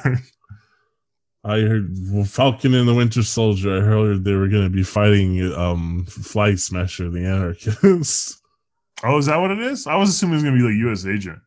I 1.44 1.60
heard 1.62 1.96
well, 2.12 2.26
Falcon 2.26 2.76
and 2.76 2.88
the 2.88 2.94
Winter 2.94 3.24
Soldier. 3.24 3.78
I 3.78 3.82
heard 3.82 4.24
they 4.24 4.34
were 4.36 4.50
going 4.50 4.66
to 4.66 4.70
be 4.70 4.84
fighting 4.84 5.54
um 5.54 6.06
Flag 6.06 6.60
Smasher, 6.60 7.10
the 7.10 7.26
Anarchist. 7.26 8.42
oh, 9.04 9.18
is 9.18 9.26
that 9.26 9.38
what 9.38 9.52
it 9.52 9.60
is? 9.60 9.88
I 9.88 9.96
was 9.96 10.10
assuming 10.10 10.34
it 10.34 10.36
was 10.36 10.44
going 10.44 10.56
to 10.56 10.62
be 10.62 10.68
like 10.68 10.80
U.S. 10.88 11.06
Agent. 11.06 11.40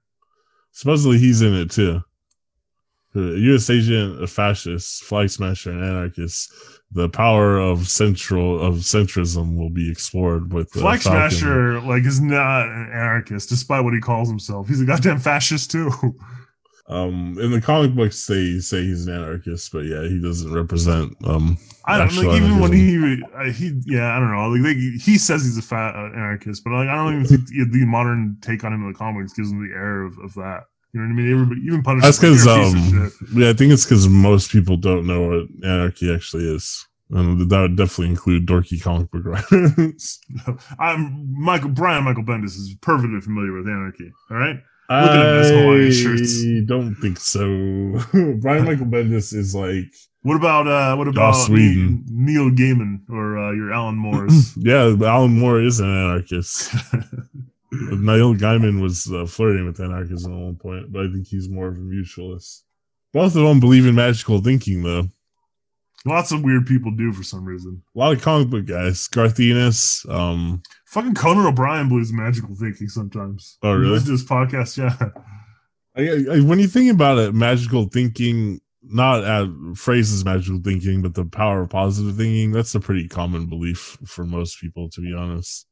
Supposedly 0.73 1.19
he's 1.19 1.43
in 1.43 1.55
it 1.55 1.71
too. 1.71 2.03
The 3.15 3.21
U.S. 3.21 3.69
agent, 3.69 4.23
a 4.23 4.27
fascist, 4.27 5.05
Flag 5.05 5.29
Smasher, 5.31 5.71
and 5.71 5.85
Anarchist. 5.85 6.53
The 6.95 7.09
power 7.09 7.59
of 7.59 7.89
central 7.89 8.61
of 8.61 8.77
centrism 8.77 9.57
will 9.57 9.71
be 9.71 9.91
explored 9.91 10.53
with 10.53 10.71
Flag 10.71 11.01
Falcon. 11.01 11.31
Smasher 11.31 11.81
like 11.81 12.05
is 12.05 12.21
not 12.21 12.69
an 12.69 12.91
anarchist, 12.93 13.49
despite 13.49 13.85
what 13.85 13.95
he 13.95 14.01
calls 14.01 14.29
himself. 14.29 14.69
He's 14.69 14.81
a 14.81 14.85
goddamn 14.85 15.19
fascist 15.19 15.71
too. 15.71 15.91
Um, 16.89 17.39
in 17.41 17.53
the 17.53 17.61
comic 17.61 17.95
books, 17.95 18.27
they 18.27 18.59
say 18.59 18.83
he's 18.83 19.07
an 19.07 19.15
anarchist, 19.15 19.73
but 19.73 19.85
yeah, 19.85 20.03
he 20.03 20.21
doesn't 20.21 20.53
represent 20.53 21.17
um 21.25 21.57
I 21.85 21.99
don't 21.99 22.15
like 22.17 22.37
even 22.37 22.59
when 22.59 22.73
he 22.73 23.23
uh, 23.35 23.45
he 23.53 23.81
yeah 23.87 24.17
I 24.17 24.21
don't 24.21 24.31
know 24.31 24.49
like 24.49 24.63
they, 24.63 24.75
he 24.75 25.17
says 25.17 25.43
he's 25.45 25.57
a 25.57 25.63
fat 25.63 25.95
uh, 25.95 26.13
anarchist, 26.13 26.63
but 26.65 26.73
like 26.73 26.89
I 26.89 26.95
don't 26.97 27.15
even 27.15 27.27
think 27.27 27.47
the, 27.47 27.79
the 27.79 27.87
modern 27.87 28.37
take 28.41 28.65
on 28.65 28.73
him 28.73 28.83
in 28.83 28.93
the 28.93 28.99
comics 28.99 29.33
gives 29.33 29.51
him 29.51 29.67
the 29.67 29.75
air 29.75 30.03
of, 30.03 30.19
of 30.19 30.35
that. 30.35 30.65
You 30.93 31.01
know 31.01 31.07
what 31.07 31.13
I 31.13 31.17
mean? 31.17 31.33
Everybody, 31.33 31.61
even 31.67 31.83
Punisher. 31.83 32.07
That's 32.07 32.19
because 32.19 32.45
you're 32.45 32.55
a 32.55 32.65
piece 32.73 32.93
of 32.93 32.99
um 32.99 33.41
yeah, 33.41 33.51
I 33.51 33.53
think 33.55 33.73
it's 33.73 33.85
because 33.85 34.09
most 34.09 34.51
people 34.51 34.77
don't 34.77 35.07
know 35.07 35.27
what 35.27 35.47
anarchy 35.65 36.13
actually 36.15 36.45
is. 36.45 36.87
And 37.11 37.51
that 37.51 37.61
would 37.61 37.77
definitely 37.77 38.09
include 38.09 38.47
dorky 38.47 38.81
comic 38.83 39.11
book 39.11 39.25
writers. 39.53 40.21
I'm 40.79 41.27
Michael 41.33 41.71
Brian 41.71 42.05
Michael 42.05 42.25
Bendis 42.25 42.57
is 42.57 42.75
perfectly 42.81 43.21
familiar 43.21 43.53
with 43.53 43.67
anarchy. 43.67 44.11
All 44.31 44.37
right, 44.37 44.57
Look 44.91 45.11
at 45.11 45.17
him 45.17 45.27
in 45.27 45.39
his 45.39 45.51
Hawaiian 45.51 45.93
shirts. 45.93 46.45
I 46.45 46.61
don't 46.67 46.95
think 46.97 47.19
so. 47.19 47.47
Brian 48.41 48.65
Michael 48.65 48.87
Bendis 48.87 49.33
is 49.35 49.55
like 49.55 49.93
what 50.23 50.37
about 50.37 50.67
uh 50.69 50.95
what 50.97 51.09
about 51.09 51.49
Whedon. 51.49 52.05
Neil 52.11 52.51
Gaiman 52.51 53.01
or 53.11 53.39
uh, 53.39 53.53
your 53.53 53.73
Alan 53.73 53.97
Moore's? 53.97 54.55
yeah, 54.59 54.95
Alan 55.03 55.39
Moore 55.39 55.61
is 55.63 55.81
an 55.81 55.89
anarchist. 55.89 56.75
Neil 58.01 58.35
Gaiman 58.35 58.83
was 58.83 59.11
uh, 59.11 59.25
flirting 59.25 59.65
with 59.65 59.81
anarchism 59.81 60.33
at 60.33 60.39
one 60.39 60.57
point, 60.57 60.93
but 60.93 61.07
I 61.07 61.11
think 61.11 61.27
he's 61.27 61.49
more 61.49 61.69
of 61.69 61.77
a 61.77 61.81
mutualist. 61.81 62.63
Both 63.15 63.35
of 63.35 63.43
them 63.45 63.61
believe 63.61 63.87
in 63.87 63.95
magical 63.95 64.41
thinking, 64.41 64.83
though. 64.83 65.09
Lots 66.05 66.33
of 66.33 66.43
weird 66.43 66.67
people 66.67 66.91
do 66.91 67.13
for 67.13 67.23
some 67.23 67.45
reason. 67.45 67.83
A 67.95 67.99
lot 67.99 68.13
of 68.13 68.21
comic 68.21 68.51
book 68.51 68.67
guys, 68.67 69.09
Garth 69.09 69.41
Ennis, 69.41 70.05
um, 70.09 70.63
Fucking 70.87 71.15
Conan 71.15 71.47
O'Brien 71.47 71.89
believes 71.89 72.11
in 72.11 72.17
magical 72.17 72.55
thinking 72.55 72.89
sometimes. 72.89 73.57
Oh, 73.63 73.75
really? 73.75 73.93
listen 73.93 74.07
to 74.07 74.13
his 74.13 74.25
podcast, 74.25 74.77
yeah. 74.77 75.11
I, 75.97 76.37
I, 76.37 76.41
when 76.41 76.59
you 76.59 76.67
think 76.67 76.93
about 76.93 77.19
it, 77.19 77.35
magical 77.35 77.87
thinking, 77.87 78.61
not 78.83 79.25
at 79.25 79.49
phrases 79.77 80.25
magical 80.25 80.61
thinking, 80.63 81.01
but 81.01 81.15
the 81.15 81.25
power 81.25 81.63
of 81.63 81.71
positive 81.71 82.17
thinking, 82.17 82.53
that's 82.53 82.75
a 82.75 82.81
pretty 82.81 83.09
common 83.09 83.47
belief 83.47 83.97
for 84.05 84.25
most 84.25 84.61
people, 84.61 84.91
to 84.91 85.01
be 85.01 85.15
honest. 85.15 85.67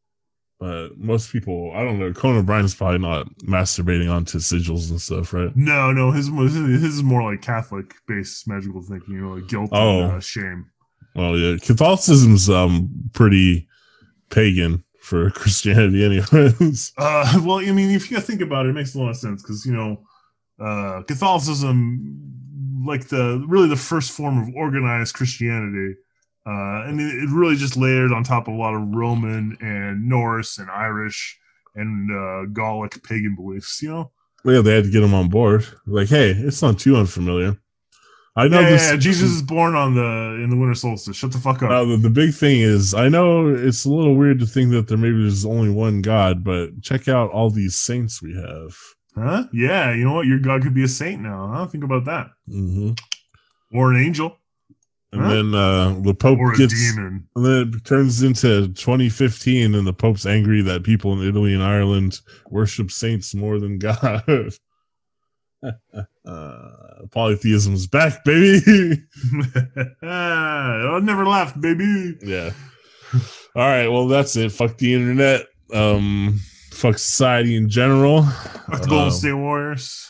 But 0.61 0.99
most 0.99 1.33
people, 1.33 1.73
I 1.75 1.83
don't 1.83 1.99
know, 1.99 2.13
Conan 2.13 2.41
O'Brien's 2.41 2.75
probably 2.75 2.99
not 2.99 3.27
masturbating 3.39 4.13
onto 4.15 4.37
sigils 4.39 4.91
and 4.91 5.01
stuff, 5.01 5.33
right? 5.33 5.51
No, 5.57 5.91
no, 5.91 6.11
his 6.11 6.29
his 6.29 6.85
is 6.85 7.03
more 7.03 7.23
like 7.23 7.41
Catholic 7.41 7.95
based 8.07 8.47
magical 8.47 8.83
thinking, 8.83 9.15
you 9.15 9.21
know, 9.23 9.35
like 9.37 9.49
guilt 9.49 9.71
Oh. 9.73 10.03
and 10.03 10.13
uh, 10.13 10.21
shame. 10.21 10.67
Well, 11.17 11.37
yeah, 11.39 11.57
Catholicism's 11.57 12.51
um 12.51 12.91
pretty 13.15 13.67
pagan 14.29 14.85
for 15.01 15.31
Christianity, 15.41 16.05
anyways. 16.05 16.93
Uh, 16.99 17.41
well, 17.43 17.59
I 17.61 17.73
mean, 17.73 17.91
if 17.91 18.11
you 18.11 18.21
think 18.21 18.43
about 18.43 18.67
it, 18.67 18.71
it 18.71 18.73
makes 18.75 18.95
a 18.95 18.99
lot 19.01 19.09
of 19.09 19.17
sense 19.17 19.43
because 19.43 19.65
you 19.65 19.73
know, 19.75 20.03
uh, 20.63 21.03
Catholicism, 21.05 22.85
like 22.85 23.09
the 23.09 23.43
really 23.49 23.69
the 23.69 23.77
first 23.77 24.13
form 24.13 24.37
of 24.39 24.55
organized 24.55 25.15
Christianity, 25.15 25.95
uh, 26.47 26.85
and 26.87 27.01
it, 27.01 27.15
it 27.15 27.31
really 27.31 27.57
just 27.57 27.77
layered 27.77 28.13
on 28.13 28.25
top 28.25 28.49
of 28.49 28.55
a 28.55 28.57
lot 28.57 28.75
of 28.75 28.95
Roman 28.95 29.57
and 29.61 30.09
Norse 30.09 30.59
and 30.59 30.71
Irish 30.71 31.39
and 31.75 32.11
uh, 32.11 32.47
Gallic 32.53 33.03
pagan 33.03 33.35
beliefs. 33.35 33.83
You 33.83 33.91
know, 33.91 34.11
yeah, 34.45 34.61
they 34.61 34.75
had 34.75 34.85
to 34.85 34.91
get 34.91 35.01
them 35.01 35.15
on 35.15 35.29
board. 35.29 35.67
Like, 35.87 36.09
hey, 36.09 36.31
it's 36.31 36.63
not 36.63 36.79
too 36.79 36.97
unfamiliar. 36.97 37.59
I 38.37 38.49
know 38.49 38.61
yeah, 38.61 38.71
this. 38.71 38.91
yeah, 38.91 38.97
Jesus 38.97 39.31
is 39.31 39.43
born 39.43 39.75
on 39.75 39.95
the 39.95 40.41
in 40.43 40.51
the 40.51 40.57
winter 40.57 40.75
solstice. 40.75 41.17
Shut 41.17 41.33
the 41.33 41.39
fuck 41.39 41.63
up. 41.63 41.71
Now, 41.71 41.85
the, 41.85 41.97
the 41.97 42.11
big 42.11 42.33
thing 42.33 42.61
is, 42.61 42.95
I 42.95 43.09
know 43.09 43.49
it's 43.49 43.85
a 43.85 43.91
little 43.91 44.15
weird 44.15 44.39
to 44.39 44.47
think 44.47 44.71
that 44.71 44.89
there 44.89 44.97
maybe 44.97 45.21
there's 45.21 45.45
only 45.45 45.69
one 45.69 46.01
God, 46.01 46.45
but 46.45 46.81
check 46.81 47.09
out 47.09 47.31
all 47.33 47.51
these 47.51 47.75
saints 47.75 48.23
we 48.23 48.35
have. 48.35 48.77
Huh? 49.17 49.45
Yeah, 49.53 49.93
you 49.93 50.05
know 50.05 50.15
what? 50.15 50.27
Your 50.27 50.39
God 50.39 50.63
could 50.63 50.75
be 50.75 50.85
a 50.85 50.89
saint 50.89 51.21
now. 51.21 51.51
Huh? 51.53 51.67
Think 51.67 51.85
about 51.85 52.05
that. 52.05 52.29
hmm 52.47 52.93
Or 53.75 53.93
an 53.93 54.01
angel. 54.01 54.39
And 55.13 55.23
Huh? 55.23 55.29
then 55.29 55.55
uh, 55.55 56.01
the 56.03 56.15
Pope 56.15 56.39
gets, 56.57 56.75
demon. 56.95 57.27
and 57.35 57.45
then 57.45 57.73
it 57.75 57.85
turns 57.85 58.23
into 58.23 58.69
2015, 58.75 59.75
and 59.75 59.87
the 59.87 59.93
Pope's 59.93 60.25
angry 60.27 60.63
that 60.63 60.85
people 60.85 61.13
in 61.13 61.27
Italy 61.29 61.53
and 61.55 61.63
Ireland 61.63 62.21
worship 62.49 62.91
saints 62.91 63.35
more 63.35 63.59
than 63.59 63.79
God. 63.79 64.23
uh, 66.25 67.05
polytheism's 67.11 67.87
back, 67.87 68.25
baby. 68.25 68.63
I 70.03 70.99
never 71.03 71.27
left, 71.27 71.61
baby. 71.61 72.17
yeah. 72.23 72.51
All 73.57 73.67
right. 73.69 73.89
Well, 73.89 74.07
that's 74.07 74.37
it. 74.37 74.53
Fuck 74.53 74.79
the 74.79 74.95
internet. 74.95 75.47
Um, 75.75 76.39
fuck 76.71 76.99
society 76.99 77.57
in 77.57 77.69
general. 77.69 78.23
Fuck 78.23 78.83
the 78.83 78.89
Golden 78.89 79.09
Uh, 79.09 79.11
State 79.11 79.33
Warriors. 79.33 80.07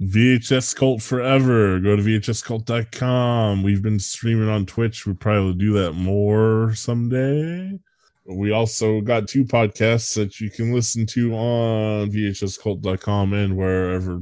VHS 0.00 0.74
Cult 0.74 1.02
forever. 1.02 1.78
Go 1.78 1.96
to 1.96 2.02
VHSCult.com. 2.02 3.62
We've 3.62 3.82
been 3.82 4.00
streaming 4.00 4.48
on 4.48 4.66
Twitch. 4.66 5.06
We'll 5.06 5.14
probably 5.14 5.54
do 5.54 5.72
that 5.74 5.92
more 5.92 6.74
someday. 6.74 7.78
We 8.26 8.52
also 8.52 9.00
got 9.02 9.28
two 9.28 9.44
podcasts 9.44 10.14
that 10.16 10.40
you 10.40 10.50
can 10.50 10.72
listen 10.72 11.06
to 11.06 11.34
on 11.34 12.10
VHSCult.com 12.10 13.32
and 13.34 13.56
wherever 13.56 14.20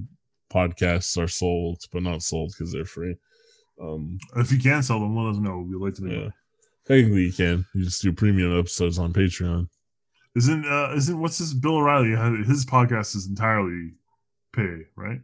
podcasts 0.52 1.16
are 1.22 1.28
sold, 1.28 1.78
but 1.92 2.02
not 2.02 2.22
sold 2.22 2.52
because 2.52 2.72
they're 2.72 2.84
free. 2.84 3.16
Um, 3.80 4.18
If 4.36 4.52
you 4.52 4.58
can 4.58 4.82
sell 4.82 5.00
them, 5.00 5.16
let 5.16 5.30
us 5.30 5.38
know. 5.38 5.60
We'd 5.60 5.76
like 5.76 5.94
to 5.94 6.04
know. 6.04 6.22
yeah. 6.24 6.28
Technically, 6.86 7.22
you 7.26 7.32
can. 7.32 7.64
You 7.74 7.84
just 7.84 8.02
do 8.02 8.12
premium 8.12 8.58
episodes 8.58 8.98
on 8.98 9.12
Patreon. 9.12 9.68
Isn't 10.34 10.64
uh 10.66 10.92
isn't 10.96 11.18
what's 11.20 11.38
this 11.38 11.52
Bill 11.54 11.76
O'Reilly? 11.76 12.10
His 12.44 12.64
podcast 12.66 13.14
is 13.14 13.28
entirely 13.28 13.92
pay, 14.52 14.86
right? 14.96 15.20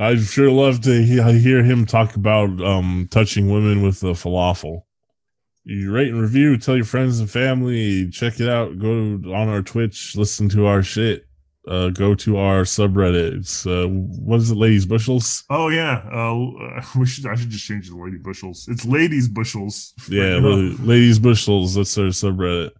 I'd 0.00 0.20
sure 0.20 0.50
love 0.50 0.80
to 0.82 1.02
hear 1.02 1.62
him 1.62 1.84
talk 1.84 2.16
about 2.16 2.58
um, 2.62 3.06
touching 3.10 3.52
women 3.52 3.82
with 3.82 4.00
the 4.00 4.12
falafel. 4.12 4.84
You 5.64 5.92
rate 5.92 6.08
and 6.08 6.22
review, 6.22 6.56
tell 6.56 6.74
your 6.74 6.86
friends 6.86 7.20
and 7.20 7.30
family, 7.30 8.08
check 8.08 8.40
it 8.40 8.48
out. 8.48 8.78
Go 8.78 8.90
on 8.90 9.48
our 9.48 9.60
Twitch, 9.60 10.16
listen 10.16 10.48
to 10.50 10.64
our 10.64 10.82
shit. 10.82 11.26
Uh, 11.68 11.90
go 11.90 12.14
to 12.14 12.38
our 12.38 12.62
subreddit. 12.62 13.36
It's 13.36 13.66
uh, 13.66 13.86
what 13.86 14.36
is 14.36 14.50
it, 14.50 14.56
ladies 14.56 14.86
bushels? 14.86 15.44
Oh 15.50 15.68
yeah. 15.68 15.98
Uh, 16.10 16.82
we 16.98 17.04
should. 17.04 17.26
I 17.26 17.34
should 17.34 17.50
just 17.50 17.66
change 17.66 17.86
it 17.86 17.90
to 17.90 18.02
lady 18.02 18.16
bushels. 18.16 18.66
It's 18.68 18.86
ladies 18.86 19.28
bushels. 19.28 19.92
Yeah, 20.08 20.38
ladies 20.38 21.18
bushels. 21.18 21.74
That's 21.74 21.98
our 21.98 22.04
subreddit. 22.06 22.70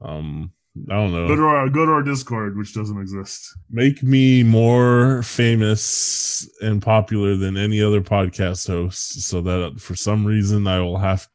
Um, 0.00 0.52
I 0.90 0.94
don't 0.94 1.12
know. 1.12 1.28
Go 1.28 1.36
to 1.36 1.42
our 1.42 1.68
go 1.68 1.84
to 1.84 1.92
our 1.92 2.02
Discord, 2.02 2.56
which 2.56 2.74
doesn't 2.74 2.98
exist. 2.98 3.54
make 3.70 4.02
me 4.02 4.42
more 4.42 5.22
famous 5.22 6.48
and 6.62 6.80
popular 6.80 7.36
than 7.36 7.58
any 7.58 7.82
other 7.82 8.00
podcast 8.00 8.66
host 8.66 9.22
so 9.22 9.42
that 9.42 9.78
for 9.78 9.94
some 9.94 10.24
reason 10.24 10.66
I 10.66 10.80
will 10.80 10.98
have 10.98 11.28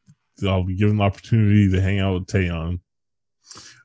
I'll 0.46 0.64
be 0.64 0.76
given 0.76 0.96
the 0.96 1.04
opportunity 1.04 1.70
to 1.70 1.80
hang 1.80 2.00
out 2.00 2.14
with 2.14 2.26
Taeyeon. 2.26 2.80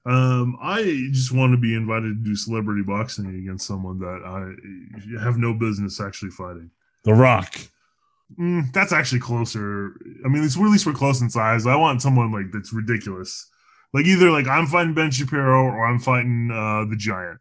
Um, 0.05 0.57
I 0.61 1.07
just 1.11 1.31
want 1.31 1.53
to 1.53 1.57
be 1.57 1.75
invited 1.75 2.17
to 2.17 2.23
do 2.23 2.35
celebrity 2.35 2.81
boxing 2.84 3.27
against 3.27 3.65
someone 3.65 3.99
that 3.99 4.21
I 4.25 5.23
have 5.23 5.38
no 5.38 5.53
business 5.53 6.01
actually 6.01 6.31
fighting. 6.31 6.71
The 7.05 7.13
Rock. 7.13 7.57
Mm, 8.39 8.73
that's 8.73 8.91
actually 8.91 9.19
closer. 9.19 9.93
I 10.25 10.27
mean, 10.27 10.43
it's 10.43 10.57
at 10.57 10.61
least 10.61 10.85
we're 10.85 10.93
close 10.93 11.21
in 11.21 11.30
size. 11.30 11.65
I 11.67 11.75
want 11.75 12.01
someone 12.01 12.31
like 12.31 12.51
that's 12.51 12.73
ridiculous. 12.73 13.49
Like 13.93 14.05
either 14.05 14.31
like 14.31 14.47
I'm 14.47 14.65
fighting 14.65 14.93
Ben 14.93 15.11
Shapiro 15.11 15.63
or 15.63 15.85
I'm 15.85 15.99
fighting 15.99 16.49
uh 16.51 16.85
the 16.89 16.95
Giant. 16.97 17.39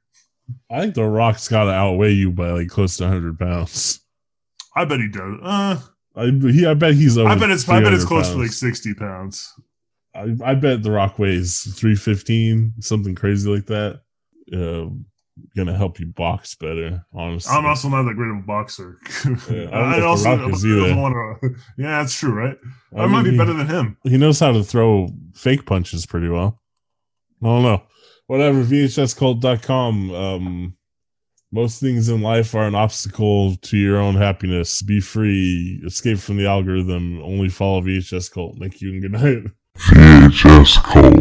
I 0.70 0.80
think 0.80 0.94
The 0.94 1.04
Rock's 1.04 1.48
got 1.48 1.64
to 1.64 1.70
outweigh 1.70 2.12
you 2.12 2.30
by 2.30 2.50
like 2.50 2.68
close 2.68 2.96
to 2.98 3.04
100 3.04 3.38
pounds. 3.38 4.00
I 4.76 4.84
bet 4.84 5.00
he 5.00 5.08
does. 5.08 5.38
Uh, 5.42 5.80
I, 6.14 6.26
he, 6.26 6.66
I 6.66 6.74
bet 6.74 6.94
he's 6.94 7.16
over 7.16 7.28
I 7.28 7.36
bet 7.36 7.50
it's 7.50 7.68
I 7.68 7.80
bet 7.80 7.92
it's 7.92 8.04
300 8.04 8.06
close 8.06 8.30
to 8.30 8.38
like 8.38 8.52
sixty 8.52 8.94
pounds. 8.94 9.52
I, 10.14 10.36
I 10.44 10.54
bet 10.54 10.82
The 10.82 10.90
Rock 10.90 11.18
weighs 11.18 11.62
315, 11.78 12.74
something 12.80 13.14
crazy 13.14 13.48
like 13.48 13.66
that. 13.66 14.00
Uh, 14.52 14.90
gonna 15.56 15.76
help 15.76 15.98
you 16.00 16.06
box 16.06 16.54
better, 16.54 17.04
honestly. 17.14 17.54
I'm 17.54 17.66
also 17.66 17.88
not 17.88 18.02
that 18.04 18.14
great 18.14 18.30
of 18.30 18.38
a 18.38 18.46
boxer. 18.46 18.98
Yeah, 19.24 19.68
I 19.72 19.78
don't 19.78 19.90
know 20.00 20.12
if 20.14 20.26
I 20.26 20.42
also 20.42 20.68
don't 20.68 21.00
wanna- 21.00 21.38
yeah, 21.78 21.98
that's 22.02 22.14
true, 22.14 22.32
right? 22.32 22.56
I, 22.96 23.02
I 23.02 23.06
might 23.06 23.22
mean, 23.22 23.32
be 23.32 23.38
better 23.38 23.52
than 23.54 23.66
him. 23.66 23.96
he 24.04 24.16
knows 24.18 24.40
how 24.40 24.52
to 24.52 24.62
throw 24.62 25.08
fake 25.34 25.64
punches 25.66 26.06
pretty 26.06 26.28
well. 26.28 26.60
I 27.42 27.46
don't 27.46 27.62
know. 27.62 27.82
Whatever, 28.26 28.62
VHScult.com. 28.62 30.14
Um, 30.14 30.76
most 31.50 31.80
things 31.80 32.08
in 32.08 32.22
life 32.22 32.54
are 32.54 32.66
an 32.66 32.74
obstacle 32.74 33.56
to 33.56 33.76
your 33.76 33.98
own 33.98 34.14
happiness. 34.14 34.80
Be 34.80 35.00
free, 35.00 35.82
escape 35.84 36.18
from 36.18 36.36
the 36.38 36.46
algorithm, 36.46 37.20
only 37.22 37.48
follow 37.50 37.82
VHS 37.82 38.30
Cult. 38.32 38.56
Thank 38.58 38.80
you 38.80 38.90
and 38.92 39.02
good 39.02 39.12
night. 39.12 39.52
VHS 39.76 40.82
Cult. 40.82 41.12